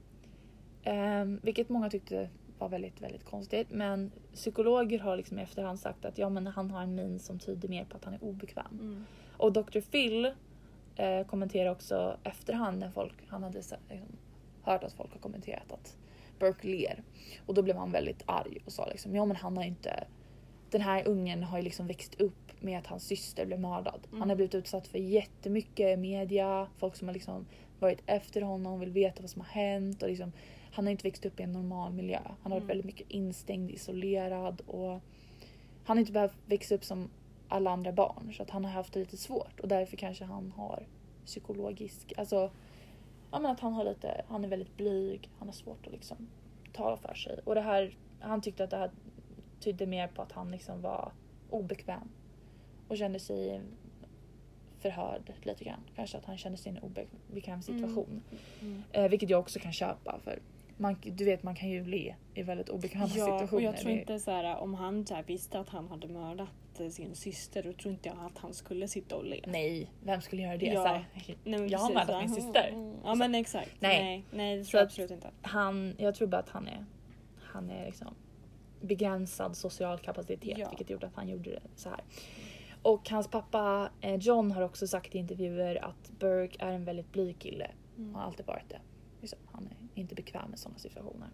Ehm, 0.83 1.39
vilket 1.43 1.69
många 1.69 1.89
tyckte 1.89 2.29
var 2.59 2.69
väldigt, 2.69 3.01
väldigt 3.01 3.25
konstigt. 3.25 3.67
Men 3.71 4.11
psykologer 4.33 4.99
har 4.99 5.17
liksom 5.17 5.39
i 5.39 5.41
efterhand 5.41 5.79
sagt 5.79 6.05
att 6.05 6.17
ja, 6.17 6.29
men 6.29 6.47
han 6.47 6.71
har 6.71 6.81
en 6.81 6.95
min 6.95 7.19
som 7.19 7.39
tyder 7.39 7.69
mer 7.69 7.85
på 7.85 7.97
att 7.97 8.05
han 8.05 8.13
är 8.13 8.23
obekväm. 8.23 8.79
Mm. 8.81 9.05
Och 9.37 9.53
Dr. 9.53 9.79
Phil 9.79 10.25
eh, 10.95 11.25
kommenterar 11.27 11.69
också 11.71 12.17
efterhand 12.23 12.79
när 12.79 12.91
folk, 12.91 13.13
han 13.27 13.43
hade 13.43 13.57
liksom, 13.57 13.77
hört 14.61 14.83
att 14.83 14.93
folk 14.93 15.13
har 15.13 15.19
kommenterat 15.19 15.71
att 15.71 15.97
Burke 16.39 16.67
ler. 16.67 17.03
Och 17.45 17.53
då 17.53 17.61
blev 17.61 17.75
han 17.75 17.91
väldigt 17.91 18.23
arg 18.25 18.57
och 18.65 18.71
sa 18.71 18.87
liksom 18.87 19.15
ja 19.15 19.25
men 19.25 19.35
han 19.37 19.57
har 19.57 19.63
inte 19.63 20.03
den 20.69 20.81
här 20.81 21.07
ungen 21.07 21.43
har 21.43 21.57
ju 21.57 21.63
liksom 21.63 21.87
växt 21.87 22.21
upp 22.21 22.51
med 22.59 22.79
att 22.79 22.87
hans 22.87 23.03
syster 23.03 23.45
blev 23.45 23.59
mördad. 23.59 24.07
Han 24.11 24.19
har 24.19 24.25
Mm. 24.25 24.37
blivit 24.37 24.55
utsatt 24.55 24.87
för 24.87 24.97
jättemycket 24.97 25.99
media, 25.99 26.67
folk 26.77 26.95
som 26.95 27.07
har 27.07 27.13
liksom 27.13 27.45
varit 27.79 28.03
efter 28.05 28.41
honom, 28.41 28.79
vill 28.79 28.89
veta 28.91 29.21
vad 29.21 29.29
som 29.29 29.41
har 29.41 29.47
hänt 29.47 30.03
och 30.03 30.09
liksom 30.09 30.31
han 30.73 30.85
har 30.85 30.91
inte 30.91 31.07
växt 31.07 31.25
upp 31.25 31.39
i 31.39 31.43
en 31.43 31.51
normal 31.51 31.93
miljö. 31.93 32.19
Han 32.25 32.51
har 32.51 32.59
varit 32.59 32.63
Mm. 32.63 32.67
väldigt 32.67 32.85
mycket 32.85 33.09
instängd, 33.11 33.71
isolerad 33.71 34.61
och 34.67 34.89
han 35.85 35.97
har 35.97 35.99
inte 35.99 36.11
behövt 36.11 36.37
växa 36.45 36.75
upp 36.75 36.83
som 36.85 37.09
alla 37.47 37.71
andra 37.71 37.91
barn 37.91 38.33
så 38.33 38.43
att 38.43 38.49
han 38.49 38.65
har 38.65 38.71
haft 38.71 38.93
det 38.93 38.99
lite 38.99 39.17
svårt 39.17 39.59
och 39.59 39.67
därför 39.67 39.97
kanske 39.97 40.25
han 40.25 40.51
har 40.51 40.87
psykologisk, 41.25 42.13
alltså 42.17 42.51
ja 43.31 43.39
men 43.39 43.51
att 43.51 43.59
han 43.59 43.73
har 43.73 43.83
lite, 43.83 44.25
han 44.27 44.43
är 44.45 44.49
väldigt 44.49 44.77
blyg, 44.77 45.29
han 45.39 45.47
har 45.47 45.53
svårt 45.53 45.87
att 45.87 45.93
liksom 45.93 46.17
tala 46.73 46.97
för 46.97 47.13
sig 47.13 47.39
och 47.43 47.55
det 47.55 47.61
här, 47.61 47.97
han 48.19 48.41
tyckte 48.41 48.63
att 48.63 48.69
det 48.69 48.77
här 48.77 48.91
tydde 49.59 49.85
mer 49.85 50.07
på 50.07 50.21
att 50.21 50.31
han 50.31 50.51
liksom 50.51 50.81
var 50.81 51.11
obekväm 51.49 52.09
och 52.87 52.97
kände 52.97 53.19
sig 53.19 53.61
förhörd 54.79 55.33
lite 55.43 55.63
grann. 55.63 55.79
Kanske 55.95 56.17
att 56.17 56.25
han 56.25 56.37
kände 56.37 56.57
sig 56.57 56.73
i 56.73 56.77
en 56.77 56.83
obekväm 57.31 57.61
situation. 57.61 58.21
Mm. 58.61 58.83
Eh, 58.91 59.09
vilket 59.09 59.29
jag 59.29 59.39
också 59.39 59.59
kan 59.59 59.73
köpa 59.73 60.19
för 60.23 60.39
man, 60.77 60.95
du 61.03 61.25
vet 61.25 61.43
man 61.43 61.55
kan 61.55 61.69
ju 61.69 61.85
le 61.85 62.15
i 62.33 62.43
väldigt 62.43 62.69
obekväma 62.69 63.05
Ja, 63.05 63.09
situationer. 63.13 63.53
och 63.53 63.61
jag 63.61 63.77
tror 63.77 63.91
inte 63.91 64.19
så 64.19 64.31
här, 64.31 64.57
om 64.57 64.73
han 64.73 65.05
så 65.05 65.15
här 65.15 65.23
visste 65.23 65.59
att 65.59 65.69
han 65.69 65.87
hade 65.87 66.07
mördat 66.07 66.49
eh, 66.79 66.87
sin 66.89 67.15
syster 67.15 67.63
då 67.63 67.73
tror 67.73 67.93
inte 67.93 68.09
jag 68.09 68.17
att 68.25 68.37
han 68.37 68.53
skulle 68.53 68.87
sitta 68.87 69.15
och 69.15 69.25
le. 69.25 69.39
Nej, 69.47 69.91
vem 70.03 70.21
skulle 70.21 70.41
göra 70.41 70.57
det? 70.57 70.65
Ja. 70.65 70.83
Så 70.83 70.87
här, 70.87 71.05
Nej, 71.13 71.37
men 71.43 71.69
jag 71.69 71.79
har 71.79 71.93
mördat 71.93 72.19
min 72.21 72.29
så- 72.29 72.35
syster. 72.41 72.69
Mm. 72.73 72.95
Ja 73.03 73.15
men 73.15 73.35
exakt. 73.35 73.71
Nej. 73.79 74.03
Nej, 74.03 74.23
nej 74.31 74.57
det 74.57 74.63
Så 74.65 74.69
tror 74.71 74.79
jag 74.79 74.85
att- 74.85 74.91
absolut 74.91 75.11
inte. 75.11 75.29
han, 75.41 75.95
jag 75.97 76.15
tror 76.15 76.27
bara 76.27 76.41
att 76.41 76.49
han 76.49 76.67
är, 76.67 76.85
han 77.39 77.69
är 77.69 77.85
liksom 77.85 78.15
begränsad 78.81 79.57
social 79.57 79.99
kapacitet 79.99 80.57
Ja. 80.57 80.69
vilket 80.69 80.89
gjorde 80.89 81.07
att 81.07 81.15
han 81.15 81.29
gjorde 81.29 81.49
det 81.49 81.61
så 81.75 81.89
här. 81.89 82.01
Och 82.81 83.09
hans 83.09 83.27
pappa 83.27 83.89
eh, 84.01 84.15
John 84.15 84.51
har 84.51 84.61
också 84.61 84.87
sagt 84.87 85.15
i 85.15 85.17
intervjuer 85.17 85.85
att 85.85 86.11
Burke 86.19 86.55
är 86.65 86.71
en 86.71 86.85
väldigt 86.85 87.11
blyg 87.11 87.39
kille. 87.39 87.71
Mm. 87.97 88.13
Han 88.13 88.15
har 88.21 88.27
alltid 88.27 88.45
varit 88.45 88.69
det. 88.69 88.79
Han 89.51 89.63
är 89.67 89.82
inte 89.95 90.15
bekväm 90.15 90.49
med 90.49 90.59
sådana 90.59 90.79
situationer. 90.79 91.29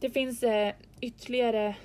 Det 0.00 0.10
finns 0.10 0.42
eh, 0.42 0.74
ytterligare 1.00 1.76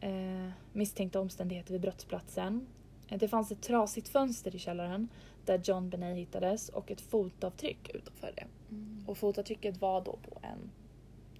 eh, 0.00 0.48
misstänkta 0.72 1.20
omständigheter 1.20 1.72
vid 1.72 1.80
brottsplatsen. 1.80 2.66
Eh, 3.08 3.18
Det 3.18 3.28
fanns 3.28 3.52
ett 3.52 3.62
trasigt 3.62 4.08
fönster 4.08 4.56
i 4.56 4.58
källaren 4.58 5.08
där 5.44 5.60
John 5.64 5.90
Benet 5.90 6.16
hittades 6.16 6.68
och 6.68 6.90
ett 6.90 7.00
fotavtryck 7.00 7.90
utanför 7.94 8.32
det. 8.36 8.46
Mm. 8.70 9.04
Och 9.06 9.18
fotavtrycket 9.18 9.80
var 9.80 10.04
då 10.04 10.18
på 10.22 10.38
en 10.42 10.70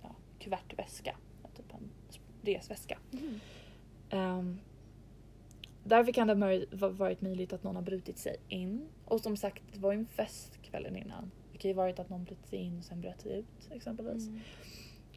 ja, 0.02 0.14
kuvertväska, 0.38 1.16
typ 1.56 1.72
en 1.74 1.90
resväska. 2.42 2.98
Mm. 3.12 3.40
Ehm, 4.10 4.60
därför 5.84 6.12
kan 6.12 6.26
det 6.26 6.34
ha 6.80 6.88
varit 6.88 7.20
möjligt 7.20 7.52
att 7.52 7.62
någon 7.62 7.76
har 7.76 7.82
brutit 7.82 8.18
sig 8.18 8.36
in. 8.48 8.88
Och 9.04 9.20
som 9.20 9.36
sagt, 9.36 9.62
det 9.72 9.78
var 9.78 9.92
ju 9.92 9.98
en 9.98 10.06
fest 10.06 10.62
kvällen 10.62 10.96
innan. 10.96 11.30
Det 11.60 11.62
kan 11.62 11.68
ju 11.68 11.74
varit 11.74 11.98
att 11.98 12.08
någon 12.08 12.24
brutit 12.24 12.46
sig 12.46 12.58
in 12.58 12.78
och 12.78 12.84
sen 12.84 13.00
bröt 13.00 13.20
sig 13.20 13.38
ut 13.38 13.70
exempelvis. 13.70 14.28
Mm. 14.28 14.40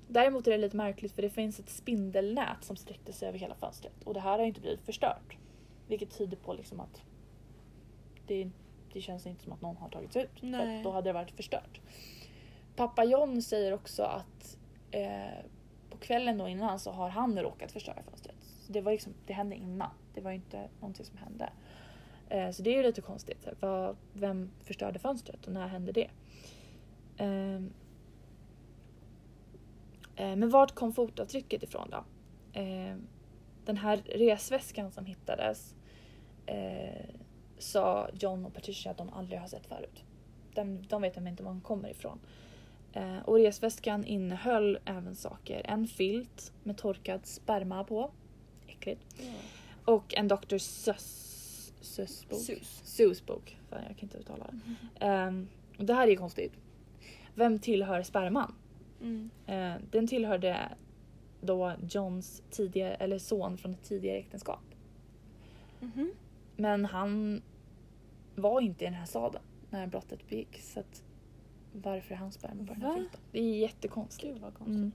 Däremot 0.07 0.47
är 0.47 0.51
det 0.51 0.57
lite 0.57 0.77
märkligt 0.77 1.11
för 1.11 1.21
det 1.21 1.29
finns 1.29 1.59
ett 1.59 1.69
spindelnät 1.69 2.63
som 2.63 2.75
sträckte 2.75 3.13
sig 3.13 3.27
över 3.27 3.39
hela 3.39 3.55
fönstret 3.55 4.03
och 4.03 4.13
det 4.13 4.19
här 4.19 4.31
har 4.31 4.39
ju 4.39 4.47
inte 4.47 4.61
blivit 4.61 4.81
förstört. 4.81 5.37
Vilket 5.87 6.17
tyder 6.17 6.37
på 6.37 6.53
liksom 6.53 6.79
att 6.79 7.01
det, 8.27 8.49
det 8.93 9.01
känns 9.01 9.27
inte 9.27 9.43
som 9.43 9.53
att 9.53 9.61
någon 9.61 9.77
har 9.77 9.89
tagit 9.89 10.13
sig 10.13 10.23
ut. 10.23 10.39
För 10.39 10.47
Nej. 10.47 10.77
att 10.77 10.83
då 10.83 10.91
hade 10.91 11.09
det 11.09 11.13
varit 11.13 11.31
förstört. 11.31 11.81
Pappa 12.75 13.03
John 13.03 13.41
säger 13.41 13.73
också 13.73 14.03
att 14.03 14.57
eh, 14.91 15.45
på 15.89 15.97
kvällen 15.97 16.37
då 16.37 16.47
innan 16.47 16.79
så 16.79 16.91
har 16.91 17.09
han 17.09 17.39
råkat 17.39 17.71
förstöra 17.71 18.03
fönstret. 18.03 18.35
Så 18.65 18.73
det, 18.73 18.81
var 18.81 18.91
liksom, 18.91 19.13
det 19.25 19.33
hände 19.33 19.55
innan. 19.55 19.91
Det 20.13 20.21
var 20.21 20.31
ju 20.31 20.35
inte 20.35 20.69
någonting 20.79 21.05
som 21.05 21.17
hände. 21.17 21.49
Eh, 22.29 22.51
så 22.51 22.63
det 22.63 22.69
är 22.69 22.77
ju 22.77 22.83
lite 22.83 23.01
konstigt. 23.01 23.43
Så 23.43 23.49
här, 23.49 23.57
Vad, 23.59 23.97
vem 24.13 24.51
förstörde 24.63 24.99
fönstret 24.99 25.47
och 25.47 25.53
när 25.53 25.67
hände 25.67 25.91
det? 25.91 26.09
Ehm, 27.17 27.73
Eh, 30.15 30.35
Men 30.35 30.49
vart 30.49 30.75
kom 30.75 30.93
fotavtrycket 30.93 31.63
ifrån 31.63 31.89
då? 31.89 32.03
Eh, 32.59 32.95
Den 33.65 33.77
här 33.77 33.97
resväskan 34.05 34.91
som 34.91 35.05
hittades 35.05 35.75
eh, 36.45 37.05
sa 37.57 38.09
John 38.13 38.45
och 38.45 38.53
Patricia 38.53 38.91
att 38.91 38.97
de 38.97 39.09
aldrig 39.09 39.39
har 39.39 39.47
sett 39.47 39.65
förut. 39.67 40.03
De, 40.53 40.81
de 40.87 41.01
vet 41.01 41.17
inte 41.17 41.43
var 41.43 41.51
den 41.51 41.61
kommer 41.61 41.89
ifrån. 41.89 42.19
Eh, 42.93 43.17
Och 43.19 43.35
resväskan 43.35 44.05
innehöll 44.05 44.79
även 44.85 45.15
saker. 45.15 45.61
En 45.65 45.87
filt 45.87 46.51
med 46.63 46.77
torkad 46.77 47.25
sperma 47.25 47.83
på. 47.83 48.11
Äckligt. 48.67 49.01
Och 49.85 50.13
en 50.17 50.27
Dr. 50.27 50.57
Sus, 50.57 51.73
Sus 51.81 52.27
bok. 52.29 52.39
Sus. 52.39 52.81
Sus 52.83 53.25
bok. 53.25 53.57
Fan, 53.69 53.79
jag 53.87 53.97
kan 53.97 54.05
inte 54.05 54.17
uttala 54.17 54.45
det. 54.51 55.05
Ehm, 55.05 55.47
och 55.79 55.85
det 55.85 55.93
här 55.93 56.07
är 56.07 56.11
ju 56.11 56.17
konstigt. 56.17 56.53
Vem 57.35 57.59
tillhör 57.59 58.03
sperman? 58.03 58.55
Mm. 59.01 59.29
Eh, 59.45 59.81
den 59.91 60.07
tillhörde 60.07 60.69
då 61.41 61.73
Johns 61.89 62.43
tidigare, 62.49 62.95
eller 62.95 63.17
son 63.19 63.57
från 63.57 63.73
ett 63.73 63.83
tidigare 63.83 64.17
äktenskap. 64.17 64.63
Mhm. 65.79 66.11
Men 66.55 66.85
han 66.85 67.41
var 68.35 68.61
inte 68.61 68.83
i 68.83 68.87
den 68.87 68.93
här 68.93 69.05
staden 69.05 69.41
när 69.69 69.87
brottet 69.87 70.29
begicks. 70.29 70.73
Så 70.73 70.79
att 70.79 71.03
varför 71.73 72.15
han 72.15 72.31
sperma 72.31 72.65
på 72.67 72.73
den 72.73 72.81
här 72.81 72.95
filten? 72.95 73.19
Det 73.31 73.39
är 73.39 73.57
jättekonstigt. 73.57 74.33
Gud 74.33 74.41
vad 74.41 74.53
konstigt. 74.53 74.77
Mm. 74.77 74.91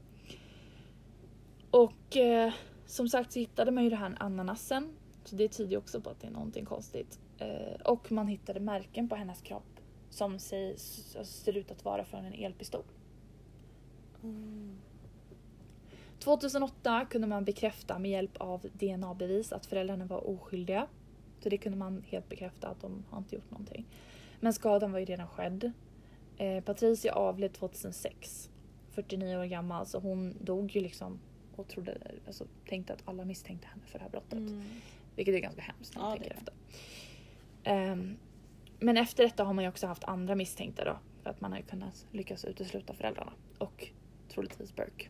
Och 1.70 2.16
eh, 2.16 2.52
som 2.86 3.08
sagt 3.08 3.32
så 3.32 3.38
hittade 3.38 3.70
man 3.70 3.84
ju 3.84 3.90
den 3.90 3.98
här 3.98 4.16
ananasen. 4.20 4.96
Så 5.24 5.36
det 5.36 5.48
tyder 5.48 5.70
ju 5.70 5.76
också 5.76 6.00
på 6.00 6.10
att 6.10 6.20
det 6.20 6.26
är 6.26 6.30
någonting 6.30 6.64
konstigt. 6.64 7.20
Eh, 7.38 7.80
och 7.84 8.12
man 8.12 8.28
hittade 8.28 8.60
märken 8.60 9.08
på 9.08 9.16
hennes 9.16 9.42
kropp 9.42 9.77
som 10.10 10.34
s- 10.34 11.16
ser 11.24 11.56
ut 11.56 11.70
att 11.70 11.84
vara 11.84 12.04
från 12.04 12.24
en 12.24 12.32
elpistol. 12.34 12.82
Mm. 14.22 14.76
2008 16.18 17.06
kunde 17.10 17.26
man 17.26 17.44
bekräfta 17.44 17.98
med 17.98 18.10
hjälp 18.10 18.36
av 18.36 18.66
DNA-bevis 18.72 19.52
att 19.52 19.66
föräldrarna 19.66 20.04
var 20.04 20.28
oskyldiga. 20.28 20.86
Så 21.40 21.48
det 21.48 21.58
kunde 21.58 21.78
man 21.78 22.02
helt 22.08 22.28
bekräfta 22.28 22.68
att 22.68 22.80
de 22.80 23.04
har 23.10 23.18
inte 23.18 23.34
gjort 23.34 23.50
någonting. 23.50 23.86
Men 24.40 24.52
skadan 24.52 24.92
var 24.92 24.98
ju 24.98 25.04
redan 25.04 25.28
skedd. 25.28 25.72
Eh, 26.36 26.64
Patricia 26.64 27.12
avled 27.14 27.52
2006. 27.52 28.50
49 28.90 29.36
år 29.36 29.44
gammal 29.44 29.86
så 29.86 29.98
hon 29.98 30.34
dog 30.40 30.76
ju 30.76 30.80
liksom 30.80 31.18
och 31.56 31.68
trodde, 31.68 31.98
alltså, 32.26 32.46
tänkte 32.68 32.92
att 32.92 33.02
alla 33.04 33.24
misstänkte 33.24 33.68
henne 33.68 33.82
för 33.86 33.98
det 33.98 34.02
här 34.02 34.10
brottet. 34.10 34.32
Mm. 34.32 34.64
Vilket 35.16 35.34
är 35.34 35.38
ganska 35.38 35.62
hemskt 35.62 35.94
när 35.94 36.02
man 36.02 36.10
Ja, 36.10 36.16
tänker 36.16 36.34
efter. 36.36 36.54
Ehm, 37.64 38.16
men 38.78 38.96
efter 38.96 39.24
detta 39.24 39.44
har 39.44 39.52
man 39.52 39.64
ju 39.64 39.68
också 39.70 39.86
haft 39.86 40.04
andra 40.04 40.34
misstänkta 40.34 40.84
då. 40.84 40.96
För 41.22 41.30
att 41.30 41.40
man 41.40 41.52
har 41.52 41.58
ju 41.58 41.64
kunnat 41.64 42.06
lyckas 42.12 42.44
utesluta 42.44 42.94
föräldrarna. 42.94 43.32
Och 43.58 43.88
troligtvis 44.28 44.74
Burke. 44.76 45.08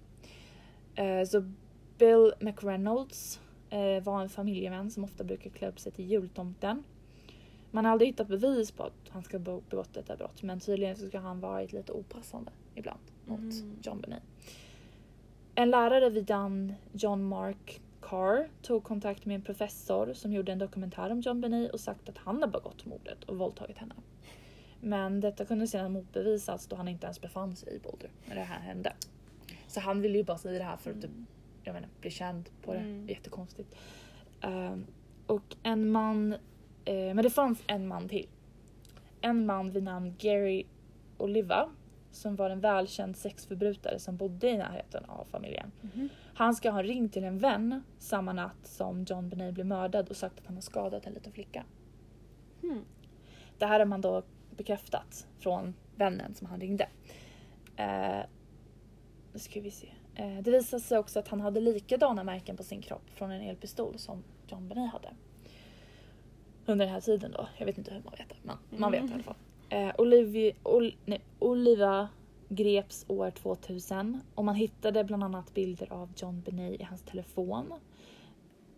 Eh, 0.95 1.25
så 1.25 1.53
Bill 1.99 2.33
McReynolds 2.41 3.41
eh, 3.71 4.03
var 4.05 4.23
en 4.23 4.29
familjevän 4.29 4.91
som 4.91 5.05
ofta 5.05 5.25
brukar 5.25 5.51
klä 5.51 5.69
upp 5.69 5.81
sig 5.81 5.93
till 5.93 6.11
jultomten. 6.11 6.85
Man 7.71 7.85
har 7.85 7.93
aldrig 7.93 8.09
hittat 8.09 8.29
bevis 8.29 8.73
på 8.73 8.83
att 8.83 9.09
han 9.09 9.23
ska 9.23 9.37
ha 9.39 9.45
be- 9.45 9.61
begått 9.71 9.95
detta 9.95 10.17
brott 10.17 10.43
men 10.43 10.61
tydligen 10.61 10.97
så 10.97 11.07
ska 11.07 11.19
han 11.19 11.41
varit 11.41 11.73
lite 11.73 11.93
opassande 11.93 12.51
ibland 12.75 13.01
mot 13.27 13.41
Mm. 13.41 13.77
John 13.83 14.01
Benet. 14.01 14.23
En 15.55 15.71
lärare 15.71 16.11
vid 16.11 16.29
namn 16.29 16.75
John 16.93 17.23
Mark 17.25 17.81
Carr 18.09 18.49
tog 18.63 18.85
kontakt 18.85 19.25
med 19.25 19.35
en 19.35 19.43
professor 19.43 20.13
som 20.15 20.33
gjorde 20.33 20.53
en 20.53 20.59
dokumentär 20.59 21.11
om 21.11 21.21
John 21.21 21.41
Benet 21.41 21.73
och 21.73 21.81
sagt 21.81 22.09
att 22.09 22.19
han 22.19 22.43
har 22.43 22.49
begått 22.49 22.87
mordet 22.87 23.25
och 23.25 23.39
våldtagit 23.39 23.79
henne. 23.79 23.95
Men 24.81 25.21
detta 25.21 25.45
kunde 25.45 25.67
sedan 25.67 25.93
motbevisas 25.93 26.67
då 26.67 26.77
han 26.77 26.89
inte 26.89 27.07
ens 27.07 27.21
befann 27.21 27.57
sig 27.57 27.77
i 27.77 27.79
Boulder 27.79 28.11
när 28.29 28.35
det 28.35 28.43
här 28.43 28.61
hände. 28.61 28.93
Så 29.67 29.81
han 29.81 30.03
ville 30.03 30.19
ju 30.19 30.25
bara 30.25 30.39
säga 30.39 30.59
det 30.59 30.65
här 30.65 30.77
för 30.77 30.91
att 30.91 31.03
typ, 31.03 31.11
jag 31.65 31.73
menar, 31.73 31.89
bli 32.01 32.11
känd 32.11 32.49
på 32.63 32.73
det. 32.73 32.79
Mm. 32.79 33.09
Jättekonstigt. 33.09 33.75
Um, 34.43 34.87
Och 35.27 35.57
en 35.63 35.91
man, 35.91 36.33
eh, 36.85 36.95
men 36.95 37.17
det 37.17 37.31
fanns 37.31 37.63
en 37.67 37.89
man 37.89 38.09
till. 38.09 38.27
En 39.21 39.47
man 39.47 39.71
vid 39.71 39.83
namn 39.83 40.15
Gary 40.19 40.65
Oliva 41.19 41.71
som 42.11 42.37
var 42.37 42.51
en 42.51 42.61
välkänd 42.61 43.17
sexförbrytare 43.17 43.99
som 43.99 44.17
bodde 44.17 44.49
i 44.49 44.57
närheten 44.57 45.05
av 45.05 45.25
familjen. 45.25 45.73
Han 46.35 46.55
ska 46.55 46.71
ha 46.71 46.83
ringt 46.83 47.13
till 47.13 47.25
en 47.25 47.39
vän 47.39 47.83
samma 47.99 48.33
natt 48.33 48.67
som 48.67 49.05
John 49.05 49.29
Benet 49.29 49.55
blev 49.55 49.67
mördad 49.67 50.09
och 50.09 50.17
sagt 50.17 50.39
att 50.39 50.47
han 50.47 50.55
har 50.55 50.63
skadat 50.63 51.07
en 51.07 51.13
liten 51.13 51.33
flicka. 51.33 51.65
Hmm. 52.63 52.85
Det 53.59 53.67
här 53.67 53.79
har 53.79 53.87
man 53.87 54.01
då 54.01 54.23
bekräftat 54.57 55.27
från 55.39 55.75
vännen 55.97 56.35
som 56.35 56.47
han 56.47 56.61
ringde. 56.61 56.89
Eh, 57.77 58.21
nu 59.33 59.39
ska 59.39 59.61
vi 59.61 59.71
se. 59.71 59.89
Eh, 60.15 60.39
det 60.43 60.51
visade 60.51 60.83
sig 60.83 60.99
också 60.99 61.19
att 61.19 61.29
han 61.29 61.41
hade 61.41 61.61
likadana 61.61 62.25
märken 62.25 62.57
på 62.57 62.63
sin 62.63 62.83
kropp 62.83 63.11
från 63.15 63.31
en 63.31 63.41
elpistol 63.41 63.99
som 63.99 64.25
John 64.47 64.69
Benet 64.69 64.93
hade. 64.93 65.09
Under 66.67 66.85
den 66.85 66.95
här 66.95 67.01
tiden 67.01 67.33
då. 67.33 67.49
Jag 67.59 67.67
vet 67.67 67.79
inte 67.79 67.95
hur 67.95 68.03
man 68.03 68.15
vet 68.19 68.29
det, 68.29 68.37
men 68.43 68.57
man 68.81 68.93
vet 68.93 69.11
i 69.11 69.15
alla 69.15 69.23
fall. 69.23 69.35
Eh, 69.69 69.91
Olivi, 69.99 70.53
Ol, 70.63 70.97
nej, 71.05 71.21
Oliva 71.39 72.09
greps 72.49 73.05
år 73.09 73.31
2000 73.31 74.21
och 74.35 74.45
man 74.45 74.55
hittade 74.55 75.05
bland 75.05 75.25
annat 75.25 75.55
bilder 75.55 75.93
av 75.93 76.13
John 76.17 76.41
Benet 76.41 76.81
i 76.81 76.85
hans 76.85 77.03
telefon. 77.03 77.75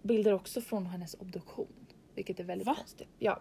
Bilder 0.03 0.33
också 0.33 0.61
från 0.61 0.87
hennes 0.87 1.15
obduktion, 1.15 1.87
vilket 2.15 2.41
är 2.41 2.45
väldigt 2.45 2.67
Va? 2.67 2.75
konstigt. 2.75 3.09
Ja. 3.19 3.41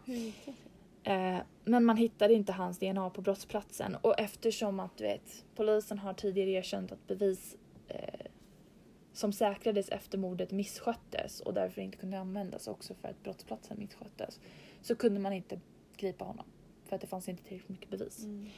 Eh, 1.03 1.38
men 1.63 1.85
man 1.85 1.97
hittade 1.97 2.34
inte 2.34 2.53
hans 2.53 2.80
DNA 2.80 3.09
på 3.09 3.21
brottsplatsen 3.21 3.95
och 4.01 4.19
eftersom 4.19 4.80
att 4.80 4.97
du 4.97 5.03
vet, 5.03 5.45
polisen 5.55 5.99
har 5.99 6.13
tidigare 6.13 6.49
erkänt 6.49 6.91
att 6.91 7.07
bevis 7.07 7.57
eh, 7.88 8.26
som 9.13 9.34
säkrades 9.34 9.89
efter 9.89 10.17
mordet 10.17 10.51
missköttes 10.51 11.39
och 11.39 11.53
därför 11.53 11.81
inte 11.81 11.97
kunde 11.97 12.19
användas 12.19 12.67
också 12.67 12.93
för 12.93 13.07
att 13.07 13.23
brottsplatsen 13.23 13.80
missköttes 13.80 14.39
så 14.81 14.95
kunde 14.95 15.19
man 15.19 15.34
inte 15.34 15.59
gripa 15.97 16.26
honom 16.26 16.45
för 16.90 16.95
att 16.95 17.02
det 17.02 17.07
fanns 17.07 17.30
inte 17.30 17.44
tillräckligt 17.44 17.70
mycket 17.70 17.90
bevis. 17.90 18.24
Mm. 18.24 18.49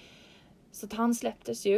Så 0.71 0.85
att 0.85 0.93
han 0.93 1.15
släpptes 1.15 1.65
ju. 1.65 1.77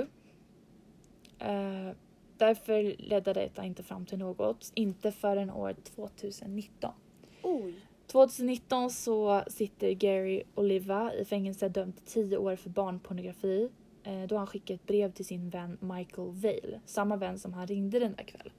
Eh, 1.39 1.91
därför 2.37 2.95
ledde 2.97 3.33
detta 3.33 3.65
inte 3.65 3.83
fram 3.83 4.05
till 4.05 4.17
något, 4.17 4.71
inte 4.75 5.11
förrän 5.11 5.51
år 5.51 5.73
2019. 5.73 6.93
Oj. 7.41 7.73
2019 8.07 8.89
så 8.89 9.43
sitter 9.47 9.91
Gary 9.91 10.43
Oliva 10.55 11.13
i 11.13 11.25
fängelse 11.25 11.69
dömd 11.69 11.95
till 11.95 12.05
10 12.05 12.37
år 12.37 12.55
för 12.55 12.69
barnpornografi 12.69 13.69
eh, 14.03 14.23
då 14.23 14.37
han 14.37 14.47
skickade 14.47 14.75
ett 14.75 14.87
brev 14.87 15.11
till 15.11 15.25
sin 15.25 15.49
vän 15.49 15.77
Michael 15.81 16.31
Vale, 16.31 16.81
samma 16.85 17.15
vän 17.15 17.39
som 17.39 17.53
han 17.53 17.67
ringde 17.67 17.99
den 17.99 18.13
där 18.13 18.23
kvällen. 18.23 18.53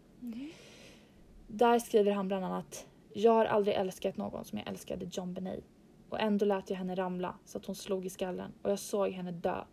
Där 1.47 1.79
skriver 1.79 2.13
han 2.13 2.29
bland 2.29 2.45
annat 2.45 2.87
Jag 3.13 3.33
har 3.33 3.45
aldrig 3.45 3.77
älskat 3.77 4.17
någon 4.17 4.45
som 4.45 4.59
jag 4.59 4.69
älskade 4.69 5.09
John 5.13 5.35
Benet 5.35 5.65
och 6.15 6.21
ändå 6.21 6.47
lät 6.47 6.71
jag 6.71 6.77
henne 6.77 6.95
ramla 6.95 7.35
så 7.45 7.59
att 7.59 7.67
hon 7.67 7.75
slog 7.75 8.07
i 8.07 8.11
skallen 8.11 8.53
och 8.63 8.71
jag 8.71 8.79
såg 8.79 9.11
henne 9.11 9.33
dö. 9.33 9.65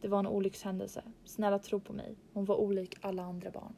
Det 0.00 0.08
var 0.08 0.18
en 0.18 0.26
olyckshändelse. 0.26 1.02
Snälla 1.24 1.58
tro 1.58 1.80
på 1.80 1.92
mig. 1.92 2.14
Hon 2.32 2.44
var 2.44 2.60
olik 2.60 2.96
alla 3.00 3.22
andra 3.22 3.50
barn. 3.50 3.74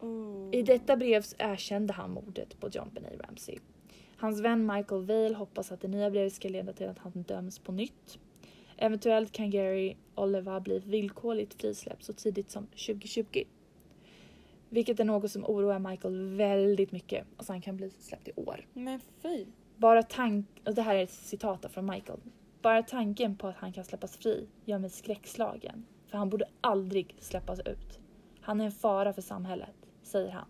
Oh. 0.00 0.48
I 0.54 0.62
detta 0.62 0.96
brev 0.96 1.24
erkände 1.38 1.92
han 1.92 2.10
mordet 2.10 2.60
på 2.60 2.68
John 2.68 2.90
Benet 2.94 3.20
Ramsey. 3.20 3.58
Hans 4.16 4.40
vän 4.40 4.66
Michael 4.66 5.04
Vale 5.04 5.34
hoppas 5.34 5.72
att 5.72 5.80
det 5.80 5.88
nya 5.88 6.10
brevet 6.10 6.32
ska 6.32 6.48
leda 6.48 6.72
till 6.72 6.88
att 6.88 6.98
han 6.98 7.22
döms 7.22 7.58
på 7.58 7.72
nytt. 7.72 8.18
Eventuellt 8.76 9.32
kan 9.32 9.50
Gary 9.50 9.96
Oliver 10.14 10.60
bli 10.60 10.78
villkorligt 10.78 11.60
frisläppt 11.60 12.04
så 12.04 12.12
tidigt 12.12 12.50
som 12.50 12.66
2020. 12.66 13.44
Vilket 14.68 15.00
är 15.00 15.04
något 15.04 15.30
som 15.30 15.44
oroar 15.44 15.78
Michael 15.78 16.36
väldigt 16.36 16.92
mycket. 16.92 17.26
Alltså 17.36 17.52
han 17.52 17.62
kan 17.62 17.76
bli 17.76 17.90
släppt 17.90 18.28
i 18.28 18.32
år. 18.36 18.66
Men 18.72 19.00
fy. 19.22 19.46
Bara 19.78 20.02
tank... 20.02 20.46
Och 20.66 20.74
det 20.74 20.82
här 20.82 20.94
är 20.94 21.02
ett 21.02 21.10
citat 21.10 21.66
från 21.70 21.86
Michael. 21.86 22.20
Bara 22.62 22.82
tanken 22.82 23.36
på 23.36 23.48
att 23.48 23.56
han 23.56 23.72
kan 23.72 23.84
släppas 23.84 24.16
fri 24.16 24.48
gör 24.64 24.78
mig 24.78 24.90
skräckslagen. 24.90 25.86
För 26.06 26.18
han 26.18 26.30
borde 26.30 26.44
aldrig 26.60 27.16
släppas 27.18 27.60
ut. 27.60 28.00
Han 28.40 28.60
är 28.60 28.64
en 28.64 28.72
fara 28.72 29.12
för 29.12 29.22
samhället, 29.22 29.76
säger 30.02 30.30
han. 30.30 30.46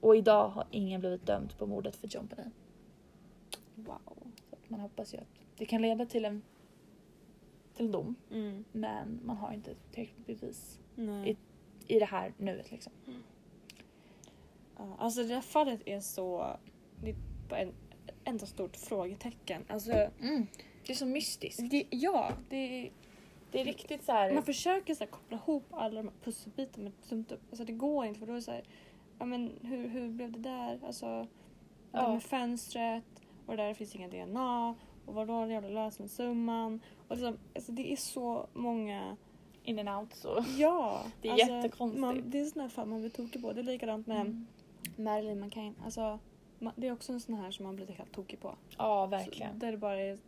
Och 0.00 0.16
idag 0.16 0.48
har 0.48 0.66
ingen 0.70 1.00
blivit 1.00 1.26
dömd 1.26 1.58
på 1.58 1.66
mordet 1.66 1.96
för 1.96 2.08
John 2.08 2.26
Benet. 2.26 2.52
Wow. 3.74 4.32
Så 4.50 4.56
man 4.68 4.80
hoppas 4.80 5.14
ju 5.14 5.18
att 5.18 5.28
det 5.56 5.66
kan 5.66 5.82
leda 5.82 6.06
till 6.06 6.24
en, 6.24 6.42
till 7.74 7.86
en 7.86 7.92
dom. 7.92 8.14
Mm. 8.30 8.64
Men 8.72 9.20
man 9.24 9.36
har 9.36 9.52
inte 9.52 9.74
tillräckligt 9.90 10.26
bevis 10.26 10.80
Nej. 10.94 11.36
i 11.86 11.98
det 11.98 12.04
här 12.04 12.34
nuet 12.38 12.70
liksom. 12.70 12.92
Ja, 14.76 14.96
alltså 14.98 15.22
det 15.22 15.28
där 15.28 15.40
fallet 15.40 15.80
är 15.86 16.00
så... 16.00 16.56
Det 17.02 17.10
är 17.10 17.16
bara 17.48 17.60
en 17.60 17.72
enda 18.24 18.46
stort 18.46 18.76
frågetecken. 18.76 19.64
Alltså, 19.68 19.90
Det 20.86 20.92
är 20.92 20.94
så 20.94 21.06
mystiskt. 21.06 21.70
det, 21.70 21.84
ja, 21.90 22.32
det 22.48 22.56
är, 22.86 22.92
Det 23.50 23.60
är 23.60 23.64
riktigt 23.64 24.04
så 24.04 24.12
här. 24.12 24.34
man 24.34 24.42
försöker 24.42 24.94
så 24.94 25.04
här, 25.04 25.10
koppla 25.10 25.36
ihop 25.36 25.64
alla 25.70 26.02
de 26.02 26.08
här 26.08 26.14
pusselbitarna 26.24 26.90
men. 27.02 27.38
Alltså 27.50 27.64
det 27.64 27.72
går 27.72 28.06
inte 28.06 28.20
för 28.20 28.26
då 28.26 28.32
är 28.32 28.36
det 28.36 28.42
så 28.42 28.50
här, 28.50 28.64
ja 29.18 29.24
men 29.24 29.52
hur, 29.62 29.88
hur 29.88 30.08
blev 30.08 30.32
det 30.32 30.38
där? 30.38 30.80
Alltså, 30.86 31.06
det 31.92 31.98
Ja. 31.98 32.12
med 32.12 32.22
fönstret 32.22 33.04
och 33.46 33.56
där 33.56 33.74
finns 33.74 33.94
inga 33.94 34.08
DNA 34.08 34.74
och 35.06 35.14
vadå 35.14 35.40
den 35.40 35.50
jävla 35.50 35.68
lösensumman? 35.68 36.80
Och 37.08 37.16
liksom, 37.16 37.38
alltså 37.54 37.72
det 37.72 37.92
är 37.92 37.96
så 37.96 38.46
många 38.52 39.16
in 39.64 39.78
and 39.78 39.88
out 40.02 40.14
så. 40.14 40.44
Ja! 40.58 41.02
Det 41.22 41.28
är 41.28 41.32
alltså, 41.32 41.48
jättekonstigt. 41.52 42.00
Man, 42.00 42.30
det 42.30 42.40
är 42.40 42.44
sådana 42.44 42.68
fall 42.68 42.86
man 42.88 43.00
blir 43.00 43.10
tokig 43.10 43.42
på. 43.42 43.52
Det 43.52 43.60
är 43.60 43.64
likadant 43.64 44.06
med 44.06 44.20
Mm. 44.20 44.46
Marilyn 44.96 45.40
McCain. 45.40 45.74
Alltså, 45.84 46.18
det 46.76 46.86
är 46.86 46.92
också 46.92 47.12
en 47.12 47.20
sån 47.20 47.34
här 47.34 47.50
som 47.50 47.64
man 47.66 47.76
blir 47.76 47.86
helt 47.86 48.12
tokig 48.12 48.40
på. 48.40 48.56
Ja, 48.78 49.04
Så, 49.04 49.10
verkligen. 49.10 49.58
där 49.58 49.72
det 49.72 49.78
bara 49.78 50.00
är... 50.00 50.18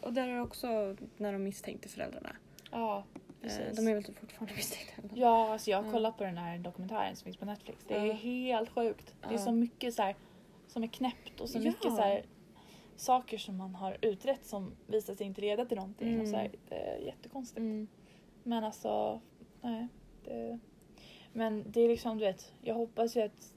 Och 0.00 0.12
där 0.12 0.28
är 0.28 0.40
också 0.42 0.96
när 1.16 1.32
de 1.32 1.38
misstänkte 1.44 1.88
föräldrarna. 1.88 2.36
Ja, 2.70 3.04
Eh, 3.42 3.42
precis. 3.42 3.76
de 3.76 3.88
är 3.88 3.94
väl 3.94 4.04
typ 4.04 4.18
fortfarande 4.18 4.54
misstänkta. 4.56 5.02
ändå. 5.02 5.14
Ja, 5.18 5.52
alltså 5.52 5.70
jag 5.70 5.82
har 5.82 5.92
kollat 5.92 6.16
på 6.18 6.24
den 6.24 6.38
här 6.38 6.58
dokumentären 6.58 7.16
som 7.16 7.24
finns 7.24 7.36
på 7.36 7.44
Netflix. 7.44 7.84
Det 7.88 7.94
är 7.94 8.04
Ja. 8.06 8.12
helt 8.12 8.70
sjukt. 8.70 9.14
Det 9.28 9.34
är 9.34 9.38
så 9.38 9.52
mycket 9.52 9.94
så 9.94 10.02
här, 10.02 10.16
som 10.66 10.82
är 10.82 10.86
knäppt 10.88 11.40
och 11.40 11.48
så 11.48 11.58
Ja. 11.58 11.62
mycket 11.62 11.82
så 11.82 11.96
här, 12.02 12.22
saker 12.96 13.38
som 13.38 13.56
man 13.56 13.74
har 13.74 13.96
utrett 14.02 14.44
som 14.46 14.72
visar 14.86 15.14
sig 15.14 15.26
inte 15.26 15.40
leda 15.40 15.64
till 15.64 15.76
någonting. 15.76 16.14
Mm. 16.14 16.26
så 16.26 16.36
här, 16.36 16.50
det 16.68 16.74
är 16.74 16.98
jättekonstigt. 16.98 17.58
Mm. 17.58 17.88
Men 18.42 18.64
alltså, 18.64 19.20
nej. 19.60 19.88
Det, 20.24 20.58
men 21.32 21.64
det 21.72 21.80
är 21.80 21.88
liksom, 21.88 22.18
du 22.18 22.24
vet, 22.24 22.52
jag 22.62 22.74
hoppas 22.74 23.16
ju 23.16 23.20
att 23.22 23.52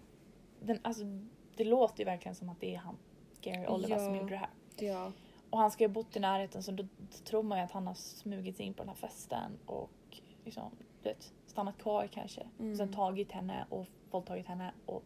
den, 0.62 0.80
alltså, 0.82 1.04
det 1.58 1.64
låter 1.64 2.00
ju 2.00 2.06
verkligen 2.06 2.36
som 2.36 2.50
att 2.50 2.60
det 2.60 2.76
är 2.76 2.78
han, 2.80 2.98
Gary 3.42 3.66
Oliver, 3.68 3.98
som 3.98 4.14
Ja. 4.16 4.22
gjorde 4.22 4.30
det 4.34 4.38
här. 4.38 4.50
Ja. 4.80 5.12
Och 5.50 5.60
han 5.60 5.72
ska 5.72 5.84
ju 5.84 5.88
ha 5.88 5.94
bott 5.94 6.16
i 6.16 6.20
närheten 6.20 6.64
så 6.64 6.72
då, 6.72 6.88
tror 7.24 7.44
man 7.44 7.58
ju 7.58 7.64
att 7.64 7.72
han 7.72 7.88
har 7.88 7.94
smugit 7.94 8.58
sig 8.58 8.66
in 8.66 8.74
på 8.74 8.84
den 8.84 8.90
här 8.90 8.96
festen 8.96 9.52
och 9.66 9.90
liksom, 10.46 10.72
du 11.04 11.10
vet, 11.10 11.34
stannat 11.48 11.78
kvar 11.78 12.08
kanske. 12.08 12.42
Mm. 12.60 12.72
Och 12.72 12.78
sen 12.78 12.94
tagit 12.94 13.32
henne 13.32 13.66
och 13.70 13.86
våldtagit 14.12 14.48
henne 14.48 14.74
och 14.86 15.04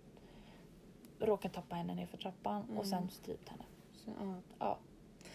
råkat 1.20 1.54
tappa 1.54 1.76
henne 1.76 1.96
nerför 1.96 2.18
trappan 2.18 2.64
Mm. 2.64 2.78
och 2.78 2.86
sen 2.88 3.10
strypt 3.10 3.50
henne. 3.50 3.64
Så, 3.96 4.12
ja. 4.20 4.36
Ja, 4.60 4.78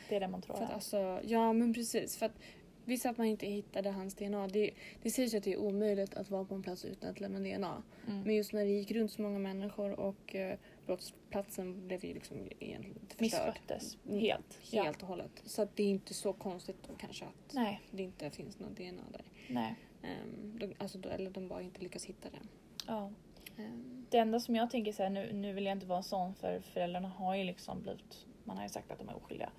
det 0.08 0.16
är 0.16 0.20
det 0.20 0.28
man 0.28 0.42
tror. 0.42 0.56
För 0.56 0.64
att 0.64 0.72
alltså, 0.72 1.20
ja 1.24 1.52
men 1.52 1.74
precis. 1.74 2.16
För 2.16 2.26
att 2.26 2.38
Visst 2.84 3.06
att 3.06 3.18
man 3.18 3.26
inte 3.26 3.46
hittade 3.46 3.90
hans 3.90 4.14
DNA. 4.14 4.48
Det, 4.48 4.70
det 5.02 5.10
sägs 5.10 5.34
ju 5.34 5.38
att 5.38 5.44
det 5.44 5.52
är 5.52 5.56
omöjligt 5.60 6.14
att 6.14 6.30
vara 6.30 6.44
på 6.44 6.54
en 6.54 6.62
plats 6.62 6.84
utan 6.84 7.10
att 7.10 7.20
lämna 7.20 7.38
DNA. 7.38 7.82
Mm. 8.08 8.22
Men 8.22 8.34
just 8.34 8.52
när 8.52 8.64
det 8.64 8.70
gick 8.70 8.90
runt 8.90 9.12
så 9.12 9.22
många 9.22 9.38
människor 9.38 10.00
och 10.00 10.34
eh, 10.34 10.58
brottsplatsen 10.86 11.86
blev 11.88 12.04
ju 12.04 12.14
liksom 12.14 12.36
egentligen 12.60 13.00
förstörd. 13.08 13.20
Missköttes 13.20 13.96
Mm. 14.08 14.20
helt. 14.20 14.58
Ja. 14.70 14.82
Helt 14.82 15.02
och 15.02 15.08
hållet. 15.08 15.42
Så 15.44 15.68
det 15.74 15.82
är 15.82 15.88
inte 15.90 16.14
så 16.14 16.32
konstigt 16.32 16.76
då 16.88 16.94
kanske 16.98 17.24
att 17.24 17.54
Nej, 17.54 17.80
det 17.90 18.02
inte 18.02 18.30
finns 18.30 18.58
någon 18.58 18.74
DNA 18.74 19.02
där. 19.12 19.24
nej. 19.48 19.74
Ehm, 20.02 20.58
de, 20.58 20.74
alltså, 20.78 20.98
då, 20.98 21.08
eller 21.08 21.30
de 21.30 21.48
bara 21.48 21.62
inte 21.62 21.80
lyckas 21.82 22.04
hitta 22.04 22.30
det. 22.30 22.38
Ja. 22.86 23.10
Ehm, 23.58 24.06
Det 24.10 24.18
enda 24.18 24.40
som 24.40 24.56
jag 24.56 24.70
tänker 24.70 24.92
så 24.92 25.02
här, 25.02 25.10
nu, 25.10 25.32
nu 25.32 25.52
vill 25.52 25.64
jag 25.64 25.72
inte 25.76 25.86
vara 25.86 26.02
sån 26.02 26.34
för 26.34 26.60
föräldrarna 26.60 27.08
har 27.08 27.34
ju 27.34 27.44
liksom 27.44 27.82
blivit, 27.82 28.26
man 28.44 28.56
har 28.56 28.64
ju 28.64 28.68
sagt 28.68 28.90
att 28.90 28.98
de 28.98 29.08
är 29.08 29.16
oskyldiga. 29.16 29.50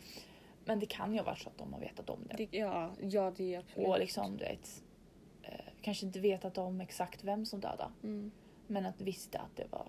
Men 0.65 0.79
det 0.79 0.85
kan 0.85 1.13
ju 1.13 1.19
ha 1.19 1.25
varit 1.25 1.39
så 1.39 1.49
att 1.49 1.57
de 1.57 1.73
har 1.73 1.79
vetat 1.79 2.09
om 2.09 2.19
det. 2.29 2.35
det, 2.51 2.57
ja, 2.57 2.91
ja, 3.01 3.33
det 3.37 3.55
är 3.55 3.59
absolut. 3.59 3.87
Och 3.87 3.99
liksom 3.99 4.37
du 4.37 4.43
vet, 4.43 4.83
eh, 5.43 5.65
kanske 5.81 6.05
inte 6.05 6.19
vetat 6.19 6.57
om 6.57 6.81
exakt 6.81 7.23
vem 7.23 7.45
som 7.45 7.59
dödade. 7.59 7.91
Mm. 8.03 8.31
Men 8.67 8.85
att 8.85 9.01
visste 9.01 9.39
att 9.39 9.55
det 9.55 9.65
var 9.71 9.87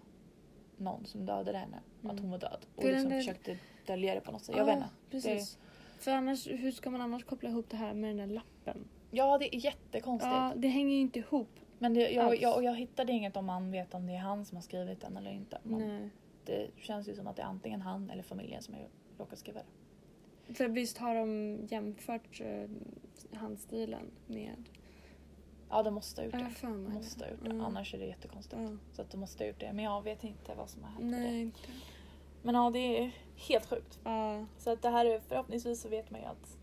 någon 0.78 1.06
som 1.06 1.26
dödade 1.26 1.58
henne. 1.58 1.76
och 2.02 2.06
Att 2.06 2.12
Mm. 2.12 2.22
hon 2.22 2.30
var 2.30 2.38
död. 2.38 2.66
Och 2.76 2.84
liksom 2.84 3.08
där- 3.10 3.18
försökte 3.18 3.58
dölja 3.86 4.14
det 4.14 4.20
på 4.20 4.32
något 4.32 4.44
sätt. 4.44 4.56
Jag 4.56 4.64
vet 4.64 4.76
inte. 4.76 4.88
precis. 5.10 5.58
För 5.98 6.10
annars, 6.10 6.46
hur 6.48 6.72
ska 6.72 6.90
man 6.90 7.00
annars 7.00 7.24
koppla 7.24 7.48
ihop 7.48 7.66
det 7.70 7.76
här 7.76 7.94
med 7.94 8.10
den 8.16 8.28
där 8.28 8.34
lappen? 8.34 8.88
Ja 9.10 9.38
det 9.38 9.54
är 9.56 9.64
jättekonstigt. 9.64 10.32
Ja, 10.34 10.52
det 10.56 10.68
hänger 10.68 10.94
ju 10.94 11.00
inte 11.00 11.18
ihop. 11.18 11.48
Men 11.78 11.94
det, 11.94 12.10
jag, 12.10 12.40
jag, 12.42 12.56
och 12.56 12.62
jag 12.64 12.74
hittade 12.76 13.12
inget 13.12 13.36
om 13.36 13.46
man 13.46 13.70
vet 13.70 13.94
om 13.94 14.06
det 14.06 14.12
är 14.14 14.18
han 14.18 14.44
som 14.44 14.56
har 14.56 14.62
skrivit 14.62 15.00
den 15.00 15.16
eller 15.16 15.30
inte. 15.30 15.58
Men 15.62 15.78
Nej. 15.78 16.10
det 16.44 16.70
känns 16.76 17.08
ju 17.08 17.14
som 17.14 17.26
att 17.26 17.36
det 17.36 17.42
är 17.42 17.46
antingen 17.46 17.82
han 17.82 18.10
eller 18.10 18.22
familjen 18.22 18.62
som 18.62 18.74
har 18.74 18.82
råkat 19.18 19.38
skriva 19.38 19.60
det. 20.46 20.54
För 20.54 20.68
visst 20.68 20.98
har 20.98 21.14
de 21.14 21.58
jämfört 21.70 22.40
uh, 22.40 22.68
handstilen 23.38 24.10
med 24.26 24.64
Ja, 25.70 25.82
de 25.82 25.94
måste 25.94 26.20
ha 26.20 26.24
gjort 26.26 26.34
Ja, 26.34 26.40
det. 26.48 26.50
för 26.54 26.66
De 26.66 26.92
måste 26.94 27.24
ha 27.24 27.30
gjort 27.30 27.44
det. 27.44 27.50
Mm. 27.50 27.60
Annars 27.64 27.94
är 27.94 27.98
det 27.98 28.06
jättekonstigt. 28.06 28.62
Ja. 28.62 28.76
Så 28.92 29.02
att 29.02 29.10
de 29.10 29.16
måste 29.20 29.44
ha 29.44 29.48
gjort 29.48 29.60
det. 29.60 29.72
Men 29.72 29.84
jag 29.84 30.02
vet 30.02 30.24
inte 30.24 30.54
vad 30.54 30.68
som 30.70 30.82
har 30.82 30.90
hänt 30.90 31.04
Nej, 31.04 31.40
inte. 31.42 31.58
Men 32.42 32.54
ja, 32.54 32.70
det 32.70 32.78
är 32.78 33.10
helt 33.48 33.66
sjukt. 33.66 33.98
Ja, 34.04 34.46
Så 34.58 34.70
att 34.70 34.82
det 34.82 34.88
här 34.88 35.04
är 35.06 35.20
förhoppningsvis 35.20 35.80
så 35.80 35.88
vet 35.88 36.10
man 36.10 36.20
ju 36.20 36.26
att 36.26 36.56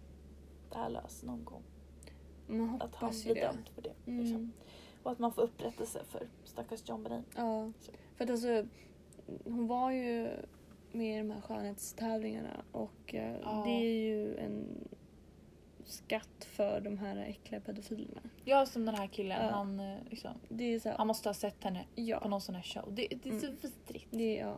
det 0.71 0.77
här 0.77 0.89
löser 0.89 1.27
någon 1.27 1.45
gång. 1.45 1.63
man 2.47 2.75
Att 2.81 2.95
han 2.95 3.09
hoppas 3.09 3.23
blir 3.23 3.35
dömd 3.35 3.69
för 3.75 3.81
det. 3.81 3.93
Mm. 4.07 4.19
Liksom. 4.23 4.51
Och 5.03 5.11
att 5.11 5.19
man 5.19 5.33
får 5.33 5.41
upprättelse 5.41 6.03
för 6.09 6.27
stackars 6.43 6.89
John 6.89 7.03
Benin. 7.03 7.23
Ja, 7.35 7.71
Så. 7.79 7.91
för 8.15 8.23
att 8.23 8.29
alltså 8.29 8.65
hon 9.45 9.67
var 9.67 9.91
ju 9.91 10.29
med 10.91 11.15
i 11.15 11.17
de 11.17 11.31
här 11.31 11.41
skönhetstävlingarna 11.41 12.63
och 12.71 13.15
eh, 13.15 13.37
Ja. 13.43 13.61
det 13.65 13.71
är 13.71 14.01
ju 14.07 14.37
en 14.37 14.67
skatt 15.91 16.45
för 16.51 16.81
de 16.81 16.97
här 16.97 17.17
äckliga 17.17 17.61
pedofilerna. 17.61 18.21
Jag 18.45 18.67
som 18.67 18.85
den 18.85 18.95
här 18.95 19.07
killen, 19.07 19.45
Ja. 19.45 19.51
han, 19.51 19.79
eh, 19.79 19.97
liksom, 20.09 20.31
här, 20.49 20.97
han 20.97 21.07
måste 21.07 21.29
ha 21.29 21.33
sett 21.33 21.63
henne 21.63 21.79
på 21.79 22.01
ja, 22.01 22.27
någon 22.27 22.41
sån 22.41 22.55
här 22.55 22.61
show. 22.63 22.93
Det, 22.95 23.07
det 23.23 23.29
är 23.29 23.39
så 23.39 23.45
Mm. 23.45 23.57
vidrigt. 23.61 24.07
det 24.11 24.35
ja, 24.35 24.57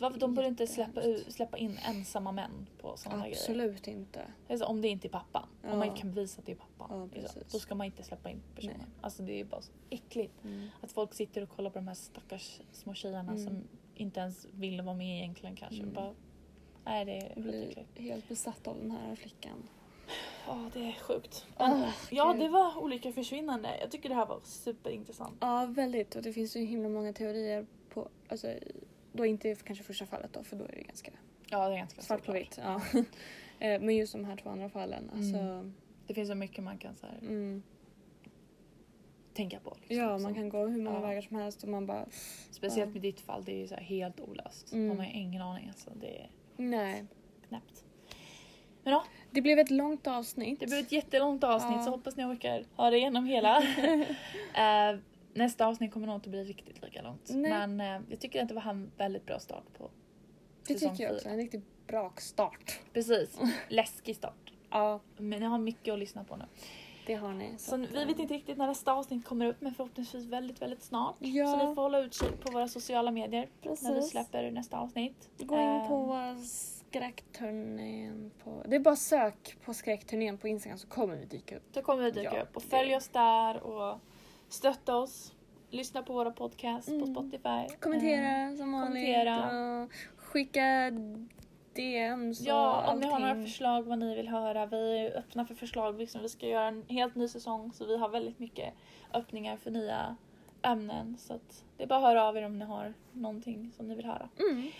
Varför 0.00 0.20
de 0.20 0.34
borde 0.34 0.48
inte 0.48 0.66
släppa, 0.66 1.02
släppa 1.28 1.58
in 1.58 1.78
ensamma 1.88 2.32
män 2.32 2.66
på 2.80 2.96
sådana 2.96 3.18
här 3.22 3.28
grejer. 3.28 3.40
Absolut 3.42 3.88
inte. 3.88 4.20
Alltså, 4.48 4.66
om 4.66 4.80
det 4.80 4.88
inte 4.88 5.06
är 5.08 5.10
pappan. 5.10 5.42
Om 5.62 5.68
Ja. 5.70 5.76
man 5.76 5.86
inte 5.88 6.00
kan 6.00 6.12
bevisa 6.14 6.38
att 6.40 6.46
det 6.46 6.52
är 6.52 6.56
pappan. 6.56 7.10
Ja, 7.12 7.20
liksom, 7.20 7.42
då 7.52 7.58
ska 7.58 7.74
man 7.74 7.86
inte 7.86 8.02
släppa 8.02 8.30
in 8.30 8.42
personen. 8.54 8.76
Nej. 8.78 8.86
Alltså 9.00 9.22
det 9.22 9.40
är 9.40 9.44
bara 9.44 9.62
så 9.62 9.72
äckligt. 9.90 10.44
Mm. 10.44 10.68
Att 10.80 10.92
folk 10.92 11.14
sitter 11.14 11.42
och 11.42 11.48
kollar 11.48 11.70
på 11.70 11.78
de 11.78 11.88
här 11.88 11.94
stackars 11.94 12.60
små 12.72 12.94
tjejerna 12.94 13.32
Mm. 13.32 13.44
som 13.44 13.62
inte 13.94 14.20
ens 14.20 14.46
vill 14.52 14.82
vara 14.82 14.96
med 14.96 15.18
egentligen 15.18 15.56
kanske. 15.56 15.82
Mm. 15.82 15.94
Bara, 15.94 16.14
nej 16.84 17.04
det 17.04 17.12
är 17.16 17.32
Jag 17.34 17.42
blir 17.42 17.84
helt 17.96 18.28
besatt 18.28 18.66
av 18.68 18.76
den 18.78 18.90
här 18.90 19.16
flickan. 19.16 19.68
Ja 20.46 20.70
det 20.74 20.80
är 20.80 20.92
sjukt. 20.92 21.46
Men, 21.58 21.84
ja 22.10 22.32
gud. 22.32 22.40
det 22.40 22.48
var 22.48 22.78
olika 22.78 23.12
försvinnande. 23.12 23.78
Jag 23.80 23.90
tycker 23.90 24.08
det 24.08 24.14
här 24.14 24.26
var 24.26 24.40
superintressant. 24.44 25.36
Ja, 25.40 25.66
väldigt. 25.70 26.14
Och 26.16 26.22
det 26.22 26.32
finns 26.32 26.56
ju 26.56 26.60
himla 26.64 26.88
många 26.88 27.12
teorier 27.12 27.66
på, 27.88 28.08
alltså, 28.28 28.54
då 29.12 29.26
inte 29.26 29.54
kanske 29.54 29.84
första 29.84 30.06
fallet 30.06 30.32
då, 30.32 30.44
för 30.44 30.56
då 30.56 30.64
är 30.64 30.72
det 30.72 30.82
ganska 30.82 31.10
Ja 31.50 31.68
det 31.68 31.74
är 31.74 31.78
ganska 31.78 32.02
svart 32.02 32.24
på 32.26 32.32
vitt. 32.32 32.58
Ja. 32.62 32.80
Eh, 33.58 33.80
Men 33.80 33.96
just 33.96 34.12
de 34.12 34.24
här 34.24 34.36
två 34.36 34.50
andra 34.50 34.68
fallen, 34.68 35.10
alltså. 35.14 35.70
Det 36.06 36.14
finns 36.14 36.28
så 36.28 36.34
mycket 36.34 36.64
man 36.64 36.78
kan 36.78 36.96
så 36.96 37.06
här, 37.06 37.18
Mm. 37.20 37.62
tänka 39.34 39.60
på. 39.60 39.76
Liksom, 39.80 39.96
Ja, 39.96 40.16
som- 40.16 40.22
man 40.22 40.34
kan 40.34 40.48
gå 40.48 40.66
hur 40.66 40.82
många 40.82 40.96
Ja. 41.00 41.06
vägar 41.06 41.22
som 41.22 41.36
helst 41.36 41.62
och 41.62 41.68
man 41.68 41.86
bara... 41.86 42.06
Speciellt 42.50 42.88
Ja. 42.88 42.92
med 42.92 43.02
ditt 43.02 43.20
fall, 43.20 43.44
det 43.44 43.52
är 43.52 43.56
ju 43.58 43.68
så 43.68 43.74
helt 43.74 44.20
olöst. 44.20 44.72
Mm. 44.72 44.88
Man 44.88 44.96
har 44.98 45.04
ju 45.04 45.12
ingen 45.12 45.42
aning 45.42 45.68
alltså. 45.68 45.90
Det 46.00 46.18
är 46.20 46.30
Nej. 46.56 47.04
knäppt. 47.48 47.84
Men 48.84 48.92
ja, 48.92 49.04
Det 49.30 49.40
blev 49.40 49.58
ett 49.58 49.70
långt 49.70 50.06
avsnitt. 50.06 50.60
det 50.60 50.66
blev 50.66 50.78
ett 50.78 50.92
jättelångt 50.92 51.44
avsnitt 51.44 51.76
Ja. 51.76 51.84
så 51.84 51.90
hoppas 51.90 52.16
ni 52.16 52.24
orkar 52.24 52.64
höra 52.76 52.96
igenom 52.96 53.24
hela. 53.26 53.62
Eh, 54.54 54.98
nästa 55.34 55.66
avsnitt 55.66 55.92
kommer 55.92 56.06
nog 56.06 56.16
inte 56.16 56.28
bli 56.28 56.44
riktigt 56.44 56.82
lika 56.82 57.02
långt. 57.02 57.30
Nej. 57.34 57.50
Men 57.68 57.80
eh, 57.80 58.02
jag 58.10 58.20
tycker 58.20 58.42
att 58.42 58.48
det 58.48 58.54
var 58.54 58.70
en 58.70 58.90
väldigt 58.96 59.26
bra 59.26 59.38
start 59.38 59.64
på 59.78 59.90
Det 60.66 60.74
tycker 60.74 61.04
jag 61.04 61.14
också. 61.14 61.28
En 61.28 61.36
riktigt 61.36 61.86
bra 61.86 62.12
start. 62.16 62.80
Precis, 62.92 63.38
läskig 63.68 64.16
start. 64.16 64.52
Ja, 64.70 65.00
Men 65.16 65.40
ni 65.40 65.46
har 65.46 65.58
mycket 65.58 65.92
att 65.92 65.98
lyssna 65.98 66.24
på 66.24 66.36
nu. 66.36 66.44
det 67.06 67.14
har 67.14 67.32
ni. 67.34 67.54
Så 67.58 67.74
att, 67.74 67.80
vi 67.80 68.04
vet 68.04 68.18
inte 68.18 68.34
riktigt 68.34 68.58
när 68.58 68.66
nästa 68.66 68.92
avsnitt 68.92 69.24
kommer 69.24 69.46
upp 69.46 69.60
men 69.60 69.74
förhoppningsvis 69.74 70.24
väldigt, 70.26 70.62
väldigt 70.62 70.82
snart. 70.82 71.16
Ja. 71.18 71.46
Så 71.46 71.68
ni 71.68 71.74
får 71.74 71.82
hålla 71.82 71.98
utkik 72.00 72.40
på 72.40 72.52
våra 72.52 72.68
sociala 72.68 73.10
medier 73.10 73.48
Precis. 73.62 73.82
när 73.88 73.94
vi 73.94 74.02
släpper 74.02 74.50
nästa 74.50 74.78
avsnitt. 74.78 75.30
Gå 75.38 75.54
in 75.60 75.88
på 75.88 76.16
skräckturnén 76.92 78.30
på... 78.44 78.62
Det 78.66 78.76
är 78.76 78.80
bara 78.80 78.96
sök 78.96 79.56
på 79.64 79.74
skräckturnén 79.74 80.38
på 80.38 80.48
Instagram 80.48 80.78
så 80.78 80.86
kommer 80.88 81.16
vi 81.16 81.24
dyka 81.24 81.56
upp. 81.56 81.62
Då 81.72 81.82
kommer 81.82 82.02
vi 82.04 82.10
dyka 82.10 82.34
Ja, 82.36 82.42
upp 82.42 82.56
och 82.56 82.62
det- 82.62 82.68
följ 82.68 82.96
oss 82.96 83.08
där 83.08 83.62
och 83.62 83.98
stötta 84.48 84.96
oss. 84.96 85.32
Lyssna 85.70 86.02
på 86.02 86.12
våra 86.12 86.30
podcasts 86.30 86.86
på 86.88 86.94
Mm. 86.94 87.14
Spotify. 87.14 87.76
Kommentera 87.80 88.48
Eh, 88.50 88.56
som 88.56 88.72
vanligt. 88.72 89.92
skicka 90.16 90.90
DMs 91.74 92.40
och 92.40 92.46
Ja, 92.46 92.92
om 92.92 93.00
ni 93.00 93.06
har 93.06 93.20
några 93.20 93.34
förslag 93.34 93.82
vad 93.82 93.98
ni 93.98 94.16
vill 94.16 94.28
höra. 94.28 94.66
Vi 94.66 94.98
är 94.98 95.18
öppna 95.18 95.46
för 95.46 95.54
förslag. 95.54 95.98
Liksom. 95.98 96.22
Vi 96.22 96.28
ska 96.28 96.46
göra 96.46 96.66
en 96.68 96.84
helt 96.88 97.14
ny 97.14 97.28
säsong 97.28 97.72
så 97.72 97.86
vi 97.86 97.96
har 97.98 98.08
väldigt 98.08 98.38
mycket 98.38 98.74
öppningar 99.14 99.56
för 99.56 99.70
nya 99.70 100.16
ämnen. 100.62 101.16
Så 101.18 101.38
det 101.76 101.82
är 101.82 101.86
bara 101.86 101.96
att 101.98 102.04
höra 102.04 102.24
av 102.24 102.36
er 102.36 102.42
om 102.46 102.58
ni 102.58 102.64
har 102.64 102.94
någonting 103.12 103.72
som 103.76 103.88
ni 103.88 103.94
vill 103.94 104.04
höra. 104.06 104.28
Mm. 104.50 104.70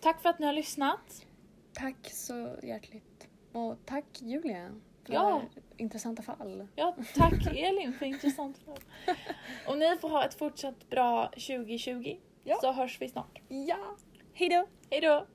Tack 0.00 0.20
för 0.22 0.28
att 0.28 0.38
ni 0.38 0.46
har 0.46 0.52
lyssnat. 0.52 1.24
Tack 1.72 2.10
så 2.10 2.56
hjärtligt. 2.62 3.28
Och 3.52 3.76
tack 3.86 4.04
Julia 4.20 4.70
för 5.04 5.12
Ja. 5.12 5.42
intressanta 5.76 6.22
fall. 6.22 6.68
Ja, 6.76 6.96
tack 7.14 7.46
Elin 7.56 7.92
för 7.92 8.06
intressant 8.06 8.58
fråga. 8.58 8.80
Och 9.68 9.78
ni 9.78 9.96
får 10.00 10.08
ha 10.08 10.24
ett 10.24 10.34
fortsatt 10.34 10.90
bra 10.90 11.26
2020 11.26 12.16
Ja. 12.44 12.58
så 12.60 12.72
hörs 12.72 13.00
vi 13.00 13.08
snart. 13.08 13.40
Ja, 13.48 13.96
hejdå! 14.32 14.66
Hej 14.90 15.00
då! 15.00 15.26